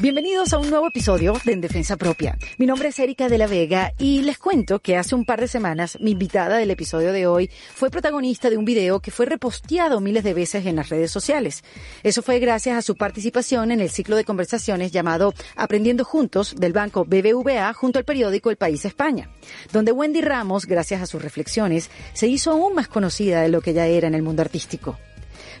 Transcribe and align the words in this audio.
Bienvenidos 0.00 0.54
a 0.54 0.58
un 0.58 0.70
nuevo 0.70 0.86
episodio 0.86 1.34
de 1.44 1.52
En 1.52 1.60
Defensa 1.60 1.98
Propia. 1.98 2.38
Mi 2.56 2.64
nombre 2.64 2.88
es 2.88 2.98
Erika 2.98 3.28
de 3.28 3.36
la 3.36 3.46
Vega 3.46 3.92
y 3.98 4.22
les 4.22 4.38
cuento 4.38 4.78
que 4.78 4.96
hace 4.96 5.14
un 5.14 5.26
par 5.26 5.42
de 5.42 5.46
semanas 5.46 5.98
mi 6.00 6.12
invitada 6.12 6.56
del 6.56 6.70
episodio 6.70 7.12
de 7.12 7.26
hoy 7.26 7.50
fue 7.74 7.90
protagonista 7.90 8.48
de 8.48 8.56
un 8.56 8.64
video 8.64 9.00
que 9.00 9.10
fue 9.10 9.26
reposteado 9.26 10.00
miles 10.00 10.24
de 10.24 10.32
veces 10.32 10.64
en 10.64 10.76
las 10.76 10.88
redes 10.88 11.10
sociales. 11.10 11.64
Eso 12.02 12.22
fue 12.22 12.38
gracias 12.38 12.78
a 12.78 12.82
su 12.82 12.96
participación 12.96 13.72
en 13.72 13.80
el 13.80 13.90
ciclo 13.90 14.16
de 14.16 14.24
conversaciones 14.24 14.90
llamado 14.90 15.34
Aprendiendo 15.54 16.06
Juntos 16.06 16.54
del 16.56 16.72
banco 16.72 17.04
BBVA 17.04 17.70
junto 17.74 17.98
al 17.98 18.06
periódico 18.06 18.48
El 18.48 18.56
País 18.56 18.86
España, 18.86 19.28
donde 19.70 19.92
Wendy 19.92 20.22
Ramos, 20.22 20.64
gracias 20.64 21.02
a 21.02 21.06
sus 21.06 21.20
reflexiones, 21.20 21.90
se 22.14 22.26
hizo 22.26 22.52
aún 22.52 22.74
más 22.74 22.88
conocida 22.88 23.42
de 23.42 23.50
lo 23.50 23.60
que 23.60 23.74
ya 23.74 23.86
era 23.86 24.08
en 24.08 24.14
el 24.14 24.22
mundo 24.22 24.40
artístico. 24.40 24.96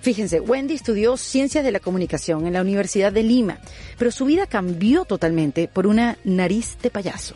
Fíjense, 0.00 0.40
Wendy 0.40 0.74
estudió 0.74 1.16
Ciencias 1.16 1.62
de 1.62 1.72
la 1.72 1.80
Comunicación 1.80 2.46
en 2.46 2.54
la 2.54 2.62
Universidad 2.62 3.12
de 3.12 3.22
Lima, 3.22 3.58
pero 3.98 4.10
su 4.10 4.24
vida 4.24 4.46
cambió 4.46 5.04
totalmente 5.04 5.68
por 5.68 5.86
una 5.86 6.16
nariz 6.24 6.78
de 6.82 6.90
payaso. 6.90 7.34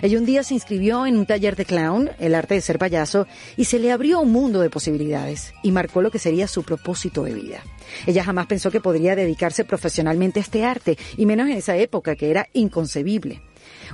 Ella 0.00 0.18
un 0.18 0.24
día 0.24 0.42
se 0.42 0.54
inscribió 0.54 1.06
en 1.06 1.16
un 1.16 1.26
taller 1.26 1.54
de 1.54 1.64
clown, 1.64 2.10
el 2.18 2.34
arte 2.34 2.54
de 2.54 2.60
ser 2.60 2.78
payaso, 2.78 3.26
y 3.56 3.66
se 3.66 3.78
le 3.78 3.92
abrió 3.92 4.20
un 4.20 4.32
mundo 4.32 4.60
de 4.60 4.70
posibilidades 4.70 5.52
y 5.62 5.70
marcó 5.70 6.02
lo 6.02 6.10
que 6.10 6.18
sería 6.18 6.48
su 6.48 6.64
propósito 6.64 7.22
de 7.22 7.34
vida. 7.34 7.62
Ella 8.06 8.24
jamás 8.24 8.46
pensó 8.46 8.70
que 8.70 8.80
podría 8.80 9.14
dedicarse 9.14 9.64
profesionalmente 9.64 10.40
a 10.40 10.42
este 10.42 10.64
arte, 10.64 10.98
y 11.16 11.26
menos 11.26 11.48
en 11.48 11.58
esa 11.58 11.76
época 11.76 12.16
que 12.16 12.30
era 12.30 12.48
inconcebible. 12.52 13.42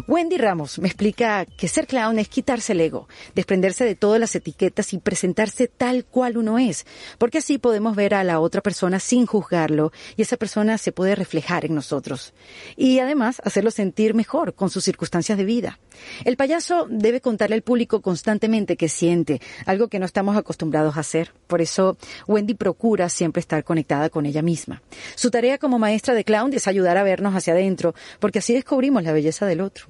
Wendy 0.06 0.36
Ramos 0.36 0.78
me 0.78 0.88
explica 0.88 1.44
que 1.44 1.68
ser 1.68 1.86
clown 1.86 2.18
es 2.18 2.28
quitarse 2.28 2.72
el 2.72 2.80
ego, 2.80 3.08
desprenderse 3.34 3.84
de 3.84 3.94
todas 3.94 4.20
las 4.20 4.34
etiquetas 4.34 4.92
y 4.92 4.98
presentarse 4.98 5.68
tal 5.68 6.04
cual 6.04 6.36
uno 6.36 6.58
es, 6.58 6.86
porque 7.18 7.38
así 7.38 7.58
podemos 7.58 7.96
ver 7.96 8.14
a 8.14 8.24
la 8.24 8.40
otra 8.40 8.60
persona 8.60 9.00
sin 9.00 9.26
juzgarlo 9.26 9.92
y 10.16 10.22
esa 10.22 10.36
persona 10.36 10.78
se 10.78 10.92
puede 10.92 11.14
reflejar 11.14 11.64
en 11.64 11.74
nosotros. 11.74 12.34
Y 12.76 12.98
además 12.98 13.40
hacerlo 13.44 13.70
sentir 13.70 14.14
mejor 14.14 14.54
con 14.54 14.70
sus 14.70 14.84
circunstancias 14.84 15.38
de 15.38 15.44
vida. 15.44 15.78
El 16.24 16.36
payaso 16.36 16.86
debe 16.88 17.20
contarle 17.20 17.56
al 17.56 17.62
público 17.62 18.00
constantemente 18.00 18.76
que 18.76 18.88
siente, 18.88 19.40
algo 19.66 19.88
que 19.88 19.98
no 19.98 20.06
estamos 20.06 20.36
acostumbrados 20.36 20.96
a 20.96 21.00
hacer. 21.00 21.32
Por 21.48 21.60
eso 21.60 21.96
Wendy 22.28 22.54
procura 22.54 23.08
siempre 23.08 23.40
estar 23.40 23.64
conectada 23.64 24.10
con 24.10 24.26
ella 24.26 24.42
misma. 24.42 24.82
Su 25.16 25.30
tarea 25.30 25.58
como 25.58 25.80
maestra 25.80 26.14
de 26.14 26.22
clown 26.22 26.52
es 26.54 26.68
ayudar 26.68 26.96
a 26.96 27.02
vernos 27.02 27.34
hacia 27.34 27.54
adentro, 27.54 27.94
porque 28.20 28.38
así 28.38 28.54
descubrimos 28.54 29.02
la 29.02 29.12
belleza 29.12 29.46
del 29.46 29.62
otro. 29.62 29.88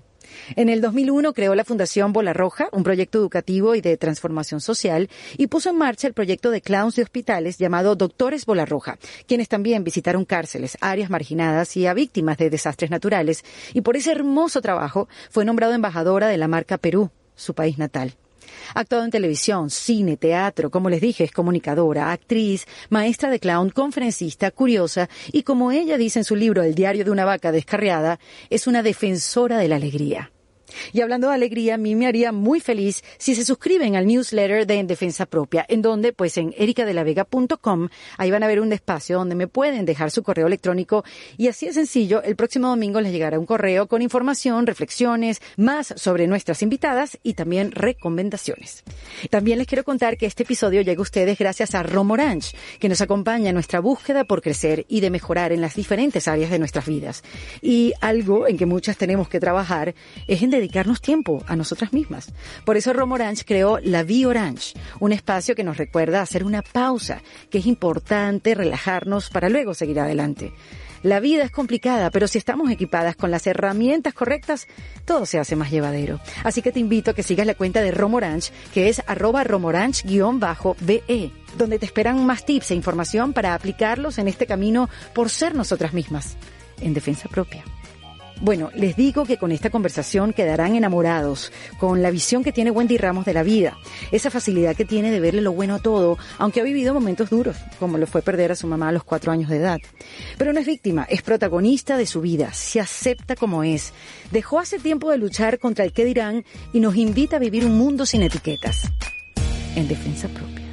En 0.56 0.68
el 0.68 0.80
2001 0.80 1.32
creó 1.32 1.54
la 1.54 1.64
Fundación 1.64 2.12
Bola 2.12 2.32
Roja, 2.32 2.68
un 2.72 2.82
proyecto 2.82 3.18
educativo 3.18 3.74
y 3.74 3.80
de 3.80 3.96
transformación 3.96 4.60
social, 4.60 5.08
y 5.36 5.46
puso 5.46 5.70
en 5.70 5.76
marcha 5.76 6.06
el 6.06 6.14
proyecto 6.14 6.50
de 6.50 6.60
clowns 6.60 6.96
de 6.96 7.02
hospitales 7.02 7.58
llamado 7.58 7.96
Doctores 7.96 8.46
Bola 8.46 8.66
Roja, 8.66 8.98
quienes 9.26 9.48
también 9.48 9.84
visitaron 9.84 10.24
cárceles, 10.24 10.76
áreas 10.80 11.10
marginadas 11.10 11.76
y 11.76 11.86
a 11.86 11.94
víctimas 11.94 12.38
de 12.38 12.50
desastres 12.50 12.90
naturales, 12.90 13.44
y 13.74 13.80
por 13.80 13.96
ese 13.96 14.12
hermoso 14.12 14.60
trabajo 14.60 15.08
fue 15.30 15.44
nombrado 15.44 15.74
embajadora 15.74 16.28
de 16.28 16.36
la 16.36 16.48
marca 16.48 16.78
Perú, 16.78 17.10
su 17.34 17.54
país 17.54 17.78
natal. 17.78 18.14
Ha 18.74 18.80
actuado 18.80 19.04
en 19.04 19.10
televisión, 19.10 19.70
cine, 19.70 20.16
teatro, 20.16 20.70
como 20.70 20.90
les 20.90 21.00
dije, 21.00 21.24
es 21.24 21.32
comunicadora, 21.32 22.12
actriz, 22.12 22.66
maestra 22.90 23.30
de 23.30 23.40
clown, 23.40 23.70
conferencista, 23.70 24.50
curiosa 24.50 25.08
y 25.32 25.42
como 25.42 25.72
ella 25.72 25.96
dice 25.96 26.20
en 26.20 26.24
su 26.24 26.36
libro 26.36 26.62
El 26.62 26.74
diario 26.74 27.04
de 27.04 27.10
una 27.10 27.24
vaca 27.24 27.52
descarriada, 27.52 28.18
es 28.50 28.66
una 28.66 28.82
defensora 28.82 29.58
de 29.58 29.68
la 29.68 29.76
alegría. 29.76 30.30
Y 30.92 31.00
hablando 31.00 31.28
de 31.28 31.34
alegría, 31.34 31.74
a 31.74 31.78
mí 31.78 31.94
me 31.94 32.06
haría 32.06 32.32
muy 32.32 32.60
feliz 32.60 33.02
si 33.18 33.34
se 33.34 33.44
suscriben 33.44 33.96
al 33.96 34.06
newsletter 34.06 34.66
de 34.66 34.74
En 34.74 34.86
Defensa 34.86 35.26
Propia, 35.26 35.64
en 35.68 35.82
donde, 35.82 36.12
pues 36.12 36.36
en 36.38 36.54
ericadelavega.com, 36.56 37.88
ahí 38.16 38.30
van 38.30 38.42
a 38.42 38.46
ver 38.46 38.60
un 38.60 38.72
espacio 38.72 39.18
donde 39.18 39.34
me 39.34 39.48
pueden 39.48 39.84
dejar 39.84 40.10
su 40.10 40.22
correo 40.22 40.46
electrónico 40.46 41.04
y 41.36 41.48
así 41.48 41.66
es 41.66 41.74
sencillo, 41.74 42.22
el 42.22 42.36
próximo 42.36 42.68
domingo 42.68 43.00
les 43.00 43.12
llegará 43.12 43.38
un 43.38 43.46
correo 43.46 43.86
con 43.86 44.02
información, 44.02 44.66
reflexiones, 44.66 45.40
más 45.56 45.92
sobre 45.96 46.26
nuestras 46.26 46.62
invitadas 46.62 47.18
y 47.22 47.34
también 47.34 47.72
recomendaciones. 47.72 48.84
También 49.30 49.58
les 49.58 49.66
quiero 49.66 49.84
contar 49.84 50.16
que 50.16 50.26
este 50.26 50.42
episodio 50.42 50.82
llega 50.82 50.98
a 50.98 51.02
ustedes 51.02 51.38
gracias 51.38 51.74
a 51.74 51.82
Romorange, 51.82 52.56
que 52.78 52.88
nos 52.88 53.00
acompaña 53.00 53.50
en 53.50 53.54
nuestra 53.54 53.80
búsqueda 53.80 54.24
por 54.24 54.42
crecer 54.42 54.84
y 54.88 55.00
de 55.00 55.10
mejorar 55.10 55.52
en 55.52 55.60
las 55.60 55.74
diferentes 55.74 56.28
áreas 56.28 56.50
de 56.50 56.58
nuestras 56.58 56.86
vidas. 56.86 57.22
Y 57.62 57.92
algo 58.00 58.46
en 58.46 58.56
que 58.56 58.66
muchas 58.66 58.96
tenemos 58.96 59.28
que 59.28 59.40
trabajar 59.40 59.94
es 60.26 60.42
en 60.42 60.50
dedicarnos 60.58 61.00
tiempo 61.00 61.42
a 61.46 61.56
nosotras 61.56 61.92
mismas. 61.92 62.32
Por 62.64 62.76
eso 62.76 62.92
Romorange 62.92 63.44
creó 63.44 63.78
la 63.82 64.02
Vie 64.02 64.26
Orange, 64.26 64.74
un 65.00 65.12
espacio 65.12 65.54
que 65.54 65.64
nos 65.64 65.76
recuerda 65.76 66.22
hacer 66.22 66.44
una 66.44 66.62
pausa, 66.62 67.22
que 67.50 67.58
es 67.58 67.66
importante 67.66 68.54
relajarnos 68.54 69.30
para 69.30 69.48
luego 69.48 69.74
seguir 69.74 70.00
adelante. 70.00 70.52
La 71.02 71.20
vida 71.20 71.44
es 71.44 71.50
complicada, 71.50 72.10
pero 72.10 72.26
si 72.26 72.38
estamos 72.38 72.70
equipadas 72.70 73.14
con 73.14 73.30
las 73.30 73.46
herramientas 73.46 74.14
correctas, 74.14 74.66
todo 75.04 75.26
se 75.26 75.38
hace 75.38 75.54
más 75.54 75.70
llevadero. 75.70 76.18
Así 76.42 76.60
que 76.60 76.72
te 76.72 76.80
invito 76.80 77.12
a 77.12 77.14
que 77.14 77.22
sigas 77.22 77.46
la 77.46 77.54
cuenta 77.54 77.82
de 77.82 77.92
Romorange, 77.92 78.52
que 78.74 78.88
es 78.88 79.00
arroba 79.06 79.44
romorange-be, 79.44 81.32
donde 81.56 81.78
te 81.78 81.86
esperan 81.86 82.26
más 82.26 82.44
tips 82.44 82.72
e 82.72 82.74
información 82.74 83.32
para 83.32 83.54
aplicarlos 83.54 84.18
en 84.18 84.26
este 84.28 84.46
camino 84.46 84.90
por 85.14 85.30
ser 85.30 85.54
nosotras 85.54 85.92
mismas, 85.92 86.36
en 86.80 86.94
defensa 86.94 87.28
propia. 87.28 87.64
Bueno, 88.40 88.70
les 88.74 88.94
digo 88.94 89.24
que 89.24 89.36
con 89.36 89.50
esta 89.50 89.68
conversación 89.68 90.32
quedarán 90.32 90.76
enamorados 90.76 91.52
con 91.78 92.02
la 92.02 92.10
visión 92.10 92.44
que 92.44 92.52
tiene 92.52 92.70
Wendy 92.70 92.96
Ramos 92.96 93.24
de 93.24 93.34
la 93.34 93.42
vida, 93.42 93.76
esa 94.12 94.30
facilidad 94.30 94.76
que 94.76 94.84
tiene 94.84 95.10
de 95.10 95.18
verle 95.18 95.40
lo 95.40 95.52
bueno 95.52 95.74
a 95.74 95.78
todo, 95.80 96.18
aunque 96.38 96.60
ha 96.60 96.64
vivido 96.64 96.94
momentos 96.94 97.30
duros, 97.30 97.56
como 97.80 97.98
lo 97.98 98.06
fue 98.06 98.22
perder 98.22 98.52
a 98.52 98.56
su 98.56 98.68
mamá 98.68 98.90
a 98.90 98.92
los 98.92 99.02
cuatro 99.02 99.32
años 99.32 99.50
de 99.50 99.56
edad. 99.56 99.78
Pero 100.36 100.52
no 100.52 100.60
es 100.60 100.66
víctima, 100.66 101.04
es 101.10 101.22
protagonista 101.22 101.96
de 101.96 102.06
su 102.06 102.20
vida, 102.20 102.52
se 102.52 102.80
acepta 102.80 103.34
como 103.34 103.64
es, 103.64 103.92
dejó 104.30 104.60
hace 104.60 104.78
tiempo 104.78 105.10
de 105.10 105.18
luchar 105.18 105.58
contra 105.58 105.84
el 105.84 105.92
que 105.92 106.04
dirán 106.04 106.44
y 106.72 106.78
nos 106.78 106.94
invita 106.94 107.36
a 107.36 107.40
vivir 107.40 107.64
un 107.66 107.76
mundo 107.76 108.06
sin 108.06 108.22
etiquetas, 108.22 108.82
en 109.74 109.88
defensa 109.88 110.28
propia. 110.28 110.66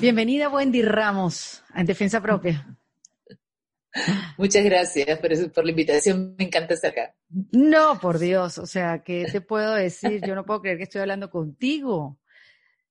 Bienvenida 0.00 0.48
Wendy 0.48 0.80
Ramos, 0.80 1.62
en 1.74 1.84
defensa 1.84 2.22
propia. 2.22 2.75
Muchas 4.38 4.64
gracias 4.64 5.18
por, 5.18 5.52
por 5.52 5.64
la 5.64 5.70
invitación, 5.70 6.34
me 6.38 6.44
encanta 6.44 6.74
estar 6.74 6.90
acá. 6.92 7.14
No, 7.52 7.98
por 8.00 8.18
Dios, 8.18 8.58
o 8.58 8.66
sea, 8.66 9.02
¿qué 9.02 9.26
te 9.30 9.40
puedo 9.40 9.74
decir? 9.74 10.20
Yo 10.26 10.34
no 10.34 10.44
puedo 10.44 10.60
creer 10.60 10.78
que 10.78 10.84
estoy 10.84 11.00
hablando 11.00 11.30
contigo. 11.30 12.18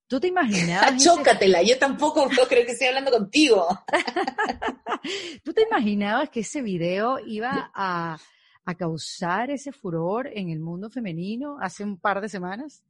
¿Tú 0.08 0.20
te 0.20 0.28
imaginabas? 0.28 0.96
Chócatela, 1.04 1.64
yo 1.64 1.78
tampoco 1.78 2.28
creer 2.48 2.66
que 2.66 2.74
estoy 2.74 2.88
hablando 2.88 3.12
contigo. 3.12 3.68
¿Tú 5.44 5.54
te 5.54 5.64
imaginabas 5.64 6.30
que 6.30 6.42
ese 6.42 6.62
video 6.62 7.20
iba 7.26 7.72
a, 7.74 8.18
a 8.66 8.76
causar 8.76 9.50
ese 9.50 9.72
furor 9.72 10.30
en 10.34 10.50
el 10.50 10.60
mundo 10.60 10.90
femenino 10.90 11.58
hace 11.60 11.84
un 11.84 11.98
par 11.98 12.22
de 12.22 12.30
semanas? 12.30 12.84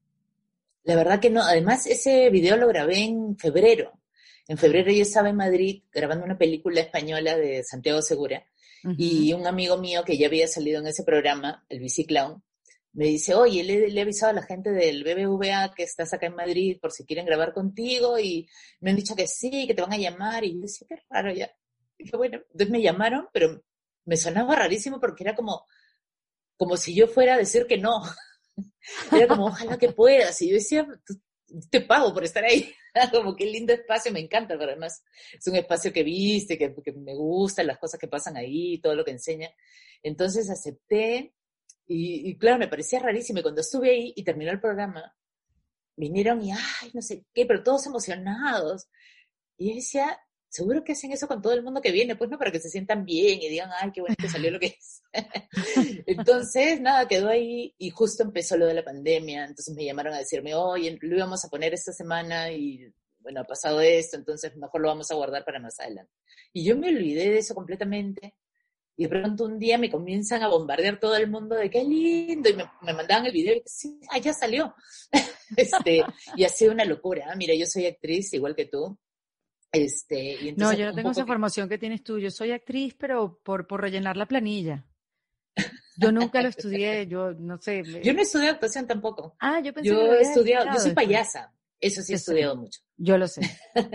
La 0.84 0.96
verdad 0.96 1.20
que 1.20 1.30
no, 1.30 1.42
además 1.42 1.88
ese 1.88 2.30
video 2.30 2.58
lo 2.58 2.68
grabé 2.68 3.04
en 3.04 3.38
febrero. 3.38 3.94
En 4.48 4.58
febrero 4.58 4.92
yo 4.92 5.02
estaba 5.02 5.30
en 5.30 5.36
Madrid 5.36 5.84
grabando 5.92 6.26
una 6.26 6.38
película 6.38 6.82
española 6.82 7.36
de 7.36 7.64
Santiago 7.64 8.02
Segura 8.02 8.46
y 8.98 9.34
un 9.34 9.48
amigo 9.48 9.78
mío 9.78 10.04
que 10.06 10.16
ya 10.16 10.28
había 10.28 10.48
salido 10.48 10.80
en 10.80 10.86
ese 10.86 11.04
programa, 11.04 11.66
el 11.70 11.82
Clown, 12.08 12.44
me 12.94 13.06
dice, 13.06 13.34
oye, 13.34 13.64
le, 13.64 13.90
le, 13.90 14.00
he 14.00 14.04
avisado 14.04 14.30
a 14.30 14.36
la 14.36 14.44
gente 14.44 14.72
del 14.72 15.04
BBVA 15.04 15.74
que 15.76 15.84
estás 15.84 16.14
acá 16.14 16.28
en 16.28 16.36
Madrid 16.36 16.78
por 16.80 16.92
si 16.92 17.04
quieren 17.04 17.26
grabar 17.26 17.52
contigo 17.52 18.20
y 18.20 18.48
me 18.80 18.92
han 18.92 18.96
dicho 18.96 19.16
que 19.16 19.28
sí, 19.28 19.66
que 19.68 19.74
te 19.74 19.82
van 19.82 19.94
a 19.94 19.98
llamar 19.98 20.44
y 20.44 20.54
yo 20.54 20.62
decía, 20.62 20.88
qué 20.88 21.02
raro 21.10 21.34
ya. 21.34 21.52
Y 21.98 22.04
dije, 22.04 22.16
bueno, 22.16 22.38
entonces 22.38 22.70
me 22.70 22.82
llamaron, 22.82 23.28
pero 23.34 23.62
me 24.06 24.16
sonaba 24.16 24.56
rarísimo 24.56 25.00
porque 25.00 25.24
era 25.24 25.36
como, 25.36 25.66
como 26.56 26.78
si 26.78 26.96
yo 26.96 27.08
fuera 27.08 27.34
a 27.34 27.38
decir 27.38 27.66
que 27.68 27.78
no. 27.78 28.02
Era 29.12 29.28
como, 29.28 29.48
ojalá 29.48 29.78
que 29.78 29.92
puedas. 29.92 30.42
Y 30.42 30.50
yo 30.50 30.56
decía, 30.56 30.88
te 31.70 31.82
pago 31.82 32.14
por 32.14 32.24
estar 32.24 32.44
ahí. 32.44 32.74
como 33.12 33.36
qué 33.36 33.46
lindo 33.46 33.74
espacio, 33.74 34.12
me 34.12 34.20
encanta, 34.20 34.58
pero 34.58 34.72
además 34.72 35.04
es 35.34 35.46
un 35.48 35.56
espacio 35.56 35.92
que 35.92 36.04
viste, 36.04 36.58
que, 36.58 36.74
que 36.84 36.92
me 36.94 37.16
gusta, 37.16 37.64
las 37.64 37.78
cosas 37.78 38.00
que 38.00 38.08
pasan 38.08 38.38
ahí, 38.38 38.80
todo 38.80 38.96
lo 38.96 39.04
que 39.04 39.12
enseña. 39.12 39.50
Entonces 40.02 40.50
acepté 40.50 41.34
y, 41.88 42.30
y, 42.30 42.38
claro, 42.38 42.58
me 42.58 42.68
parecía 42.68 43.00
rarísimo. 43.00 43.40
Y 43.40 43.44
cuando 43.44 43.62
estuve 43.62 43.92
ahí 43.92 44.14
y 44.16 44.24
terminó 44.24 44.52
el 44.52 44.62
programa, 44.62 45.16
vinieron 45.96 46.42
y, 46.42 46.52
ay, 46.52 46.92
no 46.94 47.02
sé 47.02 47.26
qué, 47.34 47.46
pero 47.46 47.64
todos 47.64 47.86
emocionados. 47.86 48.88
Y 49.58 49.70
yo 49.70 49.76
decía, 49.76 50.20
seguro 50.56 50.84
que 50.84 50.94
hacen 50.94 51.12
eso 51.12 51.28
con 51.28 51.42
todo 51.42 51.54
el 51.54 51.64
mundo 51.64 51.82
que 51.82 51.92
viene, 51.92 52.16
pues 52.16 52.30
no, 52.30 52.38
para 52.38 52.52
que 52.52 52.62
se 52.62 52.70
sientan 52.70 53.04
bien 53.04 53.42
y 53.42 53.50
digan, 53.50 53.70
ay, 53.82 53.92
qué 53.92 54.00
bueno 54.00 54.16
que 54.18 54.30
salió 54.30 54.50
lo 54.52 54.60
que 54.60 54.78
es. 54.78 55.04
entonces, 56.06 56.80
nada, 56.80 57.08
quedó 57.08 57.28
ahí 57.28 57.76
y 57.78 57.90
justo 57.90 58.24
empezó 58.24 58.56
lo 58.56 58.66
de 58.66 58.74
la 58.74 58.84
pandemia, 58.84 59.44
entonces 59.44 59.76
me 59.76 59.84
llamaron 59.84 60.14
a 60.14 60.20
decirme, 60.20 60.56
oye, 60.56 60.98
lo 61.02 61.18
íbamos 61.18 61.44
a 61.44 61.50
poner 61.50 61.74
esta 61.74 61.92
semana 61.92 62.52
y 62.52 62.90
bueno, 63.20 63.42
ha 63.42 63.44
pasado 63.44 63.82
esto, 63.82 64.16
entonces 64.16 64.56
mejor 64.56 64.82
lo 64.82 64.88
vamos 64.88 65.12
a 65.12 65.16
guardar 65.16 65.44
para 65.44 65.60
más 65.60 65.78
adelante. 65.80 66.14
Y 66.54 66.64
yo 66.64 66.78
me 66.78 66.88
olvidé 66.88 67.32
de 67.32 67.40
eso 67.40 67.54
completamente. 67.54 68.36
Y 68.98 69.04
de 69.04 69.10
pronto 69.10 69.44
un 69.44 69.60
día 69.60 69.78
me 69.78 69.92
comienzan 69.92 70.42
a 70.42 70.48
bombardear 70.48 71.02
todo 71.02 71.18
el 71.18 71.30
mundo 71.30 71.56
de 71.56 71.70
qué 71.70 71.84
lindo, 71.84 72.50
y 72.50 72.54
me, 72.54 72.64
me 72.82 72.94
mandaban 72.94 73.26
el 73.26 73.34
video 73.34 73.54
y 73.54 73.62
sí, 73.66 74.00
ah, 74.10 74.20
ya 74.20 74.34
salió. 74.34 74.74
este, 75.58 76.02
y 76.38 76.46
ha 76.46 76.50
sido 76.50 76.72
una 76.72 76.86
locura. 76.86 77.36
Mira, 77.36 77.54
yo 77.56 77.66
soy 77.66 77.88
actriz 77.88 78.32
igual 78.34 78.56
que 78.56 78.68
tú, 78.68 78.98
Este, 79.76 80.54
no, 80.58 80.74
yo 80.74 80.86
no 80.86 80.94
tengo 80.94 81.12
esa 81.12 81.26
formación 81.26 81.68
que 81.70 81.78
tienes 81.78 82.04
tú. 82.04 82.18
Yo 82.18 82.32
soy 82.32 82.52
actriz, 82.52 82.96
pero 82.98 83.40
por, 83.44 83.68
por 83.68 83.82
rellenar 83.82 84.18
la 84.18 84.28
planilla. 84.28 84.86
Yo 85.98 86.12
nunca 86.12 86.42
lo 86.42 86.50
estudié, 86.50 87.08
yo 87.08 87.34
no 87.34 87.58
sé. 87.62 87.84
Yo 88.04 88.14
no 88.14 88.22
estudié 88.22 88.50
actuación 88.50 88.88
tampoco. 88.88 89.36
Ah, 89.40 89.62
yo 89.62 89.74
pensé 89.74 89.90
yo 89.90 90.00
que 90.00 90.18
he 90.18 90.22
estudiado, 90.22 90.66
yo 90.74 90.80
soy 90.80 90.94
payasa. 90.94 91.54
Eso 91.80 92.02
sí 92.02 92.14
he 92.14 92.16
estudiado 92.16 92.56
mucho. 92.56 92.82
Yo 92.98 93.18
lo 93.18 93.28
sé, 93.28 93.42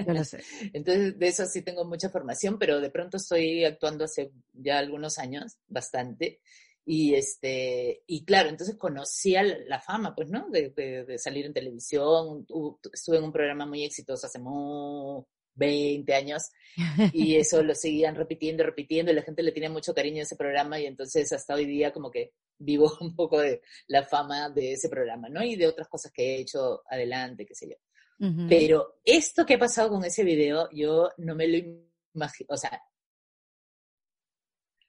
yo 0.07 0.13
lo 0.13 0.25
sé. 0.25 0.43
Entonces, 0.73 1.19
de 1.19 1.29
eso 1.29 1.47
sí 1.47 1.63
tengo 1.63 1.85
mucha 1.85 2.11
formación, 2.11 2.59
pero 2.59 2.81
de 2.81 2.91
pronto 2.91 3.17
estoy 3.17 3.65
actuando 3.65 4.05
hace 4.05 4.33
ya 4.53 4.79
algunos 4.79 5.19
años, 5.19 5.57
bastante. 5.67 6.41
Y 6.85 7.15
este, 7.15 8.03
y 8.07 8.25
claro, 8.25 8.49
entonces 8.49 8.77
conocía 8.77 9.43
la 9.43 9.81
fama, 9.81 10.15
pues, 10.15 10.29
¿no? 10.31 10.49
De, 10.51 10.71
de, 10.71 11.19
salir 11.19 11.47
en 11.47 11.53
televisión. 11.53 12.47
Estuve 12.93 13.19
en 13.19 13.25
un 13.25 13.33
programa 13.33 13.67
muy 13.67 13.85
exitoso 13.85 14.27
hace 14.27 14.39
muy 14.39 15.25
20 15.55 16.15
años 16.15 16.51
y 17.13 17.37
eso 17.37 17.63
lo 17.63 17.75
seguían 17.75 18.15
repitiendo, 18.15 18.65
repitiendo 18.65 19.13
y 19.13 19.15
la 19.15 19.23
gente 19.23 19.43
le 19.43 19.53
tiene 19.53 19.69
mucho 19.69 19.95
cariño 19.95 20.21
a 20.21 20.23
ese 20.23 20.37
programa 20.37 20.79
y 20.79 20.87
entonces 20.87 21.33
hasta 21.33 21.55
hoy 21.55 21.67
día 21.67 21.93
como 21.93 22.11
que 22.11 22.33
vivo 22.59 22.91
un 23.01 23.15
poco 23.15 23.41
de 23.41 23.63
la 23.89 24.05
fama 24.05 24.51
de 24.51 24.73
ese 24.73 24.89
programa, 24.89 25.29
¿no? 25.29 25.43
Y 25.43 25.57
de 25.57 25.67
otras 25.67 25.89
cosas 25.89 26.13
que 26.13 26.37
he 26.37 26.41
hecho 26.41 26.83
adelante, 26.89 27.47
qué 27.47 27.55
sé 27.55 27.69
yo. 27.69 27.77
Pero 28.51 29.01
esto 29.03 29.47
que 29.47 29.55
ha 29.55 29.59
pasado 29.59 29.89
con 29.89 30.05
ese 30.05 30.23
video, 30.23 30.69
yo 30.73 31.09
no 31.17 31.35
me 31.35 31.49
lo 31.49 31.57
imagino, 32.13 32.49
o 32.51 32.57
sea, 32.59 32.79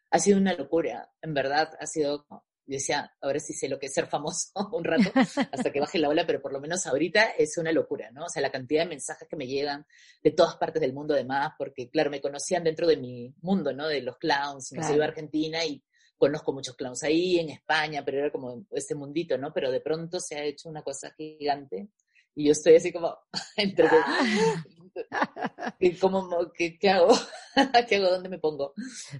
ha 0.10 0.20
sido 0.20 0.38
una 0.38 0.54
locura, 0.54 1.10
en 1.22 1.34
verdad, 1.34 1.70
ha 1.80 1.88
sido, 1.88 2.28
yo 2.72 2.78
decía, 2.78 3.12
ahora 3.20 3.40
sí 3.42 3.54
sé 3.54 3.68
lo 3.68 3.78
que 3.78 3.88
es 3.88 3.94
ser 3.94 4.08
famoso 4.08 4.50
un 4.72 4.86
rato, 4.86 5.12
hasta 5.14 5.72
que 5.74 5.82
baje 5.82 6.00
la 6.00 6.08
ola, 6.08 6.26
pero 6.26 6.42
por 6.42 6.54
lo 6.54 6.62
menos 6.62 6.88
ahorita 6.88 7.32
es 7.38 7.58
una 7.58 7.74
locura, 7.74 8.12
¿no? 8.12 8.26
O 8.26 8.30
sea, 8.30 8.42
la 8.42 8.50
cantidad 8.50 8.84
de 8.84 8.90
mensajes 8.90 9.28
que 9.28 9.36
me 9.36 9.46
llegan 9.46 9.86
de 10.24 10.32
todas 10.32 10.56
partes 10.56 10.82
del 10.82 10.94
mundo 10.94 11.14
además, 11.14 11.52
porque 11.58 11.90
claro, 11.90 12.10
me 12.10 12.22
conocían 12.22 12.64
dentro 12.64 12.88
de 12.88 12.96
mi 12.96 13.36
mundo, 13.42 13.74
¿no? 13.74 13.90
De 13.90 14.02
los 14.02 14.18
clowns, 14.18 14.72
me 14.72 14.84
soy 14.84 14.98
de 14.98 15.04
Argentina 15.04 15.66
y 15.66 15.84
conozco 16.18 16.54
muchos 16.54 16.78
clowns 16.78 17.04
ahí, 17.04 17.40
en 17.40 17.50
España, 17.50 18.06
pero 18.06 18.20
era 18.20 18.32
como 18.32 18.66
este 18.72 18.96
mundito, 18.96 19.38
¿no? 19.38 19.52
Pero 19.52 19.70
de 19.70 19.82
pronto 19.82 20.22
se 20.22 20.36
ha 20.36 20.44
hecho 20.46 20.70
una 20.70 20.82
cosa 20.82 21.12
gigante 21.12 21.90
y 22.36 22.46
yo 22.46 22.52
estoy 22.52 22.76
así 22.76 22.92
como 22.92 23.18
entre 23.58 23.88
ah. 23.88 24.64
¿Cómo, 26.00 26.52
qué, 26.54 26.78
qué, 26.78 26.90
hago? 26.90 27.14
¿Qué 27.90 27.96
hago? 27.96 28.10
¿Dónde 28.10 28.30
me 28.30 28.40
pongo? 28.40 28.74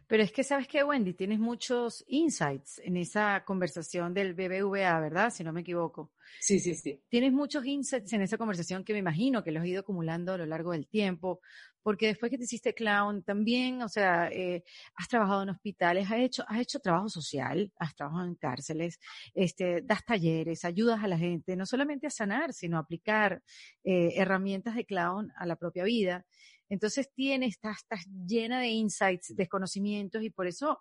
Pero 0.08 0.24
es 0.24 0.32
que, 0.32 0.44
¿sabes 0.44 0.68
qué, 0.68 0.84
Wendy? 0.84 1.14
Tienes 1.14 1.40
muchos 1.40 2.04
insights 2.08 2.80
en 2.84 2.98
esa 2.98 3.44
conversación 3.46 4.14
del 4.14 4.34
BBVA, 4.34 5.00
¿verdad? 5.00 5.32
Si 5.32 5.44
no 5.44 5.54
me 5.54 5.62
equivoco. 5.62 6.12
Sí, 6.40 6.60
sí, 6.60 6.76
sí. 6.76 7.02
Tienes 7.10 7.34
muchos 7.34 7.66
insights 7.66 8.14
en 8.14 8.22
esa 8.22 8.38
conversación 8.38 8.84
que 8.84 8.94
me 8.94 9.00
imagino 9.00 9.44
que 9.44 9.52
los 9.52 9.62
has 9.62 9.68
ido 9.68 9.82
acumulando 9.82 10.34
a 10.34 10.38
lo 10.38 10.46
largo 10.46 10.72
del 10.72 10.88
tiempo, 10.88 11.42
porque 11.84 12.08
después 12.08 12.30
que 12.30 12.38
te 12.38 12.44
hiciste 12.44 12.74
clown 12.74 13.24
también, 13.24 13.82
o 13.82 13.90
sea, 13.90 14.30
eh, 14.30 14.64
has 14.96 15.08
trabajado 15.08 15.44
en 15.44 15.50
hospitales, 15.50 16.10
has 16.12 16.20
hecho, 16.20 16.44
has 16.48 16.60
hecho 16.60 16.80
trabajo 16.80 17.10
social, 17.10 17.72
has 17.78 17.96
trabajado 17.96 18.26
en 18.26 18.36
cárceles, 18.36 19.00
este, 19.34 19.82
das 19.82 20.04
talleres, 20.06 20.66
ayudas 20.66 21.04
a 21.04 21.08
la 21.08 21.18
gente, 21.18 21.56
no 21.56 21.66
solamente 21.66 22.08
a 22.08 22.12
sanar, 22.12 22.54
sino 22.54 22.78
a 22.78 22.82
aplicar 22.82 23.42
eh, 23.84 24.14
herramientas 24.16 24.76
de 24.76 24.86
clown 24.86 25.32
a 25.36 25.46
la 25.46 25.56
propia 25.56 25.84
vida. 25.84 26.26
Entonces 26.70 27.12
tienes, 27.14 27.52
estás, 27.52 27.78
estás 27.80 28.06
llena 28.26 28.60
de 28.62 28.68
insights, 28.68 29.36
de 29.36 29.48
conocimientos 29.48 30.24
y 30.24 30.30
por 30.30 30.48
eso 30.48 30.80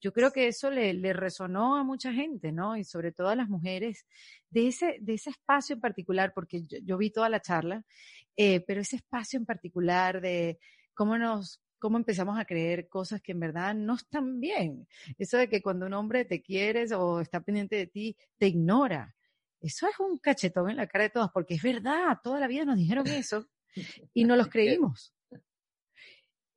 yo 0.00 0.12
creo 0.12 0.32
que 0.32 0.48
eso 0.48 0.70
le, 0.70 0.94
le, 0.94 1.12
resonó 1.12 1.76
a 1.76 1.84
mucha 1.84 2.12
gente, 2.12 2.52
¿no? 2.52 2.76
Y 2.76 2.84
sobre 2.84 3.12
todo 3.12 3.28
a 3.28 3.36
las 3.36 3.48
mujeres 3.48 4.06
de 4.48 4.68
ese, 4.68 4.96
de 5.00 5.14
ese 5.14 5.30
espacio 5.30 5.74
en 5.74 5.80
particular, 5.80 6.32
porque 6.34 6.62
yo, 6.62 6.96
vi 6.96 7.10
toda 7.10 7.28
la 7.28 7.40
charla, 7.40 7.84
eh, 8.36 8.60
pero 8.60 8.80
ese 8.80 8.96
espacio 8.96 9.38
en 9.38 9.46
particular 9.46 10.20
de 10.20 10.58
cómo 10.94 11.18
nos, 11.18 11.60
cómo 11.78 11.98
empezamos 11.98 12.38
a 12.38 12.44
creer 12.44 12.88
cosas 12.88 13.20
que 13.20 13.32
en 13.32 13.40
verdad 13.40 13.74
no 13.74 13.94
están 13.94 14.40
bien. 14.40 14.88
Eso 15.18 15.36
de 15.36 15.48
que 15.48 15.62
cuando 15.62 15.86
un 15.86 15.94
hombre 15.94 16.24
te 16.24 16.42
quieres 16.42 16.92
o 16.92 17.20
está 17.20 17.40
pendiente 17.40 17.76
de 17.76 17.86
ti, 17.86 18.16
te 18.38 18.46
ignora. 18.46 19.14
Eso 19.60 19.86
es 19.86 20.00
un 20.00 20.16
cachetón 20.18 20.70
en 20.70 20.76
la 20.76 20.86
cara 20.86 21.04
de 21.04 21.10
todos, 21.10 21.30
porque 21.32 21.54
es 21.54 21.62
verdad, 21.62 22.18
toda 22.22 22.40
la 22.40 22.46
vida 22.46 22.64
nos 22.64 22.76
dijeron 22.76 23.06
eso 23.06 23.46
y 24.14 24.24
no 24.24 24.36
los 24.36 24.48
creímos. 24.48 25.14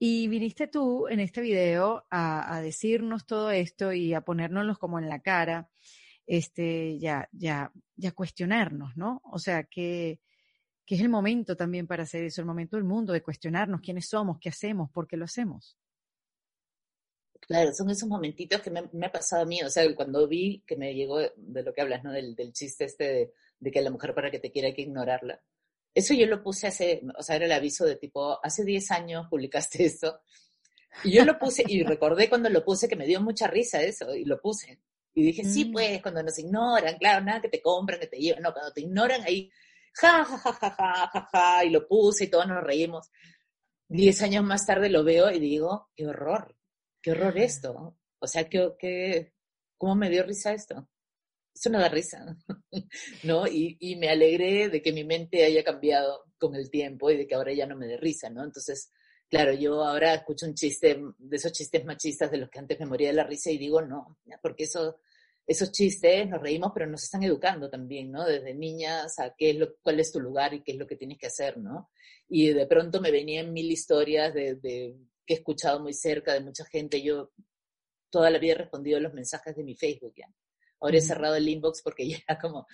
Y 0.06 0.28
viniste 0.28 0.68
tú 0.68 1.08
en 1.08 1.22
este 1.22 1.40
video 1.40 2.06
a, 2.12 2.60
decirnos 2.62 3.26
todo 3.26 3.52
esto 3.52 3.94
y 3.94 4.14
a 4.14 4.20
ponérnoslo 4.20 4.76
como 4.78 5.00
en 5.00 5.08
la 5.08 5.22
cara, 5.22 5.70
este, 6.28 7.00
ya, 7.00 7.30
ya, 7.32 7.72
ya 7.96 8.12
cuestionarnos, 8.12 8.98
¿no? 8.98 9.22
O 9.24 9.40
sea, 9.40 9.64
que, 9.64 10.20
que 10.86 10.96
es 10.96 11.02
el 11.02 11.08
momento 11.08 11.56
también 11.56 11.88
para 11.88 12.04
hacer 12.04 12.26
eso, 12.26 12.42
el 12.42 12.48
momento 12.48 12.76
del 12.76 12.84
mundo 12.84 13.14
de 13.14 13.24
cuestionarnos 13.24 13.80
quiénes 13.80 14.10
somos, 14.10 14.40
qué 14.42 14.50
hacemos, 14.50 14.92
por 14.92 15.08
qué 15.08 15.16
lo 15.16 15.24
hacemos. 15.24 15.78
Claro, 17.40 17.72
son 17.74 17.90
esos 17.90 18.10
momentitos 18.10 18.60
que 18.60 18.72
me, 18.72 19.06
ha 19.06 19.12
pasado 19.14 19.44
a 19.44 19.46
mí, 19.46 19.64
o 19.64 19.70
sea, 19.70 19.86
cuando 19.96 20.28
vi 20.28 20.66
que 20.68 20.76
me 20.76 20.94
llegó 20.94 21.20
de 21.22 21.64
lo 21.64 21.74
que 21.74 21.80
hablas, 21.80 22.04
¿no? 22.04 22.12
Del, 22.12 22.36
chiste 22.52 22.84
este 22.84 23.04
de, 23.06 23.34
de, 23.58 23.72
que 23.72 23.82
la 23.82 23.90
mujer 23.90 24.14
para 24.14 24.30
que 24.30 24.40
te 24.40 24.52
quiera 24.52 24.68
hay 24.68 24.74
que 24.74 24.82
ignorarla. 24.82 25.42
Eso 25.94 26.14
yo 26.14 26.26
lo 26.26 26.42
puse 26.42 26.68
hace, 26.68 27.02
o 27.18 27.22
sea, 27.22 27.36
era 27.36 27.46
el 27.46 27.52
aviso 27.52 27.86
de 27.86 27.96
tipo, 27.98 28.44
hace 28.44 28.64
10 28.64 28.92
años 28.92 29.28
publicaste 29.30 29.86
esto. 29.86 30.22
Y 31.04 31.12
yo 31.14 31.26
lo 31.26 31.38
puse, 31.40 31.64
y 31.68 31.84
recordé 31.84 32.30
cuando 32.30 32.50
lo 32.50 32.64
puse 32.64 32.88
que 32.88 32.96
me 32.96 33.06
dio 33.06 33.22
mucha 33.22 33.48
risa 33.48 33.82
eso, 33.82 34.14
y 34.16 34.26
lo 34.26 34.40
puse. 34.40 34.80
Y 35.14 35.24
dije, 35.24 35.44
sí, 35.44 35.66
mm. 35.66 35.72
pues, 35.72 36.02
cuando 36.02 36.24
nos 36.24 36.38
ignoran, 36.40 36.98
claro, 36.98 37.24
nada 37.24 37.42
que 37.42 37.50
te 37.50 37.62
compran, 37.62 38.00
que 38.00 38.08
te 38.08 38.18
llevan, 38.18 38.44
no, 38.44 38.54
cuando 38.54 38.72
te 38.72 38.82
ignoran 38.82 39.22
ahí, 39.24 39.52
ja, 39.94 40.26
ja, 40.26 40.38
ja, 40.38 40.54
ja, 40.54 40.70
ja, 40.72 41.10
ja, 41.14 41.30
ja, 41.32 41.66
y 41.66 41.70
lo 41.70 41.88
puse 41.88 42.26
y 42.26 42.30
todos 42.30 42.48
nos 42.48 42.64
reímos. 42.64 43.12
Diez 43.88 44.22
años 44.24 44.44
más 44.44 44.66
tarde 44.66 44.90
lo 44.90 45.04
veo 45.04 45.30
y 45.30 45.40
digo, 45.40 45.90
qué 45.96 46.08
horror, 46.08 46.56
qué 47.02 47.12
horror 47.12 47.38
esto. 47.38 47.98
O 48.20 48.28
sea, 48.28 48.50
qué, 48.50 48.72
qué, 48.80 49.34
¿cómo 49.78 49.96
me 49.96 50.10
dio 50.10 50.24
risa 50.24 50.54
esto? 50.54 50.88
Eso 51.54 51.70
no 51.70 51.80
da 51.80 51.90
risa, 51.90 52.36
¿no? 53.24 53.46
Y, 53.48 53.96
me 53.98 54.10
alegré 54.10 54.70
de 54.70 54.82
que 54.82 54.92
mi 54.92 55.04
mente 55.04 55.46
haya 55.46 55.64
cambiado 55.64 56.26
con 56.38 56.56
el 56.56 56.70
tiempo 56.70 57.12
y 57.12 57.18
de 57.18 57.28
que 57.28 57.36
ahora 57.36 57.54
ya 57.54 57.68
no 57.68 57.78
me 57.78 57.88
dé 57.88 57.98
risa, 57.98 58.30
¿no? 58.30 58.44
Entonces, 58.44 58.92
claro, 59.30 59.54
yo 59.54 59.84
ahora 59.84 60.16
escucho 60.16 60.46
un 60.46 60.56
chiste, 60.56 61.00
de 61.18 61.36
esos 61.36 61.52
chistes 61.52 61.86
machistas 61.86 62.32
de 62.32 62.38
los 62.38 62.50
que 62.50 62.60
antes 62.60 62.80
me 62.80 62.86
moría 62.88 63.10
de 63.10 63.16
la 63.16 63.24
risa 63.24 63.52
y 63.52 63.58
digo, 63.58 63.82
no, 63.82 64.18
porque 64.42 64.64
eso, 64.64 65.00
esos 65.46 65.72
chistes 65.72 66.28
nos 66.28 66.42
reímos, 66.42 66.72
pero 66.74 66.88
nos 66.88 67.04
están 67.04 67.24
educando 67.24 67.70
también, 67.70 68.12
¿no? 68.12 68.26
Desde 68.26 68.54
niñas 68.54 69.20
a 69.20 69.34
qué 69.38 69.52
es 69.52 69.56
lo, 69.58 69.76
cuál 69.82 70.00
es 70.00 70.12
tu 70.12 70.20
lugar 70.20 70.54
y 70.54 70.64
qué 70.64 70.74
es 70.74 70.78
lo 70.78 70.88
que 70.88 70.96
tienes 70.96 71.18
que 71.20 71.28
hacer, 71.28 71.58
¿no? 71.58 71.92
Y 72.28 72.52
de 72.52 72.66
pronto 72.66 73.00
me 73.00 73.12
venían 73.12 73.54
mil 73.54 73.72
historias 73.72 74.34
de, 74.34 74.56
de 74.56 74.96
que 75.26 75.36
he 75.36 75.38
escuchado 75.38 75.80
muy 75.80 75.94
cerca 75.94 76.34
de 76.34 76.42
mucha 76.42 76.66
gente. 76.66 77.02
Yo 77.02 77.32
toda 78.10 78.30
la 78.30 78.40
vida 78.40 78.54
he 78.54 78.58
respondido 78.58 78.98
a 78.98 79.02
los 79.02 79.14
mensajes 79.14 79.56
de 79.56 79.64
mi 79.64 79.76
Facebook, 79.76 80.14
¿ya? 80.18 80.28
Ahora 80.84 80.98
he 80.98 81.02
cerrado 81.02 81.36
el 81.36 81.48
inbox 81.48 81.82
porque 81.82 82.06
ya 82.28 82.38
como, 82.38 82.68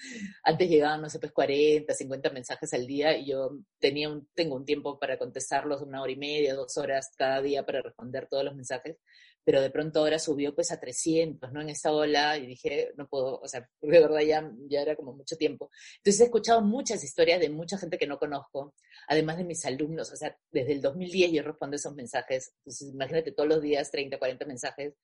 antes 0.43 0.67
llegaban, 0.67 1.01
no 1.01 1.09
sé, 1.09 1.19
pues 1.19 1.31
40, 1.31 1.93
50 1.93 2.29
mensajes 2.31 2.73
al 2.73 2.87
día 2.87 3.15
y 3.15 3.27
yo 3.27 3.51
tenía 3.77 4.09
un, 4.09 4.27
tengo 4.33 4.55
un 4.55 4.65
tiempo 4.65 4.97
para 4.97 5.19
contestarlos, 5.19 5.83
una 5.83 6.01
hora 6.01 6.11
y 6.11 6.17
media, 6.17 6.55
dos 6.55 6.75
horas 6.77 7.11
cada 7.15 7.39
día 7.39 7.63
para 7.63 7.83
responder 7.83 8.27
todos 8.27 8.43
los 8.43 8.55
mensajes, 8.55 8.97
pero 9.43 9.61
de 9.61 9.69
pronto 9.69 9.99
ahora 9.99 10.17
subió 10.17 10.55
pues 10.55 10.71
a 10.71 10.79
300, 10.79 11.51
¿no? 11.51 11.61
En 11.61 11.69
esta 11.69 11.91
ola 11.91 12.35
y 12.37 12.47
dije, 12.47 12.91
no 12.97 13.07
puedo, 13.07 13.39
o 13.39 13.47
sea, 13.47 13.69
de 13.81 13.99
verdad 13.99 14.21
ya, 14.21 14.51
ya 14.67 14.81
era 14.81 14.95
como 14.95 15.13
mucho 15.13 15.37
tiempo. 15.37 15.69
Entonces 15.97 16.21
he 16.21 16.23
escuchado 16.25 16.61
muchas 16.61 17.03
historias 17.03 17.39
de 17.39 17.49
mucha 17.49 17.77
gente 17.77 17.99
que 17.99 18.07
no 18.07 18.17
conozco, 18.17 18.73
además 19.07 19.37
de 19.37 19.43
mis 19.43 19.63
alumnos, 19.65 20.11
o 20.11 20.15
sea, 20.15 20.35
desde 20.51 20.71
el 20.71 20.81
2010 20.81 21.31
yo 21.31 21.43
respondo 21.43 21.75
esos 21.75 21.93
mensajes, 21.93 22.53
entonces 22.57 22.89
imagínate 22.91 23.31
todos 23.33 23.47
los 23.47 23.61
días 23.61 23.91
30, 23.91 24.17
40 24.17 24.45
mensajes 24.45 24.95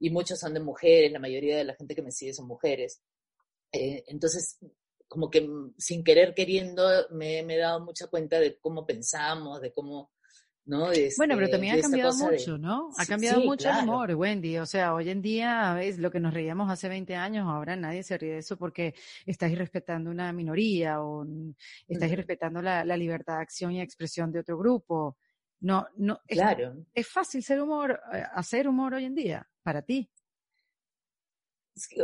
y 0.00 0.10
muchos 0.10 0.40
son 0.40 0.54
de 0.54 0.60
mujeres, 0.60 1.12
la 1.12 1.18
mayoría 1.18 1.58
de 1.58 1.64
la 1.64 1.74
gente 1.74 1.94
que 1.94 2.02
me 2.02 2.10
sigue 2.10 2.32
son 2.32 2.46
mujeres. 2.46 3.02
Eh, 3.70 4.02
entonces, 4.08 4.58
como 5.06 5.30
que 5.30 5.46
sin 5.76 6.02
querer 6.02 6.34
queriendo 6.34 6.88
me, 7.10 7.40
he 7.40 7.58
dado 7.58 7.84
mucha 7.84 8.06
cuenta 8.06 8.40
de 8.40 8.58
cómo 8.58 8.86
pensamos, 8.86 9.60
de 9.60 9.72
cómo, 9.72 10.10
¿no? 10.64 10.86
bueno, 10.86 11.34
pero 11.34 11.44
este, 11.44 11.52
también 11.52 11.78
ha 11.78 11.82
cambiado 11.82 12.14
mucho, 12.14 12.56
¿no? 12.56 12.90
Ha 12.96 13.04
cambiado 13.04 13.42
mucho 13.42 13.68
el 13.68 13.76
humor, 13.82 14.14
Wendy. 14.14 14.56
O 14.56 14.66
sea, 14.66 14.94
hoy 14.94 15.10
en 15.10 15.20
día 15.20 15.82
es 15.82 15.98
lo 15.98 16.10
que 16.10 16.18
nos 16.18 16.32
reíamos 16.32 16.70
hace 16.70 16.88
20 16.88 17.14
años, 17.14 17.46
ahora 17.46 17.76
nadie 17.76 18.02
se 18.02 18.16
ríe 18.16 18.32
de 18.32 18.38
eso 18.38 18.56
porque 18.56 18.94
estás 19.26 19.52
irrespetando 19.52 20.10
una 20.10 20.32
minoría 20.32 21.02
o 21.02 21.26
estás 21.86 22.10
irrespetando 22.10 22.62
la, 22.62 22.86
la, 22.86 22.96
libertad 22.96 23.36
de 23.36 23.42
acción 23.42 23.72
y 23.72 23.82
expresión 23.82 24.32
de 24.32 24.40
otro 24.40 24.56
grupo. 24.56 25.18
No, 25.60 25.86
no. 25.96 26.20
Claro. 26.26 26.86
Es, 26.94 27.06
fácil 27.06 27.42
ser 27.42 27.60
humor, 27.60 28.00
eh, 28.14 28.22
hacer 28.32 28.66
humor 28.66 28.94
hoy 28.94 29.04
en 29.04 29.14
día 29.14 29.49
para 29.62 29.82
ti. 29.82 30.10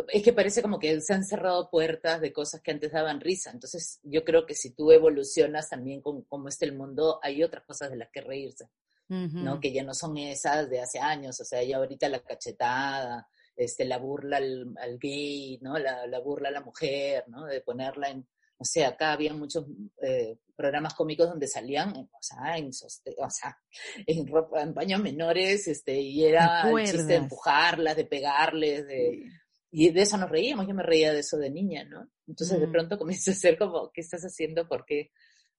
Es 0.08 0.22
que 0.22 0.32
parece 0.32 0.62
como 0.62 0.78
que 0.78 1.00
se 1.00 1.12
han 1.12 1.24
cerrado 1.24 1.68
puertas 1.68 2.20
de 2.20 2.32
cosas 2.32 2.62
que 2.62 2.70
antes 2.70 2.92
daban 2.92 3.20
risa. 3.20 3.50
Entonces, 3.50 4.00
yo 4.04 4.24
creo 4.24 4.46
que 4.46 4.54
si 4.54 4.70
tú 4.70 4.90
evolucionas 4.90 5.68
también 5.68 6.00
con 6.00 6.22
cómo 6.22 6.48
está 6.48 6.64
el 6.64 6.74
mundo, 6.74 7.20
hay 7.22 7.42
otras 7.42 7.64
cosas 7.64 7.90
de 7.90 7.96
las 7.96 8.10
que 8.10 8.22
reírse, 8.22 8.70
¿no? 9.08 9.60
Que 9.60 9.72
ya 9.72 9.82
no 9.82 9.92
son 9.92 10.16
esas 10.16 10.70
de 10.70 10.80
hace 10.80 10.98
años. 10.98 11.38
O 11.40 11.44
sea, 11.44 11.62
ya 11.62 11.76
ahorita 11.76 12.08
la 12.08 12.22
cachetada, 12.22 13.28
este, 13.54 13.84
la 13.84 13.98
burla 13.98 14.38
al, 14.38 14.98
gay, 14.98 15.58
¿no? 15.60 15.78
La, 15.78 16.06
la, 16.06 16.20
burla 16.20 16.48
a 16.48 16.52
la 16.52 16.62
mujer, 16.62 17.24
¿no? 17.28 17.44
De 17.44 17.60
ponerla 17.60 18.08
en, 18.08 18.26
o 18.58 18.64
sea, 18.64 18.88
acá 18.88 19.12
había 19.12 19.34
muchos 19.34 19.66
eh, 20.02 20.38
programas 20.56 20.94
cómicos 20.94 21.28
donde 21.28 21.46
salían, 21.46 21.94
o 21.96 22.08
sea, 22.20 22.56
en, 22.56 22.68
o 22.68 23.30
sea, 23.30 23.58
en, 24.06 24.26
ropa, 24.26 24.62
en 24.62 24.72
paños 24.72 25.00
menores, 25.00 25.68
este, 25.68 26.00
y 26.00 26.24
era 26.24 26.68
el 26.68 26.84
chiste 26.84 27.04
de 27.04 27.16
empujarlas, 27.16 27.96
de 27.96 28.04
pegarles, 28.06 28.86
de, 28.86 29.30
y 29.70 29.90
de 29.90 30.02
eso 30.02 30.16
nos 30.16 30.30
reíamos, 30.30 30.66
yo 30.66 30.74
me 30.74 30.82
reía 30.82 31.12
de 31.12 31.20
eso 31.20 31.36
de 31.36 31.50
niña, 31.50 31.84
¿no? 31.84 32.10
Entonces 32.26 32.58
de 32.58 32.66
mm. 32.66 32.72
pronto 32.72 32.98
comienza 32.98 33.30
a 33.30 33.34
ser 33.34 33.58
como, 33.58 33.90
¿qué 33.92 34.00
estás 34.00 34.22
haciendo? 34.22 34.66
¿Por 34.66 34.84
qué? 34.86 35.10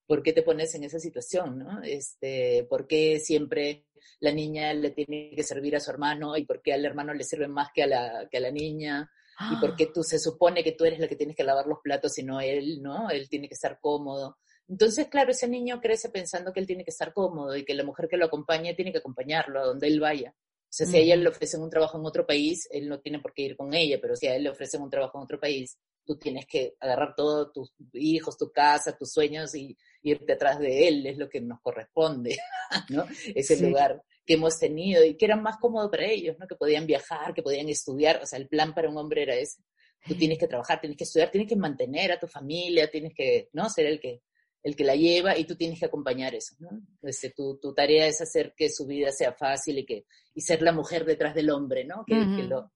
¿Por 0.07 0.23
qué 0.23 0.31
te 0.33 0.41
pones 0.41 0.73
en 0.73 0.85
esa 0.85 0.99
situación, 0.99 1.59
no? 1.59 1.83
Este, 1.83 2.65
¿por 2.69 2.87
qué 2.87 3.19
siempre 3.19 3.85
la 4.21 4.31
niña 4.31 4.73
le 4.73 4.91
tiene 4.91 5.33
que 5.35 5.43
servir 5.43 5.75
a 5.75 5.81
su 5.81 5.91
hermano 5.91 6.37
y 6.37 6.45
por 6.45 6.61
qué 6.61 6.73
al 6.73 6.85
hermano 6.85 7.13
le 7.13 7.25
sirve 7.25 7.49
más 7.49 7.69
que 7.73 7.83
a 7.83 7.87
la, 7.87 8.27
que 8.31 8.37
a 8.37 8.41
la 8.41 8.51
niña? 8.51 9.11
Y 9.39 9.55
porque 9.61 9.87
tú 9.87 10.03
se 10.03 10.19
supone 10.19 10.63
que 10.63 10.71
tú 10.71 10.85
eres 10.85 10.99
la 10.99 11.07
que 11.07 11.15
tienes 11.15 11.35
que 11.35 11.43
lavar 11.43 11.67
los 11.67 11.79
platos 11.83 12.17
y 12.17 12.23
no 12.23 12.39
él, 12.41 12.81
¿no? 12.81 13.09
Él 13.09 13.29
tiene 13.29 13.47
que 13.47 13.53
estar 13.53 13.79
cómodo. 13.79 14.37
Entonces, 14.67 15.07
claro, 15.07 15.31
ese 15.31 15.47
niño 15.47 15.79
crece 15.79 16.09
pensando 16.09 16.51
que 16.51 16.59
él 16.59 16.67
tiene 16.67 16.83
que 16.83 16.91
estar 16.91 17.13
cómodo 17.13 17.55
y 17.55 17.63
que 17.63 17.73
la 17.73 17.83
mujer 17.83 18.07
que 18.09 18.17
lo 18.17 18.25
acompañe 18.25 18.73
tiene 18.73 18.91
que 18.91 18.97
acompañarlo 18.97 19.59
a 19.59 19.65
donde 19.65 19.87
él 19.87 19.99
vaya. 19.99 20.33
O 20.69 20.73
sea, 20.77 20.85
si 20.85 20.97
a 20.97 20.99
ella 20.99 21.15
le 21.15 21.29
ofrecen 21.29 21.61
un 21.61 21.69
trabajo 21.69 21.97
en 21.97 22.05
otro 22.05 22.25
país, 22.25 22.67
él 22.71 22.89
no 22.89 22.99
tiene 22.99 23.19
por 23.19 23.33
qué 23.33 23.43
ir 23.43 23.55
con 23.55 23.73
ella, 23.73 23.99
pero 24.01 24.15
si 24.17 24.27
a 24.27 24.35
él 24.35 24.43
le 24.43 24.49
ofrecen 24.49 24.81
un 24.81 24.89
trabajo 24.89 25.17
en 25.17 25.23
otro 25.23 25.39
país, 25.39 25.77
tú 26.05 26.17
tienes 26.17 26.45
que 26.45 26.75
agarrar 26.79 27.15
todos 27.15 27.53
tus 27.53 27.73
hijos, 27.93 28.37
tu 28.37 28.51
casa, 28.51 28.97
tus 28.97 29.11
sueños 29.11 29.55
y 29.55 29.77
irte 30.01 30.33
atrás 30.33 30.59
de 30.59 30.87
él, 30.87 31.05
es 31.05 31.17
lo 31.17 31.29
que 31.29 31.39
nos 31.39 31.61
corresponde, 31.61 32.37
¿no? 32.89 33.05
Ese 33.33 33.61
lugar 33.61 34.03
que 34.27 34.33
hemos 34.33 34.59
tenido 34.59 35.05
y 35.05 35.15
que 35.15 35.25
era 35.25 35.37
más 35.37 35.57
cómodo 35.57 35.89
para 35.89 36.05
ellos, 36.05 36.35
¿no? 36.37 36.45
Que 36.47 36.55
podían 36.55 36.85
viajar, 36.85 37.33
que 37.33 37.41
podían 37.41 37.69
estudiar, 37.69 38.19
o 38.21 38.25
sea, 38.25 38.37
el 38.37 38.49
plan 38.49 38.75
para 38.75 38.89
un 38.89 38.97
hombre 38.97 39.23
era 39.23 39.35
ese. 39.35 39.63
Tú 40.05 40.15
tienes 40.15 40.37
que 40.37 40.47
trabajar, 40.47 40.81
tienes 40.81 40.97
que 40.97 41.05
estudiar, 41.05 41.31
tienes 41.31 41.49
que 41.49 41.55
mantener 41.55 42.11
a 42.11 42.19
tu 42.19 42.27
familia, 42.27 42.91
tienes 42.91 43.13
que, 43.15 43.49
¿no? 43.53 43.69
Ser 43.69 43.85
el 43.85 44.01
que, 44.01 44.21
el 44.63 44.75
que 44.75 44.83
la 44.83 44.95
lleva 44.95 45.37
y 45.37 45.45
tú 45.45 45.55
tienes 45.55 45.79
que 45.79 45.85
acompañar 45.85 46.35
eso, 46.35 46.55
¿no? 46.59 46.69
Este, 47.01 47.29
tu, 47.29 47.57
tu 47.57 47.73
tarea 47.73 48.05
es 48.05 48.19
hacer 48.19 48.53
que 48.55 48.69
su 48.69 48.85
vida 48.85 49.11
sea 49.13 49.31
fácil 49.31 49.79
y 49.79 49.85
que, 49.85 50.05
y 50.35 50.41
ser 50.41 50.61
la 50.61 50.73
mujer 50.73 51.05
detrás 51.05 51.33
del 51.33 51.49
hombre, 51.49 51.85
¿no? 51.85 52.03
Que, 52.05 52.15
que 52.15 52.43
lo, 52.43 52.73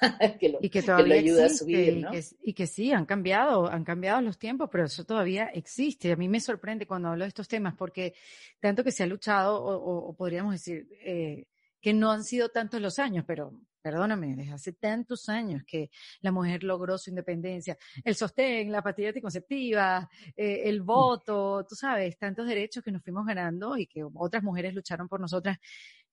que 0.40 0.48
lo, 0.48 0.58
y 0.60 0.70
que 0.70 0.82
todavía 0.82 1.16
ayuda 1.16 1.46
a 1.46 1.50
subir, 1.50 1.96
¿no? 1.98 2.10
Y 2.42 2.52
que, 2.54 2.66
sí, 2.66 2.92
han 2.92 3.06
cambiado, 3.06 3.68
han 3.68 3.84
cambiado 3.84 4.20
los 4.20 4.38
tiempos, 4.38 4.68
pero 4.70 4.84
eso 4.84 5.04
todavía 5.04 5.46
existe. 5.46 6.12
A 6.12 6.16
mí 6.16 6.28
me 6.28 6.40
sorprende 6.40 6.86
cuando 6.86 7.08
hablo 7.08 7.24
de 7.24 7.28
estos 7.28 7.48
temas 7.48 7.74
porque 7.76 8.14
tanto 8.60 8.84
que 8.84 8.92
se 8.92 9.02
ha 9.02 9.06
luchado, 9.06 9.62
o, 9.62 10.14
podríamos 10.16 10.52
decir 10.52 10.88
eh, 11.04 11.46
que 11.80 11.92
no 11.92 12.10
han 12.10 12.24
sido 12.24 12.48
tantos 12.48 12.80
los 12.80 12.98
años, 12.98 13.24
pero 13.26 13.60
perdóname, 13.80 14.36
desde 14.36 14.52
hace 14.52 14.72
tantos 14.72 15.28
años 15.28 15.62
que 15.66 15.90
la 16.20 16.32
mujer 16.32 16.64
logró 16.64 16.98
su 16.98 17.10
independencia, 17.10 17.78
el 18.04 18.14
sostén, 18.14 18.70
la 18.70 18.82
pastilla 18.82 19.08
anticonceptiva, 19.08 20.08
eh, 20.36 20.62
el 20.64 20.82
mm. 20.82 20.86
voto, 20.86 21.64
tú 21.66 21.74
sabes, 21.74 22.18
tantos 22.18 22.46
derechos 22.46 22.82
que 22.82 22.92
nos 22.92 23.02
fuimos 23.02 23.24
ganando 23.24 23.76
y 23.76 23.86
que 23.86 24.04
otras 24.14 24.42
mujeres 24.42 24.74
lucharon 24.74 25.08
por 25.08 25.20
nosotras, 25.20 25.58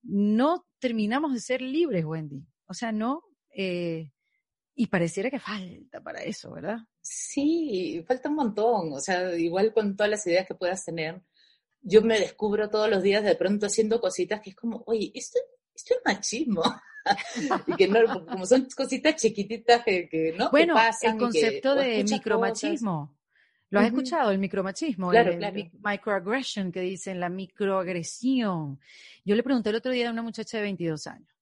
no 0.03 0.65
terminamos 0.79 1.33
de 1.33 1.39
ser 1.39 1.61
libres, 1.61 2.05
Wendy. 2.05 2.45
O 2.67 2.73
sea, 2.73 2.91
no 2.91 3.23
eh, 3.55 4.11
y 4.75 4.87
pareciera 4.87 5.31
que 5.31 5.39
falta 5.39 6.01
para 6.01 6.21
eso, 6.21 6.51
¿verdad? 6.51 6.79
Sí, 7.01 8.03
falta 8.05 8.29
un 8.29 8.35
montón. 8.35 8.93
O 8.93 8.99
sea, 8.99 9.35
igual 9.37 9.73
con 9.73 9.95
todas 9.95 10.09
las 10.09 10.27
ideas 10.27 10.45
que 10.45 10.55
puedas 10.55 10.83
tener, 10.83 11.21
yo 11.81 12.01
me 12.01 12.19
descubro 12.19 12.69
todos 12.69 12.89
los 12.89 13.01
días 13.01 13.23
de 13.23 13.35
pronto 13.35 13.67
haciendo 13.67 14.01
cositas 14.01 14.41
que 14.41 14.49
es 14.49 14.55
como, 14.55 14.83
oye, 14.85 15.11
esto, 15.15 15.39
esto 15.73 15.93
es 15.95 16.01
machismo. 16.03 16.61
y 17.67 17.75
que 17.75 17.87
no, 17.87 18.25
como 18.25 18.45
son 18.45 18.67
cositas 18.75 19.15
chiquititas 19.15 19.83
que, 19.83 20.35
¿no? 20.37 20.49
Bueno, 20.49 20.75
el 21.01 21.17
concepto 21.17 21.75
de 21.75 22.03
micromachismo. 22.03 23.15
¿Lo 23.69 23.79
has 23.79 23.87
escuchado? 23.87 24.31
El 24.31 24.39
micromachismo, 24.39 25.09
claro, 25.09 25.31
el, 25.31 25.37
claro. 25.37 25.55
microaggression 25.83 26.71
que 26.71 26.81
dicen, 26.81 27.19
la 27.19 27.29
microagresión. 27.29 28.79
Yo 29.23 29.35
le 29.35 29.43
pregunté 29.43 29.69
el 29.69 29.75
otro 29.77 29.91
día 29.91 30.09
a 30.09 30.11
una 30.11 30.21
muchacha 30.21 30.57
de 30.57 30.63
22 30.63 31.07
años, 31.07 31.34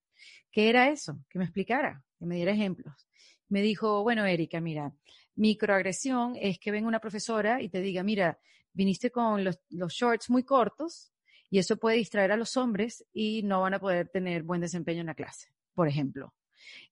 ¿Qué 0.53 0.69
era 0.69 0.89
eso? 0.89 1.19
Que 1.29 1.39
me 1.39 1.45
explicara, 1.45 2.03
que 2.19 2.27
me 2.27 2.35
diera 2.35 2.51
ejemplos. 2.51 3.07
Me 3.49 3.63
dijo, 3.63 4.03
bueno, 4.03 4.23
Erika, 4.23 4.61
mira, 4.61 4.93
microagresión 5.35 6.35
es 6.39 6.59
que 6.59 6.69
venga 6.69 6.87
una 6.87 6.99
profesora 6.99 7.59
y 7.59 7.69
te 7.69 7.81
diga, 7.81 8.03
mira, 8.03 8.39
viniste 8.71 9.09
con 9.09 9.43
los, 9.43 9.57
shorts 9.69 10.29
muy 10.29 10.43
cortos 10.43 11.11
y 11.49 11.57
eso 11.57 11.77
puede 11.77 11.97
distraer 11.97 12.31
a 12.31 12.37
los 12.37 12.55
hombres 12.55 13.03
y 13.11 13.41
no 13.41 13.61
van 13.61 13.73
a 13.73 13.79
poder 13.79 14.09
tener 14.09 14.43
buen 14.43 14.61
desempeño 14.61 15.01
en 15.01 15.07
la 15.07 15.15
clase, 15.15 15.49
por 15.73 15.87
ejemplo. 15.87 16.35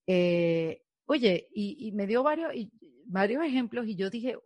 Eh, 0.07 0.81
oye, 1.05 1.47
y, 1.53 1.91
me 1.91 2.07
dio 2.07 2.23
varios, 2.23 2.51
varios 3.05 3.45
ejemplos 3.45 3.85
y 3.87 3.95
yo 3.95 4.09
dije, 4.09 4.37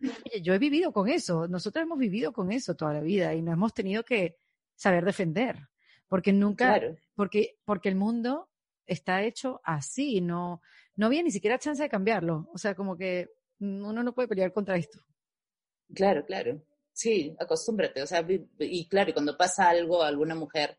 oye, 0.00 0.40
yo 0.42 0.54
he 0.54 0.58
vivido 0.58 0.92
con 0.92 1.10
eso, 1.10 1.46
nosotros 1.46 1.82
hemos 1.82 1.98
vivido 1.98 2.32
con 2.32 2.50
eso 2.50 2.74
toda 2.74 2.94
la 2.94 3.00
vida 3.00 3.34
y 3.34 3.42
nos 3.42 3.52
hemos 3.52 3.74
tenido 3.74 4.02
que 4.02 4.38
saber 4.74 5.04
defender 5.04 5.68
porque 6.08 6.32
nunca, 6.32 6.80
porque, 7.14 7.58
porque 7.64 7.88
el 7.88 7.96
mundo 7.96 8.48
está 8.86 9.22
hecho 9.22 9.60
así, 9.64 10.20
no, 10.20 10.62
no 10.94 11.06
había 11.06 11.22
ni 11.22 11.30
siquiera 11.30 11.58
chance 11.58 11.82
de 11.82 11.88
cambiarlo, 11.88 12.48
o 12.52 12.58
sea, 12.58 12.74
como 12.74 12.96
que 12.96 13.28
uno 13.58 14.02
no 14.02 14.14
puede 14.14 14.28
pelear 14.28 14.52
contra 14.52 14.76
esto. 14.76 15.00
Claro, 15.94 16.24
claro, 16.24 16.62
sí, 16.92 17.34
acostúmbrate, 17.38 18.02
o 18.02 18.06
sea, 18.06 18.24
y 18.58 18.88
claro, 18.88 19.12
cuando 19.12 19.36
pasa 19.36 19.68
algo 19.68 20.02
a 20.02 20.08
alguna 20.08 20.34
mujer, 20.34 20.78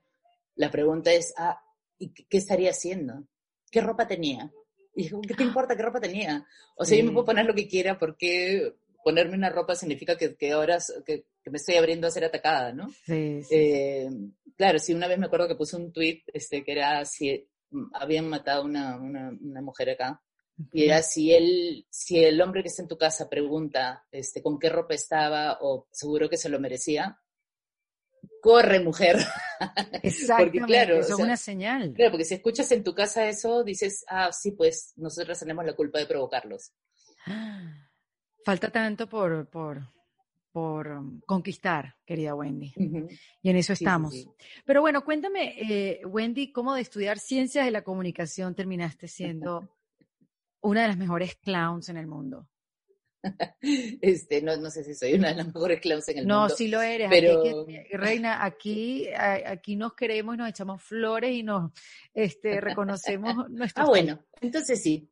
la 0.56 0.72
pregunta 0.72 1.12
es, 1.12 1.34
ah, 1.38 1.62
¿y 1.98 2.12
qué 2.12 2.38
estaría 2.38 2.72
haciendo? 2.72 3.28
¿Qué 3.72 3.82
ropa 3.82 4.08
tenía? 4.08 4.52
Y 4.96 5.10
¿qué 5.28 5.36
te 5.36 5.44
importa 5.44 5.76
qué 5.76 5.84
ropa 5.84 6.00
tenía? 6.00 6.46
O 6.76 6.84
sea, 6.84 6.98
yo 6.98 7.04
me 7.04 7.12
puedo 7.12 7.28
poner 7.28 7.46
lo 7.46 7.54
que 7.54 7.68
quiera 7.68 8.00
porque 8.00 8.76
ponerme 9.04 9.36
una 9.36 9.52
ropa 9.52 9.76
significa 9.76 10.18
que, 10.18 10.36
que 10.36 10.52
ahora 10.52 10.80
que, 11.06 11.28
me 11.50 11.58
estoy 11.58 11.76
abriendo 11.76 12.08
a 12.08 12.12
ser 12.12 12.26
atacada, 12.26 12.74
¿no? 12.74 12.90
Sí, 13.06 13.42
eh, 13.52 14.10
claro, 14.56 14.80
sí, 14.80 14.94
una 14.94 15.08
vez 15.08 15.18
me 15.18 15.28
acuerdo 15.28 15.48
que 15.48 15.56
puse 15.56 15.76
un 15.76 15.92
tweet 15.92 16.24
este, 16.34 16.64
que 16.64 16.72
era 16.72 17.04
si 17.06 17.48
habían 17.94 18.30
matado 18.30 18.64
una, 18.64 18.98
una, 18.98 19.32
una 19.42 19.62
mujer 19.62 19.92
acá. 19.92 20.22
Y 20.74 20.86
era 20.86 21.04
si 21.04 21.32
él, 21.34 21.86
si 21.88 22.24
el 22.24 22.42
hombre 22.42 22.64
que 22.64 22.70
está 22.70 22.82
en 22.82 22.88
tu 22.88 22.98
casa 22.98 23.30
pregunta 23.30 24.04
este, 24.12 24.42
con 24.42 24.58
qué 24.58 24.70
ropa 24.70 24.96
estaba 24.96 25.60
o 25.62 25.88
seguro 25.92 26.28
que 26.30 26.38
se 26.38 26.50
lo 26.50 26.60
merecía, 26.60 27.20
corre 28.42 28.80
mujer. 28.80 29.18
Exacto, 30.02 30.44
porque 30.46 30.62
claro, 30.62 31.00
es 31.00 31.12
una 31.12 31.38
señal. 31.38 31.94
Claro, 31.94 32.12
porque 32.12 32.26
si 32.26 32.36
escuchas 32.36 32.72
en 32.72 32.84
tu 32.84 32.96
casa 32.96 33.28
eso, 33.28 33.64
dices, 33.64 34.04
ah, 34.08 34.32
sí, 34.32 34.52
pues 34.52 34.94
nosotros 34.96 35.38
tenemos 35.38 35.64
la 35.64 35.76
culpa 35.76 36.00
de 36.00 36.08
provocarlos. 36.08 36.74
Falta 38.46 38.72
tanto 38.72 39.08
por, 39.08 39.50
por, 39.50 39.82
por 40.58 40.88
um, 40.88 41.22
conquistar, 41.28 41.98
querida 42.04 42.34
Wendy. 42.34 42.74
Y 43.44 43.50
en 43.52 43.56
eso 43.58 43.74
estamos. 43.74 44.28
Pero 44.66 44.82
bueno, 44.82 45.06
cuéntame, 45.06 45.54
eh, 45.62 46.02
Wendy, 46.04 46.52
¿cómo 46.52 46.74
de 46.74 46.82
estudiar 46.82 47.20
ciencias 47.20 47.64
de 47.64 47.70
la 47.70 47.84
comunicación 47.84 48.56
terminaste 48.56 49.08
siendo 49.08 49.70
una 50.62 50.82
de 50.82 50.88
las 50.88 50.98
mejores 50.98 51.36
clowns 51.36 51.90
en 51.90 51.98
el 51.98 52.08
mundo? 52.08 52.48
Este, 54.02 54.42
no, 54.42 54.58
no 54.58 54.72
sé 54.72 54.84
si 54.84 54.96
soy 54.96 55.14
una 55.14 55.28
de 55.28 55.36
las 55.36 55.48
mejores 55.54 55.80
clowns 55.80 56.08
en 56.10 56.18
el 56.18 56.24
mundo. 56.24 56.48
No, 56.48 56.50
sí 56.50 56.70
lo 56.70 56.82
eres. 56.82 57.08
Pero... 57.12 57.68
reina, 57.92 58.44
aquí, 58.44 59.08
aquí 59.14 59.76
nos 59.76 59.94
queremos 59.94 60.34
y 60.34 60.38
nos 60.40 60.50
echamos 60.50 60.82
flores 60.82 61.36
y 61.36 61.44
nos 61.44 61.72
este, 62.16 62.60
reconocemos 62.62 63.48
nuestro. 63.52 63.84
Ah, 63.86 63.88
bueno, 63.88 64.26
entonces 64.42 64.82
sí. 64.82 65.08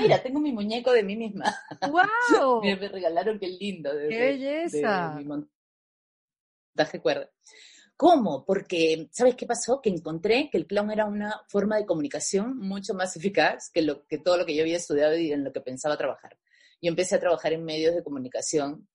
Mira, 0.00 0.22
tengo 0.22 0.40
mi 0.40 0.52
muñeco 0.52 0.92
de 0.92 1.02
mí 1.02 1.16
misma. 1.16 1.54
¡Wow! 1.80 2.62
me, 2.62 2.76
regalaron, 2.76 3.38
qué 3.38 3.48
lindo. 3.48 3.90
¡Qué 4.08 4.18
belleza! 4.18 5.14
mi 5.16 5.24
montaje 5.24 7.00
cuerda. 7.00 7.30
¿Cómo? 7.96 8.44
Porque, 8.44 9.08
¿sabes 9.12 9.36
qué 9.36 9.46
pasó? 9.46 9.80
Que 9.80 9.90
encontré 9.90 10.48
que 10.50 10.58
el 10.58 10.66
clown 10.66 10.90
era 10.90 11.06
una 11.06 11.40
forma 11.48 11.76
de 11.76 11.86
comunicación 11.86 12.58
mucho 12.58 12.94
más 12.94 13.16
eficaz 13.16 13.70
que, 13.72 13.82
lo, 13.82 14.06
que 14.06 14.18
todo 14.18 14.36
lo 14.36 14.44
que 14.44 14.56
yo 14.56 14.62
había 14.62 14.76
estudiado 14.76 15.16
y 15.16 15.32
en 15.32 15.44
lo 15.44 15.52
que 15.52 15.60
pensaba 15.60 15.96
trabajar. 15.96 16.36
Yo 16.80 16.88
empecé 16.88 17.14
a 17.14 17.20
trabajar 17.20 17.52
en 17.52 17.64
medios 17.64 17.94
de 17.94 18.02
comunicación 18.02 18.88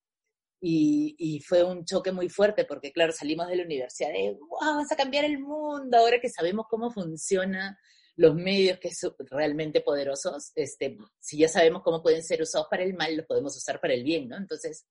y, 0.59 1.15
y, 1.19 1.39
fue 1.39 1.63
un 1.63 1.85
choque 1.85 2.11
muy 2.11 2.29
fuerte 2.29 2.65
porque, 2.65 2.91
claro, 2.91 3.13
salimos 3.13 3.47
de 3.47 3.57
la 3.57 3.63
universidad 3.63 4.09
de, 4.09 4.35
wow, 4.39 4.59
vamos 4.59 4.91
a 4.91 4.95
cambiar 4.95 5.23
el 5.23 5.39
mundo, 5.39 5.97
ahora 5.97 6.19
que 6.19 6.29
sabemos 6.29 6.65
cómo 6.67 6.89
funciona 6.91 7.79
los 8.17 8.35
medios 8.35 8.79
que 8.79 8.93
son 8.93 9.15
realmente 9.19 9.81
poderosos, 9.81 10.51
este, 10.55 10.97
si 11.19 11.37
ya 11.37 11.47
sabemos 11.47 11.83
cómo 11.83 12.01
pueden 12.01 12.23
ser 12.23 12.41
usados 12.41 12.67
para 12.69 12.83
el 12.83 12.95
mal, 12.95 13.15
los 13.15 13.27
podemos 13.27 13.55
usar 13.55 13.79
para 13.79 13.93
el 13.93 14.03
bien, 14.03 14.27
¿no? 14.27 14.35
Entonces, 14.35 14.85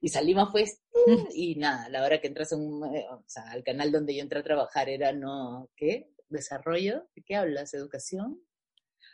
y 0.00 0.08
salimos 0.10 0.50
pues, 0.52 0.82
y 1.34 1.56
nada, 1.56 1.86
a 1.86 1.88
la 1.88 2.04
hora 2.04 2.20
que 2.20 2.28
entras 2.28 2.52
eh, 2.52 2.56
o 2.56 3.24
sea, 3.26 3.50
al 3.50 3.64
canal 3.64 3.90
donde 3.90 4.14
yo 4.14 4.22
entré 4.22 4.38
a 4.38 4.44
trabajar 4.44 4.88
era, 4.90 5.12
no, 5.12 5.70
¿qué? 5.74 6.12
¿Desarrollo? 6.28 7.08
¿De 7.16 7.22
qué 7.22 7.36
hablas? 7.36 7.72
¿Educación? 7.72 8.38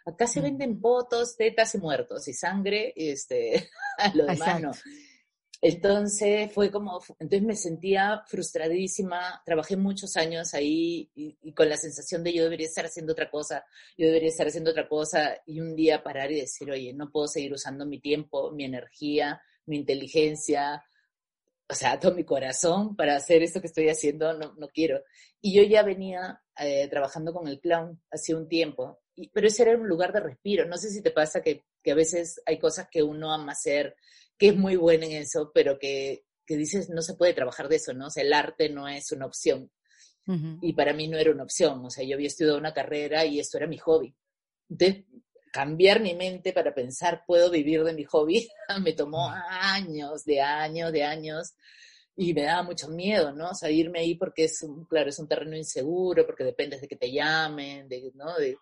Acá 0.04 0.26
se 0.26 0.40
venden 0.40 0.80
votos, 0.80 1.36
tetas 1.36 1.76
y 1.76 1.78
muertos, 1.78 2.26
y 2.26 2.34
sangre, 2.34 2.92
este, 2.96 3.70
lo 4.14 4.26
demás 4.26 4.60
no. 4.60 4.72
Entonces 5.66 6.52
fue 6.52 6.70
como, 6.70 7.00
entonces 7.18 7.42
me 7.42 7.56
sentía 7.56 8.22
frustradísima, 8.26 9.42
trabajé 9.46 9.78
muchos 9.78 10.14
años 10.18 10.52
ahí 10.52 11.10
y, 11.14 11.52
con 11.54 11.70
la 11.70 11.78
sensación 11.78 12.22
de 12.22 12.34
yo 12.34 12.42
debería 12.42 12.66
estar 12.66 12.84
haciendo 12.84 13.14
otra 13.14 13.30
cosa, 13.30 13.64
yo 13.96 14.06
debería 14.06 14.28
estar 14.28 14.46
haciendo 14.46 14.72
otra 14.72 14.86
cosa 14.86 15.38
y 15.46 15.60
un 15.60 15.74
día 15.74 16.02
parar 16.02 16.30
y 16.30 16.40
decir, 16.40 16.70
oye, 16.70 16.92
no 16.92 17.10
puedo 17.10 17.28
seguir 17.28 17.54
usando 17.54 17.86
mi 17.86 17.98
tiempo, 17.98 18.52
mi 18.52 18.66
energía, 18.66 19.40
mi 19.64 19.76
inteligencia, 19.76 20.84
o 21.66 21.74
sea, 21.74 21.98
todo 21.98 22.14
mi 22.14 22.24
corazón 22.24 22.94
para 22.94 23.16
hacer 23.16 23.42
esto 23.42 23.62
que 23.62 23.68
estoy 23.68 23.88
haciendo, 23.88 24.34
no, 24.34 24.52
no 24.58 24.68
quiero. 24.68 25.00
Y 25.40 25.54
yo 25.56 25.62
ya 25.62 25.82
venía 25.82 26.42
eh, 26.58 26.88
trabajando 26.88 27.32
con 27.32 27.48
el 27.48 27.58
clown 27.58 28.02
hace 28.10 28.34
un 28.34 28.48
tiempo, 28.48 29.00
pero 29.32 29.46
ese 29.46 29.62
era 29.62 29.78
un 29.78 29.88
lugar 29.88 30.12
de 30.12 30.20
respiro. 30.20 30.66
No 30.66 30.76
sé 30.76 30.90
si 30.90 31.00
te 31.00 31.10
pasa 31.10 31.40
que, 31.40 31.64
que 31.82 31.92
a 31.92 31.94
veces 31.94 32.42
hay 32.44 32.58
cosas 32.58 32.86
que 32.90 33.02
uno 33.02 33.32
ama 33.32 33.52
hacer 33.52 33.96
que 34.38 34.48
es 34.48 34.56
muy 34.56 34.76
buena 34.76 35.06
en 35.06 35.12
eso, 35.12 35.50
pero 35.54 35.78
que, 35.78 36.24
que 36.46 36.56
dices 36.56 36.90
no 36.90 37.02
se 37.02 37.14
puede 37.14 37.34
trabajar 37.34 37.68
de 37.68 37.76
eso, 37.76 37.92
¿no? 37.94 38.06
O 38.06 38.10
sea, 38.10 38.22
el 38.22 38.32
arte 38.32 38.68
no 38.68 38.88
es 38.88 39.12
una 39.12 39.26
opción. 39.26 39.70
Y 40.62 40.72
para 40.72 40.94
mí 40.94 41.06
no 41.06 41.18
era 41.18 41.30
una 41.30 41.42
opción, 41.42 41.84
o 41.84 41.90
sea, 41.90 42.02
yo 42.02 42.14
había 42.14 42.28
estudiado 42.28 42.56
una 42.56 42.72
carrera 42.72 43.26
y 43.26 43.40
esto 43.40 43.58
era 43.58 43.66
mi 43.66 43.76
hobby. 43.76 44.16
Entonces, 44.70 45.04
cambiar 45.52 46.00
mi 46.00 46.14
mente 46.14 46.54
para 46.54 46.74
pensar, 46.74 47.24
puedo 47.26 47.50
vivir 47.50 47.84
de 47.84 47.92
mi 47.92 48.04
hobby, 48.04 48.48
me 48.82 48.94
tomó 48.94 49.30
años, 49.30 50.24
de 50.24 50.40
años, 50.40 50.92
de 50.92 51.04
años, 51.04 51.54
y 52.16 52.32
me 52.32 52.42
daba 52.42 52.62
mucho 52.62 52.88
miedo, 52.88 53.32
¿no? 53.32 53.50
O 53.50 53.54
sea, 53.54 53.70
irme 53.70 54.00
ahí 54.00 54.14
porque 54.14 54.44
es, 54.44 54.62
un, 54.62 54.86
claro, 54.86 55.10
es 55.10 55.18
un 55.18 55.28
terreno 55.28 55.56
inseguro, 55.56 56.24
porque 56.24 56.44
dependes 56.44 56.80
de 56.80 56.88
que 56.88 56.96
te 56.96 57.12
llamen, 57.12 57.86
de, 57.86 58.10
¿no? 58.14 58.34
De, 58.36 58.56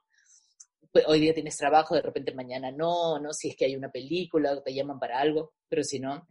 hoy 1.06 1.20
día 1.20 1.34
tienes 1.34 1.56
trabajo, 1.56 1.94
de 1.94 2.02
repente 2.02 2.34
mañana 2.34 2.70
no, 2.70 3.18
¿no? 3.18 3.32
Si 3.32 3.48
es 3.48 3.56
que 3.56 3.64
hay 3.66 3.76
una 3.76 3.90
película 3.90 4.52
o 4.52 4.62
te 4.62 4.74
llaman 4.74 4.98
para 4.98 5.18
algo, 5.18 5.54
pero 5.68 5.82
si 5.82 5.98
no. 5.98 6.26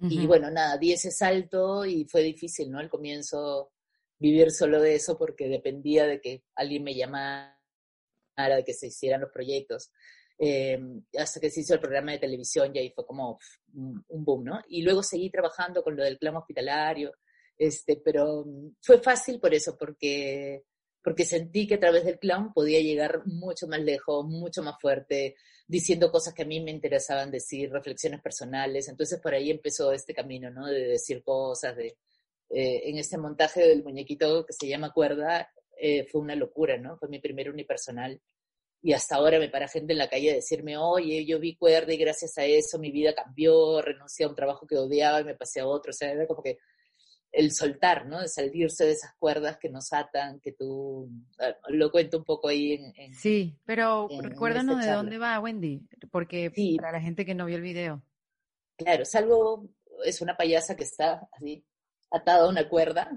Y 0.00 0.28
bueno, 0.28 0.48
nada, 0.48 0.78
di 0.78 0.92
ese 0.92 1.10
salto 1.10 1.84
y 1.84 2.04
fue 2.04 2.22
difícil, 2.22 2.70
¿no? 2.70 2.78
Al 2.78 2.88
comienzo 2.88 3.72
vivir 4.18 4.52
solo 4.52 4.80
de 4.80 4.94
eso 4.94 5.18
porque 5.18 5.48
dependía 5.48 6.06
de 6.06 6.20
que 6.20 6.44
alguien 6.54 6.84
me 6.84 6.94
llamara, 6.94 7.56
de 8.36 8.64
que 8.64 8.74
se 8.74 8.86
hicieran 8.86 9.22
los 9.22 9.32
proyectos. 9.32 9.90
Em, 10.38 11.02
hasta 11.18 11.40
que 11.40 11.50
se 11.50 11.60
hizo 11.60 11.74
el 11.74 11.80
programa 11.80 12.12
de 12.12 12.20
televisión 12.20 12.70
y 12.72 12.78
ahí 12.78 12.92
fue 12.94 13.04
como 13.04 13.40
un 13.74 14.24
boom, 14.24 14.44
¿no? 14.44 14.60
Y 14.68 14.82
luego 14.82 15.02
seguí 15.02 15.30
trabajando 15.30 15.82
con 15.82 15.96
lo 15.96 16.04
del 16.04 16.16
clan 16.16 16.36
hospitalario, 16.36 17.12
este, 17.56 18.00
pero 18.04 18.44
fue 18.80 19.00
fácil 19.00 19.40
por 19.40 19.52
eso, 19.52 19.76
porque 19.76 20.62
porque 21.08 21.24
sentí 21.24 21.66
que 21.66 21.76
a 21.76 21.80
través 21.80 22.04
del 22.04 22.18
clown 22.18 22.52
podía 22.52 22.80
llegar 22.80 23.22
mucho 23.24 23.66
más 23.66 23.80
lejos, 23.80 24.26
mucho 24.26 24.62
más 24.62 24.74
fuerte, 24.78 25.36
diciendo 25.66 26.12
cosas 26.12 26.34
que 26.34 26.42
a 26.42 26.44
mí 26.44 26.60
me 26.60 26.70
interesaban 26.70 27.30
decir, 27.30 27.70
reflexiones 27.72 28.20
personales. 28.20 28.88
Entonces 28.90 29.18
por 29.18 29.32
ahí 29.32 29.50
empezó 29.50 29.90
este 29.90 30.12
camino, 30.12 30.50
¿no? 30.50 30.66
De 30.66 30.86
decir 30.86 31.22
cosas, 31.22 31.74
de... 31.76 31.96
Eh, 32.50 32.90
en 32.90 32.98
este 32.98 33.16
montaje 33.16 33.66
del 33.66 33.82
muñequito 33.82 34.44
que 34.44 34.52
se 34.52 34.68
llama 34.68 34.92
Cuerda, 34.92 35.50
eh, 35.80 36.04
fue 36.12 36.20
una 36.20 36.34
locura, 36.34 36.76
¿no? 36.76 36.98
Fue 36.98 37.08
mi 37.08 37.20
primer 37.20 37.48
unipersonal. 37.48 38.20
Y 38.82 38.92
hasta 38.92 39.16
ahora 39.16 39.38
me 39.38 39.48
para 39.48 39.66
gente 39.66 39.94
en 39.94 39.98
la 40.00 40.10
calle 40.10 40.32
a 40.32 40.34
decirme, 40.34 40.76
oye, 40.76 41.24
yo 41.24 41.40
vi 41.40 41.56
Cuerda 41.56 41.90
y 41.90 41.96
gracias 41.96 42.36
a 42.36 42.44
eso 42.44 42.78
mi 42.78 42.90
vida 42.90 43.14
cambió, 43.14 43.80
renuncié 43.80 44.26
a 44.26 44.28
un 44.28 44.34
trabajo 44.34 44.66
que 44.66 44.76
odiaba 44.76 45.22
y 45.22 45.24
me 45.24 45.36
pasé 45.36 45.60
a 45.60 45.66
otro. 45.66 45.88
O 45.88 45.94
sea, 45.94 46.12
era 46.12 46.26
como 46.26 46.42
que 46.42 46.58
el 47.32 47.52
soltar, 47.52 48.06
¿no? 48.06 48.20
De 48.20 48.28
salirse 48.28 48.84
de 48.84 48.92
esas 48.92 49.14
cuerdas 49.18 49.58
que 49.58 49.68
nos 49.68 49.92
atan, 49.92 50.40
que 50.40 50.52
tú 50.52 51.10
ah, 51.38 51.54
lo 51.68 51.90
cuento 51.90 52.18
un 52.18 52.24
poco 52.24 52.48
ahí 52.48 52.72
en... 52.72 53.14
sí, 53.14 53.58
pero 53.64 54.08
recuérdanos 54.20 54.84
de 54.84 54.90
dónde 54.90 55.18
va 55.18 55.38
Wendy, 55.40 55.82
porque 56.10 56.50
para 56.78 56.92
la 56.92 57.00
gente 57.00 57.24
que 57.24 57.34
no 57.34 57.46
vio 57.46 57.56
el 57.56 57.62
video. 57.62 58.02
Claro, 58.76 59.04
salvo, 59.04 59.68
es 60.04 60.20
una 60.20 60.36
payasa 60.36 60.76
que 60.76 60.84
está 60.84 61.28
así 61.32 61.64
atada 62.10 62.44
a 62.44 62.48
una 62.48 62.68
cuerda, 62.68 63.10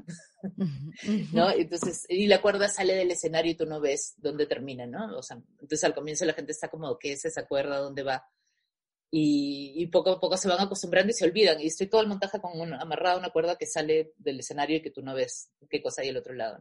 ¿no? 1.34 1.50
Entonces, 1.52 2.06
y 2.10 2.28
la 2.28 2.42
cuerda 2.42 2.68
sale 2.68 2.94
del 2.96 3.12
escenario 3.12 3.52
y 3.52 3.56
tú 3.56 3.66
no 3.66 3.80
ves 3.80 4.16
dónde 4.18 4.46
termina, 4.46 4.86
¿no? 4.86 5.18
O 5.18 5.24
sea, 5.24 5.38
entonces 5.38 5.84
al 5.84 5.94
comienzo 5.94 6.26
la 6.26 6.34
gente 6.34 6.52
está 6.52 6.68
como, 6.68 6.98
¿qué 6.98 7.14
es 7.14 7.26
esa 7.26 7.48
cuerda? 7.48 7.78
¿Dónde 7.78 8.04
va? 8.04 8.26
Y, 9.14 9.86
poco 9.88 10.12
a 10.12 10.20
poco 10.20 10.38
se 10.38 10.48
van 10.48 10.62
acostumbrando 10.62 11.12
y 11.12 11.14
se 11.14 11.26
olvidan. 11.26 11.60
Y 11.60 11.68
estoy 11.68 11.88
todo 11.88 12.02
el 12.02 12.08
montaje 12.08 12.40
con 12.40 12.74
amarrada 12.74 13.16
a 13.16 13.20
una 13.20 13.30
cuerda 13.30 13.58
que 13.58 13.66
sale 13.66 14.14
del 14.18 14.40
escenario 14.40 14.78
y 14.78 14.82
que 14.82 14.92
tú 14.92 15.02
no 15.02 15.14
ves 15.14 15.52
qué 15.70 15.82
cosa 15.82 16.02
hay 16.02 16.10
al 16.10 16.18
otro 16.18 16.34
lado. 16.34 16.60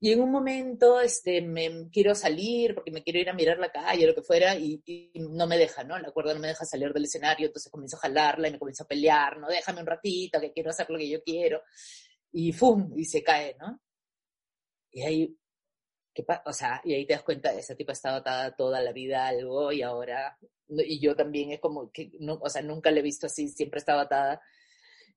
Y 0.00 0.12
en 0.12 0.20
un 0.20 0.30
momento 0.30 1.00
este, 1.00 1.40
me 1.42 1.88
quiero 1.90 2.14
salir 2.14 2.74
porque 2.74 2.90
me 2.90 3.02
quiero 3.02 3.18
ir 3.18 3.30
a 3.30 3.34
mirar 3.34 3.58
la 3.58 3.70
calle 3.70 4.04
o 4.04 4.08
lo 4.08 4.14
que 4.14 4.22
fuera 4.22 4.56
y, 4.56 4.82
no 5.14 5.46
me 5.46 5.58
deja, 5.58 5.84
¿no? 5.84 5.98
La 5.98 6.10
cuerda 6.10 6.34
no 6.34 6.40
me 6.40 6.48
deja 6.48 6.64
salir 6.64 6.92
del 6.92 7.04
escenario, 7.04 7.46
entonces 7.46 7.70
comienzo 7.70 7.96
a 7.96 8.00
jalarla 8.00 8.48
y 8.48 8.52
me 8.52 8.58
comienzo 8.58 8.84
a 8.84 8.88
pelear, 8.88 9.38
¿no? 9.38 9.48
Déjame 9.48 9.80
un 9.80 9.86
ratito 9.86 10.40
que 10.40 10.52
quiero 10.52 10.70
hacer 10.70 10.88
lo 10.90 10.98
que 10.98 11.08
yo 11.08 11.22
quiero. 11.22 11.62
Y 12.32 12.52
¡fum! 12.52 12.92
Y 12.94 13.04
se 13.04 13.22
cae, 13.22 13.56
¿no? 13.58 13.80
Y 14.92 15.02
ahí, 15.02 15.36
¿qué 16.16 16.24
o 16.46 16.52
sea, 16.52 16.80
y 16.84 16.94
ahí 16.94 17.06
te 17.06 17.12
das 17.14 17.22
cuenta, 17.22 17.52
esa 17.52 17.76
tipa 17.76 17.92
estaba 17.92 18.16
atada 18.16 18.56
toda 18.56 18.80
la 18.80 18.92
vida 18.92 19.24
a 19.24 19.28
algo 19.28 19.70
y 19.70 19.82
ahora 19.82 20.38
y 20.68 20.98
yo 21.00 21.14
también 21.14 21.52
es 21.52 21.60
como 21.60 21.92
que, 21.92 22.12
no, 22.18 22.38
o 22.42 22.48
sea, 22.48 22.62
nunca 22.62 22.90
la 22.90 23.00
he 23.00 23.02
visto 23.02 23.26
así, 23.26 23.48
siempre 23.48 23.78
estaba 23.78 24.02
atada. 24.02 24.42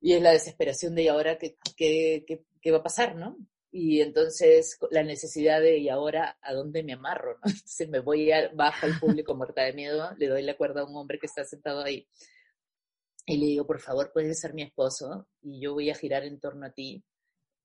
Y 0.01 0.13
es 0.13 0.21
la 0.21 0.31
desesperación 0.31 0.95
de, 0.95 1.03
¿y 1.03 1.07
ahora 1.07 1.37
qué, 1.37 1.57
qué, 1.75 2.23
qué, 2.27 2.43
qué 2.61 2.71
va 2.71 2.77
a 2.79 2.83
pasar, 2.83 3.15
no? 3.15 3.37
Y 3.71 4.01
entonces 4.01 4.77
la 4.91 5.03
necesidad 5.03 5.61
de, 5.61 5.77
¿y 5.77 5.89
ahora 5.89 6.37
a 6.41 6.53
dónde 6.53 6.83
me 6.83 6.93
amarro? 6.93 7.33
¿no? 7.33 7.41
Entonces 7.51 7.89
me 7.89 7.99
voy 7.99 8.31
a, 8.31 8.49
bajo 8.53 8.85
al 8.85 8.99
público 8.99 9.35
muerta 9.35 9.63
de 9.63 9.73
miedo, 9.73 10.09
le 10.17 10.27
doy 10.27 10.41
la 10.43 10.57
cuerda 10.57 10.81
a 10.81 10.85
un 10.85 10.95
hombre 10.95 11.19
que 11.19 11.27
está 11.27 11.43
sentado 11.43 11.83
ahí. 11.83 12.07
Y 13.25 13.37
le 13.37 13.45
digo, 13.45 13.67
por 13.67 13.79
favor, 13.79 14.11
puedes 14.11 14.39
ser 14.39 14.55
mi 14.55 14.63
esposo 14.63 15.27
y 15.41 15.61
yo 15.61 15.73
voy 15.73 15.91
a 15.91 15.95
girar 15.95 16.23
en 16.23 16.39
torno 16.39 16.65
a 16.65 16.71
ti. 16.71 17.03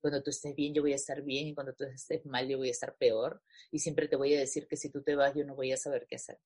Cuando 0.04 0.22
tú 0.22 0.28
estés 0.28 0.54
bien, 0.54 0.74
yo 0.74 0.82
voy 0.82 0.92
a 0.92 0.96
estar 0.96 1.22
bien 1.22 1.46
y 1.46 1.54
cuando 1.54 1.72
tú 1.72 1.84
estés 1.84 2.26
mal, 2.26 2.46
yo 2.46 2.58
voy 2.58 2.68
a 2.68 2.72
estar 2.72 2.94
peor. 2.94 3.40
Y 3.70 3.78
siempre 3.78 4.06
te 4.06 4.16
voy 4.16 4.34
a 4.34 4.38
decir 4.38 4.68
que 4.68 4.76
si 4.76 4.90
tú 4.90 5.02
te 5.02 5.16
vas, 5.16 5.34
yo 5.34 5.46
no 5.46 5.54
voy 5.54 5.72
a 5.72 5.78
saber 5.78 6.06
qué 6.06 6.16
hacer. 6.16 6.38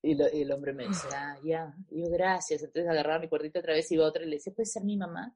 Y, 0.00 0.12
el 0.22 0.52
hombre 0.52 0.72
me 0.72 0.86
dice, 0.86 1.08
ah, 1.12 1.36
ya, 1.42 1.74
yo 1.90 2.08
gracias. 2.10 2.62
Entonces 2.62 2.88
agarraba 2.88 3.18
mi 3.18 3.28
cuerdito 3.28 3.58
otra 3.58 3.74
vez, 3.74 3.90
iba 3.90 4.04
a 4.04 4.08
otra 4.08 4.22
y 4.22 4.26
le 4.26 4.36
decía, 4.36 4.52
¿puedes 4.54 4.70
ser 4.70 4.84
mi 4.84 4.96
mamá? 4.96 5.34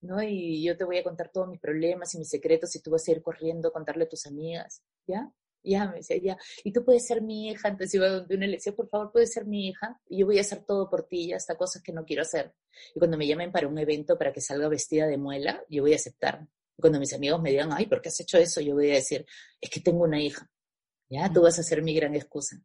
¿No? 0.00 0.22
Y 0.22 0.64
yo 0.64 0.74
te 0.74 0.84
voy 0.84 0.96
a 0.96 1.04
contar 1.04 1.30
todos 1.30 1.48
mis 1.48 1.60
problemas 1.60 2.14
y 2.14 2.18
mis 2.18 2.30
secretos 2.30 2.74
y 2.76 2.80
tú 2.80 2.92
vas 2.92 3.06
a 3.06 3.10
ir 3.10 3.20
corriendo 3.20 3.68
a 3.68 3.72
contarle 3.74 4.04
a 4.04 4.08
tus 4.08 4.24
amigas, 4.24 4.82
¿ya? 5.06 5.30
Ya, 5.62 5.88
me 5.88 5.96
decía, 5.96 6.16
ya. 6.16 6.38
Y 6.64 6.72
tú 6.72 6.84
puedes 6.84 7.06
ser 7.06 7.22
mi 7.22 7.48
hija. 7.50 7.68
Entonces 7.68 7.94
iba 7.94 8.08
donde 8.08 8.34
una 8.34 8.46
le 8.46 8.54
decía, 8.54 8.74
por 8.74 8.88
favor, 8.88 9.12
puedes 9.12 9.32
ser 9.32 9.46
mi 9.46 9.68
hija. 9.68 10.00
Y 10.08 10.18
yo 10.20 10.26
voy 10.26 10.38
a 10.38 10.40
hacer 10.42 10.64
todo 10.64 10.88
por 10.88 11.06
ti, 11.06 11.28
ya 11.28 11.36
hasta 11.36 11.56
cosas 11.56 11.82
que 11.82 11.92
no 11.92 12.04
quiero 12.04 12.22
hacer. 12.22 12.54
Y 12.94 12.98
cuando 12.98 13.16
me 13.16 13.26
llamen 13.26 13.52
para 13.52 13.68
un 13.68 13.78
evento 13.78 14.16
para 14.16 14.32
que 14.32 14.40
salga 14.40 14.68
vestida 14.68 15.06
de 15.06 15.18
muela, 15.18 15.62
yo 15.68 15.82
voy 15.82 15.92
a 15.92 15.96
aceptar. 15.96 16.46
Y 16.76 16.80
cuando 16.80 16.98
mis 16.98 17.12
amigos 17.12 17.42
me 17.42 17.50
digan, 17.50 17.70
ay, 17.72 17.86
¿por 17.86 18.00
qué 18.00 18.08
has 18.08 18.20
hecho 18.20 18.38
eso? 18.38 18.60
Yo 18.60 18.74
voy 18.74 18.90
a 18.90 18.94
decir, 18.94 19.26
es 19.60 19.70
que 19.70 19.80
tengo 19.80 20.04
una 20.04 20.20
hija. 20.20 20.50
Ya, 21.08 21.30
tú 21.32 21.42
vas 21.42 21.58
a 21.58 21.62
ser 21.62 21.82
mi 21.82 21.94
gran 21.94 22.14
excusa. 22.14 22.62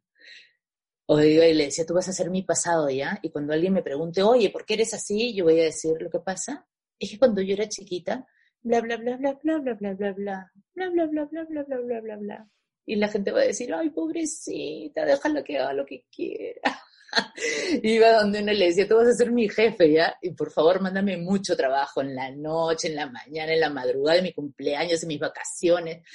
O 1.08 1.20
y 1.20 1.34
le 1.54 1.64
decía, 1.66 1.86
tú 1.86 1.94
vas 1.94 2.08
a 2.08 2.12
ser 2.12 2.30
mi 2.30 2.42
pasado, 2.42 2.90
¿ya? 2.90 3.18
Y 3.22 3.30
cuando 3.30 3.52
alguien 3.52 3.72
me 3.72 3.82
pregunte, 3.82 4.22
oye, 4.22 4.50
¿por 4.50 4.64
qué 4.64 4.74
eres 4.74 4.92
así? 4.92 5.34
Yo 5.34 5.44
voy 5.44 5.60
a 5.60 5.64
decir, 5.64 5.92
lo 6.00 6.10
que 6.10 6.18
pasa 6.18 6.66
es 6.98 7.10
que 7.10 7.18
cuando 7.18 7.42
yo 7.42 7.54
era 7.54 7.68
chiquita, 7.68 8.26
bla, 8.62 8.80
bla, 8.80 8.96
bla, 8.96 9.16
bla, 9.16 9.38
bla, 9.40 9.58
bla, 9.58 9.74
bla, 9.74 9.94
bla, 9.94 10.12
bla, 10.14 10.50
bla, 10.74 10.90
bla, 10.90 11.06
bla, 11.06 11.24
bla, 11.26 11.44
bla, 11.44 11.62
bla, 11.62 11.80
bla, 11.80 12.00
bla, 12.00 12.16
bla. 12.16 12.50
Y 12.86 12.96
la 12.96 13.08
gente 13.08 13.32
va 13.32 13.40
a 13.40 13.44
decir, 13.44 13.74
ay, 13.74 13.90
pobrecita, 13.90 15.04
déjala 15.04 15.42
que 15.42 15.58
haga 15.58 15.72
lo 15.72 15.84
que 15.84 16.04
quiera. 16.10 16.80
Iba 17.82 18.12
donde 18.12 18.42
uno 18.42 18.52
le 18.52 18.66
decía, 18.66 18.86
tú 18.86 18.96
vas 18.96 19.08
a 19.08 19.14
ser 19.14 19.32
mi 19.32 19.48
jefe, 19.48 19.92
¿ya? 19.92 20.16
Y 20.22 20.30
por 20.30 20.50
favor, 20.52 20.80
mándame 20.80 21.16
mucho 21.16 21.56
trabajo 21.56 22.00
en 22.00 22.14
la 22.14 22.30
noche, 22.30 22.88
en 22.88 22.96
la 22.96 23.10
mañana, 23.10 23.52
en 23.52 23.60
la 23.60 23.70
madrugada 23.70 24.16
de 24.16 24.22
mi 24.22 24.32
cumpleaños, 24.32 25.02
en 25.02 25.08
mis 25.08 25.18
vacaciones. 25.18 26.06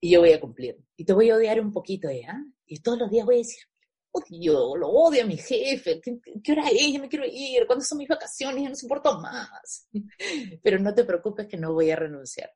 Y 0.00 0.10
yo 0.10 0.20
voy 0.20 0.32
a 0.32 0.40
cumplir. 0.40 0.78
Y 0.96 1.04
te 1.04 1.12
voy 1.12 1.30
a 1.30 1.36
odiar 1.36 1.60
un 1.60 1.72
poquito, 1.72 2.08
¿ya? 2.10 2.40
Y 2.66 2.80
todos 2.80 2.98
los 2.98 3.10
días 3.10 3.26
voy 3.26 3.36
a 3.36 3.38
decir, 3.38 3.64
odio, 4.12 4.76
lo 4.76 4.88
odio 4.88 5.22
a 5.22 5.26
mi 5.26 5.36
jefe, 5.36 6.00
¿qué, 6.00 6.52
hora 6.52 6.68
es? 6.68 6.92
Ya 6.92 7.00
me 7.00 7.08
quiero 7.08 7.24
ir, 7.26 7.66
¿cuándo 7.66 7.84
son 7.84 7.98
mis 7.98 8.08
vacaciones? 8.08 8.62
Ya 8.62 8.68
no 8.68 8.76
soporto 8.76 9.18
más. 9.18 9.88
Pero 10.62 10.78
no 10.78 10.94
te 10.94 11.04
preocupes 11.04 11.46
que 11.46 11.56
no 11.56 11.72
voy 11.72 11.90
a 11.90 11.96
renunciar. 11.96 12.50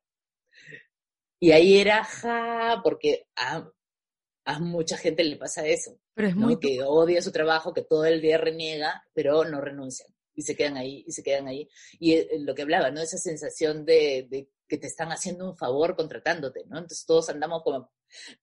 Y 1.41 1.51
ahí 1.53 1.79
era, 1.79 2.03
ja, 2.03 2.81
porque 2.83 3.25
a, 3.35 3.67
a 4.45 4.59
mucha 4.59 4.95
gente 4.95 5.23
le 5.23 5.37
pasa 5.37 5.65
eso. 5.65 5.97
Pero 6.13 6.27
es 6.27 6.35
muy... 6.35 6.59
Que 6.59 6.83
odia 6.83 7.19
su 7.21 7.31
trabajo, 7.31 7.73
que 7.73 7.81
todo 7.81 8.05
el 8.05 8.21
día 8.21 8.37
reniega, 8.37 9.03
pero 9.11 9.43
no 9.43 9.59
renuncian. 9.59 10.07
Y 10.35 10.43
se 10.43 10.55
quedan 10.55 10.77
ahí, 10.77 11.03
y 11.07 11.11
se 11.11 11.23
quedan 11.23 11.47
ahí. 11.47 11.67
Y 11.99 12.13
eh, 12.13 12.29
lo 12.41 12.53
que 12.53 12.61
hablaba, 12.61 12.91
¿no? 12.91 13.01
Esa 13.01 13.17
sensación 13.17 13.85
de, 13.85 14.27
de 14.29 14.49
que 14.67 14.77
te 14.77 14.85
están 14.85 15.11
haciendo 15.11 15.49
un 15.49 15.57
favor 15.57 15.95
contratándote, 15.95 16.63
¿no? 16.67 16.77
Entonces 16.77 17.05
todos 17.07 17.29
andamos 17.29 17.63
como 17.63 17.91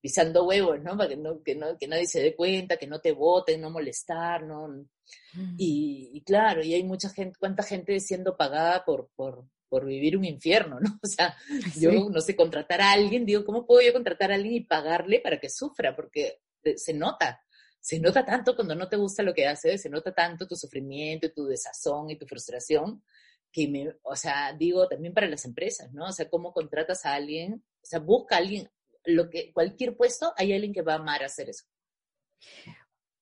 pisando 0.00 0.44
huevos, 0.44 0.80
¿no? 0.82 0.96
Para 0.96 1.10
que, 1.10 1.16
no, 1.16 1.40
que, 1.42 1.54
no, 1.54 1.78
que 1.78 1.86
nadie 1.86 2.06
se 2.06 2.20
dé 2.20 2.34
cuenta, 2.34 2.78
que 2.78 2.88
no 2.88 3.00
te 3.00 3.12
voten, 3.12 3.60
no 3.60 3.70
molestar, 3.70 4.42
¿no? 4.42 4.68
Mm. 4.68 5.54
Y, 5.56 6.22
claro, 6.26 6.64
y 6.64 6.74
hay 6.74 6.82
mucha 6.82 7.10
gente, 7.10 7.38
cuánta 7.38 7.62
gente 7.62 8.00
siendo 8.00 8.36
pagada 8.36 8.84
por, 8.84 9.08
por, 9.14 9.44
por 9.68 9.84
vivir 9.84 10.16
un 10.16 10.24
infierno, 10.24 10.80
¿no? 10.80 10.98
O 11.02 11.06
sea, 11.06 11.36
yo 11.76 11.90
no 12.10 12.20
sé, 12.20 12.34
contratar 12.36 12.80
a 12.80 12.92
alguien, 12.92 13.24
digo, 13.24 13.44
¿cómo 13.44 13.66
puedo 13.66 13.82
yo 13.82 13.92
contratar 13.92 14.30
a 14.30 14.34
alguien 14.34 14.54
y 14.54 14.64
pagarle 14.64 15.20
para 15.20 15.38
que 15.38 15.50
sufra? 15.50 15.94
Porque 15.94 16.40
se 16.76 16.92
nota, 16.94 17.42
se 17.80 18.00
nota 18.00 18.24
tanto 18.24 18.54
cuando 18.54 18.74
no 18.74 18.88
te 18.88 18.96
gusta 18.96 19.22
lo 19.22 19.32
que 19.32 19.46
haces, 19.46 19.82
se 19.82 19.88
nota 19.88 20.12
tanto 20.12 20.46
tu 20.46 20.56
sufrimiento 20.56 21.32
tu 21.32 21.46
desazón 21.46 22.10
y 22.10 22.18
tu 22.18 22.26
frustración, 22.26 23.02
que 23.50 23.68
me, 23.68 23.94
o 24.02 24.16
sea, 24.16 24.52
digo 24.52 24.86
también 24.88 25.14
para 25.14 25.28
las 25.28 25.44
empresas, 25.44 25.92
¿no? 25.92 26.06
O 26.06 26.12
sea, 26.12 26.28
cómo 26.28 26.52
contratas 26.52 27.06
a 27.06 27.14
alguien, 27.14 27.64
o 27.82 27.86
sea, 27.86 27.98
busca 28.00 28.36
a 28.36 28.38
alguien, 28.38 28.70
lo 29.04 29.30
que, 29.30 29.52
cualquier 29.52 29.96
puesto, 29.96 30.32
hay 30.36 30.52
alguien 30.52 30.72
que 30.72 30.82
va 30.82 30.94
a 30.94 30.98
amar 30.98 31.22
hacer 31.22 31.48
eso. 31.48 31.64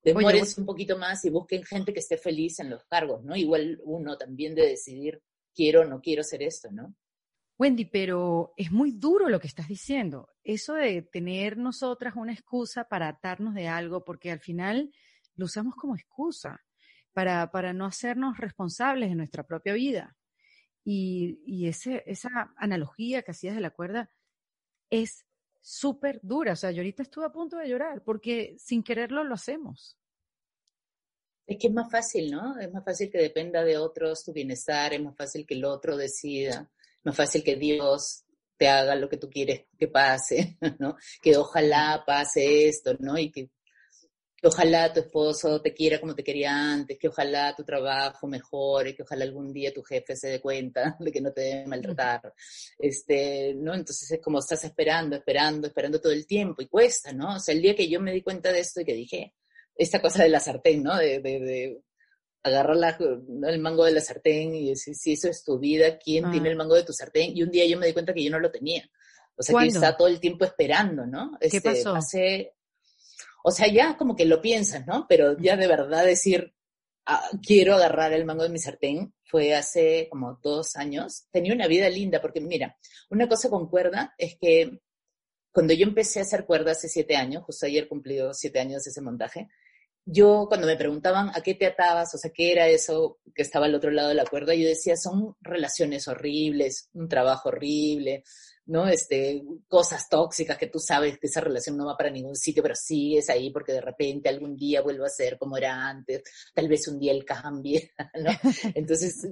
Demores 0.03 0.57
un 0.59 0.67
poquito 0.67 0.97
más 0.99 1.25
y 1.25 1.31
busquen 1.31 1.65
gente 1.65 1.93
que 1.93 2.01
esté 2.01 2.17
feliz 2.17 2.61
en 2.61 2.71
los 2.71 2.85
cargos, 2.85 3.25
¿no? 3.25 3.37
Igual 3.37 3.81
uno 3.85 4.17
también 4.17 4.55
de 4.55 4.67
decidir, 4.67 5.21
quiero 5.57 5.85
no 5.85 6.01
quiero 6.01 6.21
hacer 6.21 6.43
esto, 6.43 6.71
¿no? 6.71 6.95
Wendy, 7.59 7.87
pero 7.87 8.53
es 8.57 8.71
muy 8.71 8.93
duro 8.93 9.31
lo 9.31 9.41
que 9.41 9.47
estás 9.47 9.67
diciendo. 9.67 10.29
Eso 10.45 10.75
de 10.75 11.01
tener 11.01 11.57
nosotras 11.57 12.15
una 12.15 12.35
excusa 12.35 12.85
para 12.85 13.09
atarnos 13.09 13.55
de 13.55 13.67
algo, 13.67 14.05
porque 14.05 14.31
al 14.31 14.41
final 14.41 14.93
lo 15.37 15.47
usamos 15.47 15.75
como 15.75 15.97
excusa 15.97 16.63
para, 17.15 17.51
para 17.51 17.73
no 17.73 17.87
hacernos 17.87 18.37
responsables 18.37 19.09
de 19.09 19.17
nuestra 19.17 19.43
propia 19.43 19.73
vida. 19.73 20.15
Y, 20.85 21.41
y 21.47 21.67
ese, 21.67 22.05
esa 22.07 22.53
analogía 22.57 23.23
que 23.23 23.31
hacías 23.31 23.55
de 23.55 23.63
la 23.63 23.71
cuerda 23.71 24.11
es 24.91 25.25
súper 25.63 26.21
dura. 26.23 26.53
O 26.53 26.57
sea, 26.57 26.71
yo 26.73 26.81
ahorita 26.81 27.03
estuve 27.03 27.25
a 27.25 27.33
punto 27.33 27.57
de 27.57 27.69
llorar 27.69 28.05
porque 28.05 28.55
sin 28.59 28.83
quererlo 28.83 29.25
lo 29.25 29.35
hacemos. 29.35 29.99
Es 31.47 31.59
que 31.59 31.69
es 31.69 31.73
más 31.73 31.91
fácil, 31.91 32.31
¿no? 32.31 32.59
Es 32.59 32.73
más 32.73 32.85
fácil 32.85 33.11
que 33.11 33.19
dependa 33.19 33.63
de 33.63 33.79
otros 33.79 34.25
tu 34.25 34.33
bienestar, 34.33 34.93
es 34.95 35.01
más 35.01 35.17
fácil 35.17 35.47
que 35.47 35.55
el 35.55 35.65
otro 35.65 35.97
decida 35.97 36.69
más 37.07 37.17
fácil 37.17 37.45
que 37.45 37.55
Dios 37.55 38.25
te 38.57 38.69
haga 38.69 38.97
lo 38.97 39.09
que 39.09 39.17
tú 39.17 39.31
quieres 39.31 39.67
que 39.79 39.89
pase, 39.89 40.59
¿no? 40.81 40.97
Que 41.23 41.37
ojalá 41.37 42.03
pase 42.05 42.69
esto, 42.69 42.97
¿no? 42.99 43.17
Y 43.17 43.31
que, 43.31 43.51
ojalá 44.43 44.93
tu 44.93 45.01
esposo 45.01 45.61
te 45.61 45.73
quiera 45.73 46.01
como 46.01 46.15
te 46.15 46.23
quería 46.23 46.53
antes, 46.53 46.99
que 46.99 47.09
ojalá 47.09 47.55
tu 47.55 47.65
trabajo 47.65 48.27
mejore, 48.27 48.95
que 48.95 49.03
ojalá 49.03 49.25
algún 49.25 49.53
día 49.53 49.73
tu 49.73 49.83
jefe 49.83 50.15
se 50.17 50.29
dé 50.29 50.41
cuenta 50.41 50.97
de 51.01 51.13
que 51.13 51.21
no 51.21 51.33
te 51.33 51.43
debe 51.43 51.67
maltratar, 51.67 52.35
este, 52.79 53.55
¿no? 53.55 53.73
Entonces 53.75 54.11
es 54.11 54.21
como 54.21 54.41
estás 54.41 54.65
esperando, 54.65 55.17
esperando, 55.17 55.69
esperando 55.69 56.01
todo 56.01 56.13
el 56.13 56.27
tiempo 56.27 56.61
y 56.61 56.67
cuesta, 56.67 57.13
¿no? 57.13 57.37
O 57.37 57.39
sea, 57.39 57.55
el 57.55 57.63
día 57.63 57.77
que 57.77 57.89
yo 57.89 58.01
me 58.01 58.13
di 58.13 58.23
cuenta 58.23 58.53
de 58.53 58.61
esto 58.61 58.81
y 58.81 58.85
que 58.85 58.95
dije, 58.95 59.35
esta 59.77 60.01
cosa 60.01 60.23
de 60.23 60.29
la 60.29 60.41
sartén, 60.41 60.83
¿no? 60.83 60.97
de, 60.97 61.21
de 61.21 61.83
agarrar 62.47 62.97
el 63.01 63.59
mango 63.59 63.85
de 63.85 63.93
la 63.93 64.01
sartén 64.01 64.55
y 64.55 64.71
decir, 64.71 64.95
si 64.95 65.13
eso 65.13 65.29
es 65.29 65.43
tu 65.43 65.59
vida, 65.59 65.99
¿quién 65.99 66.31
tiene 66.31 66.49
ah. 66.49 66.53
el 66.53 66.57
mango 66.57 66.75
de 66.75 66.85
tu 66.85 66.93
sartén? 66.93 67.37
Y 67.37 67.43
un 67.43 67.51
día 67.51 67.67
yo 67.67 67.79
me 67.79 67.87
di 67.87 67.93
cuenta 67.93 68.15
que 68.15 68.23
yo 68.23 68.31
no 68.31 68.39
lo 68.39 68.51
tenía. 68.53 68.89
O 69.37 69.43
sea, 69.43 69.59
que 69.61 69.67
está 69.67 69.97
todo 69.97 70.09
el 70.09 70.21
tiempo 70.21 70.45
esperando, 70.45 71.07
¿no? 71.07 71.37
¿Qué 71.41 71.49
este, 71.49 71.61
pasó? 71.61 71.95
o 73.45 73.51
sea, 73.51 73.69
ya 73.69 73.97
como 73.97 74.17
que 74.17 74.25
lo 74.25 74.41
piensas, 74.41 74.87
¿no? 74.87 75.07
Pero 75.09 75.37
ya 75.39 75.57
de 75.57 75.67
verdad 75.67 76.05
decir, 76.05 76.55
ah, 77.07 77.29
quiero 77.45 77.75
agarrar 77.75 78.13
el 78.13 78.25
mango 78.25 78.45
de 78.45 78.49
mi 78.49 78.59
sartén, 78.59 79.13
fue 79.25 79.55
hace 79.55 80.09
como 80.11 80.39
dos 80.43 80.77
años. 80.77 81.27
Tenía 81.31 81.53
una 81.53 81.67
vida 81.67 81.89
linda, 81.89 82.21
porque 82.21 82.41
mira, 82.41 82.77
una 83.11 83.29
cosa 83.29 83.51
con 83.51 83.69
cuerda 83.69 84.15
es 84.17 84.37
que 84.41 84.81
cuando 85.53 85.75
yo 85.75 85.85
empecé 85.87 86.21
a 86.21 86.23
hacer 86.23 86.45
cuerda 86.45 86.73
hace 86.73 86.89
siete 86.89 87.17
años, 87.17 87.43
justo 87.45 87.67
ayer 87.67 87.89
cumplió 87.89 88.33
siete 88.35 88.61
años 88.61 88.87
ese 88.87 89.01
montaje, 89.01 89.49
yo 90.07 90.47
cuando 90.49 90.69
me 90.69 90.77
preguntaban 90.77 91.31
a 91.35 91.41
qué 91.43 91.55
te 91.55 91.67
atabas, 91.67 92.15
o 92.15 92.19
sea, 92.19 92.31
qué 92.33 92.53
era 92.53 92.69
eso 92.69 93.19
que 93.35 93.43
estaba 93.43 93.67
al 93.67 93.75
otro 93.75 93.91
lado 93.91 94.09
de 94.09 94.15
la 94.15 94.25
cuerda, 94.25 94.55
yo 94.55 94.69
decía, 94.69 94.97
son 94.97 95.37
relaciones 95.41 96.07
horribles, 96.07 96.89
un 96.95 97.09
trabajo 97.09 97.49
horrible, 97.49 98.23
¿no? 98.67 98.87
Este, 98.87 99.43
cosas 99.67 100.09
tóxicas 100.09 100.59
que 100.59 100.69
tú 100.69 100.79
sabes 100.79 101.19
que 101.19 101.27
esa 101.27 101.41
relación 101.41 101.77
no 101.77 101.87
va 101.87 101.97
para 101.97 102.11
ningún 102.11 102.37
sitio, 102.37 102.63
pero 102.63 102.77
sigues 102.77 103.29
ahí 103.31 103.51
porque 103.51 103.73
de 103.73 103.81
repente 103.81 104.29
algún 104.29 104.57
día 104.57 104.81
vuelvo 104.81 105.05
a 105.05 105.11
ser 105.11 105.39
como 105.39 105.57
era 105.57 105.89
antes, 105.89 106.23
tal 106.55 106.69
vez 106.69 106.87
un 106.87 107.01
día 107.01 107.13
él 107.13 107.25
cambie, 107.25 107.91
¿no? 108.23 108.31
Entonces, 108.75 109.27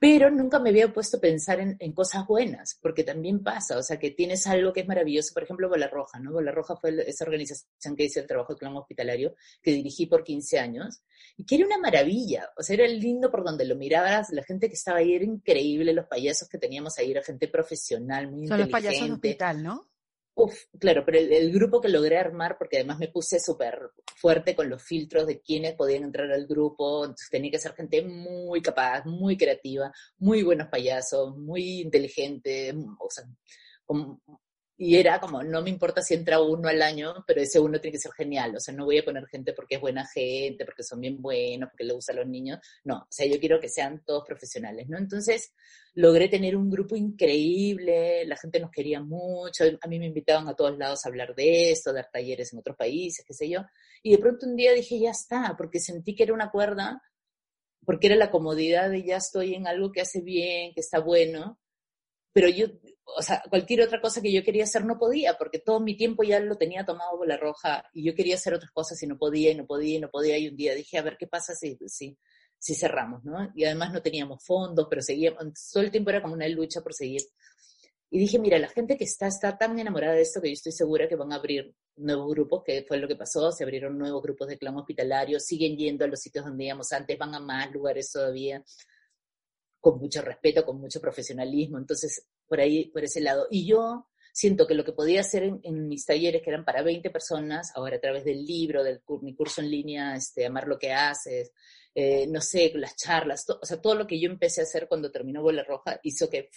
pero 0.00 0.30
nunca 0.30 0.58
me 0.58 0.70
había 0.70 0.90
puesto 0.94 1.18
a 1.18 1.20
pensar 1.20 1.60
en, 1.60 1.92
cosas 1.92 2.26
buenas, 2.26 2.78
porque 2.80 3.04
también 3.04 3.42
pasa, 3.42 3.76
o 3.76 3.82
sea, 3.82 3.98
que 3.98 4.10
tienes 4.10 4.46
algo 4.46 4.72
que 4.72 4.80
es 4.80 4.88
maravilloso, 4.88 5.34
por 5.34 5.42
ejemplo, 5.42 5.68
Bola 5.68 5.88
Roja, 5.88 6.18
¿no? 6.18 6.32
Bola 6.32 6.52
Roja 6.52 6.74
fue 6.74 7.04
esa 7.06 7.24
organización 7.24 7.94
que 7.94 8.04
hice 8.04 8.20
el 8.20 8.26
trabajo 8.26 8.54
de 8.54 8.58
clan 8.58 8.74
hospitalario, 8.78 9.34
que 9.62 9.72
dirigí 9.72 10.06
por 10.06 10.24
15 10.24 10.58
años, 10.58 11.02
y 11.36 11.44
que 11.44 11.56
era 11.56 11.66
una 11.66 11.76
maravilla, 11.76 12.48
o 12.56 12.62
sea, 12.62 12.76
era 12.76 12.86
lindo 12.86 13.30
por 13.30 13.44
donde 13.44 13.66
lo 13.66 13.76
mirabas, 13.76 14.30
la 14.30 14.42
gente 14.42 14.68
que 14.68 14.74
estaba 14.74 15.00
ahí 15.00 15.12
era 15.12 15.24
increíble, 15.26 15.92
los 15.92 16.06
payasos 16.06 16.48
que 16.48 16.56
teníamos 16.56 16.98
ahí, 16.98 17.10
era 17.10 17.22
gente 17.22 17.48
profesional, 17.48 18.30
muy 18.30 18.46
Son 18.46 18.58
inteligente. 18.58 18.72
los 18.72 18.82
payasos 18.82 19.06
de 19.06 19.12
hospital, 19.12 19.62
¿no? 19.62 19.89
Claro, 20.78 21.02
pero 21.04 21.18
el, 21.18 21.52
grupo 21.52 21.80
que 21.80 21.88
logré 21.88 22.16
armar, 22.16 22.56
porque 22.58 22.78
además 22.78 22.98
me 22.98 23.08
puse 23.08 23.40
súper 23.40 23.90
fuerte 24.16 24.54
con 24.54 24.68
los 24.68 24.82
filtros 24.82 25.26
de 25.26 25.40
quiénes 25.40 25.74
podían 25.74 26.04
entrar 26.04 26.30
al 26.30 26.46
grupo, 26.46 27.14
tenía 27.30 27.50
que 27.50 27.58
ser 27.58 27.74
gente 27.74 28.02
muy 28.02 28.62
capaz, 28.62 29.04
muy 29.06 29.36
creativa, 29.36 29.92
muy 30.18 30.42
buenos 30.42 30.68
payasos, 30.68 31.36
muy 31.36 31.80
inteligentes, 31.80 32.74
o 32.98 33.10
sea, 33.10 33.24
con 33.84 34.20
y 34.82 34.96
era 34.96 35.20
como, 35.20 35.42
no 35.42 35.60
me 35.60 35.68
importa 35.68 36.00
si 36.00 36.14
entra 36.14 36.40
uno 36.40 36.66
al 36.66 36.80
año, 36.80 37.22
pero 37.26 37.42
ese 37.42 37.60
uno 37.60 37.78
tiene 37.78 37.92
que 37.92 38.00
ser 38.00 38.12
genial. 38.12 38.56
O 38.56 38.60
sea, 38.60 38.72
no 38.72 38.86
voy 38.86 38.96
a 38.96 39.04
poner 39.04 39.26
gente 39.26 39.52
porque 39.52 39.74
es 39.74 39.80
buena 39.82 40.06
gente, 40.06 40.64
porque 40.64 40.82
son 40.82 41.02
bien 41.02 41.20
buenos, 41.20 41.68
porque 41.68 41.84
le 41.84 41.92
gustan 41.92 42.16
los 42.16 42.26
niños. 42.26 42.60
No, 42.84 43.00
o 43.00 43.06
sea, 43.10 43.26
yo 43.26 43.38
quiero 43.38 43.60
que 43.60 43.68
sean 43.68 44.02
todos 44.06 44.24
profesionales, 44.26 44.88
¿no? 44.88 44.96
Entonces, 44.96 45.52
logré 45.92 46.28
tener 46.28 46.56
un 46.56 46.70
grupo 46.70 46.96
increíble, 46.96 48.24
la 48.24 48.38
gente 48.38 48.58
nos 48.58 48.70
quería 48.70 49.02
mucho, 49.02 49.64
a 49.82 49.86
mí 49.86 49.98
me 49.98 50.06
invitaban 50.06 50.48
a 50.48 50.54
todos 50.54 50.78
lados 50.78 51.04
a 51.04 51.10
hablar 51.10 51.34
de 51.34 51.72
esto, 51.72 51.92
dar 51.92 52.08
talleres 52.10 52.50
en 52.54 52.60
otros 52.60 52.78
países, 52.78 53.22
qué 53.28 53.34
sé 53.34 53.50
yo. 53.50 53.60
Y 54.02 54.12
de 54.12 54.18
pronto 54.18 54.46
un 54.46 54.56
día 54.56 54.72
dije, 54.72 54.98
ya 54.98 55.10
está, 55.10 55.56
porque 55.58 55.78
sentí 55.78 56.14
que 56.14 56.22
era 56.22 56.32
una 56.32 56.50
cuerda, 56.50 57.02
porque 57.84 58.06
era 58.06 58.16
la 58.16 58.30
comodidad 58.30 58.88
de 58.88 59.04
ya 59.04 59.18
estoy 59.18 59.54
en 59.54 59.66
algo 59.66 59.92
que 59.92 60.00
hace 60.00 60.22
bien, 60.22 60.72
que 60.72 60.80
está 60.80 61.00
bueno 61.00 61.58
pero 62.32 62.48
yo, 62.48 62.66
o 63.16 63.22
sea, 63.22 63.42
cualquier 63.48 63.82
otra 63.82 64.00
cosa 64.00 64.20
que 64.20 64.32
yo 64.32 64.42
quería 64.42 64.64
hacer 64.64 64.84
no 64.84 64.98
podía, 64.98 65.36
porque 65.38 65.58
todo 65.58 65.80
mi 65.80 65.96
tiempo 65.96 66.22
ya 66.22 66.40
lo 66.40 66.56
tenía 66.56 66.84
tomado 66.84 67.18
por 67.18 67.28
la 67.28 67.36
roja 67.36 67.84
y 67.92 68.04
yo 68.04 68.14
quería 68.14 68.34
hacer 68.34 68.54
otras 68.54 68.70
cosas 68.70 69.02
y 69.02 69.06
no 69.06 69.18
podía, 69.18 69.50
y 69.50 69.54
no 69.54 69.66
podía, 69.66 69.96
y 69.96 70.00
no 70.00 70.10
podía. 70.10 70.38
Y 70.38 70.48
un 70.48 70.56
día 70.56 70.74
dije, 70.74 70.98
a 70.98 71.02
ver 71.02 71.16
qué 71.18 71.26
pasa 71.26 71.54
si, 71.54 71.78
si, 71.86 72.16
si 72.58 72.74
cerramos, 72.74 73.24
¿no? 73.24 73.50
Y 73.54 73.64
además 73.64 73.92
no 73.92 74.02
teníamos 74.02 74.44
fondos, 74.44 74.86
pero 74.88 75.02
seguíamos, 75.02 75.44
todo 75.72 75.82
el 75.82 75.90
tiempo 75.90 76.10
era 76.10 76.22
como 76.22 76.34
una 76.34 76.48
lucha 76.48 76.80
por 76.80 76.94
seguir. 76.94 77.22
Y 78.10 78.18
dije, 78.18 78.38
mira, 78.38 78.58
la 78.58 78.68
gente 78.68 78.96
que 78.96 79.04
está, 79.04 79.28
está 79.28 79.56
tan 79.56 79.78
enamorada 79.78 80.14
de 80.14 80.22
esto 80.22 80.40
que 80.40 80.48
yo 80.48 80.54
estoy 80.54 80.72
segura 80.72 81.08
que 81.08 81.14
van 81.14 81.32
a 81.32 81.36
abrir 81.36 81.74
nuevos 81.96 82.28
grupos, 82.30 82.62
que 82.64 82.84
fue 82.86 82.98
lo 82.98 83.06
que 83.06 83.14
pasó, 83.14 83.52
se 83.52 83.62
abrieron 83.62 83.96
nuevos 83.96 84.22
grupos 84.22 84.48
de 84.48 84.58
clan 84.58 84.76
hospitalario, 84.76 85.38
siguen 85.38 85.76
yendo 85.76 86.04
a 86.04 86.08
los 86.08 86.20
sitios 86.20 86.44
donde 86.44 86.64
íbamos 86.64 86.92
antes, 86.92 87.16
van 87.16 87.34
a 87.34 87.40
más 87.40 87.70
lugares 87.70 88.10
todavía 88.10 88.64
con 89.80 89.98
mucho 89.98 90.20
respeto, 90.22 90.64
con 90.64 90.78
mucho 90.78 91.00
profesionalismo, 91.00 91.78
entonces 91.78 92.26
por 92.50 92.60
ahí, 92.60 92.90
por 92.90 93.04
ese 93.04 93.20
lado. 93.20 93.46
Y 93.48 93.64
yo 93.64 94.08
siento 94.32 94.66
que 94.66 94.74
lo 94.74 94.84
que 94.84 94.92
podía 94.92 95.20
hacer 95.20 95.44
en, 95.62 95.88
mis 95.88 96.04
talleres, 96.04 96.42
que 96.42 96.50
eran 96.50 96.64
para 96.64 96.82
20 96.82 97.08
personas, 97.10 97.70
ahora 97.76 97.96
a 97.96 98.00
través 98.00 98.24
del 98.24 98.44
libro, 98.44 98.82
de 98.82 99.00
mi 99.22 99.36
curso 99.36 99.60
en 99.60 99.70
línea, 99.70 100.16
este, 100.16 100.46
Amar 100.46 100.66
lo 100.66 100.76
que 100.76 100.92
haces, 100.92 101.52
eh, 101.94 102.26
no 102.26 102.40
sé, 102.40 102.72
las 102.74 102.96
charlas, 102.96 103.44
o 103.48 103.64
sea, 103.64 103.80
todo 103.80 103.94
lo 103.94 104.06
que 104.06 104.20
yo 104.20 104.28
empecé 104.28 104.62
a 104.62 104.64
hacer 104.64 104.88
cuando 104.88 105.12
terminó 105.12 105.42
Bola 105.42 105.62
Roja 105.62 106.00
hizo 106.02 106.28
que, 106.28 106.50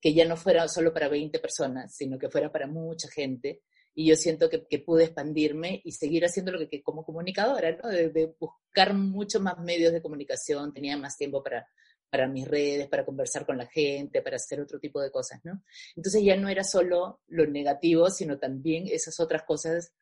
que 0.00 0.14
ya 0.14 0.24
no 0.26 0.36
fuera 0.36 0.68
solo 0.68 0.94
para 0.94 1.08
20 1.08 1.40
personas, 1.40 1.94
sino 1.94 2.18
que 2.18 2.30
fuera 2.30 2.50
para 2.52 2.68
mucha 2.68 3.08
gente. 3.08 3.62
Y 3.94 4.08
yo 4.08 4.16
siento 4.16 4.48
que, 4.48 4.78
pude 4.78 5.04
expandirme 5.04 5.82
y 5.84 5.92
seguir 5.92 6.24
haciendo 6.24 6.52
lo 6.52 6.66
que, 6.68 6.82
como 6.82 7.04
comunicadora, 7.04 7.76
¿no? 7.82 7.88
de, 7.90 8.34
buscar 8.38 8.94
muchos 8.94 9.42
más 9.42 9.58
medios 9.58 9.92
de 9.92 10.00
comunicación, 10.00 10.72
tenía 10.72 10.96
más 10.96 11.18
tiempo 11.18 11.42
para, 11.42 11.66
para 12.12 12.28
mis 12.28 12.46
redes, 12.46 12.88
para 12.88 13.06
conversar 13.06 13.46
con 13.46 13.56
la 13.56 13.64
gente, 13.64 14.20
para 14.20 14.36
hacer 14.36 14.60
otro 14.60 14.78
tipo 14.78 15.00
de 15.00 15.10
cosas, 15.10 15.40
¿no? 15.44 15.62
Entonces 15.96 16.22
ya 16.22 16.36
no 16.36 16.50
era 16.50 16.62
solo 16.62 17.22
lo 17.28 17.46
negativo, 17.46 18.10
sino 18.10 18.38
también 18.38 18.84
esas 18.86 19.18
otras 19.18 19.44
cosas 19.44 19.94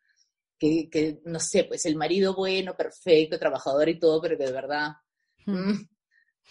que, 0.59 0.91
que 0.91 1.21
no 1.25 1.39
sé, 1.39 1.63
pues 1.63 1.87
el 1.87 1.95
marido 1.95 2.35
bueno, 2.35 2.77
perfecto, 2.77 3.39
trabajador 3.39 3.89
y 3.89 4.01
todo, 4.01 4.21
pero 4.21 4.37
que 4.37 4.47
de 4.47 4.53
verdad... 4.53 4.89
Mm. 5.47 5.85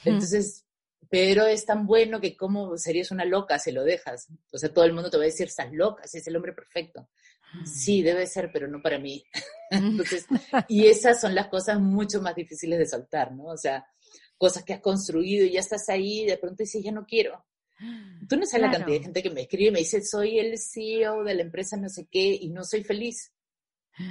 Entonces, 0.05 0.65
pero 1.09 1.45
es 1.45 1.65
tan 1.65 1.85
bueno 1.85 2.21
que 2.21 2.37
como 2.37 2.77
serías 2.77 3.11
una 3.11 3.25
loca 3.25 3.59
si 3.59 3.73
lo 3.73 3.83
dejas. 3.83 4.29
O 4.53 4.57
sea, 4.57 4.73
todo 4.73 4.85
el 4.85 4.93
mundo 4.93 5.09
te 5.09 5.17
va 5.17 5.23
a 5.23 5.25
decir, 5.25 5.47
estás 5.47 5.73
loca, 5.73 6.07
si 6.07 6.19
es 6.19 6.27
el 6.27 6.37
hombre 6.37 6.53
perfecto. 6.53 7.09
Sí, 7.65 8.01
debe 8.01 8.27
ser, 8.27 8.49
pero 8.53 8.69
no 8.69 8.81
para 8.81 8.97
mí. 8.97 9.25
Entonces, 9.71 10.25
y 10.69 10.87
esas 10.87 11.19
son 11.19 11.35
las 11.35 11.47
cosas 11.47 11.81
mucho 11.81 12.21
más 12.21 12.33
difíciles 12.33 12.79
de 12.79 12.85
soltar, 12.85 13.33
¿no? 13.33 13.47
O 13.47 13.57
sea, 13.57 13.85
cosas 14.39 14.63
que 14.63 14.73
has 14.73 14.81
construido 14.81 15.45
y 15.45 15.51
ya 15.51 15.59
estás 15.59 15.87
ahí 15.89 16.21
y 16.21 16.25
de 16.25 16.37
pronto 16.37 16.63
dices, 16.63 16.83
ya 16.83 16.91
no 16.91 17.05
quiero. 17.05 17.45
Tú 18.27 18.37
no 18.37 18.45
sabes 18.45 18.67
la 18.67 18.71
cantidad 18.71 18.97
de 18.97 19.03
gente 19.03 19.23
que 19.23 19.29
me 19.29 19.41
escribe 19.41 19.69
y 19.69 19.71
me 19.71 19.79
dice, 19.79 20.01
soy 20.01 20.39
el 20.39 20.57
CEO 20.57 21.23
de 21.23 21.35
la 21.35 21.43
empresa 21.43 21.77
no 21.77 21.89
sé 21.89 22.07
qué 22.09 22.37
y 22.41 22.49
no 22.49 22.63
soy 22.63 22.83
feliz. 22.83 23.33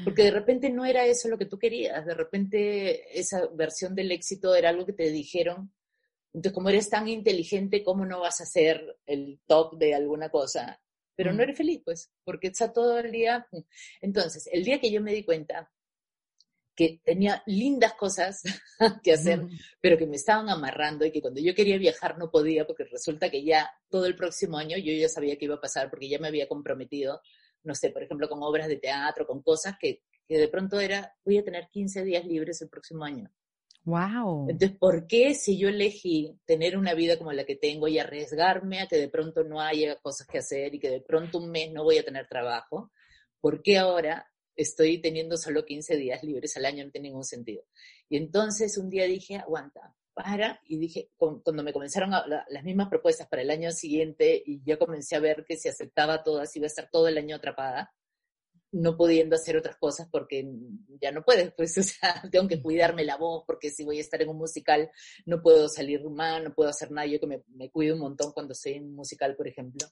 Porque 0.05 0.25
de 0.25 0.31
repente 0.31 0.71
no 0.71 0.85
era 0.85 1.07
eso 1.07 1.29
lo 1.29 1.39
que 1.39 1.47
tú 1.47 1.59
querías, 1.59 2.05
de 2.05 2.15
repente 2.15 3.19
esa 3.19 3.47
versión 3.55 3.95
del 3.95 4.13
éxito 4.13 4.55
era 4.55 4.69
algo 4.69 4.85
que 4.85 4.93
te 4.93 5.11
dijeron. 5.11 5.73
Entonces, 6.35 6.53
como 6.53 6.69
eres 6.69 6.91
tan 6.91 7.09
inteligente, 7.09 7.83
¿cómo 7.83 8.05
no 8.05 8.21
vas 8.21 8.41
a 8.43 8.47
ser 8.47 8.99
el 9.07 9.41
top 9.47 9.79
de 9.79 9.95
alguna 9.95 10.29
cosa? 10.29 10.81
Pero 11.17 11.33
no 11.33 11.43
eres 11.43 11.57
feliz, 11.57 11.81
pues, 11.83 12.11
porque 12.23 12.49
está 12.49 12.71
todo 12.71 12.99
el 12.99 13.11
día. 13.11 13.49
Entonces, 14.03 14.47
el 14.53 14.63
día 14.63 14.79
que 14.79 14.91
yo 14.91 15.01
me 15.01 15.15
di 15.15 15.25
cuenta 15.25 15.71
que 16.79 17.01
tenía 17.03 17.43
lindas 17.45 17.95
cosas 17.95 18.41
que 19.03 19.13
hacer, 19.13 19.45
pero 19.81 19.99
que 19.99 20.07
me 20.07 20.15
estaban 20.15 20.49
amarrando 20.49 21.05
y 21.05 21.11
que 21.11 21.21
cuando 21.21 21.41
yo 21.41 21.53
quería 21.53 21.77
viajar 21.77 22.17
no 22.19 22.31
podía 22.31 22.69
porque 22.69 22.85
resulta 22.85 23.29
que 23.31 23.43
ya 23.43 23.69
todo 23.89 24.07
el 24.07 24.15
próximo 24.15 24.59
año 24.59 24.77
yo 24.79 24.93
ya 24.93 25.09
sabía 25.09 25.37
que 25.37 25.47
iba 25.47 25.57
a 25.57 25.61
pasar 25.61 25.91
porque 25.91 26.09
ya 26.09 26.21
me 26.21 26.29
había 26.29 26.47
comprometido, 26.47 27.21
no 27.65 27.75
sé, 27.75 27.91
por 27.91 28.05
ejemplo, 28.05 28.29
con 28.29 28.45
obras 28.45 28.69
de 28.69 28.77
teatro, 28.77 29.27
con 29.27 29.43
cosas 29.43 29.75
que, 29.81 30.05
que 30.29 30.39
de 30.39 30.47
pronto 30.47 30.79
era, 30.79 31.17
voy 31.25 31.39
a 31.39 31.43
tener 31.43 31.67
15 31.69 32.05
días 32.05 32.25
libres 32.25 32.63
el 32.63 32.69
próximo 32.69 33.03
año. 33.05 33.29
Wow. 33.83 34.49
Entonces, 34.49 34.79
¿por 34.79 35.09
qué 35.09 35.35
si 35.35 35.59
yo 35.59 35.69
elegí 35.69 36.39
tener 36.45 36.79
una 36.79 36.95
vida 36.95 37.19
como 37.19 37.33
la 37.33 37.45
que 37.45 37.57
tengo 37.57 37.89
y 37.89 37.99
arriesgarme 37.99 38.83
a 38.83 38.87
que 38.87 38.99
de 38.99 39.09
pronto 39.09 39.43
no 39.43 39.61
haya 39.61 39.97
cosas 39.97 40.29
que 40.29 40.39
hacer 40.39 40.77
y 40.77 40.79
que 40.79 40.91
de 40.91 41.01
pronto 41.01 41.39
un 41.39 41.51
mes 41.51 41.73
no 41.73 41.83
voy 41.83 41.99
a 41.99 42.05
tener 42.05 42.29
trabajo? 42.29 42.93
¿Por 43.41 43.63
qué 43.63 43.79
ahora 43.79 44.29
estoy 44.59 44.99
teniendo 45.01 45.37
solo 45.37 45.65
15 45.65 45.97
días 45.97 46.23
libres 46.23 46.57
al 46.57 46.67
año? 46.67 46.85
No 46.85 46.91
tiene 46.91 47.09
ningún 47.09 47.25
sentido. 47.25 47.65
Y 48.09 48.17
entonces 48.17 48.77
un 48.77 48.91
día 48.91 49.05
dije, 49.05 49.37
aguanta, 49.37 49.95
para, 50.13 50.61
y 50.67 50.79
dije, 50.79 51.11
cuando 51.17 51.63
me 51.63 51.73
comenzaron 51.73 52.11
las 52.11 52.65
mismas 52.65 52.89
propuestas 52.89 53.29
para 53.29 53.43
el 53.43 53.51
año 53.51 53.71
siguiente 53.71 54.43
y 54.45 54.61
yo 54.65 54.79
comencé 54.79 55.15
a 55.15 55.21
ver 55.21 55.45
que 55.47 55.57
si 55.57 55.69
aceptaba 55.69 56.25
todas 56.25 56.55
iba 56.57 56.65
a 56.65 56.67
estar 56.67 56.91
todo 56.91 57.07
el 57.07 57.19
año 57.19 57.37
atrapada, 57.37 57.95
no 58.73 58.97
pudiendo 58.97 59.37
hacer 59.37 59.57
otras 59.57 59.77
cosas 59.77 60.09
porque 60.11 60.45
ya 61.01 61.13
no 61.13 61.23
puedes, 61.23 61.53
pues, 61.55 61.77
o 61.79 61.83
sea, 61.85 62.23
tengo 62.31 62.49
que 62.49 62.61
cuidarme 62.61 63.05
la 63.05 63.17
voz 63.17 63.45
porque 63.47 63.71
si 63.71 63.85
voy 63.85 63.99
a 63.99 64.01
estar 64.01 64.21
en 64.21 64.29
un 64.29 64.39
musical 64.39 64.91
no 65.25 65.41
puedo 65.41 65.69
salir 65.69 66.03
mal, 66.11 66.43
no 66.43 66.53
puedo 66.53 66.69
hacer 66.69 66.91
nada, 66.91 67.07
yo 67.07 67.21
que 67.21 67.29
me, 67.29 67.45
me 67.55 67.71
cuido 67.71 67.95
un 67.95 68.01
montón 68.01 68.33
cuando 68.33 68.55
estoy 68.55 68.73
en 68.75 68.87
un 68.87 68.97
musical, 68.97 69.37
por 69.37 69.47
ejemplo. 69.47 69.87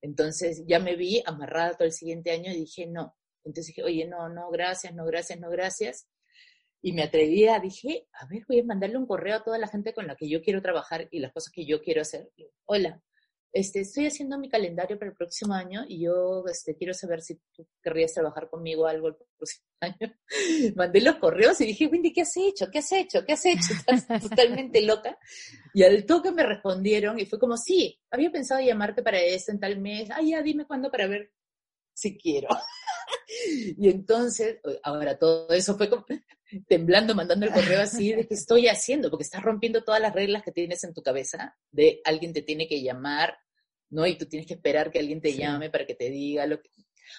Entonces 0.00 0.64
ya 0.66 0.78
me 0.78 0.96
vi 0.96 1.22
amarrada 1.26 1.74
todo 1.74 1.84
el 1.84 1.92
siguiente 1.92 2.30
año 2.30 2.50
y 2.52 2.60
dije, 2.60 2.86
no. 2.86 3.16
Entonces 3.48 3.74
dije, 3.74 3.82
oye, 3.82 4.06
no, 4.06 4.28
no, 4.28 4.50
gracias, 4.50 4.94
no, 4.94 5.04
gracias, 5.06 5.40
no, 5.40 5.48
gracias. 5.50 6.06
Y 6.80 6.92
me 6.92 7.02
atreví 7.02 7.48
a, 7.48 7.58
dije, 7.58 8.06
a 8.12 8.26
ver, 8.26 8.44
voy 8.46 8.60
a 8.60 8.64
mandarle 8.64 8.98
un 8.98 9.06
correo 9.06 9.36
a 9.36 9.42
toda 9.42 9.58
la 9.58 9.66
gente 9.66 9.92
con 9.92 10.06
la 10.06 10.16
que 10.16 10.28
yo 10.28 10.42
quiero 10.42 10.62
trabajar 10.62 11.08
y 11.10 11.18
las 11.18 11.32
cosas 11.32 11.52
que 11.52 11.66
yo 11.66 11.82
quiero 11.82 12.02
hacer. 12.02 12.30
Hola, 12.66 13.02
este, 13.50 13.80
estoy 13.80 14.06
haciendo 14.06 14.38
mi 14.38 14.50
calendario 14.50 14.98
para 14.98 15.10
el 15.10 15.16
próximo 15.16 15.54
año 15.54 15.84
y 15.88 16.04
yo 16.04 16.44
este, 16.46 16.76
quiero 16.76 16.92
saber 16.92 17.22
si 17.22 17.40
tú 17.54 17.66
querrías 17.82 18.12
trabajar 18.12 18.50
conmigo 18.50 18.86
algo 18.86 19.08
el 19.08 19.16
próximo 19.36 19.66
año. 19.80 20.14
Mandé 20.76 21.00
los 21.00 21.16
correos 21.16 21.60
y 21.62 21.66
dije, 21.66 21.86
Wendy, 21.86 22.12
¿qué 22.12 22.22
has 22.22 22.36
hecho? 22.36 22.66
¿Qué 22.70 22.78
has 22.78 22.92
hecho? 22.92 23.24
¿Qué 23.24 23.32
has 23.32 23.46
hecho? 23.46 23.72
Estás 23.72 24.06
totalmente 24.28 24.82
loca. 24.82 25.18
Y 25.72 25.82
al 25.82 26.04
toque 26.04 26.30
me 26.30 26.44
respondieron 26.44 27.18
y 27.18 27.24
fue 27.24 27.38
como, 27.38 27.56
sí, 27.56 27.98
había 28.10 28.30
pensado 28.30 28.60
llamarte 28.60 29.02
para 29.02 29.18
eso 29.20 29.50
en 29.50 29.58
tal 29.58 29.78
mes. 29.80 30.10
Ah, 30.10 30.20
ya, 30.22 30.42
dime 30.42 30.66
cuándo 30.66 30.90
para 30.90 31.06
ver 31.06 31.32
si 31.94 32.16
quiero. 32.16 32.48
Y 33.76 33.88
entonces, 33.88 34.58
ahora 34.82 35.18
todo 35.18 35.50
eso 35.50 35.76
fue 35.76 35.88
como, 35.88 36.04
temblando, 36.66 37.14
mandando 37.14 37.46
el 37.46 37.52
correo 37.52 37.80
así 37.80 38.12
de 38.12 38.26
qué 38.26 38.34
estoy 38.34 38.68
haciendo, 38.68 39.10
porque 39.10 39.24
estás 39.24 39.42
rompiendo 39.42 39.82
todas 39.82 40.00
las 40.00 40.14
reglas 40.14 40.42
que 40.42 40.52
tienes 40.52 40.82
en 40.84 40.94
tu 40.94 41.02
cabeza, 41.02 41.56
de 41.70 42.00
alguien 42.04 42.32
te 42.32 42.42
tiene 42.42 42.66
que 42.66 42.82
llamar, 42.82 43.38
¿no? 43.90 44.06
Y 44.06 44.16
tú 44.16 44.26
tienes 44.26 44.46
que 44.46 44.54
esperar 44.54 44.90
que 44.90 44.98
alguien 44.98 45.20
te 45.20 45.34
llame 45.34 45.70
para 45.70 45.86
que 45.86 45.94
te 45.94 46.10
diga 46.10 46.46
lo 46.46 46.60
que... 46.60 46.70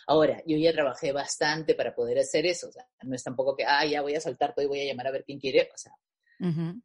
Ahora, 0.05 0.41
yo 0.45 0.57
ya 0.57 0.71
trabajé 0.71 1.11
bastante 1.11 1.73
para 1.73 1.95
poder 1.95 2.19
hacer 2.19 2.45
eso, 2.45 2.69
o 2.69 2.71
sea, 2.71 2.85
no 3.03 3.15
es 3.15 3.23
tampoco 3.23 3.55
que, 3.55 3.65
ah, 3.65 3.85
ya 3.85 4.01
voy 4.01 4.15
a 4.15 4.21
saltar 4.21 4.53
todo 4.53 4.65
y 4.65 4.67
voy 4.67 4.81
a 4.81 4.85
llamar 4.85 5.07
a 5.07 5.11
ver 5.11 5.23
quién 5.23 5.39
quiere, 5.39 5.69
o 5.73 5.77
sea, 5.77 5.91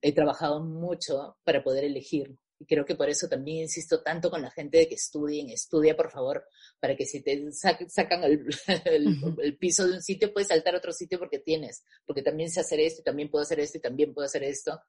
he 0.01 0.13
trabajado 0.13 0.65
mucho 0.65 1.37
para 1.45 1.63
poder 1.63 1.85
elegir 1.85 2.37
y 2.59 2.67
creo 2.67 2.85
que 2.85 2.95
por 2.95 3.09
eso 3.09 3.29
también 3.29 3.63
insisto 3.63 4.03
tanto 4.03 4.31
con 4.31 4.43
la 4.43 4.51
gente 4.51 4.79
de 4.79 4.89
que 4.89 4.95
estudien, 4.95 5.51
estudia 5.51 5.97
por 5.97 6.11
favor, 6.11 6.47
para 6.79 6.97
que 6.97 7.07
si 7.07 7.23
te 7.23 7.51
sacan 7.53 8.23
el, 8.85 9.57
piso 9.59 9.87
de 9.87 9.95
un 9.95 10.03
sitio, 10.03 10.33
puedes 10.33 10.49
saltar 10.49 10.75
a 10.75 10.79
otro 10.79 10.93
sitio 10.93 11.19
porque 11.19 11.39
tienes, 11.39 11.85
porque 12.07 12.23
también 12.23 12.51
sé 12.51 12.61
hacer 12.61 12.81
esto 12.81 13.01
y 13.01 13.05
también 13.05 13.31
puedo 13.31 13.43
hacer 13.43 13.61
esto 13.61 13.79
y 13.79 13.81
también 13.81 14.15
puedo 14.15 14.27
hacer 14.27 14.45
esto. 14.45 14.81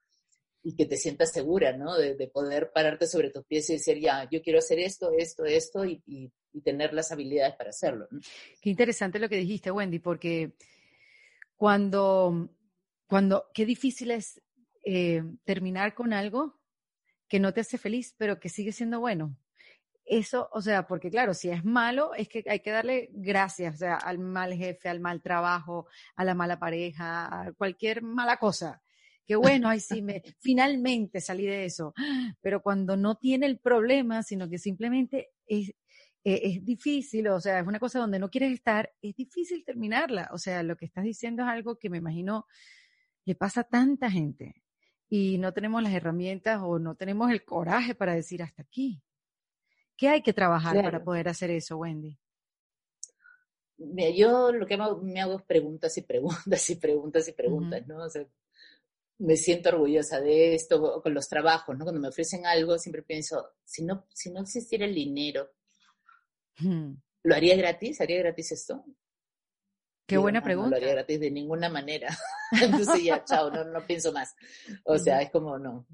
Y 0.67 0.75
que 0.75 0.87
te 0.87 0.97
sientas 0.97 1.31
segura, 1.31 1.77
¿no? 1.77 1.95
De, 1.95 2.27
poder 2.27 2.71
pararte 2.73 3.05
sobre 3.05 3.29
tus 3.29 3.45
pies 3.45 3.69
y 3.69 3.73
decir, 3.73 3.99
ya, 3.99 4.27
yo 4.31 4.41
quiero 4.41 4.57
hacer 4.57 4.79
esto, 4.79 5.11
esto, 5.15 5.45
esto 5.45 5.85
y, 5.85 6.01
y, 6.07 6.31
tener 6.63 6.91
las 6.91 7.11
habilidades 7.11 7.53
para 7.55 7.69
hacerlo. 7.69 8.07
Qué 8.61 8.71
interesante 8.71 9.19
lo 9.19 9.29
que 9.29 9.35
dijiste, 9.35 9.69
Wendy, 9.69 9.99
porque 9.99 10.53
cuando, 11.55 12.49
cuando, 13.05 13.45
qué 13.53 13.63
difícil 13.65 14.09
es 14.09 14.41
eh, 14.83 15.21
terminar 15.43 15.93
con 15.93 16.13
algo 16.13 16.59
que 17.27 17.39
no 17.39 17.53
te 17.53 17.61
hace 17.61 17.77
feliz, 17.77 18.15
pero 18.17 18.39
que 18.39 18.49
sigue 18.49 18.71
siendo 18.71 18.99
bueno. 18.99 19.35
Eso, 20.05 20.49
o 20.51 20.61
sea, 20.61 20.85
porque 20.85 21.09
claro, 21.09 21.33
si 21.33 21.49
es 21.49 21.65
malo, 21.65 22.13
es 22.13 22.29
que 22.29 22.43
hay 22.47 22.59
que 22.59 22.69
darle 22.69 23.09
gracias, 23.11 23.75
o 23.75 23.77
sea, 23.77 23.95
al 23.95 24.19
mal 24.19 24.53
jefe, 24.53 24.87
al 24.87 24.99
mal 24.99 25.21
trabajo, 25.21 25.87
a 26.15 26.23
la 26.23 26.35
mala 26.35 26.59
pareja, 26.59 27.25
a 27.25 27.53
cualquier 27.53 28.03
mala 28.03 28.37
cosa. 28.37 28.83
Que 29.25 29.35
bueno, 29.35 29.67
ay 29.67 29.79
sí, 29.79 30.03
me, 30.03 30.21
finalmente 30.39 31.21
salí 31.21 31.45
de 31.45 31.65
eso. 31.65 31.93
Pero 32.41 32.61
cuando 32.61 32.95
no 32.95 33.15
tiene 33.15 33.47
el 33.47 33.59
problema, 33.59 34.21
sino 34.21 34.47
que 34.47 34.59
simplemente 34.59 35.31
es, 35.47 35.69
es, 36.23 36.39
es 36.43 36.65
difícil, 36.65 37.27
o 37.29 37.39
sea, 37.41 37.59
es 37.59 37.67
una 37.67 37.79
cosa 37.79 37.99
donde 37.99 38.19
no 38.19 38.29
quieres 38.29 38.53
estar, 38.53 38.91
es 39.01 39.15
difícil 39.15 39.65
terminarla. 39.65 40.29
O 40.31 40.37
sea, 40.37 40.61
lo 40.61 40.77
que 40.77 40.85
estás 40.85 41.03
diciendo 41.03 41.43
es 41.43 41.49
algo 41.49 41.79
que 41.79 41.89
me 41.89 41.97
imagino 41.97 42.45
le 43.25 43.33
pasa 43.33 43.61
a 43.61 43.63
tanta 43.63 44.11
gente 44.11 44.64
y 45.09 45.37
no 45.37 45.53
tenemos 45.53 45.83
las 45.83 45.93
herramientas 45.93 46.61
o 46.63 46.79
no 46.79 46.95
tenemos 46.95 47.31
el 47.31 47.43
coraje 47.43 47.95
para 47.95 48.15
decir 48.15 48.41
hasta 48.41 48.63
aquí. 48.63 49.01
¿Qué 49.97 50.09
hay 50.09 50.21
que 50.21 50.33
trabajar 50.33 50.75
para 50.81 51.03
poder 51.03 51.29
hacer 51.29 51.51
eso, 51.51 51.77
Wendy? 51.77 52.19
Mira, 53.77 54.09
yo 54.09 54.51
lo 54.51 54.65
que 54.65 54.77
me 54.77 55.21
hago 55.21 55.35
es 55.37 55.43
preguntas 55.43 55.97
y 55.97 56.01
preguntas 56.01 56.69
y 56.69 56.75
preguntas 56.75 57.27
y 57.27 57.31
preguntas, 57.33 57.87
¿no? 57.87 58.03
O 58.03 58.09
sea, 58.09 58.25
me 59.17 59.37
siento 59.37 59.69
orgullosa 59.69 60.19
de 60.19 60.55
esto 60.55 61.01
con 61.01 61.13
los 61.13 61.27
trabajos, 61.29 61.77
¿no? 61.77 61.85
Cuando 61.85 62.01
me 62.01 62.09
ofrecen 62.09 62.45
algo, 62.45 62.77
siempre 62.77 63.03
pienso, 63.03 63.53
si 63.63 63.83
no, 63.83 64.05
si 64.13 64.31
no 64.31 64.41
existiera 64.41 64.85
el 64.85 64.93
dinero, 64.93 65.51
¿lo 67.23 67.35
haría 67.35 67.55
gratis? 67.55 68.01
¿Haría 68.01 68.19
gratis 68.19 68.51
esto? 68.51 68.83
Qué 70.05 70.17
buena 70.17 70.41
pregunta. 70.43 70.69
No 70.69 70.75
lo 70.75 70.77
haría 70.77 70.93
gratis 70.93 71.19
de 71.19 71.31
ninguna 71.31 71.69
manera. 71.69 72.15
Entonces 72.61 73.03
ya, 73.03 73.23
chao, 73.23 73.49
no, 73.49 73.63
no 73.63 73.85
pienso 73.85 74.11
más. 74.11 74.35
O 74.83 74.97
sea, 74.97 75.21
es 75.21 75.31
como 75.31 75.57
no. 75.57 75.87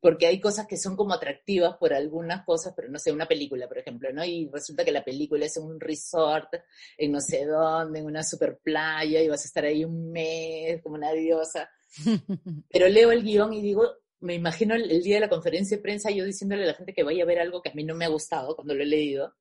Porque 0.00 0.26
hay 0.26 0.40
cosas 0.40 0.66
que 0.66 0.76
son 0.76 0.96
como 0.96 1.14
atractivas 1.14 1.76
por 1.76 1.92
algunas 1.92 2.44
cosas, 2.44 2.72
pero 2.74 2.88
no 2.88 2.98
sé, 2.98 3.12
una 3.12 3.26
película, 3.26 3.68
por 3.68 3.78
ejemplo, 3.78 4.12
¿no? 4.12 4.24
Y 4.24 4.48
resulta 4.52 4.84
que 4.84 4.90
la 4.90 5.04
película 5.04 5.46
es 5.46 5.56
en 5.56 5.64
un 5.64 5.78
resort, 5.78 6.54
en 6.98 7.12
no 7.12 7.20
sé 7.20 7.44
dónde, 7.46 8.00
en 8.00 8.06
una 8.06 8.24
super 8.24 8.58
playa, 8.58 9.22
y 9.22 9.28
vas 9.28 9.42
a 9.42 9.46
estar 9.46 9.64
ahí 9.64 9.84
un 9.84 10.10
mes 10.10 10.82
como 10.82 10.96
una 10.96 11.12
diosa. 11.12 11.70
Pero 12.70 12.88
leo 12.88 13.12
el 13.12 13.22
guion 13.22 13.52
y 13.52 13.62
digo, 13.62 13.88
me 14.20 14.34
imagino 14.34 14.74
el, 14.74 14.90
el, 14.90 15.02
día 15.02 15.16
de 15.16 15.20
la 15.20 15.28
conferencia 15.28 15.76
de 15.76 15.82
prensa 15.82 16.10
yo 16.10 16.24
diciéndole 16.24 16.64
a 16.64 16.68
la 16.68 16.74
gente 16.74 16.94
que 16.94 17.04
vaya 17.04 17.22
a 17.22 17.26
ver 17.26 17.38
algo 17.38 17.62
que 17.62 17.70
a 17.70 17.74
mí 17.74 17.84
no 17.84 17.94
me 17.94 18.04
ha 18.04 18.08
gustado 18.08 18.56
cuando 18.56 18.74
lo 18.74 18.82
he 18.82 18.86
leído, 18.86 19.34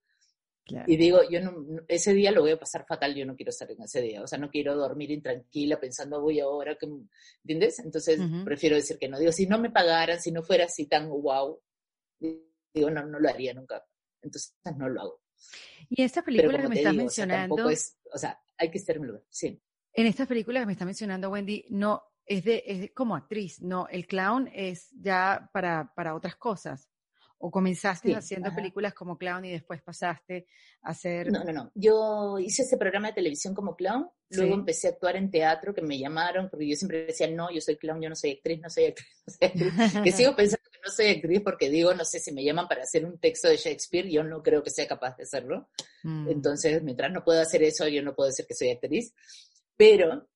y 0.88 0.98
digo, 0.98 1.20
yo 1.30 1.42
no, 1.42 1.82
ese 1.88 2.14
día 2.14 2.32
lo 2.32 2.42
voy 2.42 2.52
a 2.52 2.60
pasar 2.60 2.86
fatal, 2.86 3.16
yo 3.16 3.26
no 3.26 3.36
quiero 3.36 3.50
estar 3.50 3.70
en 3.72 3.82
ese 3.82 4.02
día, 4.02 4.22
o 4.22 4.28
sea, 4.28 4.38
no 4.38 4.50
quiero 4.50 4.76
dormir 4.76 5.12
intranquila 5.12 5.80
pensando, 5.80 6.22
voy 6.22 6.40
ahora, 6.40 6.76
que, 6.76 6.88
¿entiendes? 7.44 7.80
Entonces, 7.80 8.20
prefiero 8.44 8.76
decir 8.76 8.98
que 8.98 9.08
no. 9.08 9.20
Digo, 9.20 9.32
si 9.32 9.48
no 9.48 9.60
me 9.60 9.70
pagaran, 9.70 10.20
si 10.20 10.32
no 10.32 10.44
fuera 10.44 10.66
así 10.66 10.88
tan 10.88 11.10
wow, 11.10 11.60
digo, 12.20 12.90
no, 12.90 13.06
no 13.06 13.20
lo 13.20 13.30
haría 13.30 13.54
nunca. 13.54 13.84
Entonces, 14.22 14.56
no 14.78 14.88
lo 14.88 15.02
hago. 15.02 15.22
Y 15.90 16.04
esta 16.04 16.22
película 16.22 16.62
que 16.62 16.68
me 16.68 16.76
estás 16.76 16.96
mencionando... 16.96 17.56
O 17.66 17.72
sea, 17.72 17.96
o 18.14 18.18
sea, 18.18 18.42
hay 18.58 18.70
que 18.70 18.78
estar 18.78 18.96
en 18.98 19.22
sí. 19.30 19.62
En 19.94 20.06
esta 20.06 20.26
película 20.26 20.60
que 20.60 20.66
me 20.66 20.72
está 20.74 20.86
mencionando 20.86 21.30
Wendy, 21.30 21.66
no, 21.70 22.04
es 22.26 22.44
de, 22.46 22.64
es 22.66 22.92
como 22.94 23.16
actriz, 23.16 23.62
no, 23.62 23.88
el 23.90 24.08
clown 24.08 24.50
es 24.54 24.90
ya 24.92 25.50
para, 25.54 25.92
para 25.96 26.16
otras 26.16 26.36
cosas. 26.36 26.91
¿O 27.42 27.50
comenzaste 27.50 28.16
haciendo 28.16 28.54
películas 28.54 28.94
como 28.94 29.18
clown 29.18 29.46
y 29.46 29.52
después 29.52 29.82
pasaste 29.82 30.46
a 30.84 30.92
hacer...? 30.92 31.32
No, 31.32 31.44
no, 31.44 31.52
no. 31.52 31.72
Yo 31.76 32.38
hice 32.40 32.64
ese 32.64 32.78
programa 32.78 33.08
de 33.08 33.14
televisión 33.14 33.54
como 33.54 33.76
clown, 33.76 34.08
luego 34.30 34.54
empecé 34.54 34.88
a 34.88 34.92
actuar 34.92 35.16
en 35.16 35.32
teatro, 35.32 35.74
que 35.74 35.82
me 35.82 35.98
llamaron, 35.98 36.50
porque 36.50 36.68
yo 36.68 36.76
siempre 36.76 37.06
decía, 37.06 37.28
no, 37.28 37.52
yo 37.52 37.60
soy 37.60 37.78
clown, 37.78 38.02
yo 38.02 38.10
no 38.10 38.16
soy 38.16 38.32
actriz, 38.32 38.60
no 38.62 38.70
soy 38.70 38.86
actriz, 38.86 39.08
no 39.26 39.34
soy 39.34 39.48
actriz. 39.48 39.74
que 40.04 40.12
sigo 40.12 40.36
pensando 40.36 40.70
que 40.72 40.80
no 40.86 40.92
soy 40.92 41.08
actriz 41.08 41.42
porque 41.44 41.70
digo, 41.70 41.94
no 41.94 42.06
sé, 42.06 42.20
si 42.20 42.32
me 42.32 42.44
llaman 42.44 42.68
para 42.68 42.84
hacer 42.84 43.06
un 43.06 43.18
texto 43.20 43.48
de 43.48 43.58
Shakespeare, 43.58 44.10
yo 44.10 44.24
no 44.24 44.42
creo 44.44 44.64
que 44.64 44.70
sea 44.70 44.88
capaz 44.88 45.18
de 45.18 45.24
hacerlo. 45.24 45.70
Mm. 46.04 46.30
Entonces, 46.30 46.84
mientras 46.84 47.12
no 47.12 47.24
puedo 47.24 47.42
hacer 47.42 47.64
eso, 47.64 47.88
yo 47.88 48.04
no 48.04 48.14
puedo 48.14 48.28
decir 48.28 48.46
que 48.46 48.54
soy 48.54 48.70
actriz. 48.70 49.14
Pero 49.76 50.30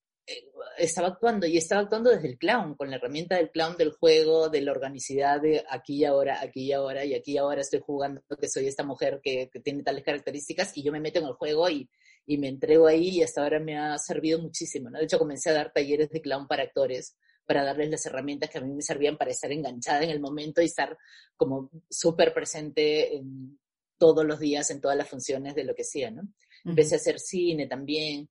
estaba 0.77 1.09
actuando 1.09 1.45
y 1.45 1.57
estaba 1.57 1.81
actuando 1.81 2.09
desde 2.09 2.27
el 2.27 2.37
clown, 2.37 2.75
con 2.75 2.89
la 2.89 2.97
herramienta 2.97 3.35
del 3.35 3.51
clown 3.51 3.77
del 3.77 3.91
juego, 3.91 4.49
de 4.49 4.61
la 4.61 4.71
organicidad 4.71 5.41
de 5.41 5.63
aquí 5.69 5.97
y 5.97 6.05
ahora, 6.05 6.41
aquí 6.41 6.63
y 6.65 6.73
ahora, 6.73 7.05
y 7.05 7.13
aquí 7.13 7.33
y 7.33 7.37
ahora 7.37 7.61
estoy 7.61 7.79
jugando 7.79 8.21
que 8.39 8.49
soy 8.49 8.67
esta 8.67 8.83
mujer 8.83 9.19
que, 9.23 9.49
tiene 9.63 9.83
tales 9.83 10.03
características 10.03 10.75
y 10.77 10.83
yo 10.83 10.91
me 10.91 10.99
meto 10.99 11.19
en 11.19 11.25
el 11.25 11.33
juego 11.33 11.69
y, 11.69 11.89
y, 12.25 12.37
me 12.37 12.47
entrego 12.47 12.87
ahí 12.87 13.09
y 13.09 13.23
hasta 13.23 13.43
ahora 13.43 13.59
me 13.59 13.77
ha 13.77 13.97
servido 13.97 14.39
muchísimo, 14.39 14.89
¿no? 14.89 14.99
De 14.99 15.05
hecho, 15.05 15.19
comencé 15.19 15.49
a 15.49 15.53
dar 15.53 15.71
talleres 15.71 16.09
de 16.09 16.21
clown 16.21 16.47
para 16.47 16.63
actores 16.63 17.15
para 17.45 17.63
darles 17.63 17.91
las 17.91 18.05
herramientas 18.07 18.49
que 18.49 18.57
a 18.57 18.61
mí 18.61 18.73
me 18.73 18.81
servían 18.81 19.17
para 19.17 19.29
estar 19.29 19.51
enganchada 19.51 20.03
en 20.03 20.09
el 20.09 20.19
momento 20.19 20.63
y 20.63 20.65
estar 20.65 20.97
como 21.37 21.69
súper 21.89 22.33
presente 22.33 23.17
en 23.17 23.59
todos 23.97 24.25
los 24.25 24.39
días 24.39 24.71
en 24.71 24.81
todas 24.81 24.97
las 24.97 25.07
funciones 25.07 25.55
de 25.55 25.63
lo 25.63 25.75
que 25.75 25.83
sea, 25.83 26.11
¿no? 26.11 26.23
Empecé 26.63 26.95
a 26.95 26.97
hacer 26.97 27.19
cine 27.19 27.67
también, 27.67 28.27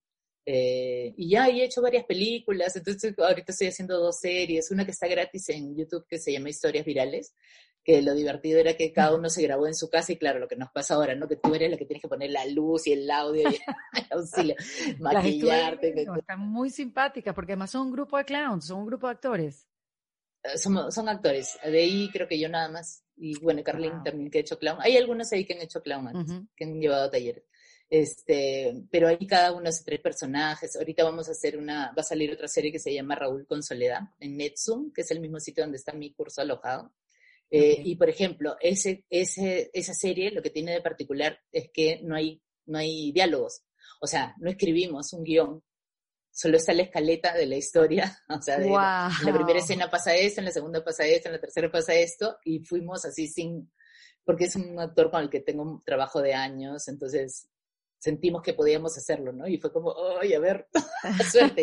Eh, 0.47 1.15
y 1.17 1.31
ya 1.31 1.49
he 1.49 1.65
hecho 1.65 1.81
varias 1.81 2.05
películas, 2.05 2.77
entonces 2.77 3.15
ahorita 3.19 3.53
estoy 3.53 3.69
haciendo 3.69 3.99
dos 3.99 4.19
series, 4.21 4.71
una 4.71 4.85
que 4.85 4.91
está 4.91 5.07
gratis 5.07 5.49
en 5.49 5.75
YouTube 5.75 6.07
que 6.07 6.19
se 6.19 6.33
llama 6.33 6.51
Historias 6.51 6.85
Virales, 6.85 7.35
que 7.83 8.03
lo 8.03 8.15
divertido 8.15 8.59
era 8.59 8.77
que 8.77 8.93
cada 8.93 9.15
uno 9.15 9.29
se 9.29 9.43
grabó 9.43 9.67
en 9.67 9.75
su 9.75 9.89
casa 9.91 10.13
y 10.13 10.17
claro, 10.17 10.39
lo 10.39 10.49
que 10.49 10.57
nos 10.57 10.71
pasa 10.71 10.95
ahora, 10.95 11.15
¿no? 11.15 11.29
Que 11.29 11.37
tú 11.37 11.55
eres 11.55 11.71
la 11.71 11.77
que 11.77 11.85
tienes 11.85 12.03
que 12.03 12.09
poner 12.09 12.31
la 12.31 12.47
luz 12.47 12.87
y 12.87 12.93
el 12.93 13.11
audio 13.11 13.43
y 13.43 13.55
el 13.55 13.61
auxilio, 14.11 14.55
maquillarte. 14.99 15.95
Están 16.19 16.41
muy 16.41 16.71
simpáticas 16.71 17.35
porque 17.35 17.53
además 17.53 17.71
son 17.71 17.87
un 17.87 17.93
grupo 17.93 18.17
de 18.17 18.25
clowns, 18.25 18.67
son 18.67 18.81
un 18.81 18.87
grupo 18.87 19.07
de 19.07 19.13
actores. 19.13 19.69
Eh, 20.43 20.59
son, 20.59 20.91
son 20.93 21.09
actores, 21.09 21.59
de 21.63 21.79
ahí 21.79 22.11
creo 22.11 22.29
que 22.29 22.39
yo 22.39 22.49
nada 22.49 22.69
más, 22.69 23.03
y 23.17 23.39
bueno, 23.41 23.63
Carlin 23.63 24.03
también 24.03 24.31
que 24.31 24.39
ha 24.39 24.41
hecho 24.43 24.59
clown. 24.59 24.79
Hay 24.81 24.97
algunos 24.97 25.33
ahí 25.33 25.47
que 25.47 25.55
han 25.55 25.61
hecho 25.61 25.83
clown 25.83 26.09
antes, 26.09 26.43
que 26.57 26.65
han 26.65 26.81
llevado 26.81 27.11
talleres. 27.11 27.45
Este, 27.91 28.75
pero 28.91 29.09
ahí 29.09 29.27
cada 29.27 29.53
uno 29.53 29.69
hace 29.69 29.85
tres 29.85 30.01
personajes. 30.01 30.77
Ahorita 30.77 31.05
vamos 31.05 31.29
a 31.29 31.33
hacer 31.33 31.57
una, 31.57 31.93
va 31.97 32.01
a 32.01 32.05
salir 32.05 32.33
otra 32.33 32.49
serie 32.49 32.73
que 32.73 32.79
se 32.79 32.93
llama 32.93 33.15
Raúl 33.15 33.47
con 33.47 33.63
Soledad 33.63 34.01
en 34.21 34.37
Netsum, 34.37 34.93
que 34.93 35.03
es 35.03 35.11
el 35.11 35.21
mismo 35.21 35.39
sitio 35.39 35.63
donde 35.63 35.79
está 35.79 35.93
mi 35.93 36.13
curso 36.13 36.41
alojado. 36.41 36.93
Eh, 37.51 37.83
y 37.85 37.97
por 37.97 38.09
ejemplo, 38.09 38.57
ese, 38.61 39.05
ese, 39.11 39.71
esa 39.73 39.95
serie 39.95 40.31
lo 40.33 40.43
que 40.43 40.51
tiene 40.51 40.73
de 40.73 40.81
particular 40.81 41.39
es 41.53 41.71
que 41.73 42.01
no 42.03 42.17
hay, 42.17 42.43
no 42.67 42.79
hay 42.79 43.13
diálogos. 43.13 43.63
O 44.01 44.07
sea, 44.07 44.35
no 44.39 44.51
escribimos 44.51 45.13
un 45.13 45.23
guion, 45.23 45.63
solo 46.33 46.57
está 46.57 46.73
la 46.73 46.83
escaleta 46.83 47.33
de 47.35 47.47
la 47.47 47.57
historia. 47.57 48.19
O 48.29 48.43
sea, 48.43 48.57
en 48.57 48.73
la 48.73 49.33
primera 49.33 49.61
escena 49.61 49.91
pasa 49.91 50.15
esto, 50.17 50.41
en 50.41 50.47
la 50.47 50.51
segunda 50.51 50.83
pasa 50.83 51.07
esto, 51.07 51.29
en 51.29 51.35
la 51.35 51.41
tercera 51.41 51.71
pasa 51.71 51.95
esto, 51.95 52.39
y 52.45 52.61
fuimos 52.61 53.05
así 53.05 53.29
sin, 53.29 53.71
porque 54.25 54.47
es 54.47 54.57
un 54.57 54.81
actor 54.81 55.11
con 55.11 55.23
el 55.23 55.31
que 55.31 55.41
tengo 55.41 55.63
un 55.63 55.85
trabajo 55.85 56.21
de 56.21 56.35
años, 56.35 56.89
entonces 56.89 57.49
sentimos 58.05 58.43
que 58.43 58.53
podíamos 58.53 58.99
hacerlo, 58.99 59.33
¿no? 59.33 59.49
Y 59.49 59.57
fue 59.57 59.73
como, 59.73 59.95
¡ay, 60.21 60.35
a 60.35 60.39
ver, 60.39 60.69
suerte! 61.33 61.63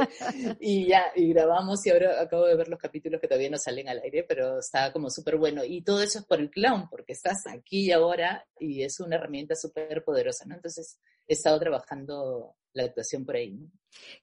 y 0.59 0.87
ya, 0.87 1.11
y 1.15 1.31
grabamos 1.31 1.85
y 1.85 1.91
ahora 1.91 2.19
acabo 2.19 2.47
de 2.47 2.55
ver 2.55 2.67
los 2.67 2.79
capítulos 2.79 3.21
que 3.21 3.27
todavía 3.27 3.51
no 3.51 3.59
salen 3.59 3.87
al 3.87 3.99
aire, 3.99 4.25
pero 4.27 4.57
está 4.57 4.91
como 4.91 5.11
súper 5.11 5.37
bueno. 5.37 5.63
Y 5.63 5.83
todo 5.83 6.01
eso 6.01 6.17
es 6.17 6.25
por 6.25 6.39
el 6.39 6.49
clown, 6.49 6.89
porque 6.89 7.13
estás 7.13 7.45
aquí 7.45 7.85
y 7.85 7.91
ahora 7.91 8.43
y 8.59 8.81
es 8.81 8.99
una 8.99 9.17
herramienta 9.17 9.55
súper 9.55 10.03
poderosa, 10.03 10.45
¿no? 10.47 10.55
Entonces 10.55 10.97
he 11.27 11.33
estado 11.33 11.59
trabajando 11.59 12.55
la 12.73 12.85
actuación 12.85 13.23
por 13.23 13.35
ahí, 13.35 13.51
¿no? 13.51 13.69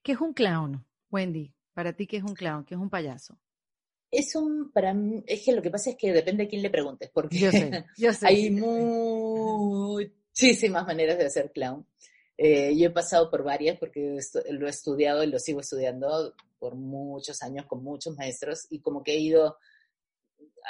¿Qué 0.02 0.12
es 0.12 0.20
un 0.20 0.32
clown, 0.32 0.84
Wendy? 1.12 1.54
Para 1.72 1.92
ti, 1.92 2.08
¿qué 2.08 2.16
es 2.16 2.24
un 2.24 2.34
clown? 2.34 2.64
¿Qué 2.64 2.74
es 2.74 2.80
un 2.80 2.90
payaso? 2.90 3.38
Es 4.10 4.34
un, 4.34 4.72
para 4.72 4.92
mí, 4.92 5.22
es 5.24 5.44
que 5.44 5.52
lo 5.52 5.62
que 5.62 5.70
pasa 5.70 5.90
es 5.90 5.96
que 5.96 6.12
depende 6.12 6.44
de 6.44 6.48
quién 6.48 6.62
le 6.62 6.70
preguntes, 6.70 7.10
porque 7.14 7.38
yo 7.38 7.52
sé, 7.52 7.84
yo 7.96 8.12
sé. 8.12 8.26
hay 8.26 8.50
muchísimas 10.38 10.86
maneras 10.86 11.18
de 11.18 11.26
hacer 11.26 11.50
clown. 11.52 11.84
Eh, 12.36 12.76
yo 12.76 12.86
he 12.86 12.90
pasado 12.90 13.28
por 13.28 13.42
varias 13.42 13.76
porque 13.78 14.20
lo 14.50 14.66
he 14.66 14.70
estudiado 14.70 15.24
y 15.24 15.26
lo 15.26 15.40
sigo 15.40 15.60
estudiando 15.60 16.34
por 16.60 16.76
muchos 16.76 17.42
años 17.42 17.66
con 17.66 17.82
muchos 17.82 18.16
maestros 18.16 18.66
y 18.70 18.80
como 18.80 19.02
que 19.02 19.14
he 19.14 19.18
ido 19.18 19.56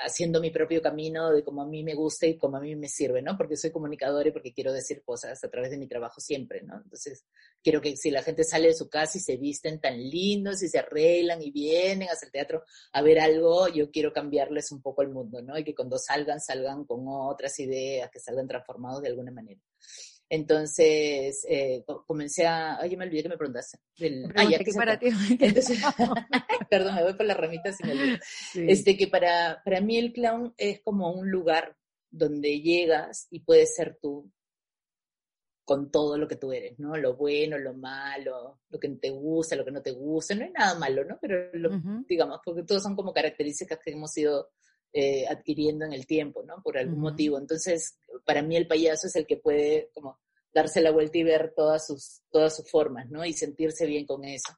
haciendo 0.05 0.41
mi 0.41 0.51
propio 0.51 0.81
camino 0.81 1.31
de 1.31 1.43
como 1.43 1.63
a 1.63 1.67
mí 1.67 1.83
me 1.83 1.95
gusta 1.95 2.27
y 2.27 2.37
como 2.37 2.57
a 2.57 2.61
mí 2.61 2.77
me 2.77 2.89
sirve, 2.89 3.23
¿no? 3.23 3.37
Porque 3.37 3.57
soy 3.57 3.71
comunicadora 3.71 4.29
y 4.29 4.33
porque 4.33 4.53
quiero 4.53 4.73
decir 4.73 5.03
cosas 5.05 5.43
a 5.43 5.51
través 5.51 5.71
de 5.71 5.79
mi 5.79 5.89
trabajo 5.89 6.21
siempre, 6.21 6.63
¿no? 6.63 6.77
Entonces, 6.77 7.25
quiero 7.63 7.81
que 7.81 7.97
si 7.97 8.11
la 8.11 8.23
gente 8.23 8.45
sale 8.45 8.69
de 8.69 8.75
su 8.75 8.89
casa 8.89 9.19
y 9.19 9.21
se 9.21 9.37
visten 9.37 9.81
tan 9.81 9.99
lindos 9.99 10.63
y 10.63 10.69
se 10.69 10.79
arreglan 10.79 11.43
y 11.43 11.51
vienen 11.51 12.09
hacia 12.09 12.27
el 12.27 12.33
teatro 12.33 12.65
a 12.93 13.03
ver 13.03 13.19
algo, 13.19 13.69
yo 13.69 13.91
quiero 13.91 14.13
cambiarles 14.13 14.71
un 14.73 14.83
poco 14.83 15.03
el 15.03 15.09
mundo, 15.09 15.43
¿no? 15.43 15.59
Y 15.59 15.65
que 15.65 15.75
cuando 15.75 15.99
salgan, 15.99 16.41
salgan 16.41 16.85
con 16.85 17.05
otras 17.07 17.59
ideas, 17.59 18.11
que 18.11 18.21
salgan 18.21 18.47
transformados 18.47 19.03
de 19.03 19.09
alguna 19.09 19.33
manera. 19.33 19.61
Entonces, 20.31 21.47
eh, 21.49 21.85
comencé 22.07 22.47
a... 22.47 22.79
Ay, 22.79 22.97
me 22.97 23.05
olvidé 23.07 23.23
que 23.23 23.29
me 23.31 23.39
preguntaste. 23.39 23.79
ah, 24.37 24.45
ya 24.45 24.59
que 24.59 24.73
para 24.73 24.99
ti. 24.99 25.09
Entonces, 25.41 25.81
perdón, 26.71 26.97
me 26.97 27.03
voy 27.03 27.15
por 27.15 27.27
las 27.27 27.37
ramitas 27.37 27.81
y 27.81 27.87
me 27.87 27.93
olvido. 27.93 28.19
Este, 28.55 28.97
que 28.97 29.09
para, 29.09 29.63
para 29.65 29.81
mí 29.81 29.97
el 29.97 30.13
clown 30.13 30.53
es 30.57 30.81
como 30.81 31.13
un 31.13 31.31
lugar 31.31 31.77
donde 32.11 32.61
llegas 32.61 33.27
y 33.31 33.41
puedes 33.41 33.75
ser 33.75 33.99
tú 34.01 34.31
con 35.65 35.91
todo 35.91 36.17
lo 36.17 36.27
que 36.27 36.37
tú 36.37 36.51
eres, 36.51 36.79
¿no? 36.79 36.97
Lo 36.97 37.15
bueno, 37.15 37.59
lo 37.59 37.75
malo, 37.75 38.61
lo 38.71 38.81
que 38.81 38.89
te 38.89 39.11
gusta, 39.11 39.55
lo 39.55 39.67
que 39.67 39.71
no 39.71 39.83
te 39.83 39.91
gusta, 39.91 40.35
no 40.35 40.45
hay 40.45 40.51
nada 40.51 40.79
malo, 40.79 41.05
¿no? 41.05 41.19
Pero 41.21 41.51
digamos, 42.09 42.41
porque 42.43 42.63
todos 42.63 42.83
son 42.83 42.97
como 42.97 43.13
características 43.13 43.79
que 43.85 43.91
hemos 43.91 44.17
ido 44.17 44.49
eh, 44.93 45.27
adquiriendo 45.29 45.85
en 45.85 45.93
el 45.93 46.07
tiempo, 46.07 46.43
¿no? 46.45 46.63
Por 46.63 46.79
algún 46.79 47.01
motivo. 47.01 47.39
Entonces, 47.39 47.99
para 48.25 48.43
mí 48.43 48.57
el 48.57 48.67
payaso 48.67 49.07
es 49.07 49.17
el 49.17 49.27
que 49.27 49.37
puede 49.37 49.91
como 49.93 50.19
darse 50.53 50.81
la 50.81 50.91
vuelta 50.91 51.19
y 51.19 51.25
ver 51.25 51.53
todas 51.55 51.87
sus, 51.87 52.23
todas 52.31 52.57
sus 52.57 52.71
formas, 52.71 53.09
¿no? 53.11 53.25
Y 53.25 53.33
sentirse 53.33 53.87
bien 53.87 54.07
con 54.07 54.25
eso. 54.25 54.53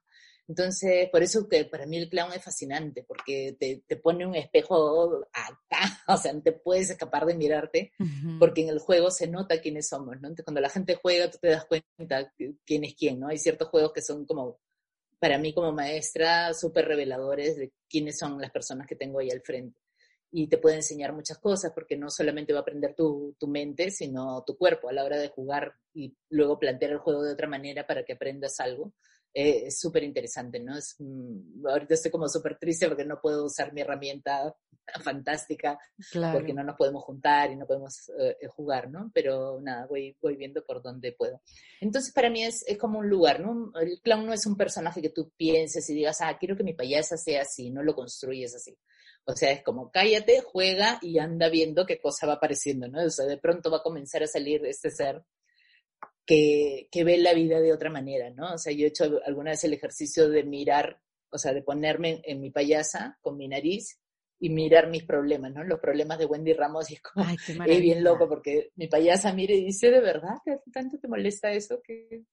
Entonces, 0.46 1.08
por 1.10 1.22
eso 1.22 1.48
que 1.48 1.64
para 1.64 1.86
mí 1.86 1.96
el 1.96 2.08
clown 2.08 2.32
es 2.32 2.42
fascinante, 2.42 3.04
porque 3.06 3.56
te, 3.58 3.84
te 3.86 3.96
pone 3.96 4.26
un 4.26 4.34
espejo 4.34 5.24
acá, 5.32 5.58
o 6.08 6.16
sea, 6.16 6.32
no 6.32 6.42
te 6.42 6.52
puedes 6.52 6.90
escapar 6.90 7.24
de 7.26 7.34
mirarte, 7.34 7.92
porque 8.38 8.62
en 8.62 8.68
el 8.68 8.78
juego 8.78 9.10
se 9.10 9.28
nota 9.28 9.60
quiénes 9.60 9.88
somos, 9.88 10.20
¿no? 10.20 10.28
Entonces, 10.28 10.44
cuando 10.44 10.60
la 10.60 10.68
gente 10.68 10.94
juega, 10.94 11.30
tú 11.30 11.38
te 11.40 11.48
das 11.48 11.66
cuenta 11.66 12.32
quién 12.64 12.84
es 12.84 12.94
quién, 12.94 13.20
¿no? 13.20 13.28
Hay 13.28 13.38
ciertos 13.38 13.68
juegos 13.68 13.92
que 13.92 14.02
son 14.02 14.26
como, 14.26 14.58
para 15.18 15.38
mí 15.38 15.52
como 15.52 15.72
maestra, 15.72 16.54
súper 16.54 16.86
reveladores 16.86 17.56
de 17.56 17.72
quiénes 17.88 18.18
son 18.18 18.40
las 18.40 18.50
personas 18.50 18.86
que 18.86 18.96
tengo 18.96 19.20
ahí 19.20 19.30
al 19.30 19.42
frente 19.42 19.79
y 20.32 20.48
te 20.48 20.58
puede 20.58 20.76
enseñar 20.76 21.12
muchas 21.12 21.38
cosas 21.38 21.72
porque 21.74 21.96
no 21.96 22.10
solamente 22.10 22.52
va 22.52 22.60
a 22.60 22.62
aprender 22.62 22.94
tu, 22.94 23.34
tu, 23.38 23.48
mente, 23.48 23.90
sino 23.90 24.44
tu 24.46 24.56
cuerpo 24.56 24.88
a 24.88 24.92
la 24.92 25.04
hora 25.04 25.18
de 25.18 25.28
jugar 25.28 25.74
y 25.92 26.16
luego 26.28 26.58
plantear 26.58 26.92
el 26.92 26.98
juego 26.98 27.22
de 27.22 27.32
otra 27.32 27.48
manera 27.48 27.86
para 27.86 28.04
que 28.04 28.12
aprendas 28.12 28.60
algo. 28.60 28.92
Eh, 29.32 29.66
es 29.66 29.78
súper 29.78 30.02
interesante, 30.02 30.58
¿no? 30.58 30.76
Es, 30.76 30.96
mm, 30.98 31.66
ahorita 31.66 31.94
estoy 31.94 32.10
como 32.10 32.28
súper 32.28 32.58
triste 32.58 32.88
porque 32.88 33.04
no 33.04 33.20
puedo 33.20 33.44
usar 33.44 33.72
mi 33.72 33.80
herramienta 33.80 34.54
fantástica 35.04 35.78
porque 36.32 36.52
no 36.52 36.64
nos 36.64 36.76
podemos 36.76 37.04
juntar 37.04 37.50
y 37.50 37.56
no 37.56 37.66
podemos 37.66 38.10
eh, 38.18 38.36
jugar, 38.48 38.90
¿no? 38.90 39.10
Pero 39.14 39.60
nada, 39.60 39.86
voy, 39.86 40.16
voy 40.20 40.36
viendo 40.36 40.64
por 40.64 40.82
dónde 40.82 41.12
puedo. 41.12 41.40
Entonces 41.80 42.12
para 42.12 42.30
mí 42.30 42.42
es, 42.42 42.64
es 42.66 42.76
como 42.78 43.00
un 43.00 43.08
lugar, 43.08 43.40
¿no? 43.40 43.72
El 43.80 44.00
clown 44.00 44.26
no 44.26 44.32
es 44.32 44.46
un 44.46 44.56
personaje 44.56 45.02
que 45.02 45.10
tú 45.10 45.32
pienses 45.36 45.88
y 45.90 45.94
digas, 45.94 46.20
ah, 46.20 46.36
quiero 46.38 46.56
que 46.56 46.64
mi 46.64 46.74
payasa 46.74 47.16
sea 47.16 47.42
así, 47.42 47.70
no 47.70 47.82
lo 47.82 47.94
construyes 47.94 48.54
así 48.54 48.76
o 49.30 49.36
sea, 49.36 49.50
es 49.52 49.62
como 49.62 49.90
cállate, 49.90 50.40
juega 50.40 50.98
y 51.02 51.18
anda 51.18 51.48
viendo 51.48 51.86
qué 51.86 51.98
cosa 51.98 52.26
va 52.26 52.34
apareciendo, 52.34 52.88
¿no? 52.88 53.04
O 53.04 53.10
sea, 53.10 53.26
de 53.26 53.38
pronto 53.38 53.70
va 53.70 53.78
a 53.78 53.82
comenzar 53.82 54.22
a 54.22 54.26
salir 54.26 54.64
este 54.66 54.90
ser 54.90 55.22
que, 56.26 56.88
que 56.90 57.04
ve 57.04 57.18
la 57.18 57.32
vida 57.34 57.60
de 57.60 57.72
otra 57.72 57.90
manera, 57.90 58.30
¿no? 58.30 58.54
O 58.54 58.58
sea, 58.58 58.72
yo 58.72 58.84
he 58.84 58.88
hecho 58.88 59.20
alguna 59.24 59.50
vez 59.50 59.64
el 59.64 59.74
ejercicio 59.74 60.28
de 60.28 60.44
mirar, 60.44 61.00
o 61.30 61.38
sea, 61.38 61.52
de 61.52 61.62
ponerme 61.62 62.20
en, 62.24 62.40
mi 62.40 62.50
payasa 62.50 63.18
con 63.20 63.36
mi 63.36 63.48
nariz 63.48 63.98
y 64.38 64.50
mirar 64.50 64.88
mis 64.88 65.04
problemas, 65.04 65.52
¿no? 65.52 65.64
Los 65.64 65.80
problemas 65.80 66.18
de 66.18 66.26
Wendy 66.26 66.52
Ramos 66.52 66.90
y 66.90 66.94
es 66.94 67.02
como, 67.02 67.26
Ay, 67.26 67.80
bien 67.80 68.02
loco 68.02 68.28
porque 68.28 68.70
mi 68.76 68.88
payasa 68.88 69.32
mire 69.32 69.54
y 69.54 69.64
dice, 69.64 69.90
¿de 69.90 70.00
verdad 70.00 70.36
tanto 70.72 70.98
te 70.98 71.08
molesta 71.08 71.52
eso? 71.52 71.80
que 71.82 72.24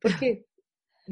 ¿Por 0.00 0.18
qué? 0.18 0.46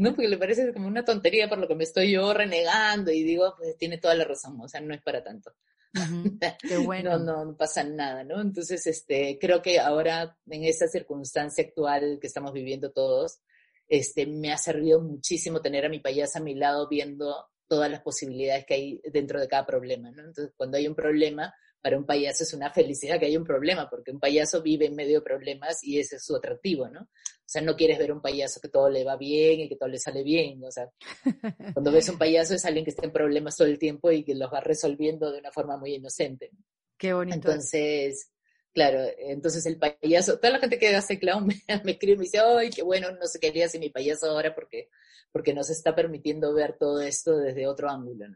¿No? 0.00 0.14
Porque 0.14 0.28
le 0.28 0.38
parece 0.38 0.72
como 0.72 0.88
una 0.88 1.04
tontería 1.04 1.48
por 1.48 1.58
lo 1.58 1.68
que 1.68 1.74
me 1.74 1.84
estoy 1.84 2.12
yo 2.12 2.32
renegando 2.32 3.10
y 3.10 3.22
digo, 3.22 3.54
pues 3.58 3.76
tiene 3.76 3.98
toda 3.98 4.14
la 4.14 4.24
razón, 4.24 4.58
o 4.60 4.66
sea, 4.66 4.80
no 4.80 4.94
es 4.94 5.02
para 5.02 5.22
tanto. 5.22 5.52
Qué 6.68 6.78
bueno. 6.78 7.18
no, 7.18 7.44
no, 7.44 7.56
pasa 7.56 7.84
nada, 7.84 8.24
¿no? 8.24 8.40
Entonces, 8.40 8.86
este, 8.86 9.38
creo 9.38 9.60
que 9.60 9.78
ahora, 9.78 10.36
en 10.48 10.64
esta 10.64 10.88
circunstancia 10.88 11.64
actual 11.64 12.18
que 12.20 12.28
estamos 12.28 12.52
viviendo 12.52 12.92
todos, 12.92 13.40
este, 13.88 14.26
me 14.26 14.52
ha 14.52 14.58
servido 14.58 15.02
muchísimo 15.02 15.60
tener 15.60 15.84
a 15.84 15.88
mi 15.88 15.98
payasa 15.98 16.38
a 16.38 16.42
mi 16.42 16.54
lado 16.54 16.88
viendo 16.88 17.34
todas 17.66 17.90
las 17.90 18.00
posibilidades 18.00 18.64
que 18.64 18.74
hay 18.74 19.00
dentro 19.12 19.38
de 19.40 19.48
cada 19.48 19.66
problema, 19.66 20.10
¿no? 20.10 20.24
Entonces, 20.24 20.54
cuando 20.56 20.78
hay 20.78 20.88
un 20.88 20.94
problema, 20.94 21.52
para 21.82 21.96
un 21.96 22.04
payaso 22.04 22.44
es 22.44 22.52
una 22.52 22.70
felicidad 22.70 23.18
que 23.18 23.26
haya 23.26 23.38
un 23.38 23.44
problema, 23.44 23.88
porque 23.88 24.10
un 24.10 24.20
payaso 24.20 24.62
vive 24.62 24.86
en 24.86 24.94
medio 24.94 25.18
de 25.20 25.24
problemas 25.24 25.82
y 25.82 25.98
ese 25.98 26.16
es 26.16 26.24
su 26.24 26.36
atractivo, 26.36 26.88
¿no? 26.88 27.02
O 27.02 27.52
sea, 27.52 27.62
no 27.62 27.74
quieres 27.74 27.98
ver 27.98 28.12
un 28.12 28.20
payaso 28.20 28.60
que 28.60 28.68
todo 28.68 28.88
le 28.88 29.04
va 29.04 29.16
bien 29.16 29.60
y 29.60 29.68
que 29.68 29.76
todo 29.76 29.88
le 29.88 29.98
sale 29.98 30.22
bien, 30.22 30.62
o 30.64 30.70
sea, 30.70 30.88
cuando 31.74 31.90
ves 31.90 32.08
un 32.08 32.18
payaso 32.18 32.54
es 32.54 32.64
alguien 32.64 32.84
que 32.84 32.90
está 32.90 33.04
en 33.04 33.12
problemas 33.12 33.56
todo 33.56 33.68
el 33.68 33.78
tiempo 33.78 34.10
y 34.10 34.24
que 34.24 34.34
los 34.34 34.52
va 34.52 34.60
resolviendo 34.60 35.32
de 35.32 35.38
una 35.38 35.50
forma 35.50 35.76
muy 35.76 35.94
inocente. 35.94 36.50
Qué 36.96 37.12
bonito. 37.14 37.36
Entonces, 37.36 38.29
claro, 38.72 39.00
entonces 39.18 39.66
el 39.66 39.78
payaso, 39.78 40.38
toda 40.38 40.54
la 40.54 40.58
gente 40.58 40.78
que 40.78 40.94
hace 40.94 41.18
clown 41.18 41.46
me, 41.68 41.82
me 41.84 41.92
escribe 41.92 42.14
y 42.14 42.18
me 42.18 42.24
dice, 42.24 42.38
ay, 42.40 42.70
qué 42.70 42.82
bueno, 42.82 43.10
no 43.12 43.26
sé 43.26 43.38
qué 43.40 43.48
haría 43.48 43.68
mi 43.78 43.90
payaso 43.90 44.30
ahora 44.30 44.54
porque 44.54 44.88
porque 45.32 45.54
nos 45.54 45.70
está 45.70 45.94
permitiendo 45.94 46.52
ver 46.52 46.76
todo 46.76 47.00
esto 47.00 47.36
desde 47.36 47.66
otro 47.66 47.88
ángulo. 47.88 48.26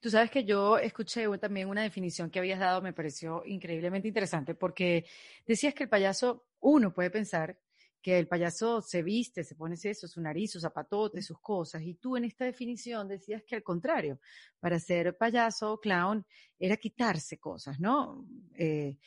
Tú 0.00 0.10
sabes 0.10 0.30
que 0.30 0.44
yo 0.44 0.78
escuché 0.78 1.26
también 1.38 1.68
una 1.68 1.82
definición 1.82 2.30
que 2.30 2.38
habías 2.38 2.60
dado, 2.60 2.82
me 2.82 2.92
pareció 2.92 3.42
increíblemente 3.46 4.08
interesante, 4.08 4.54
porque 4.54 5.06
decías 5.46 5.74
que 5.74 5.84
el 5.84 5.88
payaso, 5.88 6.44
uno 6.60 6.92
puede 6.92 7.10
pensar 7.10 7.58
que 8.02 8.18
el 8.18 8.28
payaso 8.28 8.82
se 8.82 9.02
viste, 9.02 9.44
se 9.44 9.54
pone 9.54 9.76
eso, 9.82 10.06
su 10.06 10.20
nariz, 10.20 10.52
sus 10.52 10.60
zapatotes, 10.60 11.24
sus 11.24 11.40
cosas, 11.40 11.82
y 11.82 11.94
tú 11.94 12.18
en 12.18 12.24
esta 12.24 12.44
definición 12.44 13.08
decías 13.08 13.42
que 13.44 13.56
al 13.56 13.62
contrario, 13.62 14.20
para 14.60 14.78
ser 14.78 15.16
payaso 15.16 15.72
o 15.72 15.80
clown 15.80 16.24
era 16.58 16.76
quitarse 16.76 17.38
cosas, 17.38 17.80
¿no? 17.80 18.26
Eh, 18.58 18.98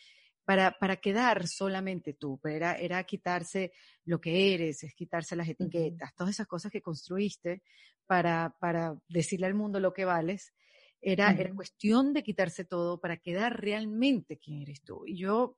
para, 0.47 0.71
para 0.79 0.95
quedar 0.95 1.45
solamente 1.45 2.13
tú, 2.13 2.39
era, 2.45 2.75
era 2.75 3.03
quitarse 3.03 3.73
lo 4.05 4.21
que 4.21 4.53
eres, 4.53 4.81
es 4.81 4.93
quitarse 4.93 5.35
las 5.35 5.49
etiquetas, 5.49 6.15
todas 6.15 6.35
esas 6.35 6.47
cosas 6.47 6.71
que 6.71 6.81
construiste 6.81 7.63
para, 8.05 8.55
para 8.57 8.95
decirle 9.09 9.47
al 9.47 9.55
mundo 9.55 9.81
lo 9.81 9.93
que 9.93 10.05
vales. 10.05 10.53
Era, 11.01 11.31
era 11.31 11.53
cuestión 11.53 12.13
de 12.13 12.23
quitarse 12.23 12.63
todo 12.63 13.01
para 13.01 13.17
quedar 13.17 13.59
realmente 13.59 14.37
quién 14.37 14.61
eres 14.61 14.81
tú. 14.83 15.03
Y 15.05 15.17
yo, 15.17 15.57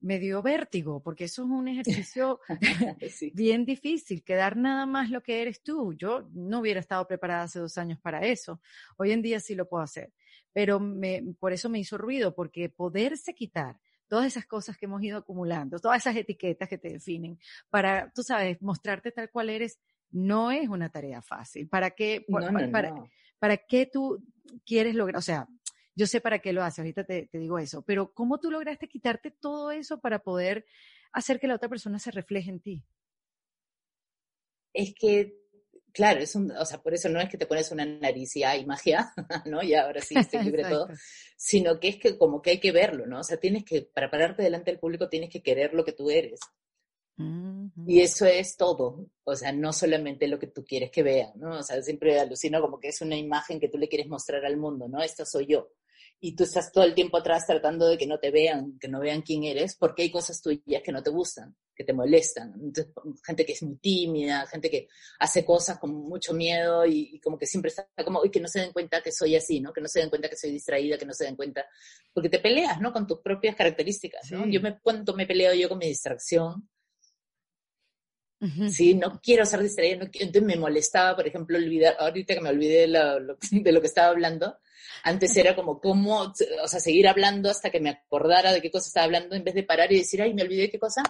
me 0.00 0.18
dio 0.18 0.42
vértigo, 0.42 1.00
porque 1.00 1.26
eso 1.26 1.44
es 1.44 1.48
un 1.48 1.68
ejercicio 1.68 2.40
bien 3.32 3.64
difícil, 3.64 4.24
quedar 4.24 4.56
nada 4.56 4.86
más 4.86 5.08
lo 5.08 5.22
que 5.22 5.40
eres 5.40 5.62
tú. 5.62 5.94
Yo 5.94 6.28
no 6.32 6.58
hubiera 6.58 6.80
estado 6.80 7.06
preparada 7.06 7.44
hace 7.44 7.60
dos 7.60 7.78
años 7.78 8.00
para 8.00 8.26
eso. 8.26 8.60
Hoy 8.96 9.12
en 9.12 9.22
día 9.22 9.38
sí 9.38 9.54
lo 9.54 9.68
puedo 9.68 9.84
hacer, 9.84 10.12
pero 10.52 10.80
me, 10.80 11.22
por 11.38 11.52
eso 11.52 11.68
me 11.68 11.78
hizo 11.78 11.96
ruido, 11.96 12.34
porque 12.34 12.68
poderse 12.68 13.32
quitar 13.32 13.78
todas 14.08 14.26
esas 14.26 14.46
cosas 14.46 14.76
que 14.76 14.86
hemos 14.86 15.02
ido 15.02 15.18
acumulando, 15.18 15.78
todas 15.78 15.98
esas 15.98 16.16
etiquetas 16.16 16.68
que 16.68 16.78
te 16.78 16.88
definen, 16.88 17.38
para, 17.70 18.12
tú 18.12 18.22
sabes, 18.22 18.60
mostrarte 18.62 19.12
tal 19.12 19.30
cual 19.30 19.50
eres, 19.50 19.78
no 20.10 20.50
es 20.50 20.68
una 20.68 20.88
tarea 20.88 21.22
fácil. 21.22 21.68
¿Para 21.68 21.90
qué, 21.90 22.24
para, 22.72 22.94
para 23.38 23.56
qué 23.56 23.86
tú 23.86 24.22
quieres 24.64 24.94
lograr? 24.94 25.18
O 25.18 25.22
sea, 25.22 25.48
yo 25.96 26.06
sé 26.06 26.20
para 26.20 26.40
qué 26.40 26.52
lo 26.52 26.62
haces, 26.62 26.80
ahorita 26.80 27.04
te, 27.04 27.30
digo 27.32 27.58
eso, 27.58 27.82
pero 27.82 28.12
¿cómo 28.12 28.38
tú 28.38 28.50
lograste 28.50 28.86
quitarte 28.86 29.30
todo 29.30 29.70
eso 29.70 29.98
para 29.98 30.18
poder 30.18 30.66
hacer 31.10 31.40
que 31.40 31.46
la 31.46 31.54
otra 31.54 31.70
persona 31.70 31.98
se 31.98 32.10
refleje 32.10 32.50
en 32.50 32.60
ti? 32.60 32.84
Es 34.74 34.92
que, 34.94 35.40
claro, 35.96 36.20
es 36.20 36.34
un, 36.34 36.50
o 36.50 36.66
sea, 36.66 36.82
por 36.82 36.92
eso 36.92 37.08
no 37.08 37.18
es 37.18 37.30
que 37.30 37.38
te 37.38 37.46
pones 37.46 37.72
una 37.72 37.86
nariz 37.86 38.36
y 38.36 38.44
hay 38.44 38.66
magia, 38.66 39.14
¿no? 39.46 39.62
Y 39.62 39.72
ahora 39.72 40.02
sí 40.02 40.14
estoy 40.14 40.44
libre 40.44 40.64
todo, 40.64 40.88
sino 41.38 41.80
que 41.80 41.88
es 41.88 41.96
que 41.96 42.18
como 42.18 42.42
que 42.42 42.50
hay 42.50 42.60
que 42.60 42.70
verlo, 42.70 43.06
¿no? 43.06 43.20
O 43.20 43.24
sea, 43.24 43.38
tienes 43.38 43.64
que, 43.64 43.80
para 43.80 44.10
pararte 44.10 44.42
delante 44.42 44.70
del 44.70 44.78
público, 44.78 45.08
tienes 45.08 45.30
que 45.30 45.42
querer 45.42 45.72
lo 45.72 45.86
que 45.86 45.92
tú 45.92 46.10
eres. 46.10 46.38
Y 47.86 48.02
eso 48.02 48.26
es 48.26 48.58
todo, 48.58 49.06
o 49.24 49.34
sea, 49.34 49.50
no 49.50 49.72
solamente 49.72 50.28
lo 50.28 50.38
que 50.38 50.48
tú 50.48 50.62
quieres 50.62 50.90
que 50.90 51.02
vean, 51.02 51.32
¿no? 51.36 51.60
O 51.60 51.62
sea, 51.62 51.80
siempre 51.80 52.20
alucino 52.20 52.60
como 52.60 52.78
que 52.78 52.88
es 52.88 53.00
una 53.00 53.16
imagen 53.16 53.58
que 53.58 53.70
tú 53.70 53.78
le 53.78 53.88
quieres 53.88 54.06
mostrar 54.06 54.44
al 54.44 54.58
mundo, 54.58 54.86
¿no? 54.86 55.02
Esto 55.02 55.24
soy 55.24 55.46
yo 55.46 55.70
y 56.20 56.36
tú 56.36 56.44
estás 56.44 56.72
todo 56.72 56.84
el 56.84 56.94
tiempo 56.94 57.16
atrás 57.16 57.46
tratando 57.46 57.86
de 57.88 57.96
que 57.96 58.06
no 58.06 58.18
te 58.18 58.30
vean, 58.30 58.78
que 58.78 58.88
no 58.88 59.00
vean 59.00 59.22
quién 59.22 59.44
eres, 59.44 59.76
porque 59.76 60.02
hay 60.02 60.10
cosas 60.10 60.42
tuyas 60.42 60.82
que 60.82 60.92
no 60.92 61.02
te 61.02 61.10
gustan, 61.10 61.56
que 61.76 61.84
te 61.84 61.92
molestan. 61.92 62.54
Entonces, 62.54 62.92
gente 63.24 63.44
que 63.44 63.52
es 63.52 63.62
muy 63.62 63.76
tímida, 63.76 64.46
gente 64.46 64.70
que 64.70 64.88
hace 65.18 65.44
cosas 65.44 65.78
con 65.78 65.92
mucho 65.92 66.32
miedo 66.32 66.86
y, 66.86 67.20
como 67.20 67.38
que 67.38 67.46
siempre 67.46 67.68
está 67.68 67.86
como, 68.04 68.24
y 68.24 68.30
que 68.30 68.40
no 68.40 68.48
se 68.48 68.60
den 68.60 68.72
cuenta 68.72 69.02
que 69.02 69.12
soy 69.12 69.36
así, 69.36 69.60
¿no? 69.60 69.72
Que 69.72 69.80
no 69.80 69.88
se 69.88 70.00
den 70.00 70.08
cuenta 70.08 70.28
que 70.28 70.36
soy 70.36 70.50
distraída, 70.50 70.96
que 70.96 71.06
no 71.06 71.12
se 71.12 71.24
den 71.24 71.36
cuenta, 71.36 71.66
porque 72.12 72.30
te 72.30 72.38
peleas, 72.38 72.80
¿no? 72.80 72.92
Con 72.92 73.06
tus 73.06 73.20
propias 73.20 73.54
características, 73.54 74.30
¿no? 74.32 74.46
Yo 74.46 74.60
me, 74.60 74.80
cuánto 74.80 75.14
me 75.14 75.26
peleo 75.26 75.52
yo 75.54 75.68
con 75.68 75.78
mi 75.78 75.86
distracción, 75.86 76.68
Sí, 78.70 78.94
no 78.94 79.18
quiero 79.22 79.46
ser 79.46 79.62
distraída. 79.62 80.04
entonces 80.12 80.42
me 80.42 80.56
molestaba, 80.56 81.16
por 81.16 81.26
ejemplo, 81.26 81.56
olvidar, 81.56 81.96
ahorita 81.98 82.34
que 82.34 82.40
me 82.42 82.50
olvidé 82.50 82.82
de 82.82 82.86
lo, 82.88 83.36
de 83.50 83.72
lo 83.72 83.80
que 83.80 83.86
estaba 83.86 84.08
hablando, 84.08 84.58
antes 85.04 85.36
era 85.36 85.54
como 85.54 85.80
cómo, 85.80 86.20
o 86.62 86.68
sea, 86.68 86.80
seguir 86.80 87.08
hablando 87.08 87.50
hasta 87.50 87.70
que 87.70 87.80
me 87.80 87.90
acordara 87.90 88.52
de 88.52 88.60
qué 88.60 88.70
cosa 88.70 88.88
estaba 88.88 89.04
hablando 89.04 89.36
en 89.36 89.44
vez 89.44 89.54
de 89.54 89.62
parar 89.62 89.90
y 89.92 89.98
decir, 89.98 90.20
ay, 90.20 90.34
me 90.34 90.42
olvidé 90.42 90.70
qué 90.70 90.78
cosa. 90.78 91.02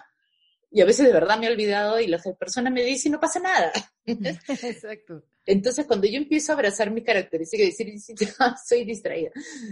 Y 0.77 0.83
a 0.83 0.85
veces 0.85 1.07
de 1.07 1.13
verdad 1.15 1.39
me 1.39 1.47
he 1.47 1.51
olvidado 1.51 1.99
y 1.99 2.07
la 2.07 2.19
persona 2.39 2.69
me 2.69 2.85
dice 2.85 3.09
y 3.09 3.11
no 3.11 3.19
pasa 3.19 3.41
nada. 3.41 3.73
Exacto. 4.05 5.25
Entonces, 5.47 5.87
cuando 5.87 6.07
yo 6.07 6.19
empiezo 6.19 6.53
a 6.53 6.55
abrazar 6.55 6.91
mi 6.91 7.03
característica 7.03 7.63
y 7.63 7.69
decir, 7.69 7.99
sí, 7.99 8.15
soy 8.69 8.85
distraída, 8.85 9.31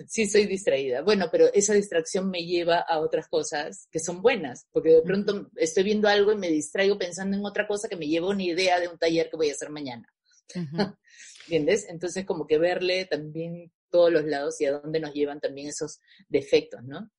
sí, 0.09 0.27
soy 0.27 0.47
distraída. 0.47 1.03
Bueno, 1.03 1.29
pero 1.31 1.53
esa 1.53 1.75
distracción 1.75 2.31
me 2.31 2.47
lleva 2.47 2.79
a 2.79 3.01
otras 3.01 3.29
cosas 3.29 3.87
que 3.93 4.01
son 4.01 4.23
buenas, 4.23 4.67
porque 4.73 4.93
de 4.93 5.03
pronto 5.03 5.51
estoy 5.57 5.83
viendo 5.83 6.09
algo 6.09 6.33
y 6.33 6.37
me 6.37 6.49
distraigo 6.49 6.97
pensando 6.97 7.37
en 7.37 7.45
otra 7.45 7.67
cosa 7.67 7.87
que 7.87 7.97
me 7.97 8.09
lleva 8.09 8.31
una 8.31 8.43
idea 8.43 8.81
de 8.81 8.89
un 8.89 8.97
taller 8.97 9.29
que 9.29 9.37
voy 9.37 9.51
a 9.51 9.53
hacer 9.53 9.69
mañana. 9.69 10.11
¿Entiendes? 11.43 11.85
Entonces, 11.91 12.25
como 12.25 12.47
que 12.47 12.57
verle 12.57 13.05
también 13.05 13.71
todos 13.91 14.11
los 14.11 14.25
lados 14.25 14.59
y 14.63 14.65
a 14.65 14.73
dónde 14.73 15.01
nos 15.01 15.13
llevan 15.13 15.39
también 15.39 15.69
esos 15.69 16.01
defectos, 16.31 16.83
¿no? 16.83 17.11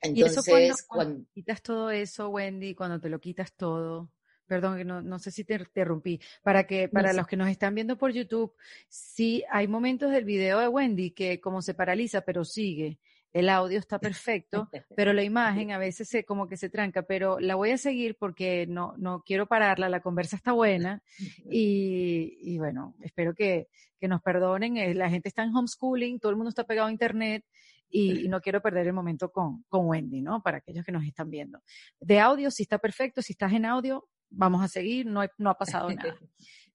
Entonces, 0.00 0.86
cuando, 0.86 1.24
quitas 1.32 1.62
todo 1.62 1.90
eso, 1.90 2.28
Wendy, 2.28 2.74
cuando 2.74 3.00
te 3.00 3.08
lo 3.08 3.20
quitas 3.20 3.52
todo, 3.54 4.10
perdón, 4.46 4.86
no, 4.86 5.02
no 5.02 5.18
sé 5.18 5.30
si 5.30 5.44
te 5.44 5.54
interrumpí, 5.54 6.20
para 6.42 6.66
que, 6.66 6.88
para 6.88 7.12
los 7.12 7.26
que 7.26 7.36
nos 7.36 7.48
están 7.48 7.74
viendo 7.74 7.98
por 7.98 8.12
YouTube, 8.12 8.54
sí 8.88 9.44
hay 9.50 9.68
momentos 9.68 10.10
del 10.10 10.24
video 10.24 10.58
de 10.58 10.68
Wendy 10.68 11.10
que 11.10 11.40
como 11.40 11.62
se 11.62 11.74
paraliza, 11.74 12.22
pero 12.22 12.44
sigue. 12.44 12.98
El 13.30 13.50
audio 13.50 13.78
está 13.78 13.98
perfecto, 13.98 14.70
pero 14.96 15.12
la 15.12 15.22
imagen 15.24 15.70
a 15.70 15.78
veces 15.78 16.08
se, 16.08 16.24
como 16.24 16.48
que 16.48 16.56
se 16.56 16.70
tranca, 16.70 17.02
pero 17.02 17.38
la 17.40 17.56
voy 17.56 17.72
a 17.72 17.78
seguir 17.78 18.16
porque 18.16 18.66
no, 18.66 18.94
no 18.96 19.22
quiero 19.22 19.46
pararla, 19.46 19.90
la 19.90 20.00
conversa 20.00 20.36
está 20.36 20.52
buena 20.52 21.02
y, 21.50 22.38
y 22.40 22.58
bueno, 22.58 22.94
espero 23.02 23.34
que, 23.34 23.68
que 24.00 24.08
nos 24.08 24.22
perdonen. 24.22 24.78
Eh, 24.78 24.94
la 24.94 25.10
gente 25.10 25.28
está 25.28 25.42
en 25.42 25.54
homeschooling, 25.54 26.20
todo 26.20 26.30
el 26.30 26.36
mundo 26.36 26.48
está 26.48 26.64
pegado 26.64 26.88
a 26.88 26.92
internet 26.92 27.44
y, 27.90 28.28
no 28.28 28.40
quiero 28.40 28.60
perder 28.60 28.86
el 28.86 28.92
momento 28.92 29.30
con, 29.30 29.64
con 29.68 29.86
Wendy, 29.86 30.20
¿no? 30.20 30.42
Para 30.42 30.58
aquellos 30.58 30.84
que 30.84 30.92
nos 30.92 31.04
están 31.04 31.30
viendo. 31.30 31.62
De 32.00 32.20
audio, 32.20 32.50
si 32.50 32.62
está 32.62 32.78
perfecto, 32.78 33.22
si 33.22 33.32
estás 33.32 33.52
en 33.52 33.64
audio, 33.64 34.08
vamos 34.30 34.62
a 34.62 34.68
seguir, 34.68 35.06
no, 35.06 35.22
no 35.38 35.50
ha 35.50 35.58
pasado 35.58 35.90
nada. 35.90 36.18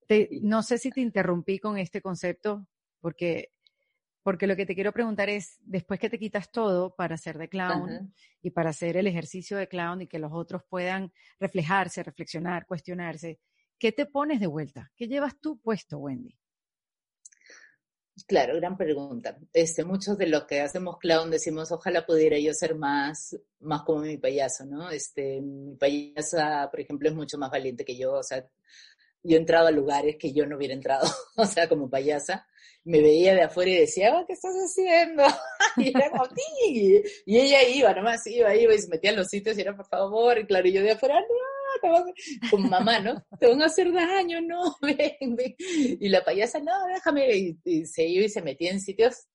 no 0.41 0.63
sé 0.63 0.77
si 0.77 0.89
te 0.89 1.01
interrumpí 1.01 1.59
con 1.59 1.77
este 1.77 2.01
concepto, 2.01 2.67
porque 2.99 3.51
porque 4.23 4.47
lo 4.47 4.55
que 4.55 4.65
te 4.65 4.73
quiero 4.73 4.93
preguntar 4.93 5.29
es, 5.29 5.59
después 5.65 5.99
que 5.99 6.09
te 6.09 6.17
quitas 6.17 6.49
todo 6.49 6.95
para 6.95 7.17
ser 7.17 7.37
de 7.37 7.49
clown 7.49 8.13
y 8.41 8.51
para 8.51 8.69
hacer 8.69 8.95
el 8.95 9.05
ejercicio 9.05 9.57
de 9.57 9.67
clown 9.67 10.01
y 10.01 10.07
que 10.07 10.17
los 10.17 10.31
otros 10.31 10.63
puedan 10.69 11.11
reflejarse, 11.41 12.03
reflexionar, 12.03 12.65
cuestionarse, 12.65 13.41
¿qué 13.77 13.91
te 13.91 14.05
pones 14.05 14.39
de 14.39 14.47
vuelta? 14.47 14.89
¿Qué 14.95 15.09
llevas 15.09 15.37
tú 15.41 15.59
puesto, 15.59 15.97
Wendy? 15.97 16.37
Claro, 18.27 18.55
gran 18.55 18.77
pregunta. 18.77 19.37
Este, 19.53 19.83
muchos 19.83 20.17
de 20.17 20.27
los 20.27 20.45
que 20.45 20.61
hacemos 20.61 20.97
clown 20.99 21.31
decimos, 21.31 21.71
ojalá 21.71 22.05
pudiera 22.05 22.37
yo 22.37 22.53
ser 22.53 22.75
más, 22.75 23.35
más 23.59 23.81
como 23.83 24.01
mi 24.01 24.17
payaso, 24.17 24.65
¿no? 24.65 24.91
Este, 24.91 25.41
mi 25.41 25.75
payasa, 25.75 26.69
por 26.69 26.79
ejemplo, 26.79 27.09
es 27.09 27.15
mucho 27.15 27.37
más 27.39 27.49
valiente 27.49 27.83
que 27.83 27.97
yo, 27.97 28.13
o 28.13 28.23
sea, 28.23 28.47
yo 29.23 29.37
he 29.37 29.39
entrado 29.39 29.67
a 29.67 29.71
lugares 29.71 30.17
que 30.19 30.31
yo 30.31 30.45
no 30.45 30.57
hubiera 30.57 30.75
entrado, 30.75 31.05
o 31.37 31.45
sea, 31.45 31.67
como 31.67 31.89
payasa, 31.89 32.45
me 32.83 33.01
veía 33.01 33.33
de 33.33 33.43
afuera 33.43 33.71
y 33.71 33.79
decía, 33.79 34.15
oh, 34.15 34.25
¿qué 34.27 34.33
estás 34.33 34.53
haciendo? 34.55 35.23
y 35.77 35.89
era 35.89 36.11
como, 36.11 36.25
y 36.67 37.01
ella 37.25 37.63
iba, 37.67 37.93
nomás 37.93 38.27
iba, 38.27 38.55
iba 38.55 38.75
y 38.75 38.79
se 38.79 38.89
metía 38.89 39.09
en 39.11 39.17
los 39.17 39.27
sitios 39.27 39.57
y 39.57 39.61
era, 39.61 39.75
por 39.75 39.87
favor, 39.87 40.37
y 40.37 40.45
claro, 40.45 40.67
y 40.67 40.73
yo 40.73 40.83
de 40.83 40.91
afuera, 40.91 41.19
no, 41.19 41.62
como 42.49 42.69
mamá, 42.69 42.99
¿no? 42.99 43.23
Te 43.39 43.47
van 43.47 43.61
a 43.61 43.65
hacer 43.65 43.91
daño, 43.91 44.41
no, 44.41 44.75
ven, 44.81 45.35
ven. 45.35 45.55
Y 45.57 46.09
la 46.09 46.23
payasa, 46.23 46.59
no, 46.59 46.71
déjame, 46.87 47.57
y, 47.63 47.85
se 47.85 48.05
iba 48.05 48.25
y 48.25 48.29
se 48.29 48.41
metía 48.41 48.71
en 48.71 48.79
sitios 48.79 49.27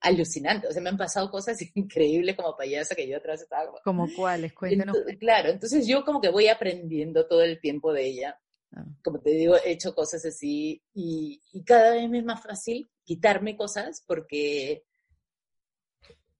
alucinantes, 0.00 0.70
o 0.70 0.72
sea, 0.72 0.82
me 0.82 0.90
han 0.90 0.98
pasado 0.98 1.30
cosas 1.30 1.58
increíbles 1.74 2.36
como 2.36 2.56
payasa 2.56 2.94
que 2.94 3.08
yo 3.08 3.16
atrás 3.16 3.42
estaba 3.42 3.66
como... 3.66 3.78
¿Como 3.82 4.14
cuáles? 4.14 4.52
Cuéntanos. 4.52 4.96
claro, 5.18 5.50
entonces 5.50 5.86
yo 5.86 6.04
como 6.04 6.20
que 6.20 6.28
voy 6.28 6.48
aprendiendo 6.48 7.26
todo 7.26 7.42
el 7.42 7.60
tiempo 7.60 7.92
de 7.92 8.06
ella 8.06 8.38
Ah. 8.74 8.84
Como 9.02 9.20
te 9.20 9.30
digo, 9.30 9.56
he 9.56 9.72
hecho 9.72 9.94
cosas 9.94 10.24
así 10.24 10.82
y, 10.94 11.40
cada 11.64 11.92
vez 11.94 12.08
me 12.08 12.18
es 12.18 12.24
más 12.24 12.42
fácil 12.42 12.90
quitarme 13.04 13.56
cosas 13.56 14.04
porque, 14.06 14.84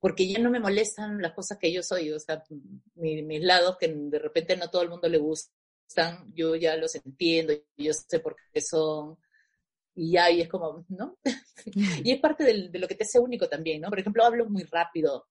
porque 0.07 0.29
ya 0.29 0.39
no 0.39 0.51
me 0.51 0.61
molestan 0.61 1.21
las 1.21 1.33
cosas 1.33 1.59
que 1.59 1.73
yo 1.73 1.83
soy, 1.83 2.13
o 2.13 2.21
sea, 2.21 2.41
mis 2.95 3.43
lados 3.43 3.77
que 3.77 3.89
de 3.93 4.21
repente 4.21 4.57
no 4.57 4.71
todo 4.71 4.83
el 4.83 4.89
mundo 4.89 5.09
le 5.09 5.19
gustan, 5.19 6.33
yo 6.33 6.55
ya 6.55 6.77
los 6.77 6.95
entiendo, 6.95 7.53
yo 7.77 7.93
sé 7.93 8.21
por 8.21 8.37
qué 8.53 8.61
son, 8.61 9.19
y 9.97 10.13
ya, 10.13 10.31
y 10.31 10.43
es 10.43 10.49
como, 10.49 10.85
¿no? 10.91 11.19
y 12.05 12.13
es 12.13 12.21
parte 12.21 12.45
de 12.45 12.79
lo 12.79 12.87
que 12.87 12.95
te 12.95 13.03
hace 13.03 13.19
único 13.19 13.49
también, 13.49 13.81
¿no? 13.81 13.89
Por 13.89 13.99
ejemplo, 13.99 14.25
hablo 14.25 14.49
muy 14.49 14.63
rápido, 14.63 15.27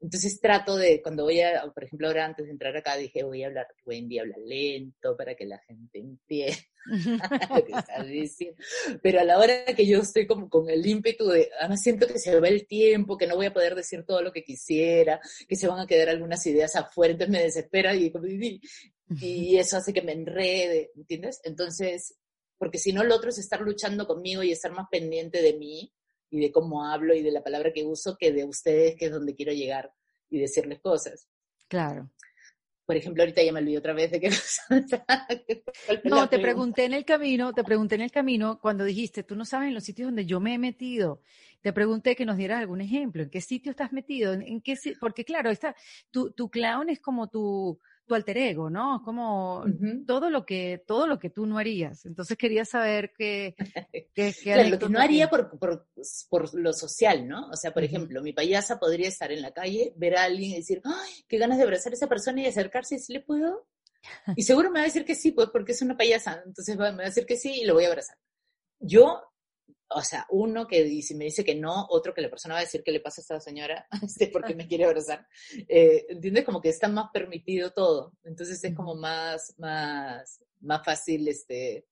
entonces 0.00 0.40
trato 0.40 0.76
de, 0.76 1.02
cuando 1.02 1.24
voy 1.24 1.40
a, 1.40 1.62
por 1.74 1.84
ejemplo, 1.84 2.08
ahora 2.08 2.24
antes 2.24 2.46
de 2.46 2.52
entrar 2.52 2.74
acá 2.76 2.96
dije, 2.96 3.22
voy 3.22 3.42
a 3.42 3.48
hablar, 3.48 3.66
Wendy 3.84 4.18
habla 4.18 4.36
lento 4.38 5.16
para 5.16 5.34
que 5.34 5.44
la 5.44 5.58
gente 5.58 5.98
entienda 5.98 6.56
lo 7.54 7.64
que 7.64 7.72
estás 7.72 8.06
diciendo. 8.06 8.56
Pero 9.02 9.20
a 9.20 9.24
la 9.24 9.38
hora 9.38 9.66
que 9.76 9.86
yo 9.86 10.00
estoy 10.00 10.26
como 10.26 10.48
con 10.48 10.70
el 10.70 10.86
ímpetu 10.86 11.28
de, 11.28 11.50
además 11.58 11.82
siento 11.82 12.06
que 12.06 12.18
se 12.18 12.38
va 12.40 12.48
el 12.48 12.66
tiempo, 12.66 13.18
que 13.18 13.26
no 13.26 13.36
voy 13.36 13.46
a 13.46 13.52
poder 13.52 13.74
decir 13.74 14.04
todo 14.06 14.22
lo 14.22 14.32
que 14.32 14.42
quisiera, 14.42 15.20
que 15.46 15.56
se 15.56 15.68
van 15.68 15.80
a 15.80 15.86
quedar 15.86 16.08
algunas 16.08 16.44
ideas 16.46 16.76
afuera, 16.76 17.12
entonces 17.12 17.32
me 17.32 17.42
desespera 17.42 17.94
y, 17.94 18.10
y 19.20 19.56
eso 19.58 19.76
hace 19.76 19.92
que 19.92 20.02
me 20.02 20.12
enrede, 20.12 20.92
¿entiendes? 20.96 21.40
Entonces, 21.44 22.16
porque 22.56 22.78
si 22.78 22.92
no, 22.92 23.04
lo 23.04 23.16
otro 23.16 23.28
es 23.30 23.38
estar 23.38 23.60
luchando 23.60 24.06
conmigo 24.06 24.42
y 24.42 24.52
estar 24.52 24.72
más 24.72 24.86
pendiente 24.90 25.42
de 25.42 25.54
mí 25.58 25.92
y 26.30 26.40
de 26.40 26.52
cómo 26.52 26.84
hablo 26.86 27.14
y 27.14 27.22
de 27.22 27.32
la 27.32 27.42
palabra 27.42 27.72
que 27.72 27.84
uso 27.84 28.16
que 28.18 28.32
de 28.32 28.44
ustedes, 28.44 28.96
que 28.96 29.06
es 29.06 29.12
donde 29.12 29.34
quiero 29.34 29.52
llegar 29.52 29.92
y 30.30 30.38
decirles 30.38 30.80
cosas. 30.80 31.28
Claro. 31.68 32.10
por 32.86 32.96
ejemplo, 32.96 33.22
ahorita 33.22 33.42
ya 33.42 33.52
me 33.52 33.60
olvidé 33.60 33.78
otra 33.78 33.92
vez 33.92 34.10
de 34.10 34.20
qué 34.20 34.30
No, 36.04 36.28
te 36.28 36.38
pregunté 36.40 36.84
en 36.84 36.94
el 36.94 37.04
camino, 37.04 37.52
te 37.52 37.62
pregunté 37.62 37.94
en 37.96 38.00
el 38.00 38.10
camino 38.10 38.58
cuando 38.60 38.84
dijiste, 38.84 39.22
tú 39.22 39.36
no 39.36 39.44
sabes 39.44 39.68
en 39.68 39.74
los 39.74 39.84
sitios 39.84 40.08
donde 40.08 40.26
yo 40.26 40.40
me 40.40 40.54
he 40.54 40.58
metido. 40.58 41.22
Te 41.60 41.72
pregunté 41.72 42.16
que 42.16 42.24
nos 42.24 42.36
dieras 42.36 42.60
algún 42.60 42.80
ejemplo, 42.80 43.22
¿en 43.22 43.30
qué 43.30 43.40
sitio 43.40 43.70
estás 43.70 43.92
metido? 43.92 44.32
¿En, 44.32 44.60
qué 44.60 44.76
porque 44.98 45.24
claro, 45.24 45.50
está, 45.50 45.76
tu, 46.10 46.32
tu 46.32 46.48
clown 46.50 46.88
es 46.88 47.00
como 47.00 47.28
tu, 47.28 47.78
tu 48.10 48.16
alter 48.16 48.38
ego, 48.38 48.68
¿no? 48.70 49.02
Como 49.04 49.64
todo 50.04 50.30
lo 50.30 50.44
que 50.44 50.82
todo 50.84 51.06
lo 51.06 51.20
que 51.20 51.30
tú 51.30 51.46
no 51.46 51.58
harías. 51.58 52.04
Entonces 52.06 52.36
quería 52.36 52.64
saber 52.64 53.12
qué, 53.16 53.54
qué, 54.14 54.68
lo 54.68 54.80
que 54.80 54.88
no 54.88 54.98
haría 54.98 55.30
por, 55.30 55.56
por, 55.60 55.86
por, 56.28 56.52
lo 56.54 56.72
social, 56.72 57.28
¿no? 57.28 57.48
O 57.50 57.56
sea, 57.56 57.72
por 57.72 57.84
ejemplo, 57.84 58.20
mi 58.20 58.32
payasa 58.32 58.80
podría 58.80 59.06
estar 59.06 59.30
en 59.30 59.42
la 59.42 59.52
calle, 59.52 59.92
ver 59.96 60.16
a 60.16 60.24
alguien 60.24 60.50
y 60.50 60.56
decir, 60.56 60.82
¡ay, 60.84 61.24
qué 61.28 61.38
ganas 61.38 61.58
de 61.58 61.62
abrazar 61.62 61.92
a 61.92 61.94
esa 61.94 62.08
persona 62.08 62.40
y 62.40 62.46
acercarse 62.46 62.98
si 62.98 63.12
le 63.12 63.20
puedo! 63.20 63.68
Y 64.36 64.42
seguro 64.42 64.70
me 64.70 64.80
va 64.80 64.80
a 64.80 64.86
decir 64.86 65.04
que 65.04 65.14
sí, 65.14 65.30
pues 65.30 65.50
porque 65.52 65.70
es 65.70 65.82
una 65.82 65.96
payasa. 65.96 66.42
Entonces 66.44 66.76
me 66.76 66.82
va 66.82 66.88
a 66.88 67.10
decir 67.10 67.26
que 67.26 67.36
sí 67.36 67.60
y 67.62 67.64
lo 67.64 67.74
voy 67.74 67.84
a 67.84 67.88
abrazar. 67.88 68.16
Yo 68.80 69.22
o 69.92 70.02
sea, 70.02 70.26
uno 70.30 70.66
que 70.66 71.02
si 71.02 71.14
me 71.14 71.24
dice 71.24 71.44
que 71.44 71.54
no, 71.54 71.86
otro 71.90 72.14
que 72.14 72.20
la 72.20 72.30
persona 72.30 72.54
va 72.54 72.60
a 72.60 72.64
decir 72.64 72.82
qué 72.84 72.92
le 72.92 73.00
pasa 73.00 73.20
a 73.20 73.22
esta 73.22 73.40
señora, 73.40 73.86
este, 74.02 74.28
porque 74.28 74.54
me 74.54 74.68
quiere 74.68 74.84
abrazar. 74.84 75.26
Eh, 75.68 76.06
¿Entiendes? 76.08 76.44
Como 76.44 76.60
que 76.60 76.68
está 76.68 76.88
más 76.88 77.10
permitido 77.12 77.72
todo. 77.72 78.12
Entonces 78.22 78.62
es 78.62 78.74
como 78.74 78.94
más, 78.94 79.54
más, 79.58 80.44
más 80.60 80.84
fácil 80.84 81.26
este, 81.28 81.86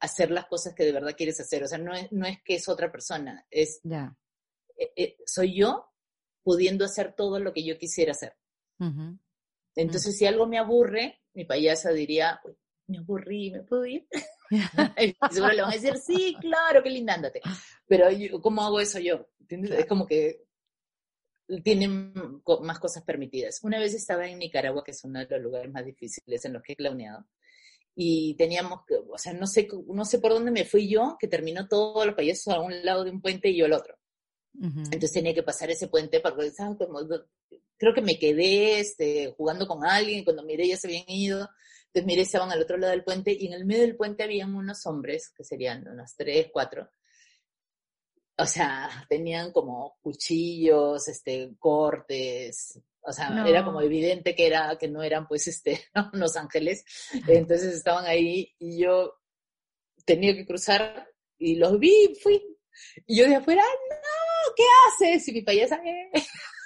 hacer 0.00 0.30
las 0.30 0.46
cosas 0.46 0.74
que 0.74 0.84
de 0.84 0.92
verdad 0.92 1.14
quieres 1.16 1.40
hacer. 1.40 1.62
O 1.62 1.68
sea, 1.68 1.78
no 1.78 1.94
es, 1.94 2.10
no 2.10 2.26
es 2.26 2.38
que 2.42 2.54
es 2.54 2.68
otra 2.68 2.90
persona, 2.90 3.46
es 3.50 3.80
eh, 3.84 4.92
eh, 4.96 5.16
soy 5.26 5.56
yo 5.56 5.92
pudiendo 6.42 6.84
hacer 6.84 7.14
todo 7.14 7.38
lo 7.38 7.52
que 7.52 7.64
yo 7.64 7.78
quisiera 7.78 8.12
hacer. 8.12 8.34
Entonces, 9.76 10.18
si 10.18 10.26
algo 10.26 10.46
me 10.48 10.58
aburre, 10.58 11.20
mi 11.34 11.44
payasa 11.44 11.90
diría, 11.92 12.40
me 12.88 12.98
aburrí, 12.98 13.52
¿me 13.52 13.62
puedo 13.62 13.86
ir? 13.86 14.08
y 14.98 15.16
seguro 15.30 15.52
le 15.52 15.62
van 15.62 15.70
a 15.70 15.74
decir, 15.74 15.96
sí, 15.96 16.36
claro, 16.40 16.82
qué 16.82 16.90
linda, 16.90 17.14
ándate. 17.14 17.40
Pero 17.86 18.06
¿cómo 18.40 18.62
hago 18.62 18.80
eso 18.80 18.98
yo? 18.98 19.28
Es 19.48 19.86
como 19.86 20.06
que 20.06 20.44
tienen 21.62 22.12
más 22.62 22.78
cosas 22.78 23.02
permitidas. 23.02 23.60
Una 23.62 23.78
vez 23.78 23.94
estaba 23.94 24.26
en 24.26 24.38
Nicaragua, 24.38 24.84
que 24.84 24.92
es 24.92 25.04
uno 25.04 25.20
de 25.20 25.26
los 25.28 25.42
lugares 25.42 25.70
más 25.70 25.84
difíciles 25.84 26.44
en 26.44 26.52
los 26.52 26.62
que 26.62 26.72
he 26.72 26.76
clowneado, 26.76 27.26
y 27.94 28.34
teníamos 28.36 28.80
que, 28.86 28.94
o 28.96 29.18
sea, 29.18 29.34
no 29.34 29.46
sé, 29.46 29.68
no 29.88 30.04
sé 30.04 30.18
por 30.18 30.32
dónde 30.32 30.50
me 30.50 30.64
fui 30.64 30.88
yo, 30.88 31.16
que 31.18 31.28
terminó 31.28 31.68
todos 31.68 32.06
los 32.06 32.14
payasos 32.14 32.54
a 32.54 32.60
un 32.60 32.84
lado 32.84 33.04
de 33.04 33.10
un 33.10 33.20
puente 33.20 33.50
y 33.50 33.58
yo 33.58 33.66
al 33.66 33.74
otro. 33.74 33.96
Entonces 34.54 35.12
tenía 35.12 35.32
que 35.32 35.42
pasar 35.42 35.70
ese 35.70 35.88
puente 35.88 36.20
porque 36.20 36.52
creo 37.78 37.94
que 37.94 38.02
me 38.02 38.18
quedé 38.18 38.80
este, 38.80 39.32
jugando 39.34 39.66
con 39.66 39.84
alguien 39.84 40.24
cuando 40.24 40.44
miré 40.44 40.68
ya 40.68 40.76
se 40.76 40.88
habían 40.88 41.08
ido 41.08 41.48
entonces, 41.92 42.06
mire, 42.06 42.22
estaban 42.22 42.50
al 42.50 42.62
otro 42.62 42.78
lado 42.78 42.92
del 42.92 43.04
puente 43.04 43.36
y 43.38 43.48
en 43.48 43.52
el 43.52 43.66
medio 43.66 43.82
del 43.82 43.96
puente 43.96 44.22
habían 44.22 44.54
unos 44.54 44.86
hombres, 44.86 45.28
que 45.36 45.44
serían 45.44 45.86
unos 45.86 46.16
tres, 46.16 46.48
cuatro. 46.50 46.90
O 48.38 48.46
sea, 48.46 48.88
tenían 49.10 49.52
como 49.52 49.98
cuchillos, 50.00 51.06
este, 51.06 51.54
cortes, 51.58 52.80
o 53.02 53.12
sea, 53.12 53.44
era 53.46 53.62
como 53.62 53.82
evidente 53.82 54.34
que 54.34 54.46
era, 54.46 54.78
que 54.78 54.88
no 54.88 55.02
eran 55.02 55.28
pues 55.28 55.46
este, 55.48 55.84
unos 56.14 56.34
ángeles. 56.36 56.82
Entonces 57.28 57.74
estaban 57.74 58.06
ahí 58.06 58.54
y 58.58 58.78
yo 58.78 59.18
tenía 60.06 60.34
que 60.34 60.46
cruzar 60.46 61.06
y 61.36 61.56
los 61.56 61.78
vi, 61.78 62.16
fui. 62.22 62.42
Y 63.06 63.18
yo 63.18 63.28
de 63.28 63.34
afuera, 63.34 63.62
no, 63.62 64.54
¿qué 64.56 64.64
haces? 64.86 65.28
Y 65.28 65.32
mi 65.32 65.42
payasa, 65.42 65.76
eh. 65.84 66.10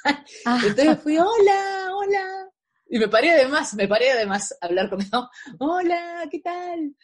Entonces 0.64 1.00
fui, 1.00 1.18
hola, 1.18 1.90
hola. 1.96 2.45
Y 2.88 2.98
me 2.98 3.08
paré 3.08 3.32
además, 3.32 3.74
me 3.74 3.88
paré 3.88 4.12
además 4.12 4.56
a 4.60 4.66
hablar 4.66 4.88
con 4.88 5.00
ellos. 5.00 5.28
Hola, 5.58 6.26
¿qué 6.30 6.40
tal? 6.40 6.94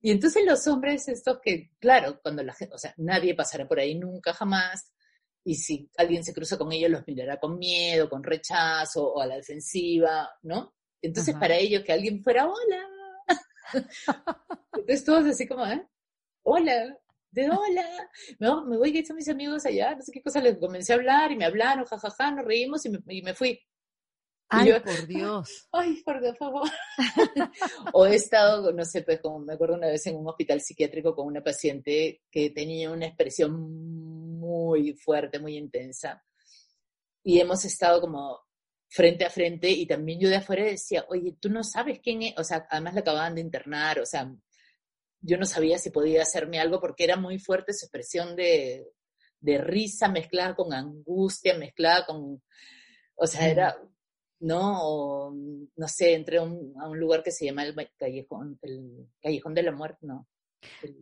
Y 0.00 0.12
entonces 0.12 0.44
los 0.46 0.66
hombres 0.68 1.08
estos 1.08 1.40
que, 1.42 1.70
claro, 1.80 2.20
cuando 2.22 2.42
la 2.42 2.54
gente, 2.54 2.74
o 2.74 2.78
sea, 2.78 2.94
nadie 2.98 3.34
pasará 3.34 3.66
por 3.66 3.80
ahí 3.80 3.96
nunca 3.96 4.32
jamás, 4.32 4.92
y 5.46 5.54
si 5.54 5.88
alguien 5.96 6.24
se 6.24 6.34
cruza 6.34 6.58
con 6.58 6.72
ellos 6.72 6.90
los 6.90 7.06
mirará 7.06 7.38
con 7.38 7.58
miedo, 7.58 8.10
con 8.10 8.22
rechazo 8.22 9.12
o 9.14 9.20
a 9.20 9.26
la 9.26 9.36
defensiva, 9.36 10.28
¿no? 10.42 10.74
Entonces 11.00 11.36
para 11.36 11.56
ellos 11.56 11.84
que 11.84 11.92
alguien 11.92 12.22
fuera, 12.22 12.48
hola. 12.48 12.88
entonces 14.74 15.04
todos 15.04 15.24
así 15.26 15.46
como, 15.46 15.64
¿eh? 15.66 15.86
Hola, 16.42 16.98
de 17.30 17.50
hola, 17.50 18.10
me, 18.40 18.76
voy 18.76 18.92
que 18.92 19.00
están 19.00 19.16
mis 19.16 19.28
amigos 19.28 19.66
allá, 19.66 19.94
no 19.94 20.02
sé 20.02 20.10
qué 20.10 20.22
cosa, 20.22 20.40
les 20.40 20.58
comencé 20.58 20.92
a 20.92 20.96
hablar 20.96 21.30
y 21.30 21.36
me 21.36 21.44
hablaron, 21.44 21.84
jajaja, 21.84 22.30
nos 22.32 22.44
reímos 22.44 22.84
y 22.86 22.90
me, 22.90 22.98
y 23.08 23.22
me 23.22 23.34
fui. 23.34 23.60
Ay, 24.48 24.72
por 24.80 25.06
Dios. 25.06 25.68
Ay, 25.72 26.02
por 26.02 26.36
favor. 26.36 26.70
o 27.92 28.06
he 28.06 28.14
estado, 28.14 28.72
no 28.72 28.84
sé, 28.84 29.02
pues 29.02 29.20
como 29.20 29.40
me 29.40 29.54
acuerdo 29.54 29.74
una 29.74 29.88
vez 29.88 30.06
en 30.06 30.16
un 30.16 30.28
hospital 30.28 30.60
psiquiátrico 30.60 31.14
con 31.14 31.26
una 31.26 31.42
paciente 31.42 32.22
que 32.30 32.50
tenía 32.50 32.90
una 32.90 33.06
expresión 33.06 34.38
muy 34.38 34.94
fuerte, 34.94 35.40
muy 35.40 35.56
intensa. 35.56 36.22
Y 37.24 37.40
hemos 37.40 37.64
estado 37.64 38.00
como 38.00 38.40
frente 38.88 39.24
a 39.24 39.30
frente 39.30 39.68
y 39.68 39.84
también 39.84 40.20
yo 40.20 40.28
de 40.28 40.36
afuera 40.36 40.64
decía, 40.64 41.04
oye, 41.08 41.36
tú 41.40 41.50
no 41.50 41.64
sabes 41.64 41.98
quién 42.00 42.22
es, 42.22 42.34
o 42.38 42.44
sea, 42.44 42.66
además 42.70 42.94
la 42.94 43.00
acababan 43.00 43.34
de 43.34 43.40
internar, 43.40 43.98
o 43.98 44.06
sea, 44.06 44.32
yo 45.20 45.36
no 45.36 45.44
sabía 45.44 45.78
si 45.78 45.90
podía 45.90 46.22
hacerme 46.22 46.60
algo 46.60 46.80
porque 46.80 47.02
era 47.02 47.16
muy 47.16 47.38
fuerte 47.40 47.72
su 47.72 47.86
expresión 47.86 48.36
de, 48.36 48.86
de 49.40 49.58
risa 49.58 50.08
mezclada 50.08 50.54
con 50.54 50.72
angustia, 50.72 51.58
mezclada 51.58 52.06
con, 52.06 52.42
o 53.16 53.26
sea, 53.26 53.48
era 53.48 53.76
¿no? 54.40 55.32
no 55.34 55.88
sé, 55.88 56.14
entré 56.14 56.38
a 56.38 56.42
un, 56.42 56.98
lugar 56.98 57.22
que 57.22 57.30
se 57.30 57.46
llama 57.46 57.64
el 57.64 57.74
Callejón, 57.96 58.58
el 58.62 59.08
Callejón 59.20 59.54
de 59.54 59.62
la 59.62 59.72
Muerte, 59.72 60.06
¿no? 60.06 60.26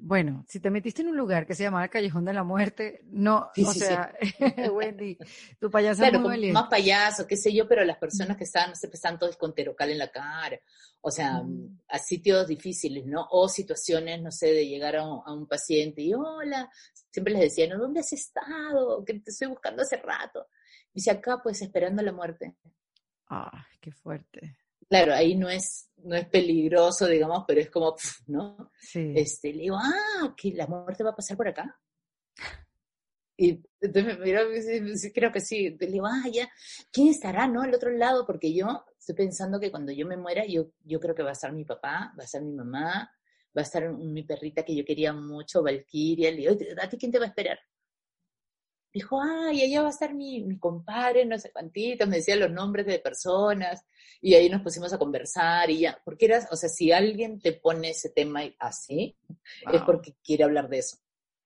Bueno, 0.01 0.45
si 0.49 0.61
te 0.61 0.71
metiste 0.71 1.03
en 1.03 1.09
un 1.09 1.17
lugar 1.17 1.47
que 1.47 1.55
se 1.55 1.63
llama 1.63 1.85
el 1.85 1.91
Callejón 1.91 2.25
de 2.25 2.33
la 2.33 2.45
Muerte, 2.45 3.01
no, 3.07 3.51
o 3.57 3.73
sea, 3.73 4.15
Wendy, 4.73 5.19
tu 5.59 5.71
payaso 5.71 6.01
claro, 6.01 6.21
más 6.21 6.69
payaso, 6.69 7.27
qué 7.27 7.37
sé 7.37 7.53
yo, 7.53 7.67
pero 7.67 7.85
las 7.85 7.99
personas 7.99 8.37
que 8.37 8.45
estaban, 8.45 8.71
no 8.71 8.77
sé, 8.77 8.89
están 8.93 9.19
todos 9.19 9.37
con 9.37 9.55
terocal 9.55 9.91
en 9.91 9.99
la 9.99 10.11
cara, 10.11 10.61
o 11.01 11.11
sea, 11.11 11.43
mm. 11.43 11.81
a 11.89 11.99
sitios 11.99 12.47
difíciles, 12.47 13.07
¿no? 13.07 13.27
O 13.31 13.49
situaciones, 13.49 14.23
no 14.23 14.31
sé, 14.31 14.49
de 14.49 14.67
llegar 14.67 14.97
a 14.97 15.05
un, 15.05 15.47
paciente 15.47 16.03
y, 16.03 16.15
hola, 16.15 16.71
siempre 17.11 17.35
les 17.35 17.43
decía, 17.43 17.69
¿no? 17.69 17.79
¿Dónde 17.79 18.01
has 18.01 18.13
estado? 18.13 19.05
Que 19.05 19.15
te 19.21 19.31
estoy 19.31 19.49
buscando 19.49 19.83
hace 19.83 19.97
rato. 19.97 20.47
Y 20.93 21.01
dice, 21.01 21.11
acá, 21.11 21.41
pues, 21.43 21.61
esperando 21.63 22.03
la 22.03 22.13
muerte. 22.13 22.55
Ah, 23.37 23.67
qué 23.81 23.91
fuerte. 23.91 24.59
Claro, 24.89 25.13
ahí 25.13 25.35
no 25.35 25.49
es, 25.49 25.91
no 26.05 26.15
es 26.15 26.29
peligroso, 26.29 27.09
digamos, 27.09 27.45
pero 27.49 27.61
es 27.61 27.69
como, 27.69 27.97
¿no? 28.29 28.71
Sí. 28.79 29.13
Este, 29.17 29.53
le 29.53 29.63
digo, 29.63 29.77
ah, 29.77 30.33
que 30.37 30.53
la 30.53 30.69
muerte 30.69 31.03
va 31.03 31.11
a 31.11 31.17
pasar 31.17 31.37
por 31.37 31.49
acá. 31.49 31.79
Y 33.37 33.61
entonces 33.81 34.17
me 34.17 34.25
miró, 34.25 34.43
creo 35.13 35.33
que 35.33 35.41
sí. 35.41 35.77
Le 35.81 35.89
digo, 35.89 36.07
ah, 36.07 36.23
ya, 36.33 36.49
¿quién 36.93 37.09
estará, 37.09 37.49
no? 37.49 37.63
Al 37.63 37.75
otro 37.75 37.91
lado, 37.91 38.25
porque 38.25 38.55
yo 38.55 38.85
estoy 38.97 39.17
pensando 39.17 39.59
que 39.59 39.73
cuando 39.73 39.91
yo 39.91 40.07
me 40.07 40.17
muera, 40.17 40.47
yo, 40.47 40.71
yo 40.85 41.01
creo 41.01 41.17
que 41.17 41.25
va 41.25 41.31
a 41.31 41.33
estar 41.33 41.53
mi 41.53 41.65
papá, 41.65 42.15
va 42.17 42.23
a 42.23 42.27
estar 42.27 42.41
mi 42.41 42.53
mamá, 42.53 43.11
va 43.57 43.61
a 43.61 43.63
estar 43.63 43.93
mi 43.93 44.23
perrita 44.23 44.63
que 44.63 44.77
yo 44.77 44.85
quería 44.85 45.13
mucho, 45.13 45.65
Valkyria. 45.65 46.31
Le 46.31 46.37
digo, 46.37 46.53
¿a 46.81 46.89
ti 46.89 46.97
quién 46.97 47.11
te 47.11 47.19
va 47.19 47.25
a 47.25 47.29
esperar? 47.31 47.59
Dijo, 48.95 49.21
ay, 49.21 49.63
allá 49.63 49.83
va 49.83 49.89
a 49.89 49.91
estar 49.91 50.15
mi, 50.15 50.41
mi 50.45 50.57
compadre, 50.57 51.27
no 51.27 51.37
sé 51.37 51.51
cuántitos, 51.51 52.09
me 52.09 52.19
decía 52.19 52.37
los 52.37 52.53
nombres 52.53 52.87
de 52.87 53.01
personas, 53.01 53.85
y 54.21 54.35
ahí 54.35 54.49
nos 54.49 54.63
pusimos 54.63 54.93
a 54.93 54.99
conversar 54.99 55.69
y 55.69 55.81
ya, 55.81 56.01
porque 56.05 56.27
eras, 56.27 56.47
o 56.51 56.57
sea, 56.57 56.69
si 56.69 56.93
alguien 56.93 57.41
te 57.41 57.53
pone 57.53 57.91
ese 57.91 58.11
tema 58.11 58.43
así, 58.61 59.19
es 59.71 59.83
porque 59.83 60.15
quiere 60.25 60.45
hablar 60.45 60.69
de 60.69 60.79
eso. 60.79 60.97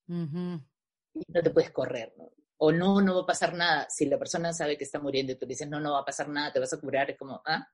Y 0.06 1.22
no 1.32 1.42
te 1.42 1.50
puedes 1.50 1.70
correr, 1.70 2.12
¿no? 2.18 2.30
O 2.58 2.70
no, 2.70 3.00
no 3.00 3.16
va 3.16 3.22
a 3.22 3.26
pasar 3.26 3.54
nada. 3.54 3.86
Si 3.88 4.04
la 4.04 4.18
persona 4.18 4.52
sabe 4.52 4.76
que 4.76 4.84
está 4.84 5.00
muriendo 5.00 5.32
y 5.32 5.36
tú 5.36 5.46
dices, 5.46 5.68
no, 5.68 5.80
no 5.80 5.92
va 5.92 6.00
a 6.00 6.04
pasar 6.04 6.28
nada, 6.28 6.52
te 6.52 6.60
vas 6.60 6.72
a 6.72 6.80
curar, 6.80 7.10
es 7.10 7.16
como, 7.16 7.40
ah. 7.46 7.66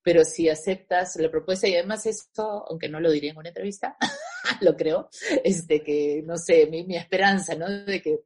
Pero 0.00 0.24
si 0.24 0.48
aceptas 0.48 1.16
la 1.16 1.30
propuesta 1.30 1.66
y 1.66 1.74
además 1.74 2.06
esto, 2.06 2.64
aunque 2.68 2.88
no 2.88 3.00
lo 3.00 3.10
diría 3.10 3.32
en 3.32 3.38
una 3.38 3.48
entrevista, 3.48 3.96
lo 4.60 4.76
creo, 4.76 5.08
este 5.42 5.82
que, 5.82 6.22
no 6.24 6.38
sé, 6.38 6.66
mi, 6.68 6.84
mi 6.84 6.96
esperanza, 6.96 7.56
¿no? 7.56 7.68
De 7.68 8.00
que 8.00 8.20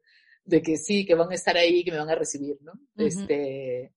de 0.44 0.62
que 0.62 0.76
sí, 0.76 1.04
que 1.06 1.14
van 1.14 1.30
a 1.30 1.34
estar 1.34 1.56
ahí, 1.56 1.84
que 1.84 1.92
me 1.92 1.98
van 1.98 2.10
a 2.10 2.14
recibir, 2.14 2.58
¿no? 2.62 2.72
Este, 2.96 3.92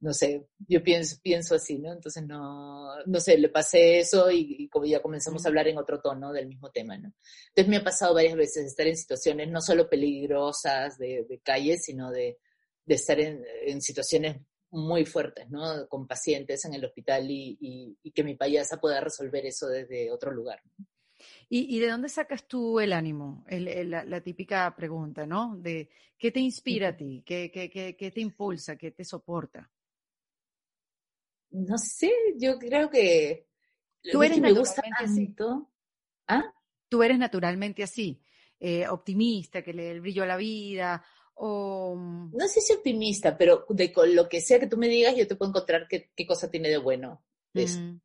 no 0.00 0.12
sé, 0.12 0.46
yo 0.68 0.82
pienso, 0.82 1.16
pienso 1.22 1.54
así, 1.54 1.78
¿no? 1.78 1.92
Entonces 1.92 2.22
no, 2.26 2.94
no 3.06 3.20
sé, 3.20 3.38
le 3.38 3.48
pasé 3.48 3.98
eso 3.98 4.30
y, 4.30 4.68
como 4.68 4.84
ya 4.84 5.00
comenzamos 5.00 5.44
a 5.44 5.48
hablar 5.48 5.68
en 5.68 5.78
otro 5.78 6.00
tono 6.00 6.32
del 6.32 6.46
mismo 6.46 6.70
tema, 6.70 6.98
¿no? 6.98 7.12
Entonces 7.48 7.68
me 7.68 7.76
ha 7.76 7.84
pasado 7.84 8.14
varias 8.14 8.36
veces 8.36 8.66
estar 8.66 8.86
en 8.86 8.96
situaciones 8.96 9.50
no 9.50 9.60
solo 9.60 9.88
peligrosas 9.88 10.98
de, 10.98 11.24
de 11.28 11.40
calle, 11.40 11.78
sino 11.78 12.10
de, 12.10 12.38
de 12.84 12.94
estar 12.94 13.18
en, 13.18 13.42
en, 13.66 13.80
situaciones 13.80 14.42
muy 14.70 15.06
fuertes, 15.06 15.48
¿no? 15.48 15.88
Con 15.88 16.06
pacientes 16.06 16.64
en 16.64 16.74
el 16.74 16.84
hospital 16.84 17.30
y, 17.30 17.56
y, 17.60 17.98
y, 18.02 18.10
que 18.12 18.24
mi 18.24 18.34
payasa 18.34 18.78
pueda 18.80 19.00
resolver 19.00 19.46
eso 19.46 19.68
desde 19.68 20.10
otro 20.10 20.32
lugar. 20.32 20.60
¿no? 20.76 20.86
¿Y, 21.48 21.78
de 21.78 21.88
dónde 21.88 22.08
sacas 22.08 22.46
tú 22.46 22.80
el 22.80 22.92
ánimo? 22.92 23.44
la, 23.48 24.20
típica 24.20 24.74
pregunta, 24.74 25.26
¿no? 25.26 25.56
De 25.56 25.88
qué 26.18 26.30
te 26.30 26.40
inspira 26.40 26.88
a 26.88 26.96
ti, 26.96 27.22
qué, 27.24 27.50
qué, 27.50 27.70
qué, 27.70 28.10
te 28.10 28.20
impulsa, 28.20 28.76
qué 28.76 28.90
te 28.90 29.04
soporta. 29.04 29.70
no 31.50 31.78
sé, 31.78 32.12
yo 32.36 32.58
creo 32.58 32.90
que... 32.90 33.48
Tú 34.10 34.22
eres 34.22 34.38
me 34.38 34.52
gusta 34.52 34.82
tanto. 34.98 35.70
¿Ah? 36.26 36.52
Tú 36.88 37.02
eres 37.02 37.18
naturalmente 37.18 37.82
así, 37.82 38.20
eh, 38.60 38.86
optimista, 38.86 39.62
que 39.62 39.72
le 39.72 39.84
dé 39.84 39.90
el 39.92 40.00
brillo 40.00 40.24
a 40.24 40.26
la 40.26 40.36
vida, 40.36 41.04
o... 41.34 41.94
Mm, 41.96 42.36
no 42.36 42.48
sé 42.48 42.60
si 42.60 42.72
optimista, 42.72 43.36
pero 43.36 43.64
de 43.68 43.92
lo 44.08 44.28
que 44.28 44.40
sea 44.40 44.60
que 44.60 44.66
tú 44.66 44.76
me 44.76 44.88
digas, 44.88 45.16
yo 45.16 45.26
te 45.26 45.36
puedo 45.36 45.50
encontrar 45.50 45.86
qué, 45.88 46.10
qué 46.14 46.26
cosa 46.26 46.50
tiene 46.50 46.68
de 46.68 46.78
bueno. 46.78 47.24
Mm, 47.54 47.96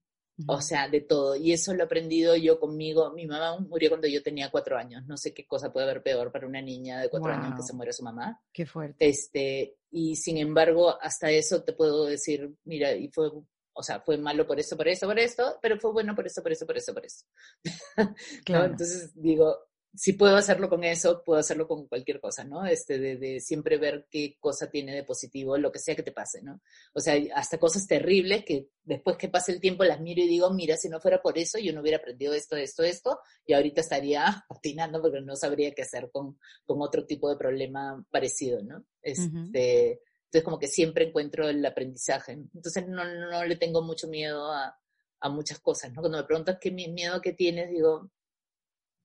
o 0.47 0.61
sea, 0.61 0.87
de 0.87 1.01
todo. 1.01 1.35
Y 1.35 1.53
eso 1.53 1.73
lo 1.73 1.81
he 1.81 1.85
aprendido 1.85 2.35
yo 2.35 2.59
conmigo. 2.59 3.11
Mi 3.11 3.25
mamá 3.25 3.57
murió 3.59 3.89
cuando 3.89 4.07
yo 4.07 4.23
tenía 4.23 4.51
cuatro 4.51 4.77
años. 4.77 5.05
No 5.05 5.17
sé 5.17 5.33
qué 5.33 5.45
cosa 5.45 5.71
puede 5.71 5.89
haber 5.89 6.03
peor 6.03 6.31
para 6.31 6.47
una 6.47 6.61
niña 6.61 6.99
de 6.99 7.09
cuatro 7.09 7.31
años 7.31 7.55
que 7.55 7.63
se 7.63 7.73
muere 7.73 7.93
su 7.93 8.03
mamá. 8.03 8.41
Qué 8.51 8.65
fuerte. 8.65 9.07
Este, 9.07 9.77
y 9.91 10.15
sin 10.15 10.37
embargo, 10.37 10.97
hasta 11.01 11.29
eso 11.31 11.63
te 11.63 11.73
puedo 11.73 12.05
decir, 12.05 12.53
mira, 12.63 12.93
y 12.93 13.09
fue 13.09 13.31
o 13.79 13.83
sea, 13.83 14.01
fue 14.01 14.17
malo 14.17 14.45
por 14.45 14.59
eso, 14.59 14.75
por 14.75 14.89
eso, 14.89 15.07
por 15.07 15.17
esto, 15.17 15.57
pero 15.61 15.79
fue 15.79 15.93
bueno 15.93 16.13
por 16.13 16.27
eso, 16.27 16.43
por 16.43 16.51
eso, 16.51 16.65
por 16.65 16.75
eso, 16.75 16.93
por 16.93 17.05
eso. 17.05 17.25
Claro. 18.43 18.65
Entonces 18.65 19.11
digo, 19.15 19.55
si 19.95 20.13
puedo 20.13 20.35
hacerlo 20.35 20.69
con 20.69 20.83
eso, 20.83 21.23
puedo 21.23 21.39
hacerlo 21.39 21.67
con 21.67 21.87
cualquier 21.87 22.19
cosa, 22.19 22.43
¿no? 22.43 22.65
Este, 22.65 22.99
de, 22.99 23.39
siempre 23.39 23.77
ver 23.77 24.07
qué 24.09 24.37
cosa 24.39 24.69
tiene 24.69 24.93
de 24.93 25.03
positivo, 25.03 25.57
lo 25.57 25.71
que 25.71 25.79
sea 25.79 25.95
que 25.95 26.03
te 26.03 26.11
pase, 26.11 26.41
¿no? 26.43 26.61
O 26.93 26.99
sea, 26.99 27.15
hasta 27.35 27.57
cosas 27.57 27.87
terribles 27.87 28.45
que 28.45 28.67
después 28.83 29.17
que 29.17 29.29
pase 29.29 29.51
el 29.51 29.59
tiempo 29.59 29.83
las 29.83 29.99
miro 29.99 30.21
y 30.21 30.27
digo, 30.27 30.51
mira, 30.51 30.77
si 30.77 30.89
no 30.89 30.99
fuera 30.99 31.21
por 31.21 31.37
eso, 31.37 31.57
yo 31.57 31.73
no 31.73 31.81
hubiera 31.81 31.97
aprendido 31.97 32.33
esto, 32.33 32.55
esto, 32.55 32.83
esto, 32.83 33.19
y 33.45 33.53
ahorita 33.53 33.81
estaría 33.81 34.45
patinando 34.49 35.01
porque 35.01 35.21
no 35.21 35.35
sabría 35.35 35.73
qué 35.73 35.81
hacer 35.81 36.09
con, 36.11 36.37
con 36.65 36.81
otro 36.81 37.05
tipo 37.05 37.29
de 37.29 37.37
problema 37.37 38.03
parecido, 38.11 38.61
¿no? 38.63 38.85
Este, 39.01 40.01
Entonces, 40.25 40.43
como 40.43 40.59
que 40.59 40.67
siempre 40.67 41.07
encuentro 41.07 41.49
el 41.49 41.65
aprendizaje. 41.65 42.33
Entonces, 42.33 42.87
no, 42.87 43.03
no 43.03 43.43
le 43.43 43.55
tengo 43.55 43.81
mucho 43.81 44.07
miedo 44.07 44.51
a, 44.51 44.77
a 45.21 45.29
muchas 45.29 45.59
cosas, 45.59 45.91
¿no? 45.93 46.01
Cuando 46.01 46.19
me 46.19 46.23
preguntas 46.25 46.57
qué 46.61 46.71
miedo 46.71 47.21
que 47.21 47.33
tienes, 47.33 47.71
digo, 47.71 48.11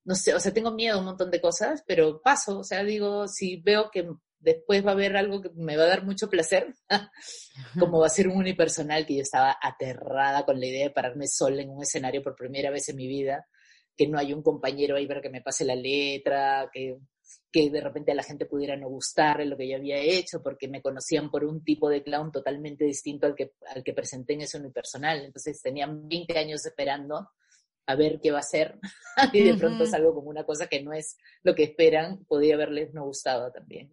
no 0.05 0.15
sé, 0.15 0.35
o 0.35 0.41
sea, 0.41 0.53
tengo 0.53 0.71
miedo 0.71 0.97
a 0.97 0.99
un 0.99 1.07
montón 1.07 1.31
de 1.31 1.41
cosas, 1.41 1.83
pero 1.87 2.21
paso, 2.21 2.59
o 2.59 2.65
sea, 2.65 2.85
digo, 2.85 3.27
si 3.27 3.57
veo 3.57 3.91
que 3.91 4.07
después 4.39 4.85
va 4.85 4.91
a 4.91 4.93
haber 4.95 5.17
algo 5.17 5.41
que 5.41 5.51
me 5.55 5.77
va 5.77 5.85
a 5.85 5.89
dar 5.89 6.05
mucho 6.05 6.29
placer, 6.29 6.75
como 7.79 8.01
va 8.01 8.07
a 8.07 8.11
ser 8.11 8.29
un 8.29 8.37
unipersonal, 8.37 9.07
que 9.07 9.17
yo 9.17 9.23
estaba 9.23 9.57
aterrada 9.61 10.45
con 10.45 10.61
la 10.61 10.67
idea 10.67 10.85
de 10.85 10.95
pararme 10.95 11.27
sola 11.27 11.63
en 11.63 11.71
un 11.71 11.83
escenario 11.83 12.23
por 12.23 12.37
primera 12.37 12.71
vez 12.71 12.89
en 12.91 12.97
mi 12.97 13.09
vida, 13.09 13.47
que 13.97 14.07
no 14.07 14.19
hay 14.19 14.33
un 14.33 14.43
compañero 14.43 14.97
ahí 14.97 15.07
para 15.07 15.23
que 15.23 15.31
me 15.31 15.41
pase 15.41 15.65
la 15.65 15.75
letra, 15.75 16.69
que, 16.71 16.99
que 17.51 17.71
de 17.71 17.81
repente 17.81 18.13
a 18.13 18.15
la 18.15 18.23
gente 18.23 18.45
pudiera 18.45 18.77
no 18.77 18.89
gustarle 18.89 19.47
lo 19.47 19.57
que 19.57 19.69
yo 19.69 19.77
había 19.77 19.97
hecho, 19.97 20.43
porque 20.43 20.69
me 20.69 20.83
conocían 20.83 21.31
por 21.31 21.45
un 21.45 21.65
tipo 21.65 21.89
de 21.89 22.03
clown 22.03 22.31
totalmente 22.31 22.85
distinto 22.85 23.27
al 23.27 23.35
que, 23.35 23.53
al 23.75 23.83
que 23.83 23.95
presenté 23.95 24.35
en 24.35 24.43
ese 24.43 24.59
unipersonal. 24.59 25.25
Entonces 25.25 25.63
tenían 25.63 26.07
20 26.07 26.39
años 26.39 26.67
esperando 26.67 27.31
a 27.87 27.95
ver 27.97 28.21
qué 28.21 28.31
va 28.31 28.39
a 28.39 28.43
ser 28.43 28.79
y 29.33 29.43
de 29.43 29.55
pronto 29.55 29.85
es 29.85 29.95
algo 29.95 30.15
como 30.15 30.31
una 30.31 30.45
cosa 30.45 30.67
que 30.67 30.83
no 30.83 30.93
es 30.93 31.17
lo 31.43 31.55
que 31.55 31.65
esperan, 31.65 32.25
podría 32.25 32.55
haberles 32.55 32.93
no 32.95 33.05
gustado 33.05 33.51
también. 33.53 33.93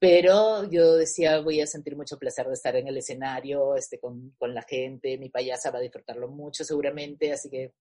Pero 0.00 0.68
yo 0.70 0.94
decía, 0.96 1.40
voy 1.40 1.60
a 1.60 1.66
sentir 1.66 1.96
mucho 1.96 2.18
placer 2.18 2.46
de 2.46 2.54
estar 2.54 2.74
en 2.76 2.88
el 2.88 2.96
escenario, 2.96 3.74
este, 3.76 3.98
con, 3.98 4.30
con 4.38 4.54
la 4.54 4.62
gente, 4.62 5.18
mi 5.18 5.28
payasa 5.28 5.70
va 5.70 5.78
a 5.78 5.82
disfrutarlo 5.82 6.28
mucho 6.28 6.64
seguramente, 6.64 7.32
así 7.32 7.50
que 7.50 7.74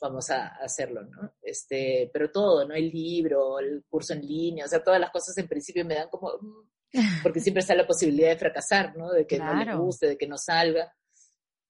vamos 0.00 0.30
a, 0.30 0.48
hacerlo, 0.56 1.02
¿no? 1.04 1.34
Este, 1.42 2.10
pero 2.12 2.30
todo, 2.30 2.66
¿no? 2.66 2.74
El 2.74 2.90
libro, 2.90 3.58
el 3.58 3.84
curso 3.88 4.14
en 4.14 4.26
línea, 4.26 4.64
o 4.64 4.68
sea, 4.68 4.82
todas 4.82 5.00
las 5.00 5.10
cosas 5.10 5.36
en 5.38 5.48
principio 5.48 5.84
me 5.84 5.94
dan 5.94 6.08
como, 6.08 6.32
mm, 6.40 7.22
porque 7.22 7.40
siempre 7.40 7.60
está 7.60 7.74
la 7.74 7.86
posibilidad 7.86 8.30
de 8.30 8.38
fracasar, 8.38 8.96
¿no? 8.96 9.12
De 9.12 9.26
que 9.26 9.38
no 9.38 9.54
le 9.54 9.76
guste, 9.76 10.08
de 10.08 10.18
que 10.18 10.26
no 10.26 10.38
salga 10.38 10.92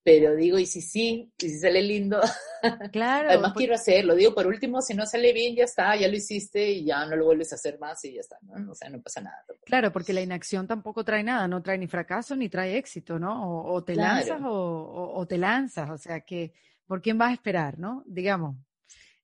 pero 0.05 0.37
digo, 0.37 0.59
y 0.59 0.67
si 0.67 0.83
sí, 0.83 1.33
y 1.39 1.49
si 1.49 1.59
sale 1.59 1.81
lindo, 1.81 2.21
claro, 2.93 3.31
además 3.31 3.53
pues 3.53 3.61
quiero 3.61 3.75
hacerlo, 3.75 4.15
digo, 4.15 4.35
por 4.35 4.47
último, 4.47 4.83
si 4.83 4.93
no 4.93 5.07
sale 5.07 5.33
bien, 5.33 5.57
ya 5.57 5.65
está, 5.65 5.97
ya 5.97 6.09
lo 6.09 6.15
hiciste 6.15 6.73
y 6.73 6.85
ya 6.85 7.07
no 7.07 7.17
lo 7.17 7.25
vuelves 7.25 7.53
a 7.53 7.55
hacer 7.55 7.79
más 7.79 8.05
y 8.05 8.13
ya 8.13 8.21
está, 8.21 8.37
¿no? 8.43 8.71
O 8.71 8.75
sea, 8.75 8.91
no 8.91 9.01
pasa 9.01 9.23
nada. 9.23 9.43
Claro, 9.65 9.91
porque 9.91 10.13
la 10.13 10.21
inacción 10.21 10.67
tampoco 10.67 11.05
trae 11.05 11.25
nada, 11.25 11.49
no 11.49 11.63
trae 11.63 11.79
ni 11.79 11.87
fracaso 11.87 12.37
ni 12.37 12.51
trae 12.51 12.77
éxito, 12.77 13.19
¿no? 13.19 13.65
O, 13.65 13.83
te 13.83 13.95
lanzas 13.95 14.41
o, 14.45 15.27
te 15.27 15.39
lanzas, 15.39 15.89
o 15.89 15.97
sea, 15.97 16.21
que, 16.21 16.53
¿por 16.87 17.01
quién 17.01 17.17
vas 17.17 17.31
a 17.31 17.35
esperar, 17.35 17.79
no? 17.79 18.05
Digamos. 18.07 18.57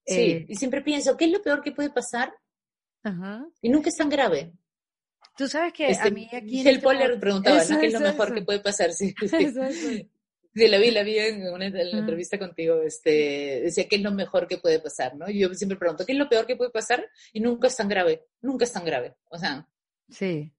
Sí, 0.07 0.19
eh, 0.19 0.47
y 0.49 0.57
siempre 0.57 0.81
pienso, 0.81 1.15
¿qué 1.15 1.27
es 1.27 1.31
lo 1.31 1.43
peor 1.43 1.61
que 1.61 1.73
puede 1.73 1.91
pasar? 1.91 2.33
Ajá. 3.03 3.47
Y 3.61 3.69
nunca 3.69 3.91
es 3.91 3.97
tan 3.97 4.09
grave. 4.09 4.55
Tú 5.37 5.47
sabes 5.47 5.75
que 5.75 5.87
a 5.87 5.91
este, 5.91 6.11
mí 6.11 6.27
aquí... 6.33 6.67
El 6.67 6.81
Poller 6.81 7.21
preguntaba, 7.21 7.63
¿no? 7.69 7.81
¿Qué 7.81 7.87
es 7.87 7.93
lo 7.93 8.01
mejor 8.01 8.35
que 8.35 8.43
puede 8.43 8.61
pasar? 8.61 8.93
Sí, 8.95 9.15
sí. 9.19 10.11
Sí, 10.53 10.67
la 10.67 10.79
vi, 10.79 10.91
la 10.91 11.05
vi 11.05 11.19
en 11.19 11.53
una 11.53 11.67
entrevista 11.67 12.39
contigo, 12.39 12.83
este, 12.83 13.61
decía 13.63 13.87
que 13.89 13.97
es 13.97 14.03
lo 14.03 14.11
mejor 14.11 14.49
que 14.49 14.59
puede 14.59 14.81
pasar, 14.81 15.17
¿no? 15.17 15.31
yo 15.31 15.55
siempre 15.55 15.79
pregunto, 15.79 16.05
¿qué 16.05 16.13
es 16.13 16.19
lo 16.19 16.29
peor 16.29 16.47
que 16.47 16.57
puede 16.57 16.71
pasar? 16.71 17.07
Y 17.33 17.41
nunca 17.41 17.69
es 17.69 17.77
tan 17.77 17.89
grave, 17.89 18.27
nunca 18.41 18.65
es 18.65 18.73
tan 18.73 18.85
grave, 18.85 19.15
o 19.31 19.39
sea. 19.39 19.69
Sí, 20.09 20.53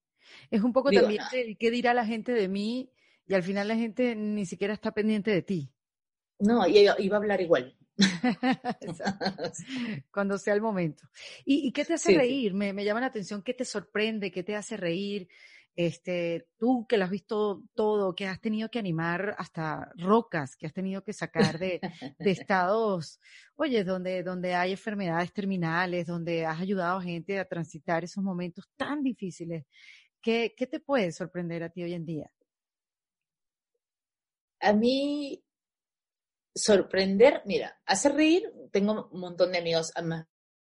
es 0.49 0.61
un 0.61 0.71
poco 0.71 0.91
también 0.91 1.21
qué 1.59 1.71
dirá 1.71 1.93
la 1.93 2.05
gente 2.05 2.31
de 2.31 2.47
mí 2.47 2.89
y 3.27 3.33
al 3.33 3.43
final 3.43 3.67
la 3.67 3.75
gente 3.75 4.15
ni 4.15 4.45
siquiera 4.45 4.73
está 4.73 4.93
pendiente 4.93 5.31
de 5.31 5.41
ti. 5.41 5.73
No, 6.39 6.65
y 6.65 6.87
iba 6.99 7.15
a 7.15 7.19
hablar 7.19 7.41
igual. 7.41 7.77
Cuando 10.11 10.37
sea 10.37 10.53
el 10.53 10.61
momento. 10.61 11.03
¿Y, 11.45 11.71
qué 11.71 11.85
te 11.85 11.93
hace 11.93 12.15
reír? 12.15 12.53
Me, 12.53 12.73
me 12.73 12.83
llama 12.83 13.01
la 13.01 13.07
atención, 13.07 13.43
¿qué 13.43 13.53
te 13.53 13.65
sorprende? 13.65 14.31
¿Qué 14.31 14.43
te 14.43 14.55
hace 14.55 14.77
reír? 14.77 15.27
Este, 15.75 16.47
tú 16.57 16.85
que 16.87 16.97
lo 16.97 17.05
has 17.05 17.09
visto 17.09 17.63
todo, 17.73 18.13
que 18.13 18.27
has 18.27 18.41
tenido 18.41 18.69
que 18.69 18.79
animar 18.79 19.35
hasta 19.37 19.91
rocas, 19.95 20.55
que 20.55 20.67
has 20.67 20.73
tenido 20.73 21.03
que 21.03 21.13
sacar 21.13 21.57
de, 21.59 21.79
de 22.19 22.31
estados, 22.31 23.19
oye, 23.55 23.83
donde, 23.83 24.21
donde 24.21 24.53
hay 24.53 24.71
enfermedades 24.71 25.31
terminales, 25.31 26.07
donde 26.07 26.45
has 26.45 26.59
ayudado 26.59 26.99
a 26.99 27.03
gente 27.03 27.39
a 27.39 27.45
transitar 27.45 28.03
esos 28.03 28.23
momentos 28.23 28.69
tan 28.75 29.01
difíciles. 29.01 29.65
¿Qué, 30.21 30.53
qué 30.55 30.67
te 30.67 30.79
puede 30.79 31.11
sorprender 31.11 31.63
a 31.63 31.69
ti 31.69 31.83
hoy 31.83 31.93
en 31.93 32.05
día? 32.05 32.31
A 34.59 34.73
mí, 34.73 35.41
sorprender, 36.53 37.41
mira, 37.45 37.79
hacer 37.85 38.13
reír, 38.13 38.43
tengo 38.71 39.09
un 39.11 39.19
montón 39.19 39.51
de 39.51 39.57
amigos, 39.57 39.91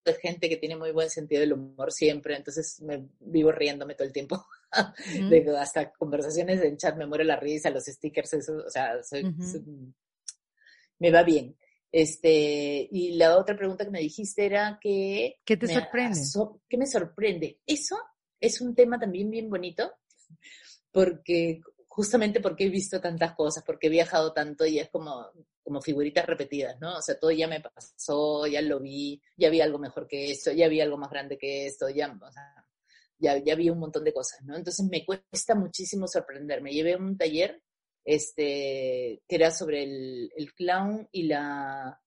de 0.06 0.14
gente 0.14 0.50
que 0.50 0.58
tiene 0.58 0.76
muy 0.76 0.92
buen 0.92 1.10
sentido 1.10 1.42
del 1.42 1.54
humor 1.54 1.92
siempre, 1.92 2.36
entonces 2.36 2.82
me 2.82 3.10
vivo 3.20 3.52
riéndome 3.52 3.96
todo 3.96 4.08
el 4.08 4.14
tiempo. 4.14 4.46
Hasta 5.58 5.92
conversaciones 5.94 6.62
en 6.62 6.78
chat 6.78 6.96
me 6.96 7.06
muero 7.06 7.24
la 7.24 7.40
risa, 7.40 7.70
los 7.70 7.86
stickers, 7.86 8.34
eso, 8.34 8.58
o 8.66 8.70
sea, 8.70 8.94
me 11.00 11.12
va 11.12 11.24
bien. 11.24 11.56
Este, 11.92 12.88
y 12.92 13.16
la 13.16 13.38
otra 13.38 13.58
pregunta 13.58 13.84
que 13.84 13.92
me 13.92 14.02
dijiste 14.02 14.46
era 14.46 14.78
que... 14.82 15.38
¿Qué 15.44 15.58
te 15.58 15.68
sorprende? 15.68 16.20
¿Qué 16.68 16.78
me 16.78 16.86
sorprende? 16.86 17.60
Eso 17.66 17.98
es 18.40 18.62
un 18.62 18.76
tema 18.76 19.00
también 19.00 19.30
bien 19.30 19.50
bonito, 19.50 19.92
porque 20.92 21.62
justamente 21.88 22.40
porque 22.40 22.66
he 22.66 22.70
visto 22.70 23.02
tantas 23.02 23.34
cosas, 23.34 23.64
porque 23.66 23.88
he 23.88 23.90
viajado 23.90 24.32
tanto 24.32 24.66
y 24.66 24.80
es 24.80 24.90
como, 24.90 25.28
como 25.64 25.82
figuritas 25.82 26.26
repetidas, 26.26 26.80
¿no? 26.80 26.98
O 26.98 27.02
sea, 27.02 27.20
todo 27.20 27.32
ya 27.32 27.48
me 27.48 27.60
pasó, 27.60 28.48
ya 28.48 28.62
lo 28.62 28.80
vi, 28.80 29.22
ya 29.36 29.50
vi 29.50 29.60
algo 29.60 29.80
mejor 29.80 30.08
que 30.08 30.32
esto, 30.32 30.52
ya 30.52 30.68
vi 30.68 30.80
algo 30.80 30.98
más 30.98 31.10
grande 31.10 31.38
que 31.38 31.66
esto, 31.66 31.90
ya, 31.90 32.08
o 32.08 32.32
sea, 32.32 32.66
ya, 33.20 33.38
ya 33.38 33.56
vi 33.56 33.70
un 33.70 33.80
montón 33.80 34.04
de 34.04 34.14
cosas, 34.14 34.42
¿no? 34.44 34.56
Entonces 34.56 34.86
me 34.90 35.06
cuesta 35.06 35.56
muchísimo 35.56 36.08
sorprenderme. 36.08 36.72
Llevé 36.72 36.96
un 36.96 37.18
taller 37.18 37.62
este, 38.04 39.22
que 39.28 39.36
era 39.36 39.52
sobre 39.52 39.84
el, 39.84 40.32
el 40.36 40.54
clown 40.54 41.08
y 41.12 41.24
la 41.24 42.02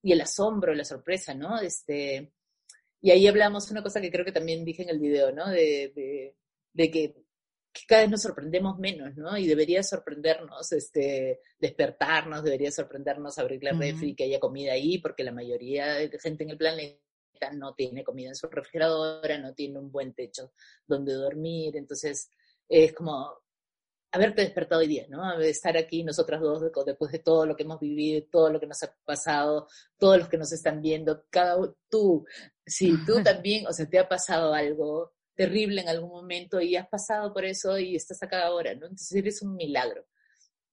y 0.00 0.12
el 0.12 0.20
asombro, 0.20 0.74
la 0.74 0.84
sorpresa, 0.84 1.34
¿no? 1.34 1.58
Este, 1.60 2.32
y 3.00 3.10
ahí 3.10 3.26
hablamos 3.26 3.70
una 3.70 3.82
cosa 3.82 4.00
que 4.00 4.10
creo 4.10 4.24
que 4.24 4.32
también 4.32 4.64
dije 4.64 4.82
en 4.84 4.90
el 4.90 5.00
video, 5.00 5.32
¿no? 5.32 5.48
De, 5.48 5.92
de, 5.94 6.36
de 6.72 6.90
que 6.90 7.28
que 7.72 7.86
cada 7.86 8.02
vez 8.02 8.10
nos 8.10 8.22
sorprendemos 8.22 8.78
menos, 8.78 9.16
¿no? 9.16 9.36
Y 9.36 9.46
debería 9.46 9.82
sorprendernos, 9.82 10.72
este, 10.72 11.40
despertarnos, 11.58 12.42
debería 12.42 12.70
sorprendernos 12.70 13.38
abrir 13.38 13.62
la 13.62 13.72
refri 13.72 14.10
y 14.10 14.14
que 14.14 14.24
haya 14.24 14.40
comida 14.40 14.72
ahí, 14.72 14.98
porque 14.98 15.24
la 15.24 15.32
mayoría 15.32 15.94
de 15.94 16.18
gente 16.18 16.44
en 16.44 16.50
el 16.50 16.58
no 17.52 17.74
tiene 17.74 18.04
comida 18.04 18.28
en 18.28 18.34
su 18.34 18.48
refrigeradora, 18.48 19.38
no 19.38 19.54
tiene 19.54 19.78
un 19.78 19.90
buen 19.90 20.14
techo 20.14 20.52
donde 20.86 21.12
dormir, 21.14 21.76
entonces 21.76 22.30
es 22.68 22.92
como 22.92 23.40
haberte 24.12 24.42
despertado 24.42 24.80
hoy 24.80 24.88
día, 24.88 25.06
¿no? 25.08 25.38
Estar 25.40 25.76
aquí 25.76 26.02
nosotras 26.02 26.40
dos 26.40 26.62
después 26.86 27.12
de 27.12 27.18
todo 27.18 27.46
lo 27.46 27.56
que 27.56 27.64
hemos 27.64 27.80
vivido, 27.80 28.26
todo 28.30 28.50
lo 28.50 28.60
que 28.60 28.66
nos 28.66 28.82
ha 28.82 28.94
pasado, 29.04 29.68
todos 29.98 30.18
los 30.18 30.28
que 30.28 30.38
nos 30.38 30.52
están 30.52 30.80
viendo, 30.80 31.24
cada 31.30 31.56
tú, 31.88 32.24
si 32.66 33.04
tú 33.04 33.22
también, 33.24 33.66
o 33.66 33.72
sea, 33.72 33.86
te 33.86 33.98
ha 33.98 34.08
pasado 34.08 34.54
algo, 34.54 35.12
terrible 35.34 35.82
en 35.82 35.88
algún 35.88 36.10
momento 36.10 36.60
y 36.60 36.74
has 36.74 36.88
pasado 36.88 37.32
por 37.32 37.44
eso 37.44 37.78
y 37.78 37.94
estás 37.94 38.20
acá 38.22 38.44
ahora, 38.44 38.74
¿no? 38.74 38.86
Entonces 38.86 39.12
eres 39.12 39.40
un 39.40 39.54
milagro. 39.54 40.04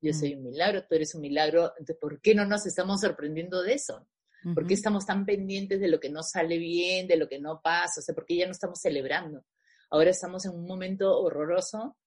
Yo 0.01 0.11
soy 0.11 0.35
mm. 0.35 0.39
un 0.39 0.43
milagro, 0.45 0.85
tú 0.87 0.95
eres 0.95 1.13
un 1.13 1.21
milagro. 1.21 1.71
Entonces, 1.77 1.97
¿por 2.01 2.19
qué 2.19 2.33
no 2.33 2.45
nos 2.45 2.65
estamos 2.65 3.01
sorprendiendo 3.01 3.61
de 3.61 3.73
eso? 3.73 4.07
¿Por 4.53 4.67
qué 4.67 4.75
estamos 4.75 5.05
tan 5.05 5.25
pendientes 5.25 5.79
de 5.79 5.87
lo 5.87 5.99
que 5.99 6.09
no 6.09 6.21
sale 6.21 6.57
bien, 6.57 7.07
de 7.07 7.17
lo 7.17 7.27
que 7.27 7.39
no 7.39 7.61
pasa? 7.63 7.99
O 7.99 8.03
sea, 8.03 8.13
¿por 8.13 8.25
qué 8.25 8.37
ya 8.37 8.45
no 8.45 8.51
estamos 8.51 8.79
celebrando? 8.79 9.43
Ahora 9.89 10.11
estamos 10.11 10.45
en 10.45 10.51
un 10.51 10.67
momento 10.67 11.19
horroroso 11.19 11.97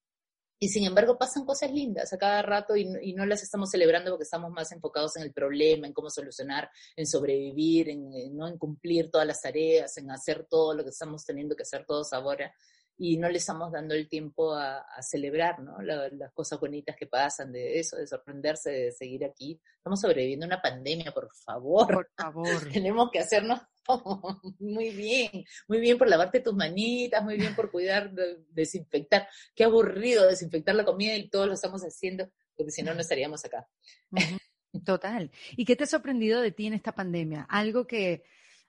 Y 0.61 0.69
sin 0.69 0.85
embargo 0.85 1.17
pasan 1.19 1.45
cosas 1.45 1.71
lindas 1.73 2.13
a 2.13 2.19
cada 2.19 2.43
rato 2.43 2.77
y, 2.77 2.89
y, 3.03 3.13
no 3.15 3.25
las 3.27 3.43
estamos 3.43 3.71
celebrando 3.71 4.11
porque 4.11 4.25
estamos 4.25 4.51
más 4.51 4.73
enfocados 4.73 5.17
en 5.17 5.23
el 5.23 5.33
problema, 5.33 5.87
en 5.87 5.93
cómo 5.93 6.11
solucionar, 6.11 6.69
en 6.97 7.07
sobrevivir, 7.07 7.89
en, 7.89 8.37
no 8.37 8.49
en 8.49 8.59
cumplir 8.59 9.11
todas 9.11 9.27
las 9.27 9.41
tareas, 9.41 9.97
en 9.99 10.11
hacer 10.11 10.47
todo 10.51 10.75
lo 10.75 10.83
que 10.83 10.91
estamos 10.91 11.25
teniendo 11.25 11.55
que 11.55 11.63
hacer 11.63 11.85
todos 11.87 12.13
ahora 12.13 12.53
y 13.01 13.17
no 13.17 13.29
le 13.29 13.39
estamos 13.39 13.71
dando 13.71 13.95
el 13.95 14.09
tiempo 14.09 14.55
a, 14.55 14.85
celebrar 15.01 15.61
¿no? 15.61 15.81
las 15.81 16.33
cosas 16.33 16.59
bonitas 16.59 16.97
que 16.97 17.07
pasan, 17.07 17.53
de 17.53 17.79
eso, 17.79 17.97
de 17.97 18.09
sorprenderse, 18.09 18.71
de 18.71 18.93
seguir 18.93 19.25
aquí. 19.25 19.61
Estamos 19.77 20.01
sobreviviendo 20.01 20.45
a 20.45 20.49
una 20.49 20.61
pandemia, 20.61 21.13
por 21.13 21.33
favor. 21.33 21.87
Por 21.87 22.11
favor. 22.17 22.69
Tenemos 22.73 23.11
que 23.13 23.21
hacernos 23.21 23.61
muy 24.59 24.91
bien, 24.91 25.45
muy 25.69 25.79
bien 25.79 25.97
por 25.97 26.09
lavarte 26.09 26.41
tus 26.41 26.55
manitas, 26.55 27.23
muy 27.25 27.37
bien 27.37 27.55
por 27.55 27.71
cuidar, 27.71 28.11
de, 28.11 28.45
desinfectar. 28.51 29.29
Qué 29.55 29.63
aburrido 29.63 30.27
desinfectar 30.27 30.75
la 30.75 30.85
comida 30.85 31.15
y 31.15 31.31
todos 31.31 31.47
lo 31.47 31.55
estamos 31.55 31.83
haciendo, 31.83 32.29
porque 32.57 32.73
si 32.73 32.83
no, 32.83 32.95
no 32.95 33.01
estaríamos 33.01 33.45
acá. 33.45 33.69
Total. 34.85 35.31
¿Y 35.57 35.65
qué 35.65 35.77
te 35.77 35.85
ha 35.85 35.87
sorprendido 35.87 36.41
de 36.41 36.51
ti 36.51 36.67
en 36.67 36.75
esta 36.75 36.93
pandemia? 36.93 37.47
Algo 37.49 37.87
que 37.87 38.25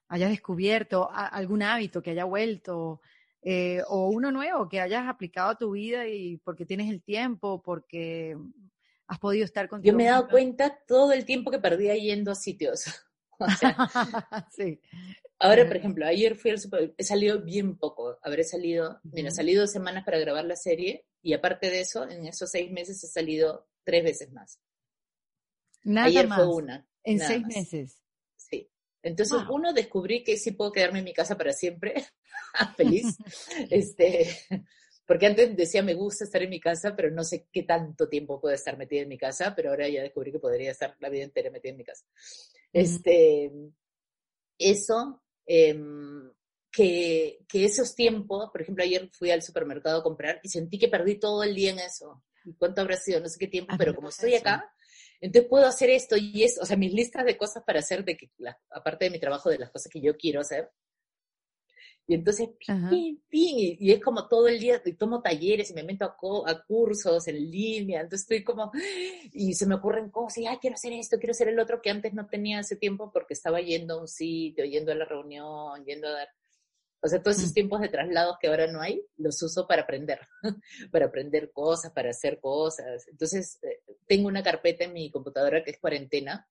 hayas 0.07 0.29
descubierto, 0.29 1.09
algún 1.11 1.63
hábito 1.63 2.01
que 2.01 2.11
haya 2.11 2.25
vuelto, 2.25 3.01
eh, 3.41 3.81
o 3.87 4.09
uno 4.09 4.31
nuevo 4.31 4.67
que 4.67 4.81
hayas 4.81 5.07
aplicado 5.07 5.51
a 5.51 5.57
tu 5.57 5.71
vida 5.71 6.07
y 6.07 6.37
porque 6.37 6.65
tienes 6.65 6.89
el 6.89 7.01
tiempo, 7.01 7.61
porque 7.61 8.37
has 9.07 9.19
podido 9.19 9.45
estar 9.45 9.67
contigo. 9.69 9.91
Yo 9.91 9.97
me 9.97 10.05
he 10.05 10.09
dado 10.09 10.27
cuenta 10.29 10.77
todo 10.87 11.13
el 11.13 11.25
tiempo 11.25 11.51
que 11.51 11.59
perdía 11.59 11.95
yendo 11.95 12.31
a 12.31 12.35
sitios. 12.35 12.85
sí. 14.51 14.79
Ahora, 15.39 15.65
por 15.65 15.77
ejemplo, 15.77 16.05
ayer 16.05 16.35
fui 16.35 16.51
al 16.51 16.59
super, 16.59 16.93
he 16.97 17.03
salido 17.03 17.41
bien 17.41 17.77
poco, 17.77 18.19
habré 18.21 18.43
salido, 18.43 18.99
mira, 19.03 19.29
he 19.29 19.31
salido 19.31 19.61
dos 19.61 19.71
semanas 19.71 20.03
para 20.03 20.19
grabar 20.19 20.43
la 20.43 20.57
serie 20.57 21.05
y 21.21 21.33
aparte 21.33 21.69
de 21.69 21.79
eso, 21.79 22.07
en 22.09 22.25
esos 22.25 22.51
seis 22.51 22.69
meses 22.71 23.01
he 23.03 23.07
salido 23.07 23.69
tres 23.85 24.03
veces 24.03 24.33
más. 24.33 24.59
Nada 25.85 26.07
ayer 26.07 26.27
fue 26.27 26.45
una. 26.45 26.85
En 27.03 27.19
seis 27.19 27.45
meses. 27.45 28.01
Entonces, 29.01 29.37
uno, 29.49 29.73
descubrí 29.73 30.23
que 30.23 30.37
sí 30.37 30.51
puedo 30.51 30.71
quedarme 30.71 30.99
en 30.99 31.05
mi 31.05 31.13
casa 31.13 31.37
para 31.37 31.53
siempre. 31.53 31.93
feliz. 32.77 33.17
este, 33.69 34.27
porque 35.05 35.27
antes 35.27 35.55
decía 35.55 35.81
me 35.81 35.93
gusta 35.93 36.25
estar 36.25 36.41
en 36.43 36.49
mi 36.49 36.59
casa, 36.59 36.95
pero 36.95 37.09
no 37.11 37.23
sé 37.23 37.47
qué 37.51 37.63
tanto 37.63 38.07
tiempo 38.07 38.39
puedo 38.39 38.53
estar 38.53 38.77
metida 38.77 39.01
en 39.01 39.09
mi 39.09 39.17
casa, 39.17 39.53
pero 39.55 39.69
ahora 39.69 39.87
ya 39.87 40.03
descubrí 40.03 40.31
que 40.31 40.39
podría 40.39 40.71
estar 40.71 40.95
la 40.99 41.09
vida 41.09 41.23
entera 41.23 41.49
metida 41.49 41.71
en 41.71 41.77
mi 41.77 41.83
casa. 41.83 42.05
Este, 42.71 43.51
eso, 44.57 45.23
em, 45.45 46.31
que, 46.71 47.39
que, 47.47 47.65
esos 47.65 47.95
tiempos, 47.95 48.49
por 48.51 48.61
ejemplo, 48.61 48.83
ayer 48.83 49.09
fui 49.11 49.31
al 49.31 49.41
supermercado 49.41 49.99
a 49.99 50.03
comprar 50.03 50.39
y 50.43 50.49
sentí 50.49 50.77
que 50.77 50.87
perdí 50.87 51.17
todo 51.17 51.43
el 51.43 51.55
día 51.55 51.71
en 51.71 51.79
eso. 51.79 52.23
¿Y 52.45 52.53
cuánto 52.53 52.81
habrá 52.81 52.95
sido? 52.95 53.19
No 53.19 53.27
sé 53.27 53.39
qué 53.39 53.47
tiempo, 53.47 53.75
pero 53.77 53.95
como 53.95 54.09
estoy 54.09 54.35
acá, 54.35 54.71
entonces 55.21 55.49
puedo 55.49 55.65
hacer 55.65 55.89
esto 55.89 56.15
y 56.17 56.43
eso, 56.43 56.61
o 56.61 56.65
sea, 56.65 56.77
mis 56.77 56.93
listas 56.93 57.25
de 57.25 57.37
cosas 57.37 57.63
para 57.63 57.79
hacer, 57.79 58.03
de 58.05 58.17
que 58.17 58.31
aparte 58.69 59.05
de 59.05 59.11
mi 59.11 59.19
trabajo, 59.19 59.49
de 59.49 59.59
las 59.59 59.71
cosas 59.71 59.91
que 59.91 60.01
yo 60.01 60.15
quiero 60.17 60.41
hacer, 60.41 60.69
y 62.09 62.15
entonces, 62.15 62.49
ping, 62.89 63.17
ping, 63.29 63.77
y, 63.79 63.91
es 63.91 64.01
como 64.01 64.27
todo 64.27 64.47
el 64.47 64.59
día, 64.59 64.81
tomo 64.97 65.21
talleres 65.21 65.69
y 65.69 65.75
me 65.75 65.83
meto 65.83 66.05
a, 66.05 66.17
a, 66.49 66.63
cursos 66.63 67.27
en 67.27 67.51
línea, 67.51 68.01
entonces 68.01 68.21
estoy 68.21 68.43
como, 68.43 68.71
y 69.31 69.53
se 69.53 69.67
me 69.67 69.75
ocurren 69.75 70.09
cosas, 70.09 70.39
y, 70.39 70.47
ay, 70.47 70.57
quiero 70.57 70.73
hacer 70.73 70.91
esto, 70.93 71.19
quiero 71.19 71.33
hacer 71.33 71.49
el 71.49 71.59
otro, 71.59 71.83
que 71.83 71.91
antes 71.91 72.15
no 72.15 72.25
tenía 72.25 72.61
ese 72.61 72.77
tiempo 72.77 73.11
porque 73.13 73.35
estaba 73.35 73.61
yendo 73.61 73.93
a 73.93 74.01
un 74.01 74.07
sitio, 74.07 74.65
yendo 74.65 74.91
a 74.91 74.95
la 74.95 75.05
reunión, 75.05 75.85
yendo 75.85 76.07
a 76.07 76.13
dar, 76.13 76.29
o 77.01 77.07
sea, 77.07 77.21
todos 77.21 77.37
esos 77.37 77.51
mm. 77.51 77.53
tiempos 77.53 77.81
de 77.81 77.89
traslados 77.89 78.37
que 78.39 78.47
ahora 78.47 78.67
no 78.67 78.81
hay, 78.81 79.05
los 79.17 79.41
uso 79.41 79.67
para 79.67 79.83
aprender, 79.83 80.19
para 80.91 81.05
aprender 81.05 81.51
cosas, 81.51 81.91
para 81.91 82.09
hacer 82.09 82.39
cosas. 82.39 83.07
Entonces, 83.07 83.59
eh, 83.63 83.81
tengo 84.07 84.27
una 84.27 84.43
carpeta 84.43 84.83
en 84.83 84.93
mi 84.93 85.09
computadora 85.11 85.63
que 85.63 85.71
es 85.71 85.79
cuarentena, 85.79 86.47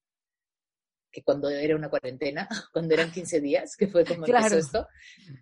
que 1.10 1.22
cuando 1.22 1.48
era 1.48 1.74
una 1.74 1.88
cuarentena, 1.88 2.48
cuando 2.72 2.94
eran 2.94 3.10
15 3.10 3.40
días, 3.40 3.76
que 3.76 3.88
fue 3.88 4.04
como 4.04 4.26
empezó 4.26 4.58
esto. 4.58 4.88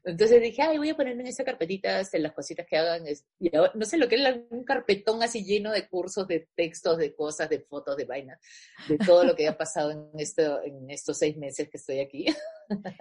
Entonces 0.04 0.40
dije, 0.40 0.62
ay, 0.62 0.78
voy 0.78 0.90
a 0.90 0.96
poner 0.96 1.18
en 1.18 1.26
esa 1.26 1.44
carpetita 1.44 2.00
este, 2.00 2.18
las 2.18 2.32
cositas 2.32 2.66
que 2.66 2.76
hagan. 2.76 3.04
Y 3.38 3.50
no 3.50 3.84
sé 3.84 3.96
lo 3.96 4.08
que 4.08 4.16
es 4.16 4.40
un 4.50 4.64
carpetón 4.64 5.22
así 5.22 5.44
lleno 5.44 5.72
de 5.72 5.88
cursos, 5.88 6.26
de 6.28 6.48
textos, 6.54 6.98
de 6.98 7.14
cosas, 7.14 7.48
de 7.48 7.60
fotos, 7.60 7.96
de 7.96 8.04
vainas, 8.04 8.40
de 8.88 8.98
todo 8.98 9.24
lo 9.24 9.34
que 9.34 9.48
ha 9.48 9.56
pasado 9.56 9.90
en, 9.90 10.08
esto, 10.18 10.62
en 10.62 10.90
estos 10.90 11.18
seis 11.18 11.36
meses 11.36 11.68
que 11.68 11.76
estoy 11.76 12.00
aquí. 12.00 12.26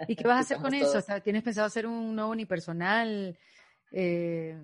¿Y 0.08 0.16
qué 0.16 0.26
vas 0.26 0.38
a 0.38 0.40
hacer 0.40 0.58
con 0.58 0.74
eso? 0.74 1.02
¿Tienes 1.22 1.42
pensado 1.42 1.66
hacer 1.66 1.86
un 1.86 2.14
nuevo 2.14 2.30
unipersonal? 2.30 3.38
Eh... 3.92 4.56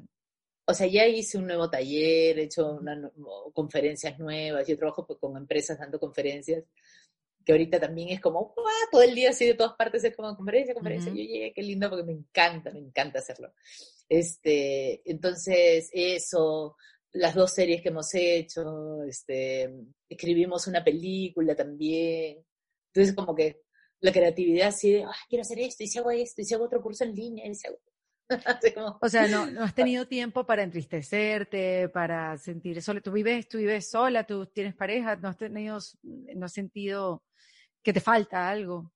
O 0.64 0.74
sea, 0.74 0.86
ya 0.86 1.05
hice 1.07 1.38
un 1.38 1.48
nuevo 1.48 1.68
taller, 1.68 2.38
he 2.38 2.44
hecho 2.44 2.74
una, 2.74 3.11
conferencias 3.53 4.16
nuevas, 4.20 4.66
yo 4.66 4.78
trabajo 4.78 5.05
con 5.05 5.36
empresas 5.36 5.76
dando 5.76 5.98
conferencias 5.98 6.62
que 7.45 7.53
ahorita 7.53 7.80
también 7.80 8.11
es 8.11 8.20
como, 8.20 8.55
todo 8.90 9.03
el 9.03 9.14
día 9.14 9.30
así 9.30 9.47
de 9.47 9.55
todas 9.55 9.74
partes 9.74 10.05
es 10.05 10.14
como 10.14 10.36
conferencia, 10.36 10.74
conferencia, 10.74 11.11
yo 11.11 11.16
llegué, 11.16 11.53
qué 11.55 11.62
lindo, 11.62 11.88
porque 11.88 12.05
me 12.05 12.12
encanta, 12.12 12.70
me 12.70 12.78
encanta 12.78 13.18
hacerlo. 13.18 13.53
Este, 14.09 15.03
entonces, 15.11 15.90
eso, 15.93 16.76
las 17.12 17.34
dos 17.34 17.53
series 17.53 17.82
que 17.82 17.88
hemos 17.88 18.14
hecho, 18.14 19.03
este, 19.05 19.72
escribimos 20.09 20.66
una 20.66 20.84
película 20.84 21.55
también, 21.55 22.45
entonces 22.88 23.14
como 23.14 23.34
que 23.34 23.62
la 24.01 24.12
creatividad 24.12 24.68
así 24.68 24.93
de, 24.93 25.07
quiero 25.28 25.43
hacer 25.43 25.61
esto, 25.61 25.84
y 25.84 25.86
si 25.86 25.99
hago 25.99 26.11
esto, 26.11 26.43
y 26.43 26.45
si 26.45 26.55
hago 26.55 26.64
otro 26.64 26.82
curso 26.82 27.05
en 27.05 27.14
línea, 27.14 27.47
y 27.47 27.55
si 27.55 27.68
hago... 27.68 27.78
O 29.03 29.09
sea, 29.09 29.28
no, 29.28 29.47
no 29.47 29.62
has 29.62 29.74
tenido 29.74 30.07
tiempo 30.07 30.47
para 30.47 30.62
entristecerte, 30.62 31.88
para 31.88 32.38
sentir 32.38 32.80
solo. 32.80 33.03
Tú 33.03 33.12
vives, 33.12 33.49
tú 33.49 33.59
vives 33.59 33.90
sola, 33.90 34.24
tú 34.24 34.47
tienes 34.47 34.74
pareja, 34.74 35.16
no 35.16 35.28
has 35.28 35.36
tenido, 35.36 35.78
no 36.03 36.47
has 36.47 36.53
sentido 36.53 37.22
que 37.83 37.93
te 37.93 38.01
falta 38.01 38.49
algo. 38.49 38.93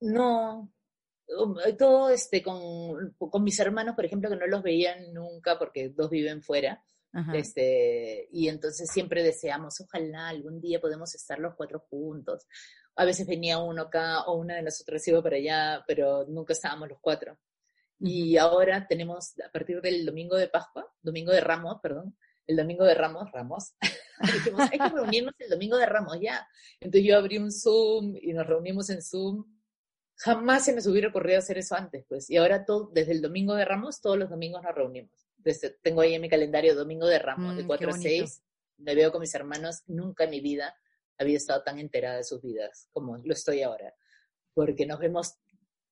No, 0.00 0.72
um, 1.28 1.56
todo 1.78 2.10
este 2.10 2.42
con, 2.42 3.14
con, 3.18 3.44
mis 3.44 3.58
hermanos, 3.60 3.94
por 3.94 4.04
ejemplo, 4.04 4.28
que 4.28 4.36
no 4.36 4.46
los 4.46 4.62
veían 4.62 5.12
nunca 5.12 5.58
porque 5.58 5.90
dos 5.90 6.10
viven 6.10 6.42
fuera. 6.42 6.84
Este, 7.34 8.26
y 8.32 8.48
entonces 8.48 8.90
siempre 8.90 9.22
deseamos, 9.22 9.78
ojalá 9.82 10.28
algún 10.28 10.62
día 10.62 10.80
podemos 10.80 11.14
estar 11.14 11.38
los 11.38 11.54
cuatro 11.54 11.80
juntos. 11.90 12.46
A 12.96 13.04
veces 13.04 13.26
venía 13.26 13.58
uno 13.58 13.82
acá 13.82 14.22
o 14.22 14.38
una 14.38 14.56
de 14.56 14.62
nosotros 14.62 15.06
iba 15.08 15.22
para 15.22 15.36
allá, 15.36 15.84
pero 15.86 16.24
nunca 16.26 16.54
estábamos 16.54 16.88
los 16.88 16.98
cuatro. 17.02 17.38
Y 17.98 18.38
ahora 18.38 18.86
tenemos, 18.88 19.34
a 19.46 19.52
partir 19.52 19.82
del 19.82 20.06
domingo 20.06 20.36
de 20.36 20.48
Pascua, 20.48 20.90
domingo 21.02 21.32
de 21.32 21.42
Ramos, 21.42 21.80
perdón, 21.82 22.16
el 22.46 22.56
domingo 22.56 22.84
de 22.84 22.94
Ramos, 22.94 23.30
Ramos, 23.32 23.74
dijimos, 24.20 24.60
hay 24.70 24.78
que 24.78 24.88
reunirnos 24.88 25.34
el 25.38 25.50
domingo 25.50 25.76
de 25.76 25.86
Ramos 25.86 26.18
ya. 26.20 26.46
Entonces 26.80 27.08
yo 27.08 27.16
abrí 27.16 27.38
un 27.38 27.52
Zoom 27.52 28.16
y 28.20 28.32
nos 28.32 28.46
reunimos 28.46 28.90
en 28.90 29.02
Zoom. 29.02 29.44
Jamás 30.16 30.64
se 30.64 30.72
me 30.72 30.80
hubiera 30.88 31.08
ocurrido 31.08 31.38
hacer 31.38 31.58
eso 31.58 31.74
antes, 31.74 32.04
pues. 32.08 32.30
Y 32.30 32.36
ahora 32.36 32.64
todo, 32.64 32.90
desde 32.92 33.12
el 33.12 33.22
domingo 33.22 33.54
de 33.54 33.64
Ramos, 33.64 34.00
todos 34.00 34.18
los 34.18 34.30
domingos 34.30 34.62
nos 34.62 34.74
reunimos. 34.74 35.28
Desde, 35.36 35.70
tengo 35.82 36.00
ahí 36.00 36.14
en 36.14 36.22
mi 36.22 36.28
calendario 36.28 36.74
domingo 36.74 37.06
de 37.06 37.18
Ramos, 37.18 37.56
de 37.56 37.66
4 37.66 37.88
mm, 37.88 37.90
a 37.90 37.98
6. 37.98 38.42
Me 38.78 38.94
veo 38.94 39.10
con 39.10 39.20
mis 39.20 39.34
hermanos. 39.34 39.82
Nunca 39.86 40.24
en 40.24 40.30
mi 40.30 40.40
vida 40.40 40.74
había 41.18 41.36
estado 41.36 41.62
tan 41.62 41.78
enterada 41.78 42.16
de 42.16 42.24
sus 42.24 42.40
vidas 42.40 42.88
como 42.92 43.16
lo 43.18 43.32
estoy 43.32 43.62
ahora. 43.62 43.94
Porque 44.54 44.86
nos 44.86 45.00
vemos 45.00 45.34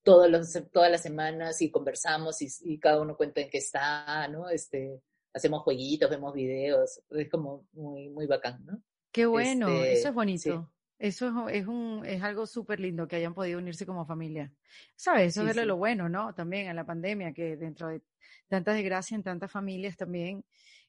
todos 0.03 0.31
los, 0.31 0.53
todas 0.73 0.91
las 0.91 1.03
semanas 1.03 1.61
y 1.63 1.71
conversamos 1.71 2.41
y, 2.43 2.49
y, 2.63 2.79
cada 2.79 3.01
uno 3.01 3.17
cuenta 3.17 3.41
en 3.41 3.51
qué 3.51 3.59
está, 3.59 4.29
¿no? 4.29 4.49
Este, 4.49 5.03
hacemos 5.33 5.63
jueguitos, 5.63 6.11
vemos 6.11 6.35
videos, 6.35 7.01
es 7.11 7.29
como 7.29 7.67
muy, 7.73 8.09
muy 8.11 8.27
bacán, 8.27 8.65
¿no? 8.65 8.83
Qué 9.13 9.27
bueno, 9.27 9.69
este, 9.69 9.93
eso 9.95 10.09
es 10.09 10.15
bonito. 10.15 10.73
Eso 10.99 11.49
es, 11.49 11.67
un, 11.67 12.05
es 12.05 12.23
algo 12.23 12.47
súper 12.47 12.79
lindo 12.79 13.09
que 13.09 13.17
hayan 13.17 13.33
podido 13.33 13.59
unirse 13.59 13.87
como 13.87 14.05
familia. 14.05 14.53
¿Sabes? 14.97 15.35
Eso 15.35 15.49
es 15.49 15.57
lo 15.57 15.79
bueno, 15.79 16.11
¿no? 16.11 16.35
También 16.35 16.69
en 16.69 16.77
la 16.77 16.85
pandemia, 16.85 17.33
que 17.33 17.57
dentro 17.57 17.89
de 17.89 18.03
tantas 18.49 18.75
desgracias 18.75 19.17
en 19.17 19.23
tantas 19.23 19.51
familias 19.51 19.97
también, 19.97 20.45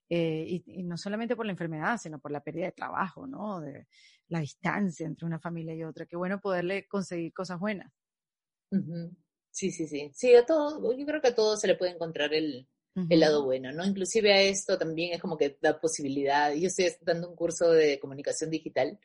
eh, 0.09 0.61
y, 0.65 0.83
no 0.83 0.97
solamente 0.97 1.37
por 1.37 1.45
la 1.45 1.53
enfermedad, 1.53 1.97
sino 1.97 2.19
por 2.19 2.31
la 2.31 2.43
pérdida 2.43 2.65
de 2.65 2.71
trabajo, 2.73 3.25
¿no? 3.25 3.61
De 3.61 3.87
la 4.27 4.41
distancia 4.41 5.07
entre 5.07 5.25
una 5.25 5.39
familia 5.39 5.73
y 5.73 5.83
otra. 5.85 6.05
Qué 6.05 6.17
bueno 6.17 6.41
poderle 6.41 6.85
conseguir 6.89 7.31
cosas 7.31 7.57
buenas. 7.57 7.89
Sí, 9.49 9.71
sí, 9.71 9.87
sí. 9.87 10.11
Sí, 10.13 10.35
a 10.35 10.45
todo, 10.45 10.93
yo 10.93 11.05
creo 11.05 11.21
que 11.21 11.29
a 11.29 11.35
todo 11.35 11.55
se 11.55 11.67
le 11.67 11.75
puede 11.75 11.93
encontrar 11.93 12.33
el, 12.33 12.67
el 13.09 13.19
lado 13.19 13.43
bueno, 13.43 13.71
¿no? 13.71 13.85
Inclusive 13.85 14.33
a 14.33 14.41
esto 14.41 14.77
también 14.77 15.13
es 15.13 15.21
como 15.21 15.37
que 15.37 15.57
da 15.61 15.79
posibilidad. 15.79 16.53
Yo 16.53 16.67
estoy 16.67 16.91
dando 17.01 17.29
un 17.29 17.35
curso 17.35 17.71
de 17.71 17.99
comunicación 17.99 18.49
digital 18.49 18.99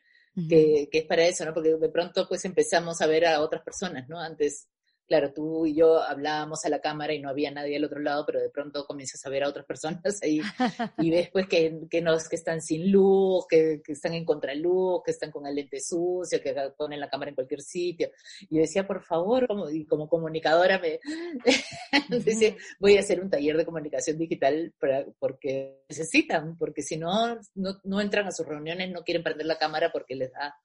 que, 0.49 0.87
que, 0.91 0.99
es 0.99 1.05
para 1.05 1.25
eso, 1.25 1.45
¿no? 1.45 1.53
Porque 1.53 1.75
de 1.75 1.89
pronto 1.89 2.27
pues 2.27 2.45
empezamos 2.45 3.01
a 3.01 3.07
ver 3.07 3.25
a 3.25 3.41
otras 3.41 3.63
personas, 3.63 4.07
¿no? 4.07 4.19
Antes 4.19 4.67
claro, 5.07 5.31
tú 5.33 5.65
y 5.65 5.73
yo 5.73 6.01
hablábamos 6.01 6.65
a 6.65 6.69
la 6.69 6.81
cámara 6.81 7.13
y 7.13 7.19
no 7.19 7.29
había 7.29 7.49
nadie 7.49 7.77
al 7.77 7.85
otro 7.85 7.99
lado, 7.99 8.25
pero 8.25 8.41
de 8.41 8.49
pronto 8.49 8.85
comienzas 8.85 9.25
a 9.25 9.29
ver 9.29 9.43
a 9.43 9.49
otras 9.49 9.65
personas 9.65 10.21
ahí 10.21 10.41
y 10.99 11.09
ves 11.09 11.29
pues 11.31 11.47
que, 11.47 11.79
que, 11.89 12.03
que 12.03 12.35
están 12.35 12.61
sin 12.61 12.91
luz, 12.91 13.45
que, 13.49 13.81
que, 13.83 13.93
están 13.93 14.13
en 14.13 14.25
contraluz, 14.25 15.01
que 15.03 15.11
están 15.11 15.31
con 15.31 15.47
el 15.47 15.55
lente 15.55 15.79
sucio, 15.79 16.41
que 16.41 16.53
ponen 16.77 16.99
la 16.99 17.09
cámara 17.09 17.29
en 17.29 17.35
cualquier 17.35 17.61
sitio. 17.61 18.11
Y 18.49 18.59
decía, 18.59 18.85
por 18.85 19.01
favor, 19.03 19.47
como, 19.47 19.69
y 19.69 19.85
como 19.85 20.09
comunicadora 20.09 20.79
me 20.79 20.99
dice, 22.23 22.57
voy 22.79 22.97
a 22.97 22.99
hacer 22.99 23.21
un 23.21 23.29
taller 23.29 23.57
de 23.57 23.65
comunicación 23.65 24.17
digital 24.17 24.73
para, 24.79 25.05
porque 25.19 25.83
necesitan, 25.89 26.57
porque 26.57 26.81
si 26.81 26.97
no, 26.97 27.39
no, 27.55 27.79
no 27.83 28.01
entran 28.01 28.27
a 28.27 28.31
sus 28.31 28.45
reuniones, 28.45 28.91
no 28.91 29.03
quieren 29.03 29.23
prender 29.23 29.45
la 29.45 29.57
cámara 29.57 29.91
porque 29.91 30.15
les 30.15 30.31
da 30.31 30.55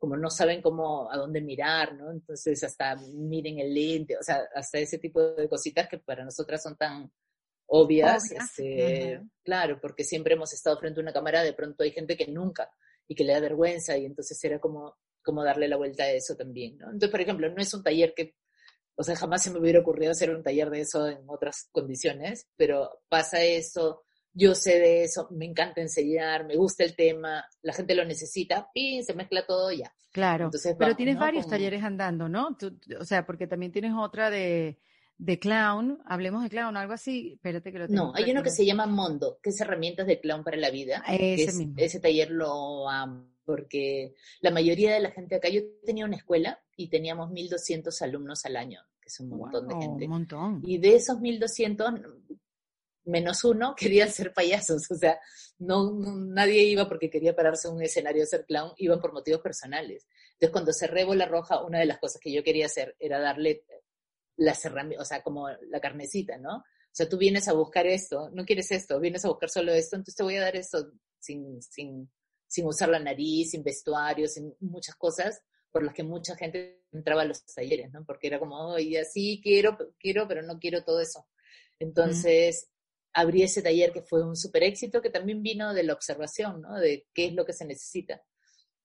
como 0.00 0.16
no 0.16 0.30
saben 0.30 0.62
cómo, 0.62 1.12
a 1.12 1.16
dónde 1.18 1.42
mirar, 1.42 1.94
¿no? 1.94 2.10
Entonces 2.10 2.64
hasta 2.64 2.96
miren 2.96 3.58
el 3.58 3.74
lente, 3.74 4.16
o 4.16 4.22
sea, 4.22 4.40
hasta 4.54 4.78
ese 4.78 4.98
tipo 4.98 5.20
de 5.20 5.46
cositas 5.46 5.88
que 5.88 5.98
para 5.98 6.24
nosotras 6.24 6.62
son 6.62 6.74
tan 6.74 7.12
obvias, 7.66 8.32
este, 8.32 9.20
claro, 9.44 9.78
porque 9.78 10.02
siempre 10.02 10.34
hemos 10.34 10.54
estado 10.54 10.78
frente 10.78 11.00
a 11.00 11.02
una 11.02 11.12
cámara, 11.12 11.42
de 11.42 11.52
pronto 11.52 11.84
hay 11.84 11.92
gente 11.92 12.16
que 12.16 12.26
nunca 12.26 12.70
y 13.06 13.14
que 13.14 13.24
le 13.24 13.34
da 13.34 13.40
vergüenza 13.40 13.94
y 13.98 14.06
entonces 14.06 14.42
era 14.42 14.58
como, 14.58 14.96
como 15.22 15.44
darle 15.44 15.68
la 15.68 15.76
vuelta 15.76 16.04
a 16.04 16.10
eso 16.10 16.34
también, 16.34 16.78
¿no? 16.78 16.86
Entonces, 16.86 17.10
por 17.10 17.20
ejemplo, 17.20 17.50
no 17.50 17.60
es 17.60 17.74
un 17.74 17.82
taller 17.82 18.14
que, 18.16 18.34
o 18.96 19.04
sea, 19.04 19.14
jamás 19.16 19.42
se 19.42 19.50
me 19.50 19.58
hubiera 19.58 19.80
ocurrido 19.80 20.12
hacer 20.12 20.34
un 20.34 20.42
taller 20.42 20.70
de 20.70 20.80
eso 20.80 21.06
en 21.06 21.28
otras 21.28 21.68
condiciones, 21.72 22.48
pero 22.56 23.02
pasa 23.10 23.42
eso, 23.42 24.06
yo 24.32 24.54
sé 24.54 24.78
de 24.78 25.04
eso, 25.04 25.28
me 25.30 25.44
encanta 25.44 25.80
enseñar, 25.80 26.46
me 26.46 26.56
gusta 26.56 26.84
el 26.84 26.94
tema, 26.94 27.44
la 27.62 27.72
gente 27.72 27.94
lo 27.94 28.04
necesita, 28.04 28.70
y 28.74 29.02
se 29.02 29.14
mezcla 29.14 29.44
todo 29.46 29.72
ya. 29.72 29.92
Claro, 30.12 30.46
Entonces, 30.46 30.74
pero 30.78 30.96
tienes 30.96 31.18
varios 31.18 31.48
talleres 31.48 31.84
andando, 31.84 32.28
¿no? 32.28 32.56
o 32.98 33.04
sea, 33.04 33.26
porque 33.26 33.46
también 33.46 33.70
tienes 33.70 33.92
otra 33.96 34.28
de, 34.28 34.80
de 35.18 35.38
clown, 35.38 36.00
hablemos 36.04 36.42
de 36.42 36.50
clown, 36.50 36.76
algo 36.76 36.94
así, 36.94 37.34
espérate 37.34 37.70
que 37.70 37.78
lo 37.78 37.86
tengo. 37.86 38.06
No, 38.06 38.12
hay 38.14 38.30
uno 38.30 38.42
que 38.42 38.50
se 38.50 38.64
llama 38.64 38.86
Mondo, 38.86 39.38
que 39.42 39.50
es 39.50 39.60
herramientas 39.60 40.06
de 40.06 40.18
clown 40.18 40.42
para 40.42 40.56
la 40.56 40.70
vida. 40.70 41.04
Ese, 41.08 41.68
ese 41.76 42.00
taller 42.00 42.30
lo 42.30 42.88
amo, 42.88 43.30
porque 43.44 44.14
la 44.40 44.50
mayoría 44.50 44.94
de 44.94 45.00
la 45.00 45.10
gente 45.10 45.36
acá, 45.36 45.48
yo 45.48 45.60
tenía 45.84 46.04
una 46.04 46.16
escuela 46.16 46.60
y 46.76 46.88
teníamos 46.88 47.30
1.200 47.30 48.02
alumnos 48.02 48.44
al 48.46 48.56
año, 48.56 48.80
que 49.00 49.08
es 49.08 49.20
un 49.20 49.28
montón 49.28 49.68
de 49.68 49.74
gente. 49.74 50.04
Un 50.04 50.10
montón. 50.10 50.62
Y 50.64 50.78
de 50.78 50.96
esos 50.96 51.18
1.200, 51.18 52.02
menos 53.10 53.44
uno 53.44 53.74
querían 53.78 54.10
ser 54.10 54.32
payasos, 54.32 54.90
o 54.90 54.94
sea, 54.94 55.18
no, 55.58 55.92
nadie 55.92 56.62
iba 56.62 56.88
porque 56.88 57.10
quería 57.10 57.36
pararse 57.36 57.68
en 57.68 57.74
un 57.74 57.82
escenario 57.82 58.22
a 58.22 58.26
ser 58.26 58.46
clown, 58.46 58.72
iban 58.78 59.00
por 59.00 59.12
motivos 59.12 59.40
personales. 59.40 60.06
Entonces, 60.32 60.50
cuando 60.50 60.72
cerré 60.72 61.04
Bola 61.04 61.26
Roja, 61.26 61.62
una 61.62 61.78
de 61.78 61.86
las 61.86 61.98
cosas 61.98 62.20
que 62.20 62.32
yo 62.32 62.42
quería 62.42 62.66
hacer 62.66 62.96
era 62.98 63.20
darle 63.20 63.64
las 64.36 64.64
herramientas, 64.64 65.06
o 65.06 65.08
sea, 65.08 65.22
como 65.22 65.48
la 65.48 65.80
carnecita, 65.80 66.38
¿no? 66.38 66.58
O 66.58 66.92
sea, 66.92 67.08
tú 67.08 67.18
vienes 67.18 67.46
a 67.46 67.52
buscar 67.52 67.86
esto, 67.86 68.30
no 68.30 68.44
quieres 68.44 68.70
esto, 68.72 68.98
vienes 68.98 69.24
a 69.24 69.28
buscar 69.28 69.50
solo 69.50 69.72
esto, 69.72 69.96
entonces 69.96 70.16
te 70.16 70.22
voy 70.22 70.36
a 70.36 70.42
dar 70.42 70.56
esto 70.56 70.92
sin, 71.18 71.60
sin, 71.62 72.10
sin 72.46 72.66
usar 72.66 72.88
la 72.88 72.98
nariz, 72.98 73.50
sin 73.50 73.62
vestuario, 73.62 74.26
sin 74.26 74.56
muchas 74.60 74.96
cosas 74.96 75.42
por 75.70 75.84
las 75.84 75.94
que 75.94 76.02
mucha 76.02 76.36
gente 76.36 76.82
entraba 76.92 77.22
a 77.22 77.26
los 77.26 77.44
talleres, 77.44 77.92
¿no? 77.92 78.04
Porque 78.04 78.26
era 78.26 78.38
como, 78.38 78.56
oye, 78.72 78.98
así 78.98 79.40
quiero, 79.42 79.76
quiero, 79.98 80.26
pero 80.26 80.42
no 80.42 80.58
quiero 80.58 80.82
todo 80.82 81.00
eso. 81.00 81.28
Entonces, 81.78 82.68
abrí 83.12 83.42
ese 83.42 83.62
taller 83.62 83.92
que 83.92 84.02
fue 84.02 84.24
un 84.24 84.36
super 84.36 84.62
éxito, 84.62 85.02
que 85.02 85.10
también 85.10 85.42
vino 85.42 85.74
de 85.74 85.82
la 85.82 85.92
observación, 85.92 86.60
¿no? 86.62 86.78
De 86.78 87.06
qué 87.12 87.26
es 87.26 87.34
lo 87.34 87.44
que 87.44 87.52
se 87.52 87.64
necesita 87.64 88.22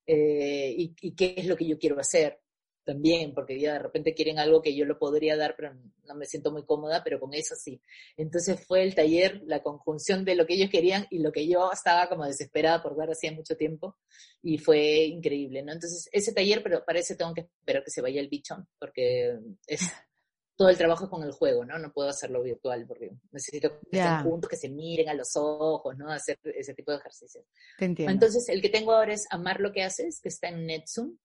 eh, 0.07 0.73
y, 0.77 1.15
qué 1.15 1.35
es 1.37 1.45
lo 1.45 1.55
que 1.55 1.67
yo 1.67 1.77
quiero 1.77 1.99
hacer 1.99 2.39
también, 2.83 3.33
porque 3.33 3.59
ya 3.59 3.73
de 3.73 3.79
repente 3.79 4.13
quieren 4.13 4.37
algo 4.37 4.61
que 4.61 4.75
yo 4.75 4.85
lo 4.85 4.99
podría 4.99 5.35
dar, 5.35 5.55
pero 5.57 5.73
no 6.03 6.15
me 6.15 6.25
siento 6.25 6.51
muy 6.51 6.63
cómoda, 6.65 7.03
pero 7.03 7.19
con 7.19 7.33
eso 7.33 7.55
sí. 7.55 7.81
Entonces 8.15 8.63
fue 8.63 8.83
el 8.83 8.93
taller, 8.93 9.41
la 9.45 9.63
conjunción 9.63 10.23
de 10.23 10.35
lo 10.35 10.45
que 10.45 10.53
ellos 10.53 10.69
querían 10.69 11.07
y 11.09 11.19
lo 11.19 11.31
que 11.31 11.47
yo 11.47 11.71
estaba 11.71 12.07
como 12.07 12.25
desesperada 12.25 12.83
por 12.83 12.95
dar 12.95 13.09
hacía 13.09 13.31
mucho 13.31 13.57
tiempo, 13.57 13.97
y 14.43 14.59
fue 14.59 15.05
increíble, 15.05 15.63
¿no? 15.63 15.73
Entonces 15.73 16.07
ese 16.11 16.31
taller, 16.31 16.61
pero 16.61 16.85
para 16.85 16.99
eso 16.99 17.15
tengo 17.17 17.33
que 17.33 17.41
esperar 17.41 17.83
que 17.83 17.91
se 17.91 18.01
vaya 18.01 18.21
el 18.21 18.29
bichón, 18.29 18.67
porque 18.79 19.39
es 19.65 19.81
todo 20.55 20.69
el 20.69 20.77
trabajo 20.77 21.05
es 21.05 21.09
con 21.09 21.23
el 21.23 21.31
juego, 21.31 21.65
¿no? 21.65 21.77
No 21.77 21.91
puedo 21.91 22.09
hacerlo 22.09 22.41
virtual 22.41 22.85
porque 22.87 23.11
necesito 23.31 23.69
que 23.69 23.97
estén 23.97 24.23
juntos, 24.23 24.49
que 24.49 24.55
se 24.55 24.69
miren 24.69 25.09
a 25.09 25.13
los 25.13 25.31
ojos, 25.35 25.97
¿no? 25.97 26.09
Hacer 26.09 26.39
ese 26.43 26.73
tipo 26.73 26.91
de 26.91 26.97
ejercicios. 26.97 27.45
Te 27.77 27.85
entiendo. 27.85 28.13
Entonces, 28.13 28.47
el 28.49 28.61
que 28.61 28.69
tengo 28.69 28.93
ahora 28.93 29.13
es 29.13 29.25
Amar 29.31 29.59
lo 29.59 29.71
que 29.73 29.83
haces, 29.83 30.21
que 30.21 30.29
está 30.29 30.47
en 30.47 30.65
NetZoom, 30.65 31.17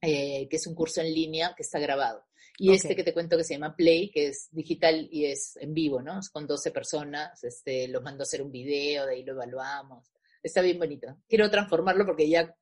eh, 0.00 0.48
que 0.48 0.56
es 0.56 0.66
un 0.66 0.74
curso 0.74 1.00
en 1.02 1.12
línea 1.12 1.54
que 1.54 1.62
está 1.62 1.78
grabado. 1.78 2.24
Y 2.58 2.72
este 2.72 2.94
que 2.94 3.04
te 3.04 3.14
cuento 3.14 3.36
que 3.36 3.44
se 3.44 3.54
llama 3.54 3.74
Play, 3.74 4.10
que 4.10 4.28
es 4.28 4.48
digital 4.50 5.08
y 5.10 5.26
es 5.26 5.56
en 5.56 5.74
vivo, 5.74 6.00
¿no? 6.00 6.20
Es 6.20 6.30
con 6.30 6.46
12 6.46 6.70
personas, 6.70 7.42
este, 7.44 7.88
los 7.88 8.02
mando 8.02 8.22
a 8.22 8.24
hacer 8.24 8.42
un 8.42 8.52
video, 8.52 9.06
de 9.06 9.14
ahí 9.14 9.22
lo 9.22 9.32
evaluamos. 9.32 10.12
Está 10.42 10.60
bien 10.60 10.78
bonito. 10.78 11.18
Quiero 11.28 11.50
transformarlo 11.50 12.04
porque 12.04 12.28
ya 12.28 12.54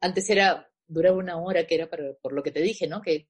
antes 0.00 0.28
era, 0.30 0.70
duraba 0.86 1.16
una 1.16 1.40
hora, 1.40 1.66
que 1.66 1.74
era 1.74 1.88
por 1.88 2.32
lo 2.32 2.42
que 2.42 2.50
te 2.50 2.60
dije, 2.60 2.86
¿no? 2.86 3.02
Que 3.02 3.28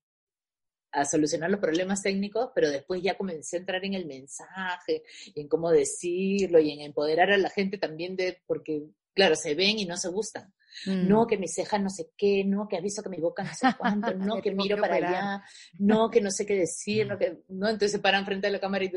a 0.93 1.05
solucionar 1.05 1.51
los 1.51 1.61
problemas 1.61 2.03
técnicos, 2.03 2.51
pero 2.55 2.71
después 2.71 3.03
ya 3.03 3.17
comencé 3.17 3.57
a 3.57 3.61
entrar 3.61 3.85
en 3.85 3.95
el 3.95 4.07
mensaje, 4.07 5.03
en 5.35 5.49
cómo 5.49 5.71
decirlo 5.71 6.61
y 6.61 6.71
en 6.71 6.81
empoderar 6.81 7.33
a 7.33 7.39
la 7.39 7.51
gente 7.51 7.79
también 7.79 8.15
de, 8.15 8.43
porque 8.47 8.85
claro, 9.15 9.37
se 9.37 9.55
ven 9.55 9.79
y 9.79 9.85
no 9.85 9.97
se 9.97 10.09
gustan. 10.09 10.53
No, 10.87 11.25
mm. 11.25 11.27
que 11.27 11.37
mi 11.37 11.49
ceja 11.49 11.79
no 11.79 11.91
sé 11.91 12.13
qué, 12.17 12.45
no, 12.45 12.67
que 12.67 12.79
aviso 12.79 13.03
que 13.03 13.11
mi 13.11 13.19
boca 13.19 13.45
no 13.45 13.51
sé 13.53 13.67
cuánto, 13.79 14.15
no, 14.15 14.41
que 14.41 14.53
miro 14.53 14.79
para 14.79 14.95
allá, 14.95 15.45
no, 15.79 16.11
que 16.11 16.23
no 16.23 16.31
sé 16.31 16.47
qué 16.47 16.55
decir, 16.55 17.07
no, 17.07 17.19
que, 17.19 17.43
no, 17.49 17.69
entonces 17.69 17.93
se 17.93 17.99
paran 17.99 18.25
frente 18.25 18.47
a 18.47 18.51
la 18.51 18.59
cámara 18.59 18.85
y 18.87 18.91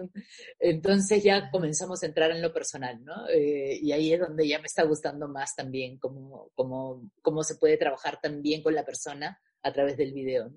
entonces 0.60 1.22
ya 1.22 1.52
comenzamos 1.52 2.02
a 2.02 2.06
entrar 2.06 2.32
en 2.32 2.42
lo 2.42 2.54
personal, 2.54 3.04
¿no? 3.04 3.28
Eh, 3.28 3.78
y 3.82 3.92
ahí 3.92 4.14
es 4.14 4.22
donde 4.22 4.48
ya 4.48 4.60
me 4.60 4.68
está 4.68 4.84
gustando 4.84 5.28
más 5.28 5.54
también 5.54 5.98
cómo, 5.98 6.50
cómo, 6.56 7.12
cómo 7.22 7.44
se 7.44 7.56
puede 7.56 7.76
trabajar 7.76 8.20
también 8.22 8.64
con 8.64 8.74
la 8.74 8.86
persona 8.86 9.38
a 9.62 9.74
través 9.74 9.98
del 9.98 10.14
video. 10.14 10.54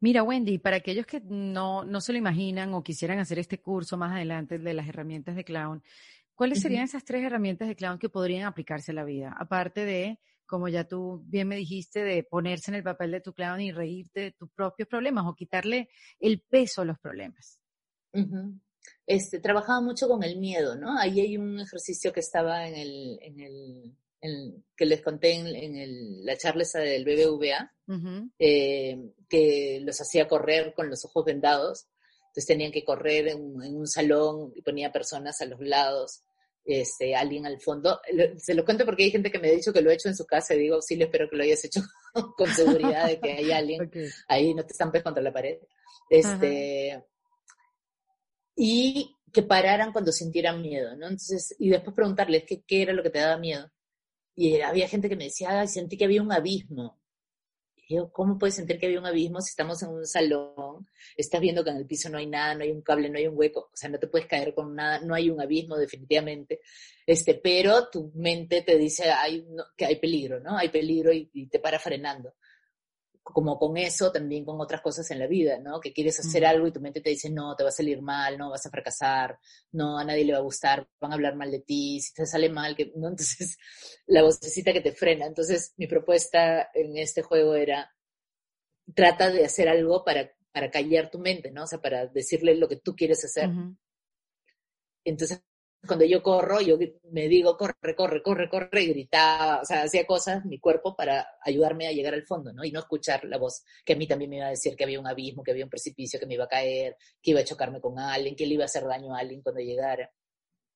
Mira, 0.00 0.22
Wendy, 0.22 0.58
para 0.58 0.76
aquellos 0.76 1.06
que 1.06 1.20
no, 1.20 1.84
no 1.84 2.00
se 2.00 2.12
lo 2.12 2.18
imaginan 2.18 2.74
o 2.74 2.82
quisieran 2.82 3.18
hacer 3.18 3.38
este 3.38 3.60
curso 3.60 3.96
más 3.96 4.12
adelante 4.12 4.58
de 4.58 4.74
las 4.74 4.88
herramientas 4.88 5.36
de 5.36 5.44
clown, 5.44 5.82
¿cuáles 6.34 6.60
serían 6.60 6.84
esas 6.84 7.04
tres 7.04 7.24
herramientas 7.24 7.68
de 7.68 7.76
clown 7.76 7.98
que 7.98 8.08
podrían 8.08 8.46
aplicarse 8.46 8.92
a 8.92 8.94
la 8.94 9.04
vida? 9.04 9.34
Aparte 9.38 9.84
de, 9.84 10.20
como 10.46 10.68
ya 10.68 10.84
tú 10.84 11.22
bien 11.26 11.48
me 11.48 11.56
dijiste, 11.56 12.04
de 12.04 12.22
ponerse 12.22 12.70
en 12.70 12.76
el 12.76 12.82
papel 12.82 13.12
de 13.12 13.20
tu 13.20 13.32
clown 13.32 13.60
y 13.60 13.72
reírte 13.72 14.20
de 14.20 14.32
tus 14.32 14.50
propios 14.50 14.88
problemas 14.88 15.24
o 15.26 15.34
quitarle 15.34 15.88
el 16.20 16.40
peso 16.40 16.82
a 16.82 16.84
los 16.84 16.98
problemas. 16.98 17.58
este, 19.06 19.40
trabajaba 19.40 19.80
mucho 19.80 20.08
con 20.08 20.22
el 20.22 20.38
miedo, 20.38 20.76
¿no? 20.76 20.98
Ahí 20.98 21.20
hay 21.20 21.36
un 21.36 21.60
ejercicio 21.60 22.12
que 22.12 22.20
estaba 22.20 22.66
en 22.66 22.74
el, 22.74 23.18
en 23.22 23.40
el 23.40 23.96
que 24.76 24.86
les 24.86 25.02
conté 25.02 25.32
en, 25.32 26.24
la 26.24 26.36
charla 26.36 26.62
esa 26.62 26.80
del 26.80 27.04
BBVA, 27.04 27.72
eh, 28.38 28.98
que 29.28 29.80
los 29.82 30.00
hacía 30.00 30.28
correr 30.28 30.74
con 30.74 30.88
los 30.88 31.04
ojos 31.04 31.24
vendados. 31.24 31.86
Entonces 32.28 32.46
tenían 32.46 32.72
que 32.72 32.84
correr 32.84 33.28
en, 33.28 33.40
un 33.40 33.86
salón 33.86 34.52
y 34.56 34.62
ponía 34.62 34.90
personas 34.90 35.40
a 35.40 35.46
los 35.46 35.60
lados, 35.60 36.22
este, 36.64 37.14
alguien 37.14 37.46
al 37.46 37.60
fondo. 37.60 38.00
Se 38.38 38.54
lo 38.54 38.64
cuento 38.64 38.84
porque 38.84 39.04
hay 39.04 39.10
gente 39.10 39.30
que 39.30 39.38
me 39.38 39.48
ha 39.48 39.52
dicho 39.52 39.72
que 39.72 39.82
lo 39.82 39.90
ha 39.90 39.94
hecho 39.94 40.08
en 40.08 40.16
su 40.16 40.26
casa 40.26 40.54
y 40.54 40.60
digo, 40.60 40.80
sí, 40.82 40.96
le 40.96 41.04
espero 41.04 41.28
que 41.28 41.36
lo 41.36 41.44
hayas 41.44 41.64
hecho 41.64 41.80
con 42.36 42.48
seguridad 42.48 43.06
de 43.06 43.20
que 43.20 43.32
hay 43.32 43.52
alguien 43.52 43.90
ahí, 44.28 44.54
no 44.54 44.64
te 44.64 44.72
estampes 44.72 45.02
contra 45.02 45.22
la 45.22 45.32
pared. 45.32 45.58
Este, 46.10 47.04
y 48.56 49.14
que 49.32 49.42
pararan 49.42 49.92
cuando 49.92 50.12
sintieran 50.12 50.62
miedo, 50.62 50.96
¿no? 50.96 51.06
Entonces, 51.06 51.54
y 51.58 51.68
después 51.68 51.94
preguntarles 51.94 52.44
qué, 52.46 52.62
qué 52.66 52.82
era 52.82 52.92
lo 52.92 53.02
que 53.02 53.10
te 53.10 53.18
daba 53.18 53.36
miedo. 53.36 53.70
Y 54.36 54.60
había 54.60 54.88
gente 54.88 55.08
que 55.08 55.16
me 55.16 55.24
decía, 55.24 55.66
sentí 55.66 55.96
que 55.96 56.04
había 56.04 56.22
un 56.22 56.32
abismo. 56.32 57.00
Y 57.76 57.96
yo, 57.96 58.10
¿cómo 58.10 58.38
puedes 58.38 58.54
sentir 58.54 58.78
que 58.78 58.86
había 58.86 58.98
un 58.98 59.06
abismo 59.06 59.40
si 59.40 59.50
estamos 59.50 59.82
en 59.82 59.90
un 59.90 60.06
salón? 60.06 60.88
Estás 61.16 61.40
viendo 61.40 61.62
que 61.62 61.70
en 61.70 61.76
el 61.76 61.86
piso 61.86 62.08
no 62.08 62.18
hay 62.18 62.26
nada, 62.26 62.54
no 62.54 62.64
hay 62.64 62.70
un 62.70 62.82
cable, 62.82 63.10
no 63.10 63.18
hay 63.18 63.26
un 63.26 63.36
hueco, 63.36 63.70
o 63.72 63.76
sea, 63.76 63.90
no 63.90 63.98
te 63.98 64.08
puedes 64.08 64.26
caer 64.26 64.54
con 64.54 64.74
nada, 64.74 65.00
no 65.00 65.14
hay 65.14 65.30
un 65.30 65.40
abismo 65.40 65.76
definitivamente. 65.76 66.60
Este, 67.06 67.34
pero 67.34 67.88
tu 67.90 68.10
mente 68.14 68.62
te 68.62 68.78
dice 68.78 69.04
que 69.76 69.84
hay 69.84 69.96
peligro, 69.96 70.40
¿no? 70.40 70.56
Hay 70.56 70.70
peligro 70.70 71.12
y 71.12 71.46
te 71.48 71.58
para 71.58 71.78
frenando 71.78 72.34
como 73.24 73.58
con 73.58 73.76
eso, 73.78 74.12
también 74.12 74.44
con 74.44 74.60
otras 74.60 74.82
cosas 74.82 75.10
en 75.10 75.18
la 75.18 75.26
vida, 75.26 75.58
¿no? 75.58 75.80
Que 75.80 75.94
quieres 75.94 76.20
hacer 76.20 76.44
algo 76.44 76.66
y 76.66 76.72
tu 76.72 76.80
mente 76.80 77.00
te 77.00 77.08
dice, 77.08 77.30
no, 77.30 77.56
te 77.56 77.62
va 77.62 77.70
a 77.70 77.72
salir 77.72 78.02
mal, 78.02 78.36
no, 78.36 78.50
vas 78.50 78.66
a 78.66 78.70
fracasar, 78.70 79.38
no, 79.72 79.98
a 79.98 80.04
nadie 80.04 80.26
le 80.26 80.34
va 80.34 80.40
a 80.40 80.42
gustar, 80.42 80.86
van 81.00 81.10
a 81.10 81.14
hablar 81.14 81.34
mal 81.34 81.50
de 81.50 81.60
ti, 81.60 82.00
si 82.00 82.12
te 82.12 82.26
sale 82.26 82.50
mal, 82.50 82.76
que, 82.76 82.92
¿no? 82.94 83.08
Entonces, 83.14 83.56
la 84.06 84.22
vocecita 84.22 84.74
que 84.74 84.82
te 84.82 84.92
frena. 84.92 85.24
Entonces, 85.26 85.72
mi 85.78 85.86
propuesta 85.86 86.68
en 86.74 86.98
este 86.98 87.22
juego 87.22 87.54
era, 87.54 87.90
trata 88.94 89.30
de 89.30 89.46
hacer 89.46 89.70
algo 89.70 90.04
para, 90.04 90.30
para 90.52 90.70
callar 90.70 91.10
tu 91.10 91.18
mente, 91.18 91.50
¿no? 91.50 91.64
O 91.64 91.66
sea, 91.66 91.80
para 91.80 92.06
decirle 92.06 92.54
lo 92.56 92.68
que 92.68 92.76
tú 92.76 92.94
quieres 92.94 93.24
hacer. 93.24 93.48
Entonces, 95.02 95.42
cuando 95.86 96.04
yo 96.04 96.22
corro, 96.22 96.60
yo 96.60 96.78
me 97.10 97.28
digo, 97.28 97.56
corre, 97.56 97.94
corre, 97.96 98.22
corre, 98.22 98.48
corre, 98.48 98.82
y 98.82 98.88
gritaba, 98.88 99.60
o 99.60 99.64
sea, 99.64 99.82
hacía 99.82 100.06
cosas, 100.06 100.44
mi 100.44 100.58
cuerpo, 100.58 100.94
para 100.96 101.26
ayudarme 101.42 101.86
a 101.86 101.92
llegar 101.92 102.14
al 102.14 102.24
fondo, 102.24 102.52
¿no? 102.52 102.64
Y 102.64 102.70
no 102.70 102.80
escuchar 102.80 103.24
la 103.24 103.38
voz 103.38 103.62
que 103.84 103.94
a 103.94 103.96
mí 103.96 104.06
también 104.06 104.30
me 104.30 104.36
iba 104.36 104.46
a 104.46 104.50
decir 104.50 104.76
que 104.76 104.84
había 104.84 105.00
un 105.00 105.06
abismo, 105.06 105.42
que 105.42 105.50
había 105.50 105.64
un 105.64 105.70
precipicio, 105.70 106.18
que 106.18 106.26
me 106.26 106.34
iba 106.34 106.44
a 106.44 106.48
caer, 106.48 106.96
que 107.20 107.30
iba 107.30 107.40
a 107.40 107.44
chocarme 107.44 107.80
con 107.80 107.98
alguien, 107.98 108.36
que 108.36 108.46
le 108.46 108.54
iba 108.54 108.64
a 108.64 108.66
hacer 108.66 108.84
daño 108.84 109.14
a 109.14 109.18
alguien 109.18 109.42
cuando 109.42 109.60
llegara. 109.60 110.10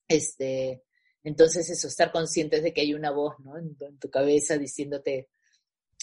Este, 0.07 0.83
entonces 1.23 1.69
eso, 1.71 1.89
estar 1.89 2.13
conscientes 2.13 2.63
de 2.63 2.73
que 2.73 2.81
hay 2.83 2.95
una 2.95 3.11
voz, 3.11 3.35
¿no? 3.41 3.59
En, 3.59 3.77
en 3.81 3.99
tu 3.99 4.11
cabeza 4.11 4.57
diciéndote, 4.59 5.29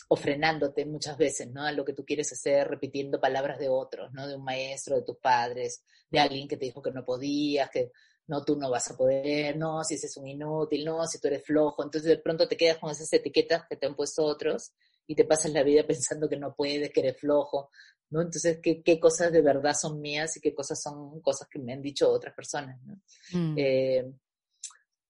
o 0.08 0.16
frenándote 0.16 0.86
muchas 0.86 1.18
veces, 1.18 1.52
¿no? 1.52 1.64
A 1.64 1.72
lo 1.72 1.84
que 1.86 1.94
tú 1.94 2.06
quieres 2.06 2.32
hacer, 2.32 2.68
repitiendo 2.68 3.20
palabras 3.20 3.60
de 3.60 3.70
otros, 3.70 4.12
¿no? 4.14 4.28
De 4.28 4.36
un 4.36 4.44
maestro, 4.44 4.96
de 4.96 5.04
tus 5.04 5.18
padres, 5.18 5.84
de 6.10 6.20
alguien 6.20 6.48
que 6.48 6.58
te 6.58 6.66
dijo 6.66 6.82
que 6.82 6.92
no 6.92 7.04
podías, 7.04 7.70
que 7.70 7.92
no, 8.28 8.44
tú 8.44 8.56
no 8.56 8.70
vas 8.70 8.90
a 8.90 8.98
poder, 8.98 9.56
no, 9.58 9.84
si 9.84 9.96
ese 9.96 10.08
es 10.08 10.18
un 10.18 10.28
inútil, 10.28 10.84
no, 10.84 11.06
si 11.06 11.20
tú 11.20 11.28
eres 11.28 11.44
flojo. 11.44 11.84
Entonces 11.84 12.10
de 12.10 12.18
pronto 12.18 12.48
te 12.48 12.58
quedas 12.58 12.78
con 12.80 12.90
esas 12.90 13.12
etiquetas 13.14 13.64
que 13.70 13.76
te 13.76 13.86
han 13.86 13.96
puesto 13.96 14.24
otros 14.24 14.72
y 15.08 15.16
te 15.16 15.26
pasas 15.26 15.52
la 15.52 15.64
vida 15.64 15.84
pensando 15.88 16.28
que 16.28 16.38
no 16.38 16.56
puedes, 16.56 16.92
que 16.92 17.02
eres 17.02 17.20
flojo, 17.20 17.70
¿no? 18.10 18.22
Entonces, 18.22 18.60
¿qué, 18.62 18.82
qué 18.82 19.00
cosas 19.00 19.32
de 19.32 19.42
verdad 19.42 19.76
son 19.80 20.02
mías 20.02 20.36
y 20.38 20.42
qué 20.42 20.54
cosas 20.54 20.82
son 20.82 21.22
cosas 21.22 21.48
que 21.48 21.60
me 21.60 21.74
han 21.74 21.82
dicho 21.82 22.10
otras 22.10 22.34
personas, 22.34 22.80
¿no? 22.84 23.00
Mm. 23.34 23.56
Eh, 23.58 24.12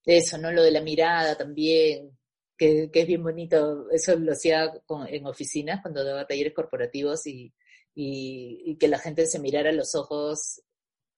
eso, 0.05 0.37
¿no? 0.37 0.51
Lo 0.51 0.61
de 0.61 0.71
la 0.71 0.81
mirada 0.81 1.35
también, 1.35 2.17
que, 2.57 2.89
que, 2.91 3.01
es 3.01 3.07
bien 3.07 3.23
bonito. 3.23 3.89
Eso 3.91 4.15
lo 4.17 4.33
hacía 4.33 4.71
en 5.07 5.25
oficinas 5.25 5.81
cuando 5.81 6.03
daba 6.03 6.27
talleres 6.27 6.53
corporativos 6.53 7.25
y, 7.25 7.53
y, 7.95 8.61
y, 8.65 8.77
que 8.77 8.87
la 8.87 8.99
gente 8.99 9.25
se 9.25 9.39
mirara 9.39 9.71
a 9.71 9.73
los 9.73 9.95
ojos 9.95 10.61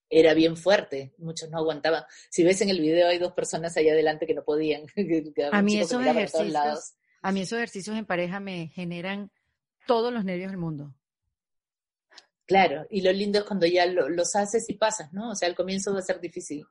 era 0.10 0.34
bien 0.34 0.56
fuerte, 0.56 1.14
muchos 1.18 1.50
no 1.50 1.58
aguantaban. 1.58 2.04
Si 2.30 2.44
ves 2.44 2.62
en 2.62 2.70
el 2.70 2.80
video 2.80 3.08
hay 3.08 3.20
dos 3.20 3.34
personas 3.34 3.76
ahí 3.78 3.90
adelante 3.90 4.26
que 4.26 4.34
no 4.34 4.44
podían. 4.44 4.84
a 5.52 5.62
mí 5.62 5.80
esos 5.80 6.06
ejercicios, 6.06 6.94
a 7.22 7.32
mí 7.32 7.42
esos 7.42 7.58
ejercicios 7.58 7.98
en 7.98 8.06
pareja 8.06 8.40
me 8.40 8.68
generan 8.70 9.32
todos 9.86 10.14
los 10.14 10.24
nervios 10.24 10.52
del 10.52 10.60
mundo. 10.60 10.94
Claro, 12.46 12.88
y 12.90 13.02
lo 13.02 13.12
lindo 13.12 13.40
es 13.40 13.46
cuando 13.46 13.66
ya 13.66 13.86
los 13.86 14.36
haces 14.36 14.70
y 14.70 14.76
pasas, 14.76 15.12
¿no? 15.12 15.32
O 15.32 15.36
sea, 15.36 15.50
al 15.50 15.56
comienzo 15.56 15.94
va 15.94 16.00
a 16.00 16.04
ser 16.04 16.22
difícil. 16.22 16.66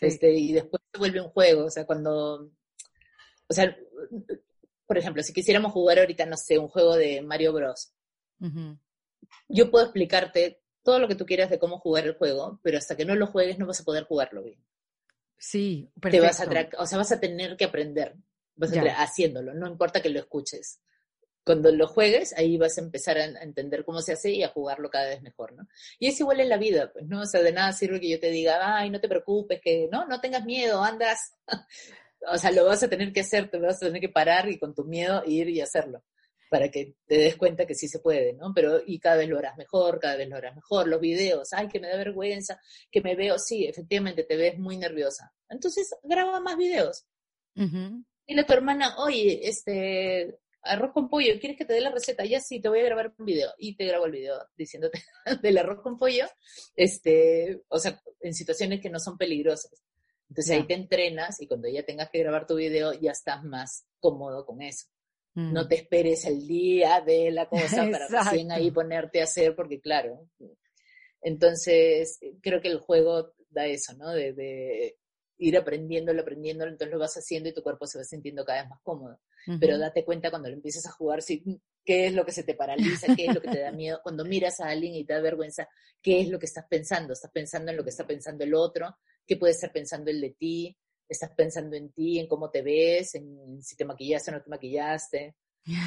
Este, 0.00 0.32
y 0.32 0.52
después 0.52 0.80
se 0.92 0.98
vuelve 0.98 1.20
un 1.20 1.30
juego. 1.30 1.64
O 1.64 1.70
sea, 1.70 1.84
cuando. 1.84 2.52
O 3.48 3.52
sea, 3.52 3.76
por 4.86 4.98
ejemplo, 4.98 5.24
si 5.24 5.32
quisiéramos 5.32 5.72
jugar 5.72 5.98
ahorita, 5.98 6.26
no 6.26 6.36
sé, 6.36 6.58
un 6.58 6.68
juego 6.68 6.94
de 6.94 7.22
Mario 7.22 7.52
Bros. 7.52 7.92
Yo 9.48 9.70
puedo 9.70 9.84
explicarte 9.84 10.60
todo 10.86 11.00
lo 11.00 11.08
que 11.08 11.16
tú 11.16 11.26
quieras 11.26 11.50
de 11.50 11.58
cómo 11.58 11.80
jugar 11.80 12.06
el 12.06 12.14
juego, 12.14 12.60
pero 12.62 12.78
hasta 12.78 12.96
que 12.96 13.04
no 13.04 13.16
lo 13.16 13.26
juegues 13.26 13.58
no 13.58 13.66
vas 13.66 13.80
a 13.80 13.84
poder 13.84 14.04
jugarlo 14.04 14.44
bien. 14.44 14.64
Sí, 15.36 15.90
perfecto. 16.00 16.22
Te 16.22 16.26
vas 16.28 16.40
a 16.40 16.82
o 16.82 16.86
sea, 16.86 16.98
vas 16.98 17.10
a 17.10 17.18
tener 17.18 17.56
que 17.56 17.64
aprender, 17.64 18.14
vas 18.54 18.72
a 18.72 19.02
haciéndolo, 19.02 19.52
no 19.52 19.66
importa 19.66 20.00
que 20.00 20.10
lo 20.10 20.20
escuches. 20.20 20.78
Cuando 21.44 21.72
lo 21.72 21.88
juegues, 21.88 22.32
ahí 22.38 22.56
vas 22.56 22.78
a 22.78 22.82
empezar 22.82 23.18
a 23.18 23.24
entender 23.42 23.84
cómo 23.84 24.00
se 24.00 24.12
hace 24.12 24.30
y 24.30 24.44
a 24.44 24.48
jugarlo 24.48 24.88
cada 24.88 25.08
vez 25.08 25.22
mejor, 25.22 25.54
¿no? 25.54 25.66
Y 25.98 26.06
es 26.06 26.20
igual 26.20 26.38
en 26.38 26.48
la 26.48 26.56
vida, 26.56 26.92
pues, 26.92 27.04
¿no? 27.06 27.22
O 27.22 27.26
sea, 27.26 27.42
de 27.42 27.52
nada 27.52 27.72
sirve 27.72 28.00
que 28.00 28.08
yo 28.08 28.20
te 28.20 28.30
diga, 28.30 28.76
ay, 28.78 28.88
no 28.88 29.00
te 29.00 29.08
preocupes, 29.08 29.60
que 29.60 29.88
no, 29.90 30.06
no 30.06 30.20
tengas 30.20 30.44
miedo, 30.44 30.84
andas. 30.84 31.34
o 32.32 32.38
sea, 32.38 32.52
lo 32.52 32.64
vas 32.64 32.84
a 32.84 32.88
tener 32.88 33.12
que 33.12 33.20
hacer, 33.20 33.50
te 33.50 33.58
vas 33.58 33.82
a 33.82 33.86
tener 33.86 34.00
que 34.00 34.08
parar 34.08 34.48
y 34.48 34.58
con 34.58 34.72
tu 34.72 34.84
miedo 34.84 35.24
ir 35.26 35.48
y 35.48 35.60
hacerlo 35.60 36.04
para 36.50 36.70
que 36.70 36.94
te 37.06 37.16
des 37.18 37.36
cuenta 37.36 37.66
que 37.66 37.74
sí 37.74 37.88
se 37.88 37.98
puede, 37.98 38.32
¿no? 38.34 38.52
Pero 38.54 38.80
y 38.84 38.98
cada 38.98 39.16
vez 39.16 39.28
lo 39.28 39.38
harás 39.38 39.56
mejor, 39.56 39.98
cada 39.98 40.16
vez 40.16 40.28
lo 40.28 40.36
harás 40.36 40.54
mejor. 40.54 40.88
Los 40.88 41.00
videos, 41.00 41.52
ay, 41.52 41.68
que 41.68 41.80
me 41.80 41.88
da 41.88 41.96
vergüenza, 41.96 42.60
que 42.90 43.00
me 43.00 43.14
veo, 43.14 43.38
sí, 43.38 43.66
efectivamente 43.66 44.24
te 44.24 44.36
ves 44.36 44.58
muy 44.58 44.76
nerviosa. 44.76 45.32
Entonces 45.48 45.94
graba 46.02 46.40
más 46.40 46.56
videos. 46.56 47.04
Y 48.26 48.38
a 48.38 48.46
tu 48.46 48.52
hermana, 48.52 48.96
oye, 48.98 49.48
este, 49.48 50.38
arroz 50.62 50.92
con 50.92 51.08
pollo, 51.08 51.38
¿quieres 51.40 51.56
que 51.56 51.64
te 51.64 51.72
dé 51.72 51.80
la 51.80 51.90
receta? 51.90 52.24
Ya 52.24 52.40
sí, 52.40 52.60
te 52.60 52.68
voy 52.68 52.80
a 52.80 52.84
grabar 52.84 53.14
un 53.16 53.24
video. 53.24 53.50
Y 53.58 53.76
te 53.76 53.86
grabo 53.86 54.06
el 54.06 54.12
video 54.12 54.46
diciéndote 54.56 55.02
del 55.42 55.58
arroz 55.58 55.80
con 55.82 55.98
pollo, 55.98 56.26
este, 56.74 57.62
o 57.68 57.78
sea, 57.78 58.00
en 58.20 58.34
situaciones 58.34 58.80
que 58.80 58.90
no 58.90 58.98
son 58.98 59.16
peligrosas. 59.16 59.82
Entonces 60.28 60.56
ahí 60.56 60.66
te 60.66 60.74
entrenas 60.74 61.40
y 61.40 61.46
cuando 61.46 61.68
ya 61.68 61.84
tengas 61.84 62.10
que 62.10 62.18
grabar 62.18 62.46
tu 62.46 62.56
video 62.56 62.92
ya 62.92 63.12
estás 63.12 63.44
más 63.44 63.86
cómodo 64.00 64.44
con 64.44 64.60
eso. 64.60 64.86
No 65.36 65.64
mm. 65.64 65.68
te 65.68 65.74
esperes 65.74 66.24
el 66.24 66.46
día 66.46 67.02
de 67.02 67.30
la 67.30 67.46
cosa 67.46 67.86
para 67.90 68.08
recién 68.08 68.50
ahí 68.50 68.70
ponerte 68.70 69.20
a 69.20 69.24
hacer, 69.24 69.54
porque 69.54 69.80
claro. 69.80 70.28
Entonces, 71.20 72.18
creo 72.40 72.62
que 72.62 72.68
el 72.68 72.78
juego 72.78 73.34
da 73.50 73.66
eso, 73.66 73.94
¿no? 73.94 74.10
De, 74.12 74.96
ir 75.38 75.58
aprendiéndolo, 75.58 76.22
aprendiéndolo, 76.22 76.70
entonces 76.70 76.90
lo 76.90 76.98
vas 76.98 77.14
haciendo 77.14 77.50
y 77.50 77.52
tu 77.52 77.62
cuerpo 77.62 77.86
se 77.86 77.98
va 77.98 78.04
sintiendo 78.04 78.46
cada 78.46 78.62
vez 78.62 78.70
más 78.70 78.80
cómodo. 78.82 79.20
Pero 79.60 79.78
date 79.78 80.04
cuenta 80.04 80.30
cuando 80.30 80.48
lo 80.48 80.54
empiezas 80.54 80.86
a 80.86 80.92
jugar, 80.92 81.20
si, 81.22 81.44
qué 81.84 82.06
es 82.06 82.14
lo 82.14 82.24
que 82.24 82.32
se 82.32 82.42
te 82.42 82.54
paraliza, 82.54 83.14
qué 83.14 83.26
es 83.26 83.34
lo 83.34 83.40
que 83.40 83.48
te 83.48 83.60
da 83.60 83.70
miedo. 83.70 84.00
Cuando 84.02 84.24
miras 84.24 84.58
a 84.60 84.70
alguien 84.70 84.94
y 84.94 85.04
te 85.04 85.12
da 85.12 85.20
vergüenza, 85.20 85.68
qué 86.02 86.20
es 86.20 86.28
lo 86.28 86.38
que 86.38 86.46
estás 86.46 86.64
pensando. 86.68 87.12
¿Estás 87.12 87.30
pensando 87.30 87.70
en 87.70 87.76
lo 87.76 87.84
que 87.84 87.90
está 87.90 88.06
pensando 88.06 88.42
el 88.42 88.54
otro? 88.54 88.96
¿Qué 89.24 89.36
puede 89.36 89.52
estar 89.52 89.70
pensando 89.70 90.10
el 90.10 90.20
de 90.20 90.30
ti? 90.30 90.76
Estás 91.08 91.30
pensando 91.36 91.76
en 91.76 91.90
ti, 91.90 92.18
en 92.18 92.26
cómo 92.26 92.50
te 92.50 92.62
ves, 92.62 93.14
en 93.14 93.62
si 93.62 93.76
te 93.76 93.84
maquillaste 93.84 94.30
o 94.30 94.34
no 94.34 94.42
te 94.42 94.50
maquillaste, 94.50 95.36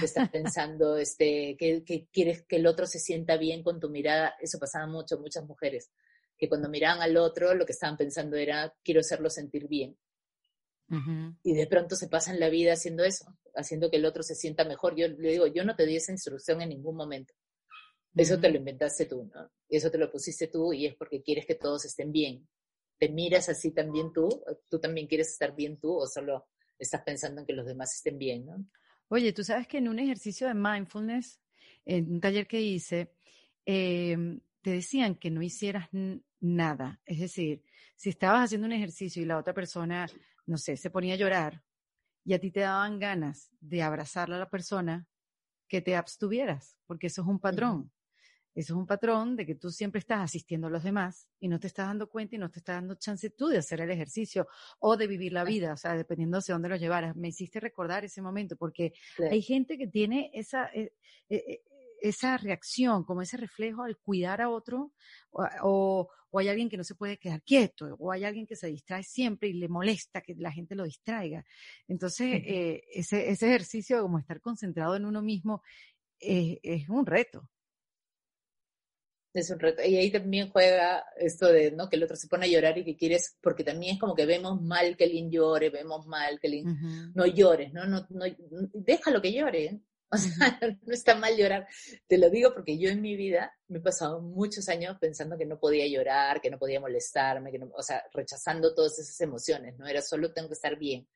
estás 0.03 0.30
pensando 0.32 0.97
este, 0.97 1.55
que, 1.57 2.07
quieres 2.11 2.45
que 2.45 2.57
el 2.57 2.67
otro 2.67 2.86
se 2.86 2.99
sienta 2.99 3.38
bien 3.38 3.63
con 3.63 3.80
tu 3.80 3.89
mirada, 3.89 4.36
eso 4.39 4.59
pasaba 4.59 4.88
mucho, 4.88 5.20
muchas 5.20 5.45
mujeres, 5.45 5.91
que 6.38 6.49
cuando 6.49 6.70
miraban 6.70 7.01
al 7.01 7.17
otro 7.17 7.53
lo 7.53 7.65
que 7.65 7.74
estaban 7.74 7.97
pensando 7.97 8.38
era, 8.38 8.74
quiero 8.84 9.01
hacerlo 9.01 9.30
sentir 9.30 9.67
bien. 9.67 9.97
Y 11.43 11.53
de 11.53 11.67
pronto 11.67 11.95
se 11.95 12.07
pasan 12.07 12.39
la 12.39 12.49
vida 12.49 12.74
haciendo 12.74 13.03
eso, 13.03 13.38
haciendo 13.53 13.91
que 13.91 13.97
el 13.97 14.05
otro 14.05 14.24
se 14.24 14.34
sienta 14.34 14.65
mejor. 14.65 14.95
Yo 14.95 15.07
le 15.07 15.34
digo, 15.34 15.45
yo 15.45 15.63
no 15.63 15.76
te 15.76 15.86
di 15.86 15.97
esa 15.97 16.11
instrucción 16.11 16.63
en 16.63 16.70
ningún 16.70 16.95
momento. 16.95 17.32
Eso 18.15 18.39
te 18.39 18.49
lo 18.49 18.57
inventaste 18.57 19.05
tú, 19.05 19.30
¿no? 19.32 19.51
Eso 19.70 19.91
te 19.91 19.99
lo 19.99 20.09
pusiste 20.09 20.47
tú 20.47 20.74
y 20.74 20.88
es 20.88 20.95
porque 20.95 21.22
quieres 21.22 21.45
que 21.45 21.53
todos 21.53 21.86
estén 21.86 22.11
bien 22.11 22.47
te 23.00 23.10
miras 23.10 23.50
así 23.50 23.72
también 23.72 24.12
tú? 24.14 24.30
¿Tú 24.70 24.80
también 24.80 25.08
quieres 25.08 25.30
estar 25.30 25.56
bien 25.56 25.80
tú 25.80 25.95
o 25.95 26.06
solo 26.08 26.47
estás 26.78 27.02
pensando 27.02 27.41
en 27.41 27.47
que 27.47 27.54
los 27.54 27.66
demás 27.66 27.95
estén 27.95 28.18
bien, 28.18 28.45
no? 28.45 28.66
Oye, 29.08 29.34
tú 29.34 29.43
sabes 29.43 29.68
que 29.68 29.80
en 29.80 29.88
un 29.88 30.00
ejercicio 30.00 30.47
de 30.47 30.54
mindfulness, 30.54 31.39
en 31.86 32.12
un 32.12 32.22
taller 32.22 32.47
que 32.47 32.62
hice, 32.62 33.14
em, 33.66 34.39
te 34.62 34.72
decían 34.72 35.16
que 35.16 35.32
no 35.32 35.41
hicieras 35.41 35.89
nada. 36.39 37.02
Es 37.06 37.20
decir, 37.20 37.64
si 37.95 38.10
estabas 38.10 38.45
haciendo 38.45 38.68
un 38.68 38.74
ejercicio 38.74 39.22
y 39.22 39.26
la 39.26 39.38
otra 39.38 39.54
persona, 39.54 40.08
no 40.45 40.58
sé, 40.58 40.78
se 40.78 40.89
ponía 40.89 41.16
a 41.16 41.18
llorar 41.18 41.64
y 42.24 42.34
a 42.34 42.39
ti 42.39 42.52
te 42.52 42.60
daban 42.60 43.00
ganas 43.00 43.50
de 43.60 43.82
abrazarla 43.82 44.36
a 44.36 44.39
la 44.39 44.50
persona, 44.50 45.08
que 45.68 45.82
te 45.82 45.95
abstuvieras, 45.95 46.78
porque 46.86 47.08
eso 47.08 47.22
es 47.22 47.28
un 47.28 47.39
patrón. 47.39 47.91
Eso 48.60 48.74
es 48.74 48.78
un 48.78 48.86
patrón 48.86 49.38
de 49.38 49.45
que 49.45 49.55
tú 49.55 49.72
siempre 49.72 49.99
estás 49.99 50.20
asistiendo 50.20 50.68
a 50.68 50.70
los 50.70 50.84
demás 50.84 51.30
y 51.39 51.47
no 51.47 51.62
te 51.62 51.68
estás 51.68 51.88
dando 51.88 52.10
cuenta 52.10 52.36
y 52.36 52.39
no 52.39 52.51
te 52.51 52.60
estás 52.60 52.76
dando 52.76 52.95
chance 52.95 53.30
tú 53.30 53.47
de 53.47 53.57
hacer 53.57 53.80
el 53.80 53.89
ejercicio 53.89 54.49
o 54.80 54.97
de 54.97 55.07
vivir 55.07 55.32
la 55.32 55.45
vida, 55.45 55.72
o 55.72 55.78
sea, 55.78 55.95
dependiendo 55.95 56.39
de 56.39 56.51
dónde 56.51 56.68
lo 56.68 56.76
llevaras. 56.76 57.16
Me 57.16 57.30
hiciste 57.30 57.62
recordar 57.62 58.03
ese 58.03 58.22
momento 58.22 58.57
porque 58.57 58.91
hay 59.32 59.41
gente 59.41 59.78
que 59.78 59.88
tiene 59.88 60.30
esa, 60.34 60.66
eh, 60.74 60.91
eh, 61.30 61.38
eh, 61.47 61.62
esa 62.01 62.36
reacción, 62.36 63.05
como 63.05 63.22
ese 63.22 63.38
reflejo 63.38 63.84
al 63.84 63.95
cuidar 63.95 64.41
a 64.41 64.49
otro, 64.49 64.91
o, 65.32 66.10
hay 66.34 66.49
alguien 66.49 66.70
que 66.70 66.76
no 66.76 66.84
se 66.84 66.95
puede 66.95 67.18
quedar 67.18 67.41
quieto, 67.41 67.95
o 67.97 68.12
hay 68.12 68.26
alguien 68.26 68.45
que 68.45 68.57
se 68.57 68.68
distrae 68.68 69.03
siempre 69.03 69.47
y 69.47 69.53
le 69.53 69.70
molesta 69.70 70.20
que 70.20 70.36
la 70.36 70.51
gente 70.51 70.76
lo 70.76 70.84
distraiga. 70.84 71.45
Entonces, 71.88 72.43
ese, 72.45 73.30
ese, 73.30 73.47
ejercicio 73.47 74.01
como 74.01 74.20
estar 74.20 74.41
concentrado 74.41 74.97
en 74.97 75.05
uno 75.05 75.22
mismo 75.22 75.64
es 76.20 76.89
un 76.89 77.05
reto. 77.05 77.49
Es 79.34 79.49
un 79.51 79.59
reto. 79.59 79.84
Y 79.84 79.95
ahí 79.95 80.11
también 80.11 80.49
juega 80.49 81.05
esto 81.17 81.47
de, 81.47 81.71
¿no? 81.71 81.88
Que 81.88 81.97
el 81.97 82.03
otro 82.03 82.15
se 82.15 82.27
pone 82.27 82.45
a 82.45 82.49
llorar 82.49 82.77
y 82.77 82.84
que 82.84 82.97
quieres, 82.97 83.38
porque 83.41 83.63
también 83.63 83.93
es 83.93 83.99
como 83.99 84.15
que 84.15 84.25
vemos 84.25 84.59
mal 84.61 84.97
que 84.97 85.03
alguien 85.03 85.30
llore, 85.30 85.69
vemos 85.69 86.07
mal 86.07 86.39
que 86.39 86.47
alguien 86.47 87.11
no 87.13 87.25
llores, 87.27 87.71
¿no? 87.71 87.86
No, 87.86 88.07
no, 88.09 88.25
déjalo 88.73 89.21
que 89.21 89.32
llore. 89.32 89.65
¿eh? 89.65 89.82
O 90.11 90.17
sea, 90.17 90.59
no 90.82 90.93
está 90.93 91.15
mal 91.15 91.38
llorar. 91.38 91.67
Te 92.07 92.17
lo 92.17 92.30
digo 92.30 92.53
porque 92.53 92.80
yo 92.80 92.89
en 92.89 93.01
mi 93.01 93.15
vida 93.15 93.53
me 93.67 93.77
he 93.77 93.82
pasado 93.82 94.21
muchos 94.21 94.67
años 94.67 94.97
pensando 94.99 95.38
que 95.38 95.45
no 95.45 95.59
podía 95.59 95.88
llorar, 95.88 96.41
que 96.41 96.49
no 96.49 96.57
podía 96.57 96.80
molestarme, 96.80 97.51
que 97.51 97.59
no, 97.59 97.69
o 97.75 97.84
sea, 97.84 98.03
rechazando 98.11 98.73
todas 98.73 98.97
esas 98.97 99.21
emociones, 99.21 99.77
¿no? 99.77 99.86
Era 99.86 100.01
solo 100.01 100.34
tengo 100.34 100.47
que 100.47 100.55
estar 100.55 100.77
bien. 100.77 101.07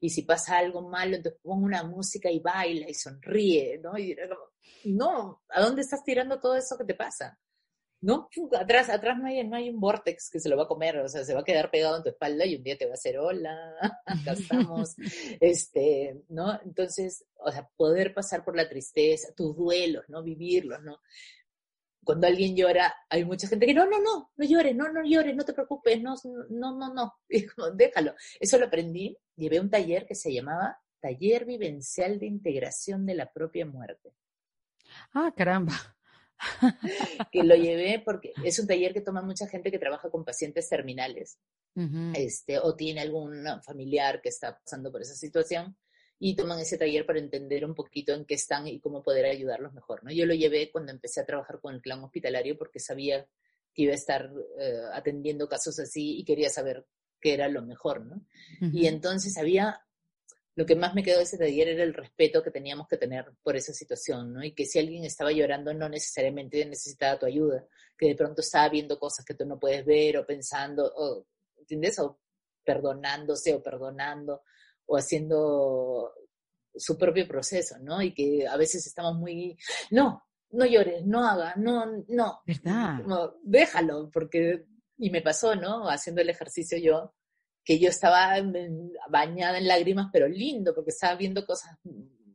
Y 0.00 0.10
si 0.10 0.22
pasa 0.22 0.58
algo 0.58 0.86
malo, 0.86 1.16
entonces 1.16 1.40
pongo 1.42 1.64
una 1.64 1.84
música 1.84 2.30
y 2.30 2.40
baila 2.40 2.88
y 2.88 2.94
sonríe, 2.94 3.78
¿no? 3.78 3.96
Y 3.96 4.12
era 4.12 4.28
como, 4.28 4.50
no, 4.84 5.42
¿a 5.48 5.62
dónde 5.62 5.80
estás 5.80 6.04
tirando 6.04 6.38
todo 6.38 6.54
eso 6.56 6.76
que 6.76 6.84
te 6.84 6.94
pasa? 6.94 7.38
¿No? 8.02 8.28
Atrás, 8.58 8.90
atrás 8.90 9.16
no 9.18 9.26
hay, 9.26 9.46
no 9.46 9.56
hay 9.56 9.70
un 9.70 9.80
vortex 9.80 10.28
que 10.28 10.40
se 10.40 10.48
lo 10.48 10.56
va 10.56 10.64
a 10.64 10.68
comer, 10.68 10.98
o 10.98 11.08
sea, 11.08 11.24
se 11.24 11.34
va 11.34 11.40
a 11.40 11.44
quedar 11.44 11.70
pegado 11.70 11.96
en 11.96 12.02
tu 12.02 12.10
espalda 12.10 12.44
y 12.44 12.56
un 12.56 12.62
día 12.64 12.76
te 12.76 12.84
va 12.84 12.90
a 12.90 12.94
hacer 12.94 13.16
hola, 13.18 13.56
acá 14.06 14.32
estamos, 14.32 14.96
este, 15.40 16.20
¿no? 16.28 16.60
Entonces, 16.64 17.24
o 17.36 17.50
sea, 17.50 17.68
poder 17.76 18.12
pasar 18.12 18.44
por 18.44 18.56
la 18.56 18.68
tristeza, 18.68 19.32
tus 19.34 19.56
duelos, 19.56 20.04
¿no? 20.08 20.22
Vivirlos, 20.22 20.82
¿no? 20.82 21.00
cuando 22.04 22.26
alguien 22.26 22.56
llora, 22.56 22.92
hay 23.08 23.24
mucha 23.24 23.46
gente 23.46 23.64
que 23.64 23.74
no, 23.74 23.86
no, 23.86 24.00
no, 24.00 24.32
no 24.34 24.44
llores, 24.44 24.74
no, 24.74 24.90
no 24.90 25.04
llores, 25.04 25.36
no 25.36 25.44
te 25.44 25.52
preocupes, 25.52 26.02
no, 26.02 26.16
no, 26.50 26.76
no, 26.76 26.92
no, 26.92 27.14
déjalo. 27.74 28.14
Eso 28.40 28.58
lo 28.58 28.66
aprendí, 28.66 29.16
llevé 29.36 29.60
un 29.60 29.70
taller 29.70 30.04
que 30.04 30.16
se 30.16 30.32
llamaba 30.32 30.80
Taller 31.00 31.44
Vivencial 31.44 32.18
de 32.18 32.26
Integración 32.26 33.06
de 33.06 33.14
la 33.14 33.32
Propia 33.32 33.66
Muerte. 33.66 34.12
Ah, 35.12 35.32
caramba. 35.36 35.91
que 37.32 37.44
lo 37.44 37.54
llevé 37.54 38.02
porque 38.04 38.32
es 38.44 38.58
un 38.58 38.66
taller 38.66 38.92
que 38.92 39.00
toma 39.00 39.22
mucha 39.22 39.46
gente 39.46 39.70
que 39.70 39.78
trabaja 39.78 40.10
con 40.10 40.24
pacientes 40.24 40.68
terminales 40.68 41.38
este, 42.14 42.58
o 42.58 42.74
tiene 42.74 43.00
algún 43.00 43.46
familiar 43.64 44.20
que 44.20 44.28
está 44.28 44.58
pasando 44.58 44.90
por 44.90 45.02
esa 45.02 45.14
situación 45.14 45.76
y 46.18 46.36
toman 46.36 46.60
ese 46.60 46.78
taller 46.78 47.04
para 47.04 47.18
entender 47.18 47.64
un 47.64 47.74
poquito 47.74 48.12
en 48.12 48.24
qué 48.24 48.34
están 48.34 48.68
y 48.68 48.78
cómo 48.78 49.02
poder 49.02 49.26
ayudarlos 49.26 49.72
mejor. 49.72 50.04
¿no? 50.04 50.12
Yo 50.12 50.24
lo 50.24 50.34
llevé 50.34 50.70
cuando 50.70 50.92
empecé 50.92 51.20
a 51.20 51.26
trabajar 51.26 51.60
con 51.60 51.74
el 51.74 51.82
clan 51.82 52.04
hospitalario 52.04 52.56
porque 52.56 52.78
sabía 52.78 53.26
que 53.74 53.82
iba 53.82 53.92
a 53.92 53.96
estar 53.96 54.30
eh, 54.60 54.82
atendiendo 54.92 55.48
casos 55.48 55.78
así 55.80 56.18
y 56.18 56.24
quería 56.24 56.48
saber 56.48 56.86
qué 57.20 57.34
era 57.34 57.48
lo 57.48 57.62
mejor. 57.62 58.06
¿no? 58.06 58.24
Y 58.60 58.86
entonces 58.86 59.36
había 59.36 59.80
lo 60.54 60.66
que 60.66 60.76
más 60.76 60.94
me 60.94 61.02
quedó 61.02 61.18
de 61.18 61.24
ese 61.24 61.38
taller 61.38 61.68
era 61.68 61.82
el 61.82 61.94
respeto 61.94 62.42
que 62.42 62.50
teníamos 62.50 62.86
que 62.86 62.98
tener 62.98 63.32
por 63.42 63.56
esa 63.56 63.72
situación, 63.72 64.34
¿no? 64.34 64.44
Y 64.44 64.52
que 64.52 64.66
si 64.66 64.78
alguien 64.78 65.04
estaba 65.04 65.32
llorando 65.32 65.72
no 65.72 65.88
necesariamente 65.88 66.64
necesitaba 66.66 67.18
tu 67.18 67.26
ayuda, 67.26 67.66
que 67.96 68.08
de 68.08 68.14
pronto 68.14 68.42
estaba 68.42 68.68
viendo 68.68 68.98
cosas 68.98 69.24
que 69.24 69.34
tú 69.34 69.46
no 69.46 69.58
puedes 69.58 69.84
ver 69.84 70.18
o 70.18 70.26
pensando, 70.26 70.92
o, 70.94 71.26
¿entiendes? 71.56 71.98
O 72.00 72.20
perdonándose 72.64 73.54
o 73.54 73.62
perdonando 73.62 74.42
o 74.86 74.96
haciendo 74.96 76.12
su 76.74 76.98
propio 76.98 77.26
proceso, 77.26 77.78
¿no? 77.80 78.02
Y 78.02 78.12
que 78.12 78.46
a 78.46 78.56
veces 78.56 78.86
estamos 78.86 79.14
muy, 79.16 79.56
no, 79.90 80.22
no 80.50 80.66
llores, 80.66 81.04
no 81.06 81.26
haga, 81.26 81.54
no, 81.56 82.04
no. 82.08 82.42
¿Verdad? 82.46 83.00
déjalo, 83.42 84.10
porque, 84.12 84.66
y 84.98 85.10
me 85.10 85.22
pasó, 85.22 85.54
¿no? 85.54 85.88
Haciendo 85.88 86.20
el 86.20 86.30
ejercicio 86.30 86.78
yo, 86.78 87.14
que 87.64 87.78
yo 87.78 87.88
estaba 87.88 88.36
bañada 89.08 89.58
en 89.58 89.68
lágrimas, 89.68 90.08
pero 90.12 90.28
lindo, 90.28 90.74
porque 90.74 90.90
estaba 90.90 91.16
viendo 91.16 91.46
cosas 91.46 91.76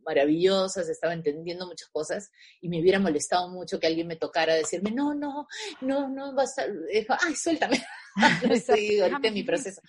maravillosas, 0.07 0.87
estaba 0.87 1.13
entendiendo 1.13 1.67
muchas 1.67 1.89
cosas 1.89 2.31
y 2.61 2.69
me 2.69 2.79
hubiera 2.79 2.97
molestado 2.97 3.49
mucho 3.49 3.79
que 3.79 3.87
alguien 3.87 4.07
me 4.07 4.15
tocara 4.15 4.55
decirme, 4.55 4.91
no, 4.91 5.13
no, 5.13 5.47
no, 5.81 6.07
no, 6.07 6.33
vas 6.33 6.57
a... 6.59 6.63
ay, 6.63 7.35
suéltame. 7.35 7.83
sí, 8.75 8.99
ahorita 8.99 9.31
mi 9.31 9.43
proceso. 9.43 9.81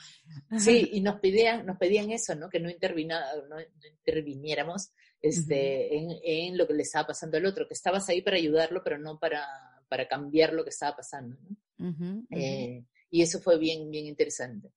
Sí, 0.58 0.90
y 0.92 1.00
nos 1.00 1.20
pedían, 1.20 1.64
nos 1.64 1.78
pedían 1.78 2.10
eso, 2.10 2.34
¿no? 2.34 2.50
Que 2.50 2.60
no, 2.60 2.68
no, 2.68 3.56
interviniéramos 4.04 4.90
este, 5.22 5.96
en, 5.96 6.10
en, 6.22 6.58
lo 6.58 6.66
que 6.66 6.74
le 6.74 6.82
estaba 6.82 7.06
pasando 7.06 7.38
al 7.38 7.46
otro, 7.46 7.66
que 7.66 7.74
estabas 7.74 8.08
ahí 8.08 8.20
para 8.20 8.36
ayudarlo, 8.36 8.82
pero 8.84 8.98
no 8.98 9.18
para, 9.18 9.46
para 9.88 10.06
cambiar 10.08 10.52
lo 10.52 10.62
que 10.64 10.70
estaba 10.70 10.96
pasando, 10.96 11.38
¿no? 11.78 12.26
Eh, 12.30 12.84
y 13.10 13.22
eso 13.22 13.40
fue 13.40 13.56
bien, 13.56 13.90
bien 13.90 14.06
interesante. 14.06 14.72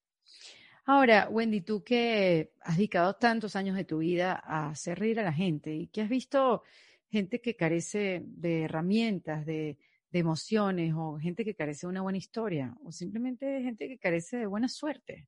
Ahora, 0.84 1.28
Wendy, 1.30 1.60
tú 1.60 1.84
que 1.84 2.54
has 2.60 2.76
dedicado 2.76 3.14
tantos 3.14 3.54
años 3.54 3.76
de 3.76 3.84
tu 3.84 3.98
vida 3.98 4.42
a 4.44 4.70
hacer 4.70 4.98
reír 4.98 5.20
a 5.20 5.22
la 5.22 5.32
gente 5.32 5.72
y 5.74 5.86
que 5.86 6.02
has 6.02 6.08
visto 6.08 6.64
gente 7.08 7.40
que 7.40 7.54
carece 7.56 8.22
de 8.24 8.62
herramientas, 8.62 9.46
de, 9.46 9.78
emociones, 10.14 10.92
o 10.94 11.18
gente 11.18 11.44
que 11.44 11.54
carece 11.54 11.86
de 11.86 11.90
una 11.90 12.02
buena 12.02 12.18
historia, 12.18 12.74
o 12.84 12.92
simplemente 12.92 13.62
gente 13.62 13.88
que 13.88 13.98
carece 13.98 14.36
de 14.38 14.46
buena 14.46 14.68
suerte. 14.68 15.26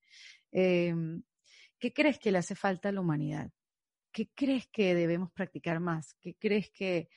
Em, 0.52 1.22
¿Qué 1.78 1.92
crees 1.92 2.18
que 2.18 2.32
le 2.32 2.38
hace 2.38 2.55
falta 2.55 2.90
a 2.90 2.92
la 2.92 3.00
humanidad? 3.00 3.50
¿Qué 4.12 4.30
crees 4.34 4.66
que 4.68 4.94
debemos 4.94 5.32
practicar 5.32 5.80
más? 5.80 6.14
¿Qué 6.20 6.34
crees 6.36 6.70
que, 6.70 7.09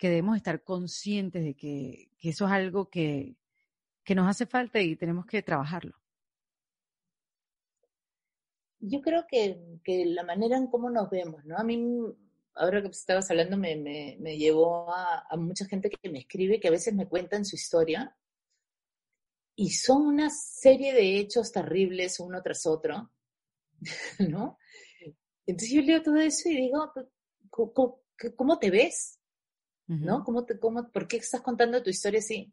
debemos 0.00 0.36
estar 0.36 0.62
conscientes 0.64 1.44
de 1.44 1.54
que, 1.54 2.10
eso 2.20 2.46
es 2.46 2.52
algo 2.52 2.90
que 2.90 3.36
nos 4.14 4.28
hace 4.28 4.46
falta 4.46 4.80
y 4.80 4.96
tenemos 4.96 5.26
que 5.26 5.42
trabajarlo? 5.42 5.96
Yo 8.80 9.00
creo 9.00 9.26
que, 9.28 9.58
la 9.86 10.22
manera 10.22 10.56
en 10.56 10.68
cómo 10.68 10.90
nos 10.90 11.10
vemos, 11.10 11.44
¿no? 11.44 11.56
A 11.56 11.64
mí, 11.64 11.82
ahora 12.54 12.82
que 12.82 12.88
estabas 12.88 13.30
hablando, 13.30 13.56
me, 13.56 13.76
me, 13.76 14.36
llevó 14.36 14.92
a, 14.92 15.36
mucha 15.36 15.66
gente 15.66 15.90
que 15.90 16.10
me 16.10 16.20
escribe, 16.20 16.60
que 16.60 16.68
a 16.68 16.72
veces 16.72 16.94
me 16.94 17.08
cuentan 17.08 17.44
su 17.44 17.56
historia, 17.56 18.16
y 19.54 19.70
son 19.70 20.02
una 20.02 20.28
serie 20.30 20.92
de 20.92 21.18
hechos 21.18 21.50
terribles 21.50 22.20
uno 22.20 22.42
tras 22.42 22.66
otro, 22.66 23.10
¿no? 24.28 24.58
Entonces 25.46 25.74
yo 25.74 25.82
leo 25.82 26.02
todo 26.02 26.16
eso 26.16 26.48
y 26.48 26.56
digo, 26.56 26.92
¿cómo, 27.50 28.58
te 28.58 28.70
ves? 28.70 29.20
¿No? 29.86 30.24
¿Cómo 30.24 30.44
te, 30.44 30.58
cómo, 30.58 30.90
¿Por 30.90 31.06
qué 31.06 31.18
estás 31.18 31.40
contando 31.40 31.82
tu 31.82 31.90
historia 31.90 32.18
así? 32.18 32.52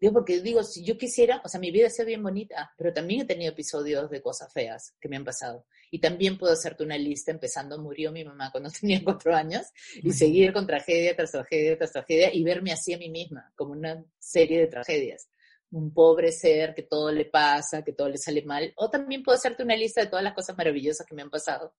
Digo, 0.00 0.14
porque 0.14 0.40
digo, 0.40 0.64
si 0.64 0.82
yo 0.82 0.96
quisiera, 0.96 1.42
o 1.44 1.48
sea, 1.48 1.60
mi 1.60 1.70
vida 1.70 1.90
sido 1.90 2.06
bien 2.06 2.22
bonita, 2.22 2.72
pero 2.78 2.90
también 2.90 3.20
he 3.20 3.24
tenido 3.26 3.52
episodios 3.52 4.08
de 4.08 4.22
cosas 4.22 4.50
feas 4.50 4.94
que 4.98 5.10
me 5.10 5.16
han 5.16 5.24
pasado. 5.24 5.66
Y 5.90 6.00
también 6.00 6.38
puedo 6.38 6.54
hacerte 6.54 6.84
una 6.84 6.96
lista 6.96 7.30
empezando, 7.30 7.78
murió 7.78 8.10
mi 8.10 8.24
mamá 8.24 8.50
cuando 8.50 8.70
tenía 8.80 9.02
cuatro 9.04 9.34
años, 9.34 9.66
y 9.96 10.10
seguir 10.12 10.54
con 10.54 10.66
tragedia 10.66 11.14
tras 11.14 11.32
tragedia 11.32 11.76
tras 11.76 11.92
tragedia 11.92 12.32
y 12.32 12.42
verme 12.42 12.72
así 12.72 12.94
a 12.94 12.98
mí 12.98 13.10
misma, 13.10 13.52
como 13.54 13.72
una 13.72 14.02
serie 14.18 14.60
de 14.60 14.68
tragedias. 14.68 15.28
Un 15.70 15.92
pobre 15.92 16.32
ser 16.32 16.74
que 16.74 16.82
todo 16.82 17.12
le 17.12 17.26
pasa, 17.26 17.84
que 17.84 17.92
todo 17.92 18.08
le 18.08 18.16
sale 18.16 18.42
mal. 18.42 18.72
O 18.76 18.88
también 18.88 19.22
puedo 19.22 19.36
hacerte 19.36 19.62
una 19.62 19.76
lista 19.76 20.00
de 20.00 20.06
todas 20.06 20.24
las 20.24 20.34
cosas 20.34 20.56
maravillosas 20.56 21.06
que 21.06 21.14
me 21.14 21.22
han 21.22 21.30
pasado. 21.30 21.74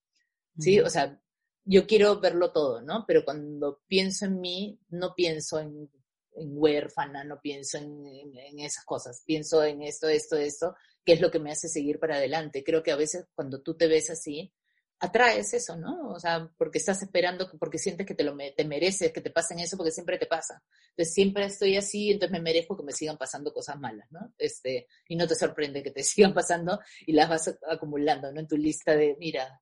¿Sí? 0.59 0.80
O 0.80 0.89
sea, 0.89 1.19
yo 1.65 1.88
quiero 1.88 2.19
verlo 2.19 2.51
todo, 2.51 2.82
¿no? 2.82 3.03
Pero 3.07 3.26
cuando 3.26 3.82
pienso 3.88 4.26
en 4.26 4.39
mí, 4.39 4.80
no 4.89 5.13
pienso 5.15 5.59
en 5.59 5.89
en 6.01 6.01
huérfana, 6.50 7.24
no 7.24 7.39
pienso 7.42 7.78
en, 7.78 8.60
esas 8.60 8.86
cosas, 8.86 9.24
pienso 9.26 9.64
en 9.64 9.82
esto, 9.82 10.08
esto, 10.08 10.38
esto, 10.38 10.76
que 11.06 11.14
es 11.14 11.22
lo 11.22 11.32
que 11.32 11.39
me 11.39 11.52
hace 11.52 11.68
seguir 11.68 12.00
para 12.00 12.16
adelante. 12.16 12.64
Creo 12.64 12.84
que 12.84 12.92
a 12.92 12.96
veces 12.96 13.26
cuando 13.34 13.62
tú 13.62 13.76
te 13.76 13.88
ves 13.88 14.10
así, 14.10 14.54
atraes 15.00 15.54
eso, 15.54 15.76
¿no? 15.78 16.10
O 16.10 16.20
sea, 16.20 16.50
porque 16.58 16.78
estás 16.78 17.02
esperando, 17.02 17.50
porque 17.60 17.80
sientes 17.80 18.06
que 18.06 18.14
te 18.14 18.24
lo 18.24 18.36
te 18.56 18.66
mereces, 18.66 19.12
que 19.12 19.22
te 19.22 19.32
pasen 19.32 19.60
eso, 19.60 19.76
porque 19.76 19.92
siempre 19.92 20.20
te 20.20 20.28
pasa. 20.28 20.62
Entonces 20.89 21.14
siempre 21.14 21.46
estoy 21.46 21.76
así, 21.76 22.12
entonces 22.12 22.32
me 22.32 22.42
merezco 22.42 22.78
que 22.78 22.84
me 22.84 22.92
sigan 22.92 23.18
pasando 23.18 23.52
cosas 23.52 23.80
malas, 23.80 24.08
¿no? 24.12 24.34
Este, 24.38 24.88
y 25.08 25.16
no 25.16 25.28
te 25.28 25.36
sorprende 25.36 25.82
que 25.82 25.92
te 25.92 26.04
sigan 26.04 26.34
pasando 26.34 26.80
y 27.06 27.14
las 27.14 27.30
vas 27.30 27.58
acumulando, 27.68 28.32
¿no? 28.32 28.39
En 28.39 28.48
tu 28.48 28.58
lista 28.58 28.96
de, 28.96 29.16
mira, 29.20 29.62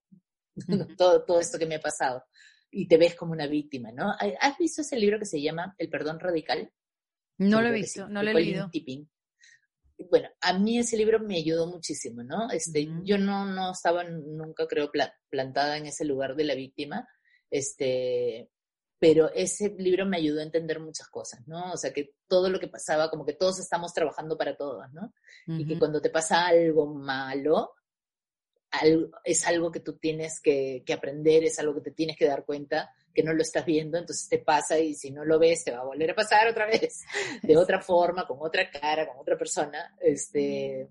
todo, 0.97 1.23
todo 1.23 1.39
esto 1.39 1.57
que 1.57 1.65
me 1.65 1.75
ha 1.75 1.81
pasado 1.81 2.23
y 2.71 2.87
te 2.87 2.97
ves 2.97 3.15
como 3.15 3.33
una 3.33 3.47
víctima, 3.47 3.91
¿no? 3.91 4.13
¿Has 4.39 4.57
visto 4.57 4.81
ese 4.81 4.97
libro 4.97 5.19
que 5.19 5.25
se 5.25 5.41
llama 5.41 5.75
El 5.77 5.89
perdón 5.89 6.19
radical? 6.19 6.71
No 7.37 7.61
lo 7.61 7.69
he 7.69 7.71
visto, 7.71 8.07
no 8.07 8.21
lo 8.21 8.31
he 8.31 8.33
leído. 8.33 8.69
Bueno, 10.09 10.29
a 10.41 10.57
mí 10.57 10.79
ese 10.79 10.95
libro 10.97 11.19
me 11.19 11.37
ayudó 11.37 11.67
muchísimo, 11.67 12.23
¿no? 12.23 12.49
Este, 12.51 12.87
Yo 13.03 13.17
no, 13.17 13.45
no 13.45 13.71
estaba 13.71 14.03
nunca, 14.03 14.65
creo, 14.67 14.91
plantada 15.29 15.77
en 15.77 15.87
ese 15.87 16.05
lugar 16.05 16.35
de 16.35 16.43
la 16.45 16.55
víctima, 16.55 17.07
este, 17.49 18.49
pero 18.99 19.31
ese 19.33 19.75
libro 19.77 20.05
me 20.05 20.17
ayudó 20.17 20.41
a 20.41 20.43
entender 20.43 20.79
muchas 20.79 21.07
cosas, 21.09 21.45
¿no? 21.47 21.71
O 21.71 21.77
sea, 21.77 21.91
que 21.91 22.13
todo 22.27 22.49
lo 22.49 22.59
que 22.59 22.67
pasaba, 22.67 23.09
como 23.09 23.25
que 23.25 23.33
todos 23.33 23.59
estamos 23.59 23.93
trabajando 23.93 24.37
para 24.37 24.55
todos, 24.55 24.85
¿no? 24.93 25.13
Y 25.47 25.65
que 25.65 25.79
cuando 25.79 26.01
te 26.01 26.09
pasa 26.09 26.47
algo 26.47 26.85
malo, 26.93 27.73
es 29.23 29.47
algo 29.47 29.71
que 29.71 29.79
tú 29.79 29.97
tienes 29.97 30.39
que, 30.41 30.83
aprender, 30.93 31.43
es 31.43 31.59
algo 31.59 31.75
que 31.75 31.81
te 31.81 31.91
tienes 31.91 32.17
que 32.17 32.25
dar 32.25 32.45
cuenta 32.45 32.93
que 33.13 33.23
no 33.23 33.33
lo 33.33 33.41
estás 33.41 33.65
viendo, 33.65 33.97
entonces 33.97 34.29
te 34.29 34.39
pasa 34.39 34.79
y 34.79 34.93
si 34.93 35.11
no 35.11 35.25
lo 35.25 35.39
ves 35.39 35.63
te 35.63 35.71
va 35.71 35.79
a 35.79 35.85
volver 35.85 36.11
a 36.11 36.15
pasar 36.15 36.47
otra 36.47 36.67
vez, 36.67 37.03
de 37.43 37.57
otra 37.57 37.81
forma, 37.81 38.27
con 38.27 38.37
otra 38.41 38.69
cara, 38.69 39.07
con 39.07 39.17
otra 39.17 39.37
persona. 39.37 39.95
Este, 39.99 40.87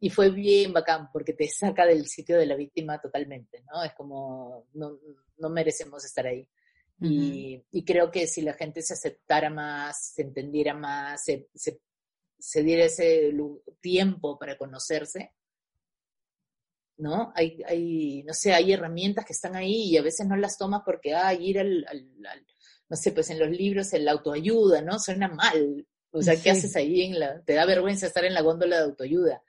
y 0.00 0.08
fue 0.08 0.30
bien 0.30 0.72
bacán 0.72 1.10
porque 1.12 1.34
te 1.34 1.46
saca 1.48 1.84
del 1.84 2.06
sitio 2.06 2.38
de 2.38 2.46
la 2.46 2.56
víctima 2.56 3.00
totalmente, 3.00 3.62
¿no? 3.70 3.84
Es 3.84 3.92
como, 3.92 4.66
no, 4.72 4.98
no 5.36 5.50
merecemos 5.50 6.04
estar 6.04 6.26
ahí. 6.26 6.48
y, 7.02 7.84
creo 7.84 8.10
que 8.10 8.26
si 8.26 8.42
la 8.42 8.54
gente 8.54 8.82
se 8.82 8.94
aceptara 8.94 9.50
más, 9.50 10.12
se 10.14 10.22
entendiera 10.22 10.74
más, 10.74 11.24
se, 11.24 11.48
se, 11.54 11.80
se 12.38 12.62
diera 12.62 12.84
ese 12.84 13.32
tiempo 13.80 14.38
para 14.38 14.56
conocerse, 14.56 15.32
¿no? 17.00 17.32
Hay, 17.34 17.62
hay, 17.66 18.22
no 18.24 18.34
sé, 18.34 18.52
hay 18.52 18.72
herramientas 18.72 19.24
que 19.24 19.32
están 19.32 19.56
ahí 19.56 19.90
y 19.90 19.96
a 19.96 20.02
veces 20.02 20.26
no 20.26 20.36
las 20.36 20.58
tomas 20.58 20.82
porque, 20.84 21.14
ay, 21.14 21.48
ir 21.48 21.58
al, 21.58 21.86
no 22.88 22.96
sé, 22.96 23.12
pues 23.12 23.30
en 23.30 23.38
los 23.38 23.50
libros 23.50 23.92
el 23.92 24.06
autoayuda, 24.08 24.82
¿no? 24.82 24.98
Suena 24.98 25.28
mal. 25.28 25.86
O 26.12 26.22
sea, 26.22 26.40
¿qué 26.40 26.50
haces 26.50 26.74
ahí 26.76 27.02
en 27.02 27.18
la, 27.18 27.40
te 27.42 27.54
da 27.54 27.64
vergüenza 27.64 28.06
estar 28.06 28.24
en 28.24 28.34
la 28.34 28.42
góndola 28.42 28.76
de 28.76 28.84
autoayuda? 28.84 29.42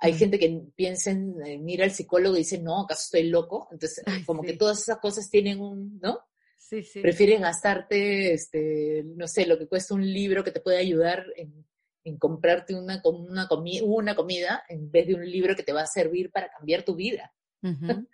Hay 0.00 0.14
gente 0.14 0.38
que 0.38 0.62
piensa 0.76 1.10
en, 1.10 1.68
ir 1.68 1.82
al 1.82 1.90
psicólogo 1.90 2.36
y 2.36 2.40
dice, 2.40 2.58
no, 2.58 2.82
¿acaso 2.82 3.02
estoy 3.04 3.24
loco? 3.24 3.68
Entonces, 3.72 4.04
como 4.26 4.42
que 4.42 4.54
todas 4.54 4.80
esas 4.80 4.98
cosas 4.98 5.28
tienen 5.28 5.60
un, 5.60 5.98
¿no? 6.00 6.20
Sí, 6.56 6.82
sí. 6.82 7.00
Prefieren 7.00 7.42
gastarte, 7.42 8.32
este, 8.32 9.02
no 9.16 9.26
sé, 9.26 9.46
lo 9.46 9.58
que 9.58 9.66
cuesta 9.66 9.94
un 9.94 10.06
libro 10.06 10.44
que 10.44 10.52
te 10.52 10.60
puede 10.60 10.78
ayudar 10.78 11.26
en 11.36 11.66
en 12.04 12.18
comprarte 12.18 12.74
una, 12.74 13.00
una, 13.04 13.48
una 13.82 14.14
comida 14.14 14.64
en 14.68 14.90
vez 14.90 15.06
de 15.06 15.14
un 15.14 15.24
libro 15.24 15.54
que 15.54 15.62
te 15.62 15.72
va 15.72 15.82
a 15.82 15.86
servir 15.86 16.30
para 16.30 16.50
cambiar 16.50 16.84
tu 16.84 16.94
vida. 16.94 17.32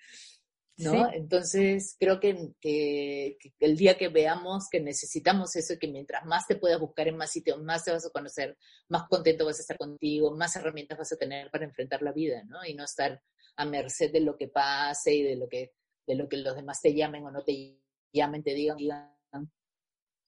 ¿no? 0.76 1.12
Entonces, 1.12 1.96
creo 1.98 2.18
que, 2.18 2.52
que, 2.60 3.36
el 3.60 3.76
día 3.76 3.96
que 3.96 4.08
veamos 4.08 4.68
que 4.68 4.80
necesitamos 4.80 5.54
eso, 5.56 5.74
que 5.78 5.88
mientras 5.88 6.24
más 6.24 6.46
te 6.46 6.56
puedas 6.56 6.80
buscar 6.80 7.08
en 7.08 7.16
más 7.16 7.30
sitios, 7.30 7.62
más 7.62 7.84
te 7.84 7.92
vas 7.92 8.06
a 8.06 8.10
conocer, 8.10 8.56
más 8.88 9.04
contento 9.08 9.44
vas 9.44 9.58
a 9.58 9.62
estar 9.62 9.78
contigo, 9.78 10.34
más 10.36 10.56
herramientas 10.56 10.98
vas 10.98 11.12
a 11.12 11.16
tener 11.16 11.50
para 11.50 11.64
enfrentar 11.64 12.02
la 12.02 12.12
vida, 12.12 12.42
¿no? 12.46 12.64
Y 12.64 12.74
no 12.74 12.84
estar 12.84 13.22
a 13.56 13.64
merced 13.64 14.12
de 14.12 14.20
lo 14.20 14.36
que 14.36 14.48
pase 14.48 15.14
y 15.14 15.22
de 15.22 15.36
lo 15.36 15.48
que, 15.48 15.72
de 16.06 16.16
lo 16.16 16.28
que 16.28 16.38
los 16.38 16.56
demás 16.56 16.80
te 16.80 16.92
llamen 16.92 17.24
o 17.24 17.30
no 17.30 17.44
te 17.44 17.78
llamen, 18.12 18.42
te 18.42 18.54
digan, 18.54 18.76
digan. 18.76 19.13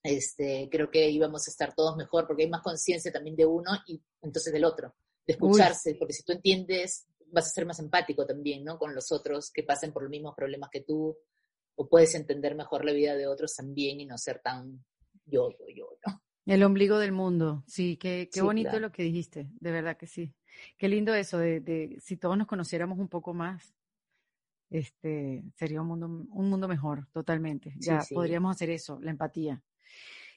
Este, 0.06 0.68
creo 0.70 0.90
que 0.90 1.08
íbamos 1.10 1.46
a 1.46 1.50
estar 1.50 1.74
todos 1.74 1.96
mejor 1.96 2.26
porque 2.26 2.44
hay 2.44 2.50
más 2.50 2.62
conciencia 2.62 3.12
también 3.12 3.36
de 3.36 3.46
uno 3.46 3.72
y 3.86 4.00
entonces 4.22 4.52
del 4.52 4.64
otro, 4.64 4.94
de 5.26 5.32
escucharse, 5.32 5.96
porque 5.96 6.14
si 6.14 6.22
tú 6.22 6.32
entiendes 6.32 7.06
vas 7.32 7.46
a 7.46 7.50
ser 7.50 7.66
más 7.66 7.78
empático 7.78 8.26
también, 8.26 8.64
¿no? 8.64 8.78
Con 8.78 8.94
los 8.94 9.10
otros 9.12 9.50
que 9.50 9.62
pasen 9.62 9.92
por 9.92 10.02
los 10.02 10.10
mismos 10.10 10.34
problemas 10.36 10.70
que 10.70 10.82
tú, 10.82 11.16
o 11.74 11.88
puedes 11.88 12.14
entender 12.14 12.54
mejor 12.54 12.84
la 12.84 12.92
vida 12.92 13.16
de 13.16 13.26
otros 13.26 13.54
también 13.54 14.00
y 14.00 14.06
no 14.06 14.16
ser 14.16 14.40
tan 14.40 14.84
yo, 15.24 15.50
yo, 15.50 15.66
yo, 15.74 15.98
¿no? 16.06 16.22
El 16.46 16.62
ombligo 16.62 16.98
del 16.98 17.10
mundo, 17.10 17.64
sí, 17.66 17.96
qué, 17.96 18.30
qué 18.32 18.40
bonito 18.40 18.78
lo 18.78 18.92
que 18.92 19.02
dijiste, 19.02 19.48
de 19.58 19.70
verdad 19.72 19.96
que 19.96 20.06
sí. 20.06 20.32
Qué 20.78 20.88
lindo 20.88 21.12
eso, 21.12 21.38
de, 21.38 21.60
de, 21.60 21.98
si 22.00 22.16
todos 22.16 22.38
nos 22.38 22.46
conociéramos 22.46 22.98
un 22.98 23.08
poco 23.08 23.34
más, 23.34 23.74
este, 24.70 25.44
sería 25.56 25.80
un 25.80 25.88
mundo, 25.88 26.06
un 26.06 26.48
mundo 26.48 26.68
mejor, 26.68 27.08
totalmente. 27.12 27.74
Ya 27.78 28.00
podríamos 28.14 28.54
hacer 28.54 28.70
eso, 28.70 28.98
la 29.00 29.10
empatía. 29.10 29.60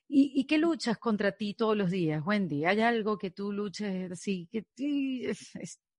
¿Y, 0.07 0.31
¿Y, 0.35 0.45
qué 0.45 0.57
luchas 0.57 0.97
contra 0.97 1.31
ti 1.33 1.53
todos 1.53 1.77
los 1.77 1.91
días, 1.91 2.23
Wendy? 2.25 2.65
¿Hay 2.65 2.81
algo 2.81 3.17
que 3.17 3.31
tú 3.31 3.51
luches 3.51 4.11
así, 4.11 4.47
que 4.51 4.65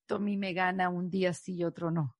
a 0.08 0.18
mí 0.18 0.36
me 0.36 0.52
gana 0.52 0.88
un 0.88 1.10
día 1.10 1.32
sí 1.32 1.56
y 1.56 1.64
otro 1.64 1.90
no. 1.90 2.16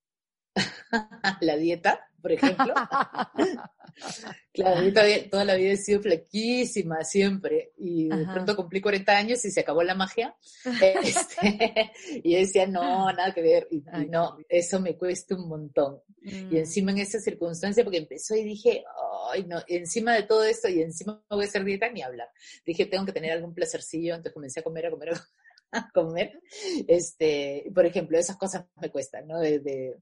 la 1.41 1.57
dieta, 1.57 2.09
por 2.21 2.33
ejemplo. 2.33 2.75
claro, 4.53 4.93
toda 5.31 5.45
la 5.45 5.55
vida 5.55 5.73
he 5.73 5.77
sido 5.77 6.01
flaquísima, 6.01 7.05
siempre. 7.05 7.73
Y 7.79 8.09
de 8.09 8.27
pronto 8.27 8.57
cumplí 8.57 8.81
40 8.81 9.17
años 9.17 9.45
y 9.45 9.51
se 9.51 9.61
acabó 9.61 9.83
la 9.83 9.95
magia. 9.95 10.35
Este, 11.03 11.93
y 12.23 12.33
yo 12.33 12.39
decía, 12.39 12.67
no, 12.67 13.13
nada 13.13 13.33
que 13.33 13.43
ver. 13.43 13.69
Y, 13.71 13.83
no, 14.09 14.39
eso 14.49 14.81
me 14.81 14.97
cuesta 14.97 15.35
un 15.35 15.49
montón. 15.49 16.01
Y 16.23 16.33
mm. 16.33 16.57
encima 16.57 16.91
en 16.91 16.99
esa 16.99 17.19
circunstancia, 17.19 17.85
porque 17.85 17.99
empezó 17.99 18.35
y 18.35 18.45
dije, 18.45 18.85
ay, 19.33 19.45
no, 19.45 19.63
encima 19.67 20.15
de 20.15 20.25
todo 20.25 20.45
esto 20.45 20.69
y 20.69 20.83
encima 20.83 21.23
no 21.31 21.37
voy 21.37 21.47
a 21.47 21.49
hacer 21.49 21.65
dieta 21.65 21.91
ni 21.91 22.03
hablar. 22.03 22.29
Dije, 22.65 22.87
tengo 22.87 23.07
que 23.07 23.13
tener 23.13 23.33
algún 23.33 23.55
placercillo. 23.55 24.15
Entonces 24.15 24.35
comencé 24.35 24.61
a 24.61 24.63
comer, 24.63 24.87
a 24.87 24.91
comer, 24.91 25.11
a 25.11 25.13
comer 25.13 25.29
a 25.73 25.91
comer. 25.93 26.41
Este, 26.89 27.71
por 27.75 27.87
ejemplo, 27.87 28.19
esas 28.19 28.37
cosas 28.37 28.67
me 28.81 28.91
cuestan, 28.91 29.27
¿no? 29.27 29.39
De, 29.41 29.97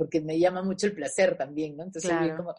porque 0.00 0.22
me 0.22 0.38
llama 0.38 0.62
mucho 0.62 0.86
el 0.86 0.94
placer 0.94 1.36
también, 1.36 1.76
¿no? 1.76 1.84
Entonces, 1.84 2.10
como, 2.34 2.54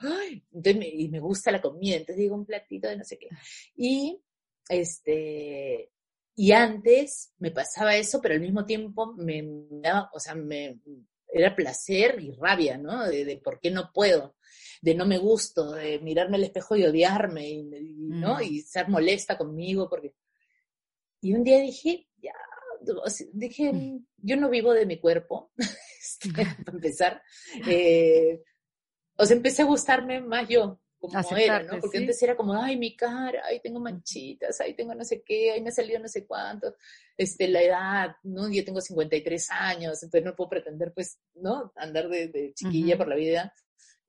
me, 0.51 0.87
y 0.87 1.09
me 1.09 1.19
gusta 1.19 1.51
la 1.51 1.59
comida, 1.59 1.95
entonces 1.95 2.17
digo 2.17 2.35
un 2.35 2.45
platito 2.45 2.87
de 2.87 2.97
no 2.97 3.03
sé 3.03 3.17
qué. 3.17 3.29
Y, 3.75 4.21
este, 4.69 5.89
y 6.35 6.51
antes 6.51 7.33
me 7.39 7.49
pasaba 7.49 7.95
eso, 7.95 8.21
pero 8.21 8.35
al 8.35 8.41
mismo 8.41 8.63
tiempo 8.63 9.15
me 9.17 9.43
daba, 9.71 10.11
o 10.13 10.19
sea, 10.19 10.35
me, 10.35 10.81
era 11.33 11.55
placer 11.55 12.21
y 12.21 12.29
rabia, 12.33 12.77
¿no? 12.77 13.07
De, 13.07 13.41
por 13.43 13.59
qué 13.59 13.71
no 13.71 13.89
puedo, 13.91 14.35
de 14.83 14.93
no 14.93 15.07
me 15.07 15.17
gusto, 15.17 15.71
de 15.71 15.97
mirarme 15.97 16.37
al 16.37 16.43
espejo 16.43 16.75
y 16.75 16.85
odiarme, 16.85 17.49
y, 17.49 17.63
¿no? 17.63 18.35
Mm. 18.35 18.43
Y 18.43 18.61
ser 18.61 18.87
molesta 18.87 19.35
conmigo, 19.35 19.89
porque... 19.89 20.13
Y 21.21 21.33
un 21.33 21.43
día 21.43 21.57
dije, 21.57 22.07
ya, 22.21 22.35
dije, 23.33 23.73
mm. 23.73 24.05
yo 24.17 24.37
no 24.37 24.47
vivo 24.47 24.73
de 24.73 24.85
mi 24.85 24.99
cuerpo, 24.99 25.51
este, 26.01 26.29
para 26.65 26.77
empezar. 26.77 27.21
Eh, 27.67 28.41
o 29.17 29.25
sea, 29.25 29.35
empecé 29.35 29.61
a 29.61 29.65
gustarme 29.65 30.21
más 30.21 30.49
yo, 30.49 30.79
como 30.97 31.37
era, 31.37 31.63
¿no? 31.63 31.79
Porque 31.79 31.97
antes 31.97 32.21
era 32.21 32.35
como, 32.35 32.55
ay, 32.55 32.77
mi 32.77 32.95
cara, 32.95 33.41
ay, 33.45 33.59
tengo 33.59 33.79
manchitas, 33.79 34.61
ay, 34.61 34.75
tengo 34.75 34.93
no 34.95 35.03
sé 35.03 35.23
qué, 35.23 35.51
ay, 35.51 35.61
me 35.61 35.69
ha 35.69 35.73
salido 35.73 35.99
no 35.99 36.07
sé 36.07 36.25
cuánto, 36.25 36.75
este, 37.17 37.47
la 37.47 37.61
edad, 37.61 38.15
¿no? 38.23 38.51
Yo 38.51 38.63
tengo 38.63 38.81
53 38.81 39.49
años, 39.51 40.01
entonces 40.03 40.23
no 40.23 40.35
puedo 40.35 40.49
pretender, 40.49 40.91
pues, 40.93 41.19
¿no? 41.35 41.71
Andar 41.75 42.07
de, 42.09 42.53
chiquilla 42.55 42.97
por 42.97 43.07
la 43.07 43.15
vida, 43.15 43.53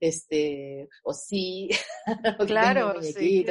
este, 0.00 0.88
o 1.04 1.12
sí, 1.12 1.70
claro, 2.46 3.00
sí, 3.02 3.44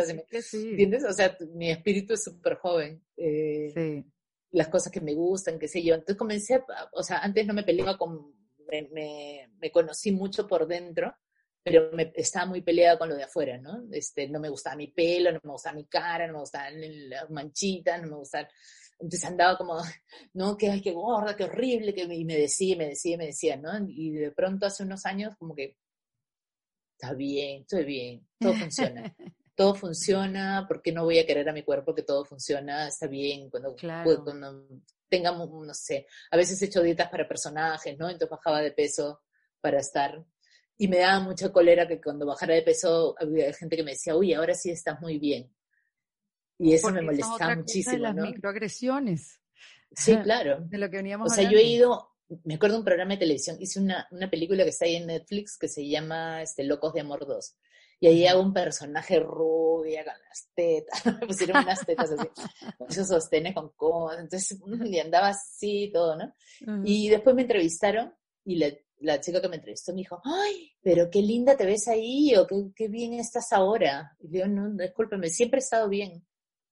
¿entiendes? 0.54 1.04
O 1.04 1.14
sea, 1.14 1.36
mi 1.54 1.72
espíritu 1.72 2.14
es 2.14 2.24
súper 2.24 2.56
joven. 2.56 3.04
Eh, 3.18 3.72
sí 3.74 4.12
las 4.52 4.68
cosas 4.68 4.92
que 4.92 5.02
me 5.02 5.14
gustan, 5.14 5.60
qué 5.60 5.68
sé 5.68 5.82
yo. 5.84 5.96
Entonces 5.96 6.18
comencé, 6.18 6.64
o 6.94 7.04
sea, 7.04 7.20
antes 7.20 7.46
no 7.46 7.54
me 7.54 7.64
peleaba 7.64 7.98
con, 7.98 8.34
me, 8.68 9.50
me, 9.60 9.72
conocí 9.72 10.12
mucho 10.12 10.48
por 10.48 10.68
dentro, 10.68 11.16
pero 11.64 11.92
me, 11.94 12.12
estaba 12.16 12.46
muy 12.46 12.62
peleada 12.62 12.98
con 12.98 13.10
lo 13.10 13.16
de 13.16 13.24
afuera, 13.24 13.58
¿no? 13.58 13.84
Este, 13.92 14.28
no 14.28 14.40
me 14.40 14.50
gustaba 14.50 14.76
mi 14.76 14.88
pelo, 14.88 15.32
no 15.32 15.40
me 15.44 15.52
gustaba 15.52 15.76
mi 15.76 15.86
cara, 15.86 16.28
no 16.28 16.34
me 16.34 16.40
gustaban 16.40 17.10
las 17.10 17.30
manchitas, 17.30 18.02
no 18.02 18.08
me 18.10 18.16
gustaban... 18.18 18.48
Entonces 19.00 19.30
andaba 19.30 19.58
como, 19.58 19.78
no, 20.34 20.58
que 20.58 20.70
ay, 20.70 20.82
qué 20.82 20.92
gorda, 20.92 21.36
qué 21.36 21.46
horrible, 21.46 21.94
que, 21.94 22.04
y 22.04 22.26
me 22.26 22.38
decía, 22.38 22.76
me 22.78 22.88
decía, 22.88 23.18
me 23.18 23.28
decía, 23.28 23.58
¿no? 23.58 23.72
Y 23.88 24.12
de 24.12 24.32
pronto 24.32 24.66
hace 24.66 24.84
unos 24.84 25.06
años 25.06 25.36
como 25.38 25.56
que, 25.56 25.78
está 26.98 27.14
bien, 27.14 27.62
estoy 27.62 27.86
bien, 27.86 28.28
todo 28.40 28.54
funciona. 28.54 29.16
todo 29.56 29.76
funciona, 29.76 30.66
¿por 30.68 30.82
qué 30.82 30.92
no 30.92 31.04
voy 31.04 31.20
a 31.20 31.26
querer 31.26 31.48
a 31.50 31.54
mi 31.54 31.64
cuerpo 31.64 31.94
que 31.94 32.04
todo 32.04 32.26
funciona? 32.26 32.88
Está 32.88 33.08
bien, 33.08 33.50
cuando, 33.50 33.76
cuando 33.76 34.68
tengamos, 35.10 35.50
no 35.50 35.74
sé, 35.74 36.08
a 36.32 36.38
veces 36.38 36.62
he 36.62 36.66
hecho 36.66 36.82
dietas 36.82 37.10
para 37.10 37.28
personajes, 37.28 37.98
¿no? 37.98 38.08
Entonces 38.08 38.30
bajaba 38.30 38.62
de 38.62 38.72
peso 38.72 39.22
para 39.60 39.80
estar. 39.80 40.24
Y 40.78 40.88
me 40.88 41.00
daba 41.00 41.20
mucha 41.20 41.52
cólera 41.52 41.88
que 41.88 42.02
cuando 42.02 42.26
bajara 42.26 42.56
de 42.56 42.64
peso 42.64 43.16
había 43.20 43.54
gente 43.54 43.76
que 43.76 43.84
me 43.84 43.92
decía, 43.92 44.16
uy, 44.16 44.34
ahora 44.34 44.56
sí 44.56 44.72
estás 44.72 45.00
muy 45.02 45.20
bien. 45.20 45.54
Y 46.58 46.74
eso 46.74 46.92
me 46.92 47.02
molestaba 47.02 47.56
muchísimo. 47.56 47.98
las 47.98 48.16
microagresiones. 48.16 49.42
Sí, 49.92 50.16
claro. 50.24 50.62
De 50.62 50.78
lo 50.78 50.90
que 50.90 50.98
veníamos 50.98 51.32
O 51.32 51.36
sea, 51.36 51.50
yo 51.50 51.58
he 51.58 51.64
ido, 51.64 52.16
me 52.46 52.56
acuerdo 52.56 52.76
de 52.76 52.80
un 52.80 52.86
programa 52.86 53.14
de 53.14 53.20
televisión, 53.20 53.58
hice 53.60 53.80
una, 53.80 54.08
una 54.12 54.30
película 54.30 54.64
que 54.64 54.70
está 54.70 54.86
ahí 54.86 54.96
en 54.96 55.08
Netflix 55.08 55.58
que 55.58 55.68
se 55.68 55.88
llama 55.88 56.42
este, 56.42 56.64
Locos 56.64 56.94
de 56.94 57.02
Amor 57.02 57.28
2 57.28 57.56
y 58.04 58.08
ahí 58.08 58.26
hago 58.26 58.42
un 58.42 58.52
personaje 58.52 59.20
rubia 59.20 60.04
con 60.04 60.16
las 60.28 60.50
tetas, 60.56 61.06
me 61.22 61.28
pusieron 61.28 61.64
unas 61.64 61.86
tetas 61.86 62.12
así, 62.12 62.28
esos 62.90 63.08
sostenes 63.08 63.54
con 63.54 63.70
cómodos, 63.76 64.20
entonces 64.20 64.60
y 64.86 65.00
andaba 65.00 65.30
así 65.30 65.92
todo, 65.94 66.18
¿no? 66.18 66.34
Y 66.84 67.10
después 67.10 67.36
me 67.36 67.44
entrevistaron 67.44 68.12
y 68.44 68.56
la, 68.56 68.70
la, 69.02 69.22
chica 69.22 69.40
que 69.40 69.48
me 69.48 69.58
entrevistó 69.58 69.94
me 69.94 70.00
dijo, 70.00 70.20
ay, 70.26 70.72
pero 70.82 71.12
qué 71.12 71.22
linda 71.22 71.56
te 71.56 71.64
ves 71.64 71.88
ahí, 71.88 72.36
o 72.36 72.48
qué, 72.48 72.56
qué 72.76 72.88
bien 72.88 73.14
estás 73.14 73.54
ahora. 73.54 74.18
Y 74.20 74.40
yo, 74.40 74.48
no, 74.48 74.72
discúlpeme, 74.72 75.30
siempre 75.30 75.60
he 75.60 75.64
estado 75.64 75.88
bien. 75.88 76.26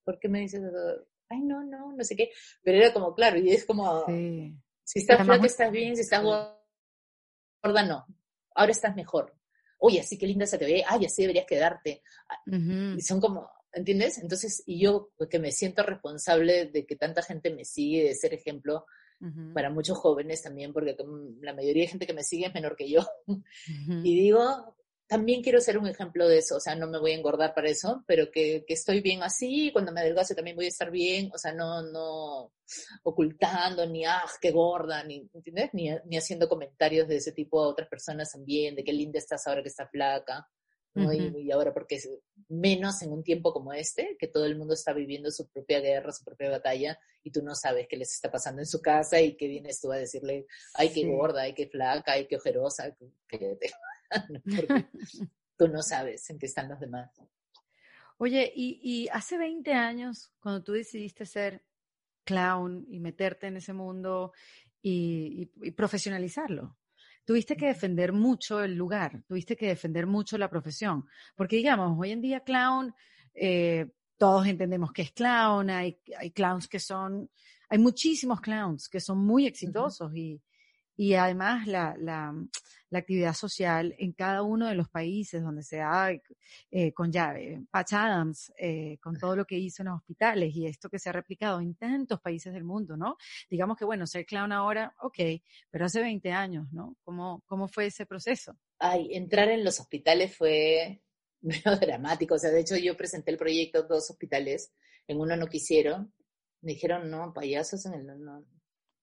¿Por 0.03 0.19
qué 0.19 0.29
me 0.29 0.39
dices 0.39 0.63
eso? 0.63 1.05
Ay, 1.29 1.41
no, 1.41 1.63
no, 1.63 1.91
no 1.91 2.03
sé 2.03 2.15
qué. 2.15 2.31
Pero 2.63 2.79
era 2.79 2.91
como, 2.91 3.13
claro, 3.13 3.37
y 3.37 3.51
es 3.51 3.65
como, 3.65 4.03
si 4.07 4.99
estás 4.99 5.23
flaca 5.23 5.45
estás 5.45 5.71
bien, 5.71 5.95
si 5.95 6.01
estás 6.01 6.23
gorda 6.23 7.85
no. 7.85 8.07
Ahora 8.55 8.71
estás 8.71 8.95
mejor 8.95 9.38
oye, 9.79 9.99
así 10.01 10.17
que 10.17 10.27
linda 10.27 10.45
se 10.45 10.57
te 10.57 10.65
ve, 10.65 10.83
ay, 10.87 11.05
así 11.05 11.23
deberías 11.23 11.45
quedarte. 11.45 12.01
Y 12.95 13.01
son 13.01 13.19
como, 13.19 13.49
¿entiendes? 13.73 14.19
Entonces, 14.19 14.63
y 14.65 14.79
yo 14.79 15.09
pues, 15.17 15.29
que 15.29 15.39
me 15.39 15.51
siento 15.51 15.83
responsable 15.83 16.67
de 16.67 16.85
que 16.85 16.95
tanta 16.95 17.21
gente 17.21 17.53
me 17.53 17.65
sigue, 17.65 18.03
de 18.03 18.15
ser 18.15 18.33
ejemplo 18.33 18.85
para 19.53 19.69
muchos 19.69 19.97
jóvenes 19.97 20.41
también, 20.41 20.71
porque 20.71 20.95
la 21.41 21.53
mayoría 21.53 21.83
de 21.83 21.89
gente 21.89 22.07
que 22.07 22.13
me 22.13 22.23
sigue 22.23 22.45
es 22.45 22.53
menor 22.53 22.77
que 22.77 22.89
yo. 22.89 23.05
Y 23.27 24.15
digo, 24.21 24.75
también 25.09 25.41
quiero 25.41 25.59
ser 25.59 25.79
un 25.79 25.87
ejemplo 25.87 26.27
de 26.27 26.37
eso, 26.37 26.57
o 26.57 26.59
sea, 26.59 26.75
no 26.75 26.85
me 26.85 26.99
voy 26.99 27.13
a 27.13 27.15
engordar 27.15 27.55
para 27.55 27.67
eso, 27.67 28.03
pero 28.05 28.29
que, 28.29 28.63
que 28.67 28.75
estoy 28.75 29.01
bien 29.01 29.23
así, 29.23 29.71
cuando 29.73 29.91
me 29.91 30.01
adelgace 30.01 30.35
también 30.35 30.55
voy 30.55 30.65
a 30.65 30.69
estar 30.69 30.91
bien, 30.91 31.31
o 31.33 31.37
sea, 31.39 31.51
no, 31.51 31.81
no 31.81 32.53
ocultando, 33.01 33.87
ni, 33.87 34.05
ah, 34.05 34.23
qué 34.39 34.51
gorda, 34.51 35.03
ni, 35.03 35.27
¿entiendes? 35.33 35.71
Ni, 35.73 35.89
ni 36.05 36.15
haciendo 36.15 36.47
comentarios 36.47 37.07
de 37.07 37.17
ese 37.17 37.31
tipo 37.31 37.59
a 37.59 37.69
otras 37.69 37.89
personas 37.89 38.31
también, 38.31 38.75
de 38.75 38.83
qué 38.83 38.93
linda 38.93 39.17
estás 39.17 39.47
ahora 39.47 39.63
que 39.63 39.69
estás 39.69 39.89
flaca, 39.89 40.47
¿no? 40.93 41.11
y, 41.11 41.51
ahora 41.51 41.73
porque 41.73 41.95
es 41.95 42.07
menos 42.47 43.01
en 43.01 43.11
un 43.11 43.23
tiempo 43.23 43.51
como 43.51 43.73
este, 43.73 44.15
que 44.19 44.27
todo 44.27 44.45
el 44.45 44.57
mundo 44.57 44.75
está 44.75 44.93
viviendo 44.93 45.31
su 45.31 45.47
propia 45.49 45.79
guerra, 45.79 46.11
su 46.11 46.23
propia 46.23 46.51
batalla, 46.51 46.99
y 47.23 47.31
tú 47.31 47.41
no 47.41 47.55
sabes 47.55 47.87
qué 47.89 47.97
les 47.97 48.13
está 48.13 48.29
pasando 48.29 48.61
en 48.61 48.67
su 48.67 48.79
casa 48.79 49.19
y 49.19 49.35
que 49.35 49.47
vienes 49.47 49.81
tú 49.81 49.91
a 49.91 49.97
decirle, 49.97 50.45
ay, 50.75 50.89
qué 50.93 51.03
gorda, 51.07 51.41
ay, 51.41 51.55
qué 51.55 51.67
flaca, 51.67 52.11
ay, 52.11 52.27
qué 52.27 52.35
ojerosa, 52.35 52.95
tú 55.57 55.67
no 55.67 55.81
sabes 55.81 56.29
en 56.29 56.39
qué 56.39 56.45
están 56.45 56.69
los 56.69 56.79
demás. 56.79 57.11
Oye, 58.17 58.51
y, 58.53 59.07
hace 59.13 59.37
20 59.37 59.73
años, 59.73 60.33
cuando 60.41 60.61
tú 60.61 60.73
decidiste 60.73 61.25
ser 61.25 61.63
clown 62.25 62.85
y 62.89 62.99
meterte 62.99 63.47
en 63.47 63.57
ese 63.57 63.71
mundo 63.71 64.33
y, 64.81 65.45
profesionalizarlo, 65.71 66.77
tuviste 67.23 67.55
que 67.55 67.67
defender 67.67 68.11
mucho 68.11 68.61
el 68.61 68.75
lugar, 68.75 69.23
tuviste 69.25 69.55
que 69.55 69.67
defender 69.67 70.05
mucho 70.05 70.37
la 70.37 70.49
profesión, 70.49 71.05
porque 71.35 71.55
digamos, 71.55 71.97
hoy 71.97 72.11
en 72.11 72.21
día 72.21 72.41
clown, 72.41 72.93
eh, 73.33 73.89
todos 74.17 74.47
entendemos 74.47 74.91
que 74.91 75.03
es 75.03 75.11
clown, 75.11 75.69
hay, 75.69 75.97
hay 76.17 76.31
clowns 76.31 76.67
que 76.67 76.79
son, 76.79 77.29
hay 77.69 77.77
muchísimos 77.77 78.41
clowns 78.41 78.89
que 78.89 78.99
son 78.99 79.19
muy 79.19 79.45
exitosos 79.45 80.13
y, 80.13 80.41
y 80.99 81.13
además 81.13 81.65
la, 81.65 81.95
la, 81.97 82.35
actividad 82.91 83.33
social 83.33 83.95
en 83.99 84.11
cada 84.11 84.43
uno 84.43 84.67
de 84.67 84.75
los 84.75 84.89
países 84.89 85.41
donde 85.41 85.63
se 85.63 85.77
da 85.77 86.11
eh, 86.71 86.91
con 86.91 87.09
llave. 87.09 87.63
Patch 87.71 87.93
Adams, 87.93 88.51
eh, 88.57 88.97
con 89.01 89.17
todo 89.17 89.37
lo 89.37 89.45
que 89.45 89.57
hizo 89.57 89.81
en 89.81 89.87
los 89.87 89.99
hospitales 89.99 90.53
y 90.53 90.65
esto 90.65 90.89
que 90.89 90.99
se 90.99 91.07
ha 91.07 91.13
replicado 91.13 91.61
en 91.61 91.75
tantos 91.75 92.19
países 92.19 92.53
del 92.53 92.65
mundo, 92.65 92.97
¿no? 92.97 93.15
Digamos 93.49 93.77
que, 93.77 93.85
bueno, 93.85 94.05
ser 94.07 94.25
clown 94.25 94.51
ahora, 94.51 94.93
ok, 94.99 95.19
pero 95.69 95.85
hace 95.85 96.01
20 96.01 96.33
años, 96.33 96.67
¿no? 96.73 96.97
¿Cómo, 97.05 97.43
cómo 97.45 97.69
fue 97.69 97.85
ese 97.85 98.05
proceso? 98.05 98.57
Ay, 98.77 99.07
entrar 99.13 99.47
en 99.47 99.63
los 99.63 99.79
hospitales 99.79 100.35
fue 100.35 101.01
medio 101.41 101.77
dramático. 101.77 102.35
O 102.35 102.39
sea, 102.39 102.49
de 102.49 102.59
hecho 102.59 102.75
yo 102.75 102.97
presenté 102.97 103.31
el 103.31 103.37
proyecto 103.37 103.83
dos 103.83 104.09
hospitales, 104.09 104.73
en 105.07 105.17
uno 105.17 105.37
no 105.37 105.47
quisieron, 105.47 106.13
me 106.59 106.73
dijeron, 106.73 107.09
no, 107.09 107.31
payasos 107.31 107.85
en 107.85 107.93
el... 107.93 108.05
No, 108.21 108.43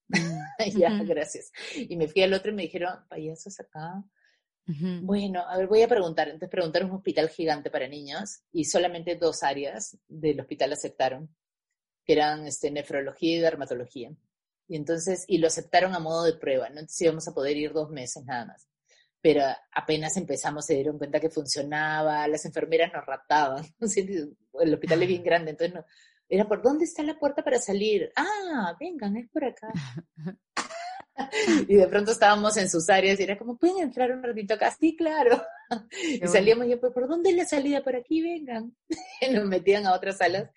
Mm, 0.09 0.39
ya, 0.79 1.03
gracias. 1.05 1.53
Y 1.75 1.97
me 1.97 2.09
fui 2.09 2.23
al 2.23 2.35
otro 2.35 2.51
y 2.51 2.55
me 2.55 2.63
dijeron, 2.63 3.07
payasos 3.09 3.59
acá. 3.61 4.05
Bueno, 5.03 5.45
a 5.47 5.57
ver, 5.59 5.69
voy 5.69 5.83
a 5.83 5.89
preguntar. 5.89 6.27
Entonces 6.27 6.51
preguntaron 6.51 6.91
un 6.91 6.97
hospital 6.97 7.29
gigante 7.29 7.71
para 7.71 7.87
niños 7.87 8.41
y 8.51 8.65
solamente 8.65 9.15
dos 9.15 9.45
áreas 9.45 9.97
del 10.09 10.41
hospital 10.41 10.73
aceptaron, 10.73 11.33
que 12.05 12.15
eran 12.15 12.47
este, 12.47 12.73
nefrología 12.73 13.37
y 13.37 13.41
dermatología. 13.41 14.11
Y 14.67 14.77
entonces, 14.77 15.25
y 15.29 15.39
lo 15.39 15.47
aceptaron 15.47 15.95
a 15.95 16.01
modo 16.01 16.25
de 16.25 16.35
prueba, 16.35 16.69
¿no? 16.69 16.81
Entonces 16.81 17.01
íbamos 17.01 17.29
a 17.29 17.33
poder 17.33 17.57
ir 17.57 17.73
dos 17.73 17.91
meses 17.91 18.25
nada 18.25 18.47
más. 18.47 18.67
Pero 19.21 19.43
apenas 19.73 20.17
empezamos 20.17 20.67
se 20.67 20.75
dieron 20.75 20.99
cuenta 20.99 21.21
que 21.21 21.31
funcionaba, 21.31 22.27
las 22.27 22.45
enfermeras 22.45 22.93
nos 22.93 23.07
rataban. 23.07 23.65
El 24.61 24.75
hospital 24.75 25.03
es 25.03 25.09
bien 25.09 25.23
grande, 25.23 25.53
entonces 25.53 25.75
no, 25.75 25.85
era 26.29 26.47
por 26.47 26.63
dónde 26.63 26.85
está 26.85 27.03
la 27.03 27.19
puerta 27.19 27.43
para 27.43 27.59
salir. 27.59 28.11
Ah, 28.17 28.77
vengan, 28.79 29.17
es 29.17 29.29
por 29.31 29.45
acá. 29.45 29.69
y 31.69 31.77
de 31.77 31.87
pronto 31.89 32.13
estábamos 32.13 32.57
en 32.57 32.69
sus 32.69 32.89
áreas 32.89 33.19
y 33.19 33.23
era 33.23 33.39
como, 33.39 33.57
¿pueden 33.57 33.79
entrar 33.79 34.11
un 34.13 34.23
ratito 34.23 34.55
acá? 34.55 34.75
Sí, 34.79 34.97
claro. 34.97 35.43
y 35.93 36.27
salíamos 36.27 36.67
y 36.67 36.71
yo, 36.71 36.81
¿por 36.81 37.09
dónde 37.09 37.31
es 37.31 37.37
la 37.37 37.45
salida? 37.45 37.83
Por 37.83 37.97
aquí, 37.97 38.23
vengan. 38.23 38.77
y 39.21 39.31
nos 39.33 39.47
metían 39.47 39.87
a 39.87 39.95
otras 39.95 40.19
salas. 40.19 40.51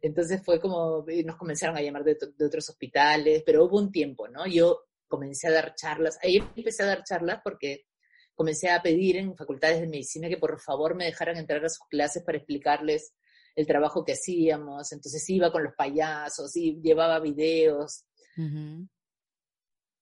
Entonces 0.00 0.42
fue 0.44 0.60
como, 0.60 1.04
nos 1.24 1.36
comenzaron 1.36 1.76
a 1.76 1.82
llamar 1.82 2.04
de, 2.04 2.16
de, 2.36 2.46
otros 2.46 2.68
hospitales, 2.68 3.42
pero 3.44 3.64
hubo 3.64 3.78
un 3.78 3.90
tiempo, 3.90 4.28
¿no? 4.28 4.46
Yo 4.46 4.84
comencé 5.08 5.48
a 5.48 5.52
dar 5.52 5.74
charlas. 5.74 6.18
Ahí 6.22 6.42
empecé 6.56 6.82
a 6.82 6.86
dar 6.86 7.04
charlas 7.04 7.40
porque 7.42 7.86
comencé 8.34 8.70
a 8.70 8.82
pedir 8.82 9.16
en 9.16 9.36
facultades 9.36 9.80
de 9.80 9.86
medicina 9.86 10.28
que 10.28 10.36
por 10.36 10.60
favor 10.60 10.94
me 10.94 11.04
dejaran 11.04 11.36
entrar 11.36 11.64
a 11.64 11.68
sus 11.68 11.86
clases 11.88 12.22
para 12.24 12.38
explicarles 12.38 13.14
el 13.54 13.66
trabajo 13.66 14.04
que 14.04 14.12
hacíamos, 14.12 14.92
entonces 14.92 15.28
iba 15.30 15.52
con 15.52 15.64
los 15.64 15.74
payasos 15.74 16.54
y 16.56 16.80
llevaba 16.80 17.20
videos. 17.20 18.04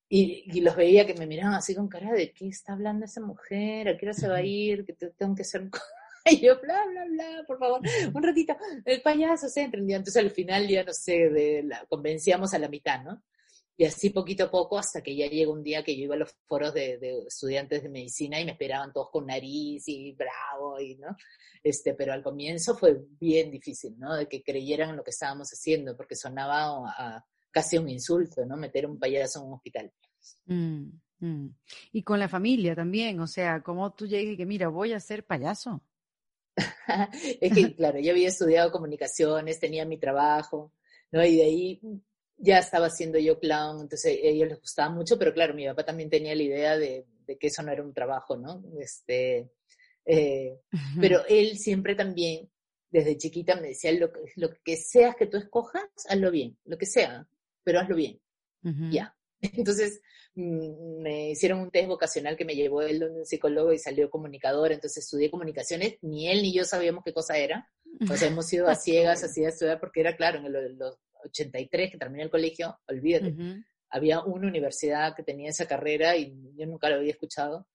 y, 0.09 0.61
los 0.61 0.77
veía 0.77 1.07
que 1.07 1.15
me 1.15 1.27
miraban 1.27 1.55
así 1.55 1.75
con 1.75 1.89
cara 1.89 2.13
de 2.13 2.33
¿qué 2.33 2.49
está 2.49 2.73
hablando 2.75 3.05
esa 3.05 3.21
mujer? 3.21 3.89
¿A 3.89 3.97
qué 3.97 4.07
hora 4.07 4.15
se 4.15 4.29
va 4.29 4.37
a 4.37 4.43
ir? 4.43 4.85
Que 4.85 4.93
tengo 4.93 5.35
que 5.35 5.43
hacer 5.43 5.69
y 6.27 6.41
yo, 6.41 6.61
bla, 6.61 6.87
bla, 6.87 7.05
bla, 7.07 7.45
por 7.47 7.59
favor, 7.59 7.81
un 8.15 8.23
ratito, 8.23 8.57
el 8.85 9.03
payaso 9.03 9.49
se 9.49 9.63
entendió. 9.63 9.97
Entonces 9.97 10.23
al 10.23 10.31
final 10.31 10.69
ya, 10.69 10.85
no 10.85 10.93
sé, 10.93 11.31
de 11.31 11.63
la, 11.65 11.85
convencíamos 11.87 12.55
a 12.55 12.59
la 12.59 12.69
mitad, 12.69 13.03
¿no? 13.03 13.23
Y 13.77 13.85
así 13.85 14.11
poquito 14.11 14.45
a 14.45 14.51
poco 14.51 14.79
hasta 14.79 15.03
que 15.03 15.17
ya 15.17 15.27
llegó 15.27 15.53
un 15.53 15.63
día 15.63 15.83
que 15.83 15.97
yo 15.97 16.05
iba 16.05 16.15
a 16.15 16.19
los 16.19 16.35
foros 16.47 16.75
de, 16.75 16.99
de, 16.99 17.25
estudiantes 17.27 17.83
de 17.83 17.89
medicina 17.89 18.39
y 18.39 18.45
me 18.45 18.53
esperaban 18.53 18.93
todos 18.93 19.09
con 19.11 19.27
nariz 19.27 19.85
y 19.87 20.13
bravo 20.13 20.79
y, 20.79 20.97
¿no? 20.97 21.17
Este, 21.63 21.95
pero 21.95 22.13
al 22.13 22.23
comienzo 22.23 22.77
fue 22.77 23.01
bien 23.21 23.51
difícil, 23.51 23.99
¿no? 23.99 24.15
De 24.15 24.29
que 24.29 24.43
creyeran 24.43 24.91
en 24.91 24.97
lo 24.97 25.05
que 25.05 25.11
estábamos 25.11 25.49
haciendo, 25.51 25.97
porque 25.97 26.17
sonaba 26.17 26.89
a, 26.91 27.25
casi 27.51 27.79
un 27.79 27.89
insulto, 27.89 28.45
¿no? 28.45 28.57
Meter 28.57 28.87
un 28.87 28.99
payaso 28.99 29.41
en 29.41 29.47
un 29.47 29.55
hospital. 29.55 29.93
Mm, 30.47 30.89
mm. 31.21 31.49
Y 31.93 32.03
con 32.03 32.19
la 32.19 32.29
familia 32.29 32.75
también, 32.75 33.21
o 33.21 33.27
sea, 33.27 33.63
como 33.63 33.95
tú 33.95 34.07
llegas 34.07 34.35
y 34.35 34.37
que, 34.37 34.47
mira, 34.47 34.69
voy 34.69 34.93
a 34.93 35.01
ser 35.01 35.25
payaso. 35.25 35.83
es 37.41 37.53
que, 37.55 37.75
claro, 37.75 37.99
yo 38.01 38.11
había 38.11 38.29
estudiado 38.29 38.73
comunicaciones, 38.73 39.61
tenía 39.61 39.85
mi 39.87 39.99
trabajo, 39.99 40.73
¿no? 41.11 41.25
Y 41.25 41.37
de 41.37 41.45
ahí 41.45 41.81
ya 42.43 42.59
estaba 42.59 42.87
haciendo 42.87 43.19
yo 43.19 43.39
clown, 43.39 43.83
entonces 43.83 44.17
a 44.17 44.27
ellos 44.27 44.49
les 44.49 44.61
gustaba 44.61 44.91
mucho, 44.91 45.17
pero 45.17 45.33
claro, 45.33 45.55
mi 45.55 45.65
papá 45.67 45.85
también 45.85 46.11
tenía 46.11 46.35
la 46.35 46.43
idea 46.43 46.77
de, 46.77 47.07
de 47.25 47.39
que 47.39 47.47
eso 47.47 47.63
no 47.63 47.71
era 47.71 47.85
un 47.85 47.95
trabajo, 47.95 48.37
¿no? 48.37 48.65
Este, 48.81 49.49
eh, 50.05 50.59
pero 51.01 51.25
él 51.29 51.57
siempre 51.57 51.95
también, 51.95 52.51
desde 52.91 53.17
chiquita, 53.17 53.55
me 53.57 53.69
decía, 53.69 53.93
lo, 53.93 54.13
lo 54.37 54.51
que 54.65 54.77
seas 54.77 55.15
que 55.15 55.27
tú 55.27 55.37
escojas, 55.37 55.85
hazlo 56.09 56.33
bien, 56.33 56.59
lo 56.65 56.77
que 56.77 56.87
sea, 56.87 57.29
pero 57.63 57.79
hazlo 57.79 57.95
bien. 57.97 58.21
Ya. 58.91 59.17
Entonces, 59.41 60.01
mm, 60.35 61.01
me 61.01 61.31
hicieron 61.31 61.61
un 61.61 61.71
test 61.71 61.89
vocacional 61.89 62.37
que 62.37 62.45
me 62.45 62.57
llevó 62.57 62.83
él 62.83 62.99
donde 62.99 63.21
un 63.21 63.27
psicólogo 63.27 63.73
y 63.73 63.79
salió 63.79 64.11
comunicador, 64.11 64.73
entonces 64.73 65.05
estudié 65.05 65.31
comunicaciones, 65.31 65.97
ni 66.03 66.29
él 66.29 66.43
ni 66.43 66.53
yo 66.53 66.65
sabíamos 66.65 67.05
qué 67.05 67.13
cosa 67.13 67.39
era, 67.39 67.71
o 68.11 68.17
sea, 68.17 68.29
hemos 68.29 68.53
ido 68.53 68.69
a 68.69 68.75
ciegas 68.75 69.23
así 69.23 69.45
a 69.45 69.51
estudiar 69.51 69.79
porque 69.79 70.01
era 70.01 70.17
claro, 70.17 70.39
en 70.39 70.79
los 70.79 70.97
83 71.25 71.91
que 71.91 71.99
terminé 71.99 72.25
el 72.25 72.31
colegio, 72.31 72.79
olvídate, 72.89 73.35
había 73.91 74.23
una 74.23 74.49
universidad 74.49 75.15
que 75.15 75.23
tenía 75.23 75.51
esa 75.51 75.67
carrera 75.67 76.17
y 76.17 76.35
yo 76.57 76.67
nunca 76.67 76.89
lo 76.89 76.97
había 76.97 77.13
escuchado, 77.13 77.67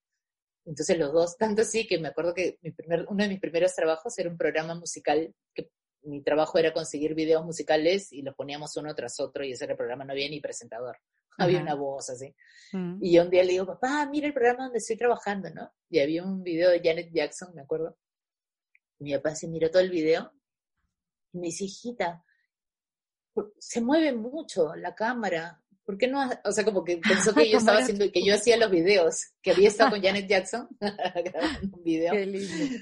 entonces 0.67 0.97
los 0.97 1.11
dos, 1.13 1.37
tanto 1.39 1.61
así 1.61 1.87
que 1.87 1.97
me 1.97 2.09
acuerdo 2.09 2.33
que 2.33 2.59
mi 2.61 2.71
primer, 2.71 3.05
uno 3.09 3.23
de 3.23 3.29
mis 3.29 3.39
primeros 3.39 3.73
trabajos 3.73 4.17
era 4.19 4.29
un 4.29 4.37
programa 4.37 4.75
musical, 4.75 5.33
que 5.53 5.71
mi 6.03 6.21
trabajo 6.21 6.57
era 6.57 6.73
conseguir 6.73 7.15
videos 7.15 7.43
musicales 7.43 8.11
y 8.13 8.21
los 8.21 8.35
poníamos 8.35 8.75
uno 8.77 8.93
tras 8.93 9.19
otro 9.19 9.43
y 9.43 9.53
ese 9.53 9.63
era 9.63 9.73
el 9.73 9.77
programa, 9.77 10.05
no 10.05 10.11
había 10.11 10.29
ni 10.29 10.39
presentador, 10.39 10.97
había 11.37 11.61
una 11.61 11.73
voz 11.73 12.09
así. 12.09 12.35
Mm. 12.73 12.99
Y 13.01 13.13
yo 13.13 13.23
un 13.23 13.29
día 13.29 13.43
le 13.43 13.53
digo, 13.53 13.65
papá, 13.65 14.07
mira 14.11 14.27
el 14.27 14.33
programa 14.33 14.65
donde 14.65 14.79
estoy 14.79 14.97
trabajando, 14.97 15.49
¿no? 15.49 15.73
Y 15.89 15.99
había 15.99 16.23
un 16.23 16.43
video 16.43 16.69
de 16.69 16.81
Janet 16.83 17.09
Jackson, 17.11 17.53
me 17.55 17.61
acuerdo. 17.61 17.97
Y 18.99 19.05
mi 19.05 19.13
papá 19.15 19.35
se 19.35 19.47
miró 19.47 19.69
todo 19.69 19.81
el 19.81 19.89
video 19.89 20.31
y 21.31 21.39
me 21.39 21.47
dice, 21.47 21.65
hijita, 21.65 22.23
se 23.59 23.81
mueve 23.81 24.13
mucho 24.13 24.75
la 24.75 24.95
cámara, 24.95 25.61
¿por 25.85 25.97
qué 25.97 26.07
no? 26.07 26.29
O 26.43 26.51
sea, 26.51 26.65
como 26.65 26.83
que 26.83 26.97
pensó 26.97 27.33
que 27.33 27.49
yo 27.51 27.57
estaba 27.57 27.79
haciendo, 27.79 28.11
que 28.11 28.23
yo 28.23 28.35
hacía 28.35 28.57
los 28.57 28.69
videos, 28.69 29.31
que 29.41 29.51
había 29.51 29.69
estado 29.69 29.91
con 29.91 30.01
Janet 30.03 30.27
Jackson 30.27 30.67
grabando 30.79 31.77
un 31.77 31.83
video. 31.83 32.13
Qué 32.13 32.25
lindo. 32.25 32.77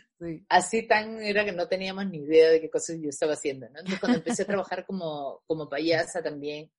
Así 0.49 0.87
tan 0.87 1.21
era 1.21 1.45
que 1.45 1.51
no 1.51 1.67
teníamos 1.67 2.07
ni 2.07 2.17
idea 2.17 2.49
de 2.49 2.61
qué 2.61 2.69
cosas 2.69 2.97
yo 2.99 3.09
estaba 3.09 3.33
haciendo, 3.33 3.67
¿no? 3.69 3.79
Entonces 3.79 3.99
cuando 3.99 4.17
empecé 4.17 4.43
a 4.43 4.47
trabajar 4.47 4.85
como, 4.85 5.41
como 5.45 5.69
payasa 5.69 6.23
también, 6.23 6.71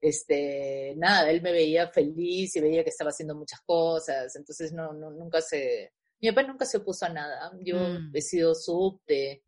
este, 0.00 0.94
nada, 0.96 1.30
él 1.30 1.42
me 1.42 1.52
veía 1.52 1.88
feliz 1.88 2.54
y 2.56 2.60
veía 2.60 2.82
que 2.82 2.90
estaba 2.90 3.10
haciendo 3.10 3.34
muchas 3.34 3.60
cosas, 3.60 4.34
entonces 4.36 4.72
no, 4.72 4.92
no 4.92 5.10
nunca 5.10 5.40
se, 5.40 5.92
mi 6.22 6.30
papá 6.30 6.46
nunca 6.46 6.64
se 6.64 6.78
opuso 6.78 7.06
a 7.06 7.08
nada. 7.08 7.52
Yo 7.60 7.76
mm. 7.76 8.10
he 8.14 8.20
sido 8.20 8.54
subte, 8.54 9.42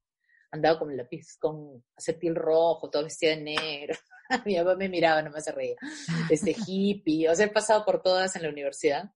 andaba 0.55 0.79
con 0.79 0.97
lápiz, 0.97 1.37
con 1.39 1.85
acetil 1.97 2.35
rojo, 2.37 2.89
todo 2.89 3.03
vestida 3.03 3.31
de 3.31 3.43
negro. 3.43 3.95
mi 4.47 4.57
papá 4.57 4.77
me 4.77 4.89
miraba, 4.89 5.21
no 5.21 5.31
me 5.31 5.39
hace 5.39 5.51
reír. 5.51 5.77
Este 6.31 6.55
hippie, 6.67 7.29
o 7.29 7.35
sea, 7.35 7.47
he 7.47 7.51
pasado 7.51 7.85
por 7.85 8.01
todas 8.03 8.37
en 8.37 8.43
la 8.43 8.51
universidad. 8.51 9.13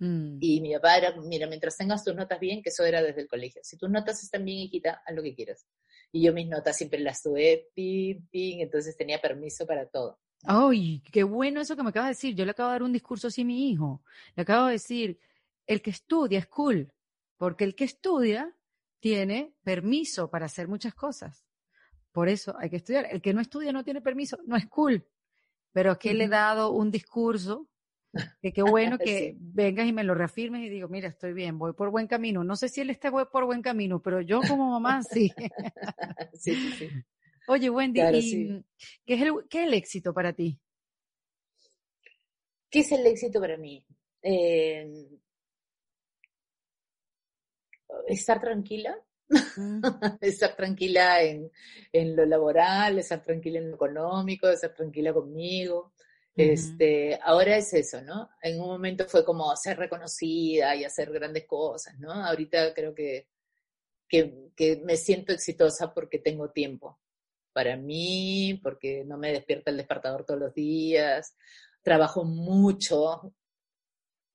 Mm. 0.00 0.38
Y 0.40 0.60
mi 0.60 0.74
papá 0.74 0.98
era, 0.98 1.14
mira, 1.16 1.46
mientras 1.46 1.76
tengas 1.76 2.02
tus 2.02 2.16
notas 2.16 2.40
bien, 2.40 2.62
que 2.62 2.70
eso 2.70 2.84
era 2.84 3.00
desde 3.00 3.20
el 3.20 3.28
colegio. 3.28 3.60
Si 3.62 3.78
tus 3.78 3.88
notas 3.88 4.22
están 4.24 4.44
bien, 4.44 4.58
hijita, 4.58 5.02
haz 5.06 5.14
lo 5.14 5.22
que 5.22 5.34
quieras. 5.34 5.66
Y 6.10 6.24
yo 6.24 6.32
mis 6.32 6.48
notas 6.48 6.76
siempre 6.76 6.98
las 6.98 7.22
tuve, 7.22 7.70
ping, 7.74 8.26
ping, 8.30 8.58
entonces 8.58 8.96
tenía 8.96 9.20
permiso 9.20 9.64
para 9.64 9.86
todo. 9.86 10.18
¡Ay, 10.44 11.00
qué 11.12 11.22
bueno 11.22 11.60
eso 11.60 11.76
que 11.76 11.84
me 11.84 11.90
acabas 11.90 12.08
de 12.08 12.14
decir! 12.14 12.34
Yo 12.34 12.44
le 12.44 12.50
acabo 12.50 12.70
de 12.70 12.74
dar 12.74 12.82
un 12.82 12.92
discurso 12.92 13.28
así 13.28 13.42
a 13.42 13.44
mi 13.44 13.70
hijo. 13.70 14.02
Le 14.34 14.42
acabo 14.42 14.66
de 14.66 14.72
decir, 14.72 15.20
el 15.68 15.80
que 15.80 15.90
estudia 15.90 16.40
es 16.40 16.48
cool, 16.48 16.92
porque 17.36 17.62
el 17.62 17.76
que 17.76 17.84
estudia 17.84 18.52
tiene 19.02 19.52
permiso 19.64 20.30
para 20.30 20.46
hacer 20.46 20.68
muchas 20.68 20.94
cosas. 20.94 21.44
Por 22.12 22.28
eso 22.28 22.54
hay 22.58 22.70
que 22.70 22.76
estudiar. 22.76 23.08
El 23.10 23.20
que 23.20 23.34
no 23.34 23.40
estudia 23.40 23.72
no 23.72 23.82
tiene 23.82 24.00
permiso, 24.00 24.38
no 24.46 24.56
es 24.56 24.66
cool. 24.68 25.04
Pero 25.72 25.92
es 25.92 25.98
que 25.98 26.14
le 26.14 26.24
he 26.24 26.28
dado 26.28 26.70
un 26.70 26.92
discurso 26.92 27.68
que 28.40 28.52
qué 28.52 28.62
bueno 28.62 28.98
que 28.98 29.36
vengas 29.40 29.88
y 29.88 29.92
me 29.92 30.04
lo 30.04 30.14
reafirmes 30.14 30.62
y 30.62 30.68
digo, 30.68 30.88
mira, 30.88 31.08
estoy 31.08 31.32
bien, 31.32 31.58
voy 31.58 31.72
por 31.72 31.90
buen 31.90 32.06
camino. 32.06 32.44
No 32.44 32.54
sé 32.54 32.68
si 32.68 32.80
él 32.80 32.90
está 32.90 33.10
por 33.10 33.44
buen 33.44 33.60
camino, 33.60 34.00
pero 34.00 34.20
yo 34.20 34.40
como 34.48 34.70
mamá 34.70 35.02
sí. 35.02 35.32
sí, 36.34 36.54
sí, 36.78 36.88
Oye, 37.48 37.70
Wendy, 37.70 38.00
¿qué, 38.00 38.18
es 38.18 38.32
el, 38.32 38.64
¿qué 39.48 39.62
es 39.62 39.66
el 39.66 39.74
éxito 39.74 40.14
para 40.14 40.32
ti? 40.32 40.60
¿Qué 42.70 42.80
es 42.80 42.92
el 42.92 43.04
éxito 43.04 43.40
para 43.40 43.56
mí? 43.56 43.84
Eh, 44.22 45.08
estar 48.06 48.40
tranquila, 48.40 48.96
mm. 49.28 49.80
estar 50.20 50.56
tranquila 50.56 51.22
en, 51.22 51.50
en, 51.92 52.16
lo 52.16 52.24
laboral, 52.26 52.98
estar 52.98 53.22
tranquila 53.22 53.58
en 53.58 53.70
lo 53.70 53.76
económico, 53.76 54.48
estar 54.48 54.74
tranquila 54.74 55.12
conmigo. 55.12 55.92
Este, 56.34 57.18
ahora 57.22 57.58
es 57.58 57.74
eso, 57.74 58.00
¿no? 58.00 58.30
En 58.40 58.58
un 58.58 58.68
momento 58.68 59.04
fue 59.06 59.22
como 59.22 59.54
ser 59.54 59.76
reconocida 59.78 60.74
y 60.74 60.84
hacer 60.84 61.12
grandes 61.12 61.44
cosas, 61.46 61.98
¿no? 61.98 62.10
Ahorita 62.10 62.72
creo 62.72 62.94
que, 62.94 63.28
que, 64.08 64.48
que 64.56 64.80
me 64.82 64.96
siento 64.96 65.34
exitosa 65.34 65.92
porque 65.92 66.18
tengo 66.18 66.50
tiempo 66.50 66.98
para 67.52 67.76
mí, 67.76 68.58
porque 68.62 69.04
no 69.04 69.18
me 69.18 69.32
despierta 69.32 69.70
el 69.70 69.76
despertador 69.76 70.24
todos 70.24 70.40
los 70.40 70.54
días, 70.54 71.36
trabajo 71.82 72.24
mucho, 72.24 73.34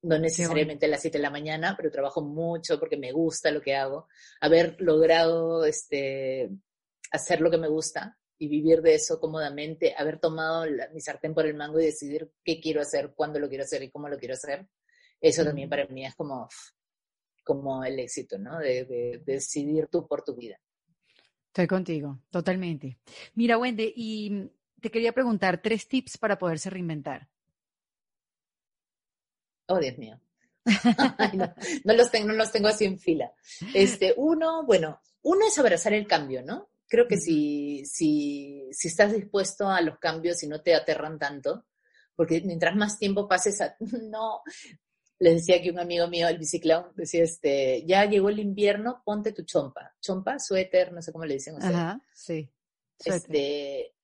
no 0.02 0.18
necesariamente 0.18 0.86
a 0.86 0.88
las 0.88 1.00
7 1.00 1.18
de 1.18 1.22
la 1.22 1.30
mañana, 1.30 1.74
pero 1.76 1.90
trabajo 1.90 2.22
mucho 2.22 2.78
porque 2.78 2.96
me 2.96 3.12
gusta 3.12 3.50
lo 3.50 3.60
que 3.60 3.74
hago. 3.74 4.08
Haber 4.40 4.76
logrado 4.80 5.64
este, 5.64 6.50
hacer 7.10 7.40
lo 7.40 7.50
que 7.50 7.58
me 7.58 7.68
gusta 7.68 8.16
y 8.38 8.48
vivir 8.48 8.80
de 8.80 8.94
eso 8.94 9.18
cómodamente, 9.18 9.94
haber 9.96 10.20
tomado 10.20 10.64
mi 10.92 11.00
sartén 11.00 11.34
por 11.34 11.46
el 11.46 11.54
mango 11.54 11.80
y 11.80 11.86
decidir 11.86 12.30
qué 12.44 12.60
quiero 12.60 12.80
hacer, 12.80 13.12
cuándo 13.14 13.40
lo 13.40 13.48
quiero 13.48 13.64
hacer 13.64 13.82
y 13.82 13.90
cómo 13.90 14.08
lo 14.08 14.16
quiero 14.18 14.34
hacer, 14.34 14.68
eso 15.20 15.44
también 15.44 15.68
para 15.68 15.86
mí 15.86 16.06
es 16.06 16.14
como, 16.14 16.48
como 17.44 17.84
el 17.84 17.98
éxito, 17.98 18.38
¿no? 18.38 18.58
De, 18.60 18.84
de 18.84 19.22
decidir 19.26 19.88
tú 19.88 20.06
por 20.06 20.22
tu 20.22 20.36
vida. 20.36 20.60
Estoy 21.48 21.66
contigo, 21.66 22.20
totalmente. 22.30 22.98
Mira, 23.34 23.58
Wendy, 23.58 23.92
y 23.96 24.48
te 24.80 24.92
quería 24.92 25.12
preguntar 25.12 25.60
tres 25.60 25.88
tips 25.88 26.18
para 26.18 26.38
poderse 26.38 26.70
reinventar. 26.70 27.28
Oh, 29.68 29.78
Dios 29.78 29.98
mío. 29.98 30.20
no, 31.84 31.94
los 31.94 32.10
tengo, 32.10 32.28
no 32.28 32.34
los 32.34 32.52
tengo 32.52 32.68
así 32.68 32.84
en 32.84 32.98
fila. 32.98 33.32
Este, 33.74 34.14
uno, 34.16 34.64
bueno, 34.66 35.00
uno 35.22 35.46
es 35.46 35.58
abrazar 35.58 35.92
el 35.94 36.06
cambio, 36.06 36.42
¿no? 36.42 36.70
Creo 36.86 37.06
que 37.06 37.18
si, 37.18 37.84
si, 37.84 38.68
si 38.72 38.88
estás 38.88 39.12
dispuesto 39.12 39.68
a 39.68 39.80
los 39.80 39.98
cambios 39.98 40.42
y 40.42 40.48
no 40.48 40.62
te 40.62 40.74
aterran 40.74 41.18
tanto, 41.18 41.66
porque 42.16 42.40
mientras 42.40 42.74
más 42.76 42.98
tiempo 42.98 43.28
pases 43.28 43.60
a, 43.60 43.76
no, 44.10 44.42
les 45.18 45.34
decía 45.34 45.60
que 45.60 45.70
un 45.70 45.78
amigo 45.78 46.08
mío, 46.08 46.28
el 46.28 46.38
biciclón, 46.38 46.92
decía, 46.94 47.24
este, 47.24 47.84
ya 47.86 48.04
llegó 48.04 48.28
el 48.28 48.38
invierno, 48.38 49.02
ponte 49.04 49.32
tu 49.32 49.42
chompa. 49.42 49.94
Chompa, 50.00 50.38
suéter, 50.38 50.92
no 50.92 51.02
sé 51.02 51.12
cómo 51.12 51.24
le 51.24 51.34
dicen 51.34 51.54
ustedes. 51.54 51.74
Ajá, 51.74 52.00
sí. 52.14 52.50
Este, 53.04 53.94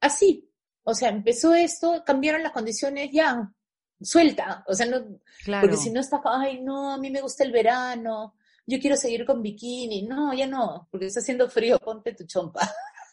así. 0.00 0.46
O 0.82 0.94
sea, 0.94 1.10
empezó 1.10 1.54
esto, 1.54 2.02
cambiaron 2.04 2.42
las 2.42 2.52
condiciones, 2.52 3.10
ya, 3.12 3.52
suelta, 4.00 4.64
o 4.66 4.74
sea, 4.74 4.86
no, 4.86 5.20
porque 5.60 5.76
si 5.76 5.90
no 5.90 6.00
está, 6.00 6.20
ay, 6.24 6.60
no, 6.60 6.92
a 6.92 6.98
mí 6.98 7.10
me 7.10 7.20
gusta 7.20 7.44
el 7.44 7.52
verano, 7.52 8.34
yo 8.66 8.78
quiero 8.78 8.96
seguir 8.96 9.24
con 9.24 9.42
bikini, 9.42 10.02
no, 10.02 10.32
ya 10.32 10.46
no, 10.46 10.88
porque 10.90 11.06
está 11.06 11.20
haciendo 11.20 11.48
frío, 11.48 11.78
ponte 11.78 12.14
tu 12.14 12.24
chompa. 12.24 12.60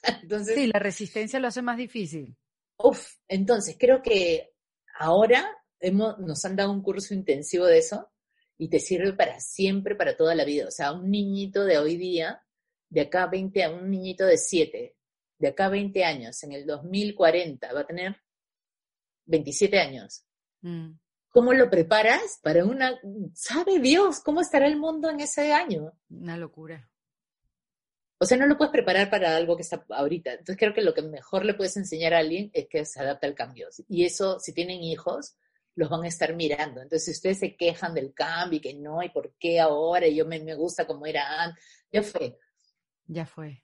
entonces, 0.22 0.56
sí, 0.56 0.68
la 0.68 0.80
resistencia 0.80 1.40
lo 1.40 1.48
hace 1.48 1.62
más 1.62 1.78
difícil. 1.78 2.36
Uf, 2.78 3.16
entonces 3.28 3.76
creo 3.80 4.02
que 4.02 4.54
ahora 5.00 5.46
hemos, 5.80 6.20
nos 6.20 6.44
han 6.46 6.56
dado 6.56 6.72
un 6.72 6.82
curso 6.82 7.14
intensivo 7.14 7.66
de 7.66 7.80
eso 7.80 8.12
y 8.58 8.70
te 8.70 8.80
sirve 8.80 9.14
para 9.14 9.40
siempre, 9.40 9.96
para 9.96 10.16
toda 10.16 10.36
la 10.36 10.46
vida. 10.46 10.68
O 10.68 10.72
sea, 10.72 10.92
un 10.94 11.10
niñito 11.10 11.66
de 11.66 11.78
hoy 11.78 11.98
día, 11.98 12.44
de 12.90 13.02
acá 13.02 13.28
20 13.28 13.64
a 13.64 13.72
un 13.72 13.90
niñito 13.90 14.26
de 14.26 14.38
7, 14.38 14.96
de 15.40 15.48
acá 15.48 15.70
20 15.70 16.04
años, 16.04 16.42
en 16.44 16.52
el 16.54 16.66
2040, 16.66 17.74
va 17.74 17.82
a 17.82 17.88
tener 17.88 18.16
27 19.26 19.80
años. 19.80 20.27
Mm. 20.62 20.92
¿Cómo 21.30 21.54
lo 21.54 21.70
preparas 21.70 22.40
para 22.42 22.66
una... 22.66 23.00
¿Sabe 23.34 23.80
Dios 23.80 24.22
cómo 24.22 24.42
estará 24.42 24.68
el 24.68 24.78
mundo 24.78 25.10
en 25.10 25.20
ese 25.20 25.54
año? 25.54 25.94
Una 26.10 26.38
locura. 26.38 26.90
O 28.20 28.26
sea, 28.26 28.38
no 28.38 28.48
lo 28.48 28.58
puedes 28.58 28.72
preparar 28.72 29.10
para 29.10 29.36
algo 29.36 29.56
que 29.56 29.62
está 29.62 29.86
ahorita. 29.90 30.32
Entonces 30.32 30.58
creo 30.58 30.74
que 30.74 30.82
lo 30.82 30.94
que 30.94 31.04
mejor 31.04 31.46
le 31.46 31.54
puedes 31.54 31.78
enseñar 31.78 32.14
a 32.14 32.20
alguien 32.20 32.50
es 32.54 32.68
que 32.68 32.86
se 32.86 33.00
adapte 33.00 33.28
al 33.28 33.36
cambio. 33.36 33.68
Y 33.88 34.06
eso, 34.06 34.40
si 34.40 34.54
tienen 34.54 34.82
hijos, 34.82 35.36
los 35.76 35.90
van 35.90 36.04
a 36.04 36.08
estar 36.08 36.36
mirando. 36.36 36.82
Entonces, 36.82 37.06
si 37.06 37.12
ustedes 37.12 37.40
se 37.40 37.56
quejan 37.56 37.94
del 37.94 38.14
cambio 38.14 38.58
y 38.58 38.62
que 38.62 38.74
no, 38.74 39.04
y 39.04 39.10
por 39.10 39.34
qué 39.40 39.60
ahora, 39.60 40.08
y 40.08 40.16
yo 40.16 40.26
me, 40.26 40.40
me 40.40 40.56
gusta 40.56 40.88
como 40.88 41.06
era 41.06 41.44
antes, 41.44 41.64
ya 41.92 42.02
fue. 42.02 42.40
Ya 43.06 43.26
fue. 43.28 43.64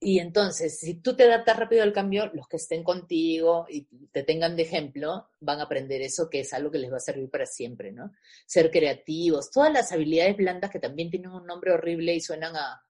Y 0.00 0.18
entonces, 0.18 0.78
si 0.78 0.94
tú 0.94 1.16
te 1.16 1.24
adaptas 1.24 1.58
rápido 1.58 1.82
al 1.82 1.92
cambio, 1.92 2.30
los 2.34 2.46
que 2.46 2.58
estén 2.58 2.84
contigo 2.84 3.66
y 3.70 3.86
te 4.12 4.22
tengan 4.22 4.54
de 4.54 4.64
ejemplo, 4.64 5.28
van 5.40 5.60
a 5.60 5.64
aprender 5.64 6.02
eso 6.02 6.28
que 6.28 6.40
es 6.40 6.52
algo 6.52 6.70
que 6.70 6.78
les 6.78 6.92
va 6.92 6.98
a 6.98 7.00
servir 7.00 7.30
para 7.30 7.46
siempre, 7.46 7.90
¿no? 7.90 8.12
Ser 8.44 8.70
creativos, 8.70 9.50
todas 9.50 9.72
las 9.72 9.92
habilidades 9.92 10.36
blandas 10.36 10.70
que 10.70 10.78
también 10.78 11.10
tienen 11.10 11.30
un 11.30 11.46
nombre 11.46 11.72
horrible 11.72 12.14
y 12.14 12.20
suenan 12.20 12.54
a, 12.54 12.82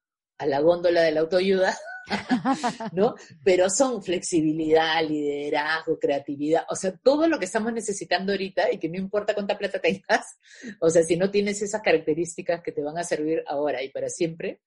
la 0.44 0.58
góndola 0.58 1.02
de 1.02 1.12
la 1.12 1.20
autoayuda, 1.20 1.78
¿no? 2.92 3.14
Pero 3.44 3.70
son 3.70 4.02
flexibilidad, 4.02 5.00
liderazgo, 5.06 5.98
creatividad, 5.98 6.64
o 6.68 6.74
sea, 6.74 6.96
todo 6.96 7.28
lo 7.28 7.38
que 7.38 7.44
estamos 7.44 7.72
necesitando 7.72 8.32
ahorita 8.32 8.72
y 8.72 8.78
que 8.78 8.88
no 8.88 8.98
importa 8.98 9.34
cuánta 9.34 9.56
plata 9.56 9.78
tengas, 9.80 10.36
o 10.80 10.90
sea, 10.90 11.04
si 11.04 11.16
no 11.16 11.30
tienes 11.30 11.62
esas 11.62 11.80
características 11.80 12.60
que 12.60 12.72
te 12.72 12.82
van 12.82 12.98
a 12.98 13.04
servir 13.04 13.44
ahora 13.46 13.82
y 13.84 13.90
para 13.90 14.08
siempre, 14.08 14.60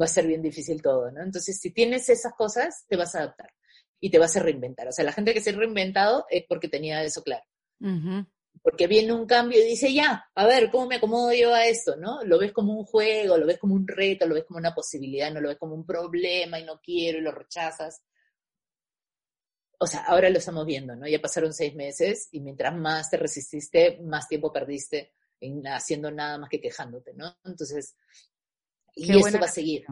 va 0.00 0.06
a 0.06 0.08
ser 0.08 0.26
bien 0.26 0.42
difícil 0.42 0.82
todo, 0.82 1.10
¿no? 1.10 1.22
Entonces, 1.22 1.58
si 1.60 1.72
tienes 1.72 2.08
esas 2.08 2.34
cosas, 2.34 2.84
te 2.88 2.96
vas 2.96 3.14
a 3.14 3.18
adaptar 3.20 3.50
y 4.00 4.10
te 4.10 4.18
vas 4.18 4.36
a 4.36 4.40
reinventar. 4.40 4.88
O 4.88 4.92
sea, 4.92 5.04
la 5.04 5.12
gente 5.12 5.32
que 5.32 5.40
se 5.40 5.50
ha 5.50 5.54
reinventado 5.54 6.26
es 6.28 6.44
porque 6.48 6.68
tenía 6.68 7.02
eso 7.02 7.22
claro. 7.22 7.44
Porque 8.62 8.86
viene 8.86 9.12
un 9.12 9.26
cambio 9.26 9.60
y 9.60 9.66
dice, 9.66 9.92
ya, 9.92 10.26
a 10.34 10.46
ver, 10.46 10.70
¿cómo 10.70 10.86
me 10.86 10.96
acomodo 10.96 11.32
yo 11.32 11.54
a 11.54 11.66
esto? 11.66 11.96
¿No? 11.96 12.22
Lo 12.24 12.38
ves 12.38 12.52
como 12.52 12.72
un 12.74 12.84
juego, 12.84 13.36
lo 13.36 13.46
ves 13.46 13.58
como 13.58 13.74
un 13.74 13.86
reto, 13.86 14.26
lo 14.26 14.34
ves 14.34 14.44
como 14.44 14.58
una 14.58 14.74
posibilidad, 14.74 15.32
no 15.32 15.40
lo 15.40 15.48
ves 15.48 15.58
como 15.58 15.74
un 15.74 15.86
problema 15.86 16.58
y 16.58 16.64
no 16.64 16.80
quiero 16.80 17.18
y 17.18 17.22
lo 17.22 17.32
rechazas. 17.32 18.02
O 19.78 19.86
sea, 19.86 20.04
ahora 20.04 20.30
lo 20.30 20.38
estamos 20.38 20.64
viendo, 20.66 20.94
¿no? 20.96 21.06
Ya 21.06 21.20
pasaron 21.20 21.52
seis 21.52 21.74
meses 21.74 22.28
y 22.32 22.40
mientras 22.40 22.74
más 22.74 23.10
te 23.10 23.16
resististe, 23.16 24.00
más 24.02 24.28
tiempo 24.28 24.52
perdiste 24.52 25.12
en 25.40 25.66
haciendo 25.66 26.10
nada 26.10 26.38
más 26.38 26.48
que 26.48 26.60
quejándote, 26.60 27.12
¿no? 27.14 27.36
Entonces, 27.44 27.96
y 28.94 29.18
eso 29.18 29.38
va 29.38 29.46
a 29.46 29.48
seguir. 29.48 29.84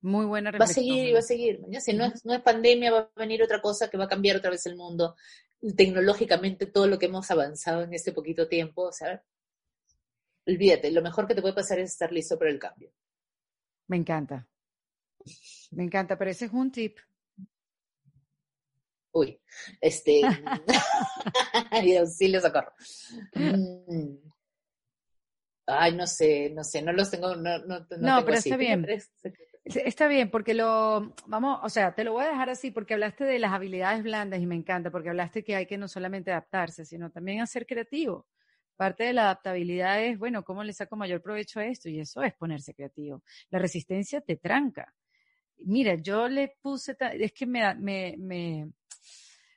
Muy 0.00 0.26
buena 0.26 0.50
Va 0.50 0.64
a 0.64 0.68
seguir 0.68 1.08
y 1.08 1.12
va 1.12 1.20
a 1.20 1.22
seguir. 1.22 1.60
Si 1.80 1.92
no 1.92 2.04
es, 2.06 2.24
no 2.24 2.34
es 2.34 2.40
pandemia, 2.40 2.90
va 2.90 2.98
a 3.14 3.20
venir 3.20 3.42
otra 3.42 3.62
cosa 3.62 3.88
que 3.88 3.96
va 3.96 4.04
a 4.04 4.08
cambiar 4.08 4.36
otra 4.36 4.50
vez 4.50 4.66
el 4.66 4.76
mundo. 4.76 5.16
Tecnológicamente, 5.76 6.66
todo 6.66 6.88
lo 6.88 6.98
que 6.98 7.06
hemos 7.06 7.30
avanzado 7.30 7.82
en 7.82 7.94
este 7.94 8.12
poquito 8.12 8.48
tiempo, 8.48 8.82
o 8.82 8.92
sea, 8.92 9.22
olvídate, 10.44 10.90
lo 10.90 11.02
mejor 11.02 11.28
que 11.28 11.36
te 11.36 11.40
puede 11.40 11.54
pasar 11.54 11.78
es 11.78 11.92
estar 11.92 12.12
listo 12.12 12.36
para 12.36 12.50
el 12.50 12.58
cambio. 12.58 12.92
Me 13.86 13.96
encanta. 13.96 14.48
Me 15.70 15.84
encanta, 15.84 16.18
pero 16.18 16.32
ese 16.32 16.46
es 16.46 16.52
un 16.52 16.72
tip. 16.72 16.98
Uy, 19.12 19.40
este. 19.80 20.22
sí, 22.06 22.28
le 22.28 22.40
socorro. 22.40 22.72
Ay, 25.66 25.94
no 25.94 26.06
sé, 26.06 26.50
no 26.50 26.64
sé, 26.64 26.82
no 26.82 26.92
los 26.92 27.10
tengo, 27.10 27.36
no, 27.36 27.58
no, 27.60 27.86
no, 27.98 28.24
pero 28.24 28.36
está 28.36 28.56
bien. 28.56 28.86
Está 29.64 30.08
bien, 30.08 30.28
porque 30.28 30.54
lo, 30.54 31.14
vamos, 31.26 31.60
o 31.62 31.68
sea, 31.68 31.94
te 31.94 32.02
lo 32.02 32.12
voy 32.12 32.24
a 32.24 32.28
dejar 32.28 32.50
así 32.50 32.72
porque 32.72 32.94
hablaste 32.94 33.24
de 33.24 33.38
las 33.38 33.52
habilidades 33.52 34.02
blandas 34.02 34.40
y 34.40 34.46
me 34.46 34.56
encanta, 34.56 34.90
porque 34.90 35.08
hablaste 35.08 35.44
que 35.44 35.54
hay 35.54 35.66
que 35.66 35.78
no 35.78 35.86
solamente 35.86 36.32
adaptarse, 36.32 36.84
sino 36.84 37.10
también 37.10 37.40
hacer 37.40 37.64
creativo. 37.64 38.26
Parte 38.76 39.04
de 39.04 39.12
la 39.12 39.22
adaptabilidad 39.22 40.02
es, 40.02 40.18
bueno, 40.18 40.42
¿cómo 40.42 40.64
le 40.64 40.72
saco 40.72 40.96
mayor 40.96 41.22
provecho 41.22 41.60
a 41.60 41.66
esto? 41.66 41.88
Y 41.88 42.00
eso 42.00 42.24
es 42.24 42.34
ponerse 42.34 42.74
creativo. 42.74 43.22
La 43.50 43.60
resistencia 43.60 44.20
te 44.20 44.36
tranca. 44.36 44.92
Mira, 45.58 45.94
yo 45.94 46.28
le 46.28 46.56
puse, 46.60 46.96
es 47.12 47.32
que 47.32 47.46
me, 47.46 47.72
me, 47.76 48.16
me, 48.18 48.68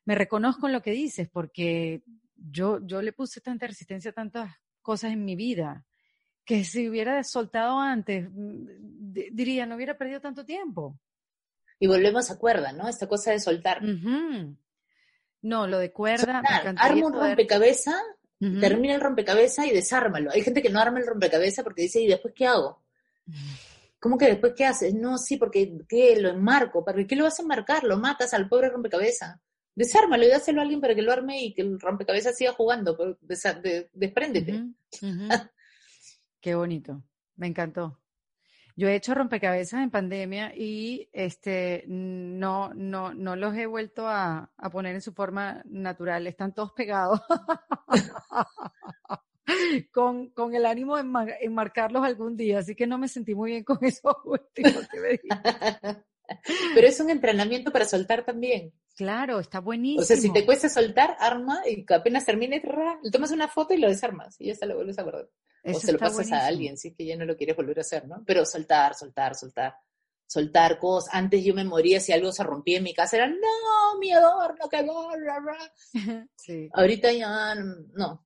me 0.06 0.16
reconozco 0.16 0.68
en 0.68 0.74
lo 0.74 0.84
que 0.84 0.92
dices, 0.92 1.28
porque 1.30 2.04
yo, 2.36 2.86
yo 2.86 3.02
le 3.02 3.12
puse 3.12 3.42
tanta 3.42 3.66
resistencia 3.66 4.12
a 4.12 4.14
tantas 4.14 4.56
cosas 4.84 5.14
en 5.14 5.26
mi 5.26 5.36
vida 5.36 5.84
que 6.46 6.64
si 6.64 6.88
hubiera 6.88 7.24
soltado 7.24 7.80
antes, 7.80 8.30
mm, 8.32 8.68
diría, 9.32 9.66
no 9.66 9.76
hubiera 9.76 9.98
perdido 9.98 10.22
tanto 10.22 10.46
tiempo. 10.46 11.00
Y 11.80 11.88
volvemos 11.88 12.32
a 12.32 12.38
cuerda, 12.38 12.72
¿no? 12.72 12.88
Esta 12.88 13.08
cosa 13.08 13.32
de 13.32 13.40
soltar. 13.40 13.82
No, 15.42 15.68
lo 15.68 15.80
de 15.80 15.92
cuerda. 15.92 16.42
Arma 16.78 17.08
un 17.08 17.14
rompecabezas, 17.14 18.02
termina 18.40 18.96
el 18.96 19.02
rompecabezas 19.02 19.66
y 19.68 19.72
desármalo. 19.72 20.32
Hay 20.32 20.42
gente 20.42 20.62
que 20.62 20.70
no 20.70 20.80
arma 20.80 21.00
el 21.00 21.08
rompecabezas 21.08 21.64
porque 21.64 21.84
dice, 21.84 22.02
¿y 22.02 22.08
después 22.08 22.34
qué 22.36 22.48
hago? 22.48 22.84
¿Cómo 24.00 24.18
que 24.18 24.28
después 24.28 24.54
qué 24.56 24.66
haces? 24.66 24.94
No, 24.94 25.18
sí, 25.18 25.38
porque 25.38 25.80
¿qué? 25.90 26.20
lo 26.20 26.30
enmarco. 26.30 26.86
¿Para 26.86 27.06
qué 27.08 27.16
lo 27.16 27.24
vas 27.24 27.40
a 27.40 27.42
enmarcar? 27.42 27.84
Lo 27.84 27.98
matas 27.98 28.36
al 28.36 28.48
pobre 28.48 28.70
rompecabezas. 28.70 29.40
Desármalo 29.74 30.24
y 30.24 30.30
dáselo 30.30 30.62
a 30.62 30.64
alguien 30.64 30.80
para 30.80 30.94
que 30.94 31.02
lo 31.02 31.12
arme 31.12 31.44
y 31.44 31.54
que 31.54 31.64
el 31.64 31.80
rompecabezas 31.80 32.38
siga 32.38 32.54
jugando. 32.54 32.96
despréndete. 33.94 34.64
Qué 36.46 36.54
bonito, 36.54 37.02
me 37.38 37.48
encantó. 37.48 38.00
Yo 38.76 38.88
he 38.88 38.94
hecho 38.94 39.16
rompecabezas 39.16 39.82
en 39.82 39.90
pandemia 39.90 40.54
y 40.56 41.10
este 41.12 41.86
no, 41.88 42.72
no, 42.76 43.16
no 43.16 43.36
los 43.36 43.56
he 43.56 43.66
vuelto 43.66 44.08
a, 44.08 44.52
poner 44.72 44.94
en 44.94 45.02
su 45.02 45.12
forma 45.12 45.64
natural. 45.66 46.28
Están 46.28 46.54
todos 46.54 46.72
pegados. 46.74 47.20
con, 49.92 50.30
con, 50.30 50.54
el 50.54 50.68
ánimo 50.68 50.98
de 50.98 51.04
enmarcarlos 51.42 52.04
algún 52.04 52.38
día, 52.38 52.60
así 52.60 52.76
que 52.76 52.86
no 52.86 53.00
me 53.00 53.08
sentí 53.08 53.34
muy 53.34 53.50
bien 53.50 53.64
con 53.64 53.80
eso 53.82 54.16
últimos 54.26 54.88
que 54.88 55.00
me 55.00 55.20
Pero 56.76 56.88
es 56.88 57.00
un 57.00 57.10
entrenamiento 57.10 57.72
para 57.72 57.86
soltar 57.86 58.24
también. 58.24 58.72
Claro, 58.96 59.40
está 59.40 59.62
buenísimo. 59.62 60.04
O 60.04 60.06
sea, 60.06 60.18
si 60.18 60.32
te 60.32 60.46
cuesta 60.46 60.70
soltar, 60.70 61.18
arma 61.20 61.64
y 61.68 61.92
apenas 61.92 62.24
termines, 62.24 62.62
le 63.02 63.10
tomas 63.10 63.32
una 63.32 63.48
foto 63.48 63.74
y 63.74 63.78
lo 63.78 63.88
desarmas 63.88 64.40
y 64.40 64.46
ya 64.46 64.54
está, 64.54 64.68
lo 64.68 64.76
vuelves 64.76 65.00
a 65.00 65.04
guardar 65.04 65.28
o 65.66 65.80
se 65.80 65.92
lo 65.92 65.98
pasas 66.00 66.32
a 66.32 66.46
alguien, 66.46 66.78
si 66.78 66.90
es 66.90 66.96
que 66.96 67.06
ya 67.06 67.18
no 67.18 67.26
lo 67.26 67.36
quieres 67.36 67.56
volver 67.56 67.80
a 67.80 67.82
hacer, 67.82 68.08
¿no? 68.08 68.24
Pero 68.26 68.46
soltar, 68.46 68.96
soltar, 68.96 69.36
soltar. 69.36 69.76
Soltar 70.28 70.80
cosas. 70.80 71.14
Antes 71.14 71.44
yo 71.44 71.54
me 71.54 71.64
moría 71.64 72.00
si 72.00 72.12
algo 72.12 72.32
se 72.32 72.44
rompía 72.44 72.78
en 72.78 72.84
mi 72.84 72.94
casa, 72.94 73.18
era, 73.18 73.28
no, 73.28 74.00
mi 74.00 74.12
adorno 74.12 74.68
bla, 74.68 75.40
bla. 75.40 75.74
Sí. 76.36 76.68
Ahorita 76.74 77.12
ya, 77.12 77.56
no. 77.56 78.26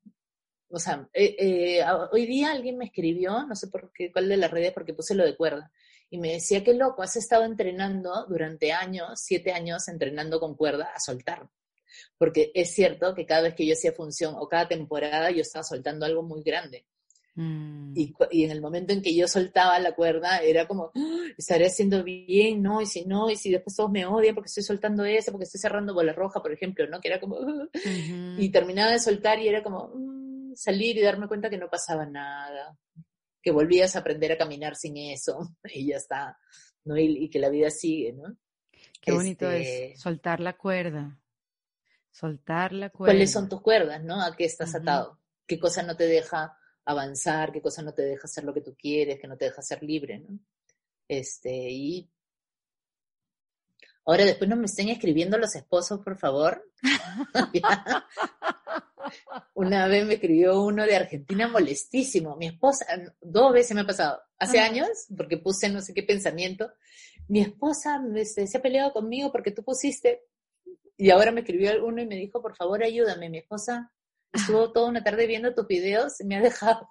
o 0.70 0.80
sea, 0.80 1.10
eh, 1.14 1.36
eh, 1.38 1.86
hoy 2.12 2.26
día 2.26 2.52
alguien 2.52 2.78
me 2.78 2.86
escribió, 2.86 3.46
no 3.46 3.56
sé 3.56 3.68
por 3.68 3.92
qué, 3.92 4.12
cuál 4.12 4.30
de 4.30 4.38
las 4.38 4.50
redes, 4.50 4.72
porque 4.72 4.94
puse 4.94 5.14
lo 5.14 5.26
de 5.26 5.36
cuerda, 5.36 5.72
y 6.10 6.18
me 6.18 6.34
decía, 6.34 6.64
qué 6.64 6.74
loco, 6.74 7.04
has 7.04 7.16
estado 7.18 7.44
entrenando 7.44 8.26
durante 8.28 8.72
años, 8.72 9.20
siete 9.22 9.52
años 9.52 9.88
entrenando 9.88 10.40
con 10.40 10.56
cuerda 10.56 10.92
a 10.96 11.00
soltar. 11.00 11.50
Porque 12.18 12.52
es 12.56 12.74
cierto 12.74 13.14
que 13.14 13.26
cada 13.26 13.42
vez 13.42 13.56
que 13.56 13.66
yo 13.66 13.74
hacía 13.74 13.92
función 13.92 14.36
o 14.38 14.48
cada 14.48 14.68
temporada 14.68 15.32
yo 15.32 15.42
estaba 15.42 15.64
soltando 15.64 16.06
algo 16.06 16.24
muy 16.24 16.44
grande. 16.44 16.86
Mm. 17.40 17.94
Y, 17.96 18.14
y, 18.32 18.44
en 18.44 18.52
el 18.52 18.60
momento 18.60 18.92
en 18.92 19.02
que 19.02 19.16
yo 19.16 19.26
soltaba 19.26 19.80
la 19.80 19.96
cuerda, 19.96 20.40
era 20.40 20.68
como, 20.68 20.92
¡Ah! 20.94 21.24
estaré 21.38 21.68
haciendo 21.68 22.04
bien, 22.04 22.62
¿no? 22.62 22.82
Y 22.82 22.86
si 22.86 23.06
no, 23.06 23.30
y 23.30 23.38
si 23.38 23.50
después 23.50 23.78
todos 23.78 23.90
me 23.90 24.06
odian 24.06 24.36
porque 24.36 24.48
estoy 24.48 24.64
soltando 24.64 25.06
eso, 25.06 25.32
porque 25.32 25.46
estoy 25.46 25.62
cerrando 25.62 25.94
bola 25.94 26.12
roja, 26.12 26.42
por 26.42 26.52
ejemplo, 26.52 26.86
¿no? 26.90 27.00
Que 27.00 27.08
era 27.08 27.22
como, 27.22 27.38
¡Ah! 27.38 28.36
y 28.38 28.50
terminaba 28.50 28.92
de 28.92 29.00
soltar 29.00 29.40
y 29.40 29.48
era 29.48 29.64
como, 29.64 29.90
mm", 29.96 30.56
salir 30.56 30.98
y 30.98 31.02
darme 31.02 31.30
cuenta 31.30 31.50
que 31.50 31.58
no 31.58 31.70
pasaba 31.70 32.06
nada, 32.06 32.78
que 33.42 33.52
volvías 33.52 33.96
a 33.96 34.00
aprender 34.00 34.34
a 34.34 34.38
caminar 34.38 34.76
sin 34.76 34.98
eso, 34.98 35.40
y 35.74 35.88
ya 35.88 35.96
está, 35.96 36.38
¿no? 36.84 36.98
Y, 36.98 37.30
que 37.30 37.40
la 37.40 37.50
vida 37.50 37.70
sigue, 37.70 38.12
¿no? 38.12 38.36
Qué 39.00 39.14
bonito 39.14 39.50
es 39.50 39.66
este 39.66 39.98
soltar 39.98 40.42
la 40.42 40.58
cuerda. 40.58 41.18
Soltar 42.12 42.74
la 42.74 42.90
cuerda. 42.90 43.14
¿Cuáles 43.14 43.32
son 43.32 43.48
tus 43.48 43.62
cuerdas, 43.62 44.04
no? 44.04 44.22
¿A 44.22 44.36
qué 44.36 44.44
estás 44.44 44.76
atado? 44.76 45.22
¿Qué 45.48 45.58
cosa 45.58 45.84
no 45.84 45.96
te 45.96 46.06
deja 46.06 46.59
avanzar, 46.90 47.52
qué 47.52 47.62
cosa 47.62 47.84
no 47.84 47.94
te 47.94 48.02
deja 48.02 48.26
hacer 48.26 48.44
lo 48.44 48.54
que 48.54 48.62
tú 48.62 48.76
quieres, 48.76 49.20
que 49.20 49.28
no 49.28 49.38
te 49.38 49.46
deja 49.46 49.62
ser 49.62 49.84
libre, 49.84 50.20
¿no? 50.20 50.40
Este, 51.08 51.70
y 51.70 52.10
ahora 54.06 54.26
después 54.26 54.50
no 54.50 54.56
me 54.56 54.66
estén 54.66 54.90
escribiendo 54.90 55.38
los 55.38 55.56
esposos, 55.56 56.00
por 56.04 56.18
favor. 56.18 56.68
Una 59.54 59.88
vez 59.88 60.06
me 60.06 60.16
escribió 60.16 60.64
uno 60.64 60.86
de 60.86 60.96
Argentina 60.96 61.48
molestísimo. 61.48 62.36
Mi 62.38 62.48
esposa, 62.48 62.86
dos 63.22 63.54
veces 63.54 63.76
me 63.76 63.82
ha 63.82 63.88
pasado, 63.88 64.20
hace 64.40 64.60
años, 64.60 64.90
porque 65.16 65.38
puse 65.38 65.70
no 65.70 65.82
sé 65.82 65.94
qué 65.94 66.02
pensamiento. 66.02 66.72
Mi 67.28 67.42
esposa 67.42 68.02
este, 68.16 68.48
se 68.48 68.58
ha 68.58 68.62
peleado 68.62 68.94
conmigo 68.94 69.32
porque 69.32 69.52
tú 69.52 69.64
pusiste, 69.64 70.24
y 70.98 71.12
ahora 71.12 71.32
me 71.32 71.42
escribió 71.42 71.86
uno 71.86 72.02
y 72.02 72.08
me 72.08 72.16
dijo, 72.16 72.42
por 72.42 72.56
favor, 72.56 72.84
ayúdame. 72.84 73.30
Mi 73.30 73.38
esposa 73.38 73.94
estuvo 74.34 74.72
toda 74.72 74.90
una 74.90 75.04
tarde 75.04 75.28
viendo 75.28 75.54
tus 75.54 75.68
videos 75.68 76.20
y 76.22 76.26
me 76.26 76.38
ha 76.38 76.42
dejado. 76.42 76.90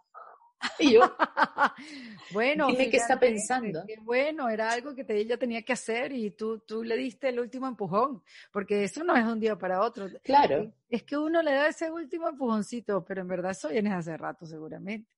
Y 0.81 0.95
yo, 0.95 1.01
bueno, 2.33 2.67
dime 2.67 2.91
qué 2.91 2.97
está 2.97 3.19
pensando. 3.19 3.85
bueno, 4.03 4.49
era 4.49 4.73
algo 4.73 4.93
que 4.93 5.07
ella 5.09 5.39
tenía 5.39 5.63
que 5.63 5.73
hacer 5.73 6.13
y 6.13 6.33
tú, 6.33 6.59
tú 6.67 6.83
le 6.83 6.97
diste 6.97 7.29
el 7.29 7.39
último 7.39 7.69
empujón, 7.69 8.25
porque 8.53 8.83
eso 8.83 9.05
no 9.05 9.17
es 9.17 9.25
un 9.25 9.39
día 9.39 9.57
para 9.57 9.81
otro. 9.83 10.09
Claro. 10.25 10.73
Es 10.89 11.05
que 11.05 11.17
uno 11.17 11.43
le 11.43 11.53
da 11.53 11.69
ese 11.69 11.93
último 11.93 12.29
empujoncito, 12.29 13.05
pero 13.05 13.21
en 13.21 13.29
verdad 13.29 13.53
eso 13.53 13.69
viene 13.69 13.93
hace 13.93 14.17
rato 14.17 14.47
seguramente. 14.47 15.09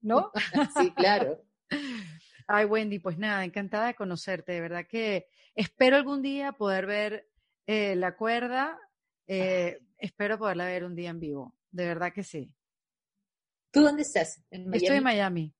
¿No? 0.00 0.30
sí, 0.80 0.90
claro. 0.92 1.42
Ay, 2.46 2.64
Wendy, 2.64 2.98
pues 2.98 3.18
nada, 3.18 3.44
encantada 3.44 3.88
de 3.88 3.94
conocerte. 3.94 4.52
De 4.52 4.60
verdad 4.60 4.86
que 4.88 5.28
espero 5.54 5.96
algún 5.96 6.22
día 6.22 6.52
poder 6.52 6.86
ver 6.86 7.28
eh, 7.66 7.96
la 7.96 8.16
cuerda. 8.16 8.78
Eh, 9.26 9.80
espero 9.98 10.38
poderla 10.38 10.66
ver 10.66 10.84
un 10.84 10.94
día 10.94 11.10
en 11.10 11.20
vivo. 11.20 11.54
De 11.70 11.86
verdad 11.86 12.12
que 12.12 12.22
sí. 12.22 12.52
¿Tú 13.70 13.82
dónde 13.82 14.02
estás? 14.02 14.42
¿En 14.50 14.72
Estoy 14.72 14.96
en 14.96 15.04
Miami. 15.04 15.54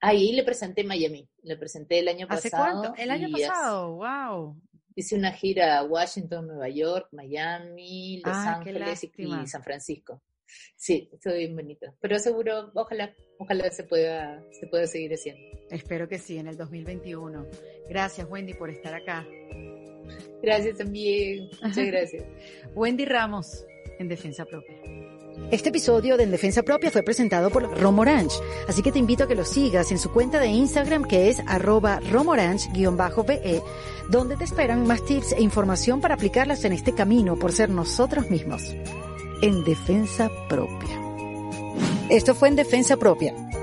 Ahí 0.00 0.32
le 0.32 0.42
presenté 0.42 0.84
Miami. 0.84 1.28
Le 1.42 1.56
presenté 1.56 1.98
el 1.98 2.08
año 2.08 2.26
¿Hace 2.30 2.50
pasado. 2.50 2.80
cuánto? 2.80 3.02
El 3.02 3.10
año 3.10 3.28
pasado, 3.30 3.96
wow. 3.96 4.60
Hice 4.94 5.16
una 5.16 5.32
gira 5.32 5.78
a 5.78 5.84
Washington, 5.84 6.46
Nueva 6.46 6.68
York, 6.68 7.08
Miami, 7.12 8.22
Los 8.24 8.34
Ángeles 8.34 9.04
y, 9.04 9.46
San 9.46 9.62
Francisco. 9.62 10.22
Sí, 10.76 11.10
estoy 11.12 11.38
bien 11.38 11.56
bonito. 11.56 11.94
Pero 12.00 12.18
seguro, 12.18 12.70
ojalá, 12.74 13.12
ojalá 13.38 13.70
se 13.70 13.84
pueda, 13.84 14.42
se 14.52 14.66
pueda 14.68 14.86
seguir 14.86 15.12
haciendo. 15.12 15.42
Espero 15.70 16.08
que 16.08 16.18
sí, 16.18 16.38
en 16.38 16.46
el 16.46 16.56
2021. 16.56 17.46
Gracias, 17.88 18.26
Wendy, 18.30 18.54
por 18.54 18.70
estar 18.70 18.94
acá. 18.94 19.26
Gracias 20.42 20.78
también. 20.78 21.48
Muchas 21.62 21.86
gracias. 21.86 22.24
Wendy 22.74 23.04
Ramos, 23.04 23.64
en 23.98 24.08
Defensa 24.08 24.44
Propia. 24.44 24.76
Este 25.50 25.68
episodio 25.68 26.16
de 26.16 26.24
En 26.24 26.32
Defensa 26.32 26.62
Propia 26.62 26.90
fue 26.90 27.04
presentado 27.04 27.50
por 27.50 27.80
Romorange, 27.80 28.36
así 28.66 28.82
que 28.82 28.90
te 28.90 28.98
invito 28.98 29.24
a 29.24 29.28
que 29.28 29.36
lo 29.36 29.44
sigas 29.44 29.92
en 29.92 29.98
su 29.98 30.10
cuenta 30.10 30.40
de 30.40 30.48
Instagram 30.48 31.04
que 31.04 31.28
es 31.28 31.40
arroba 31.46 32.00
romorange-be, 32.00 33.62
donde 34.10 34.36
te 34.36 34.44
esperan 34.44 34.86
más 34.86 35.04
tips 35.04 35.32
e 35.32 35.42
información 35.42 36.00
para 36.00 36.14
aplicarlas 36.14 36.64
en 36.64 36.72
este 36.72 36.94
camino 36.94 37.36
por 37.36 37.52
ser 37.52 37.70
nosotros 37.70 38.28
mismos. 38.28 38.74
En 39.40 39.62
Defensa 39.62 40.30
Propia. 40.48 41.00
Esto 42.08 42.34
fue 42.34 42.48
En 42.48 42.56
Defensa 42.56 42.96
Propia, 42.96 43.34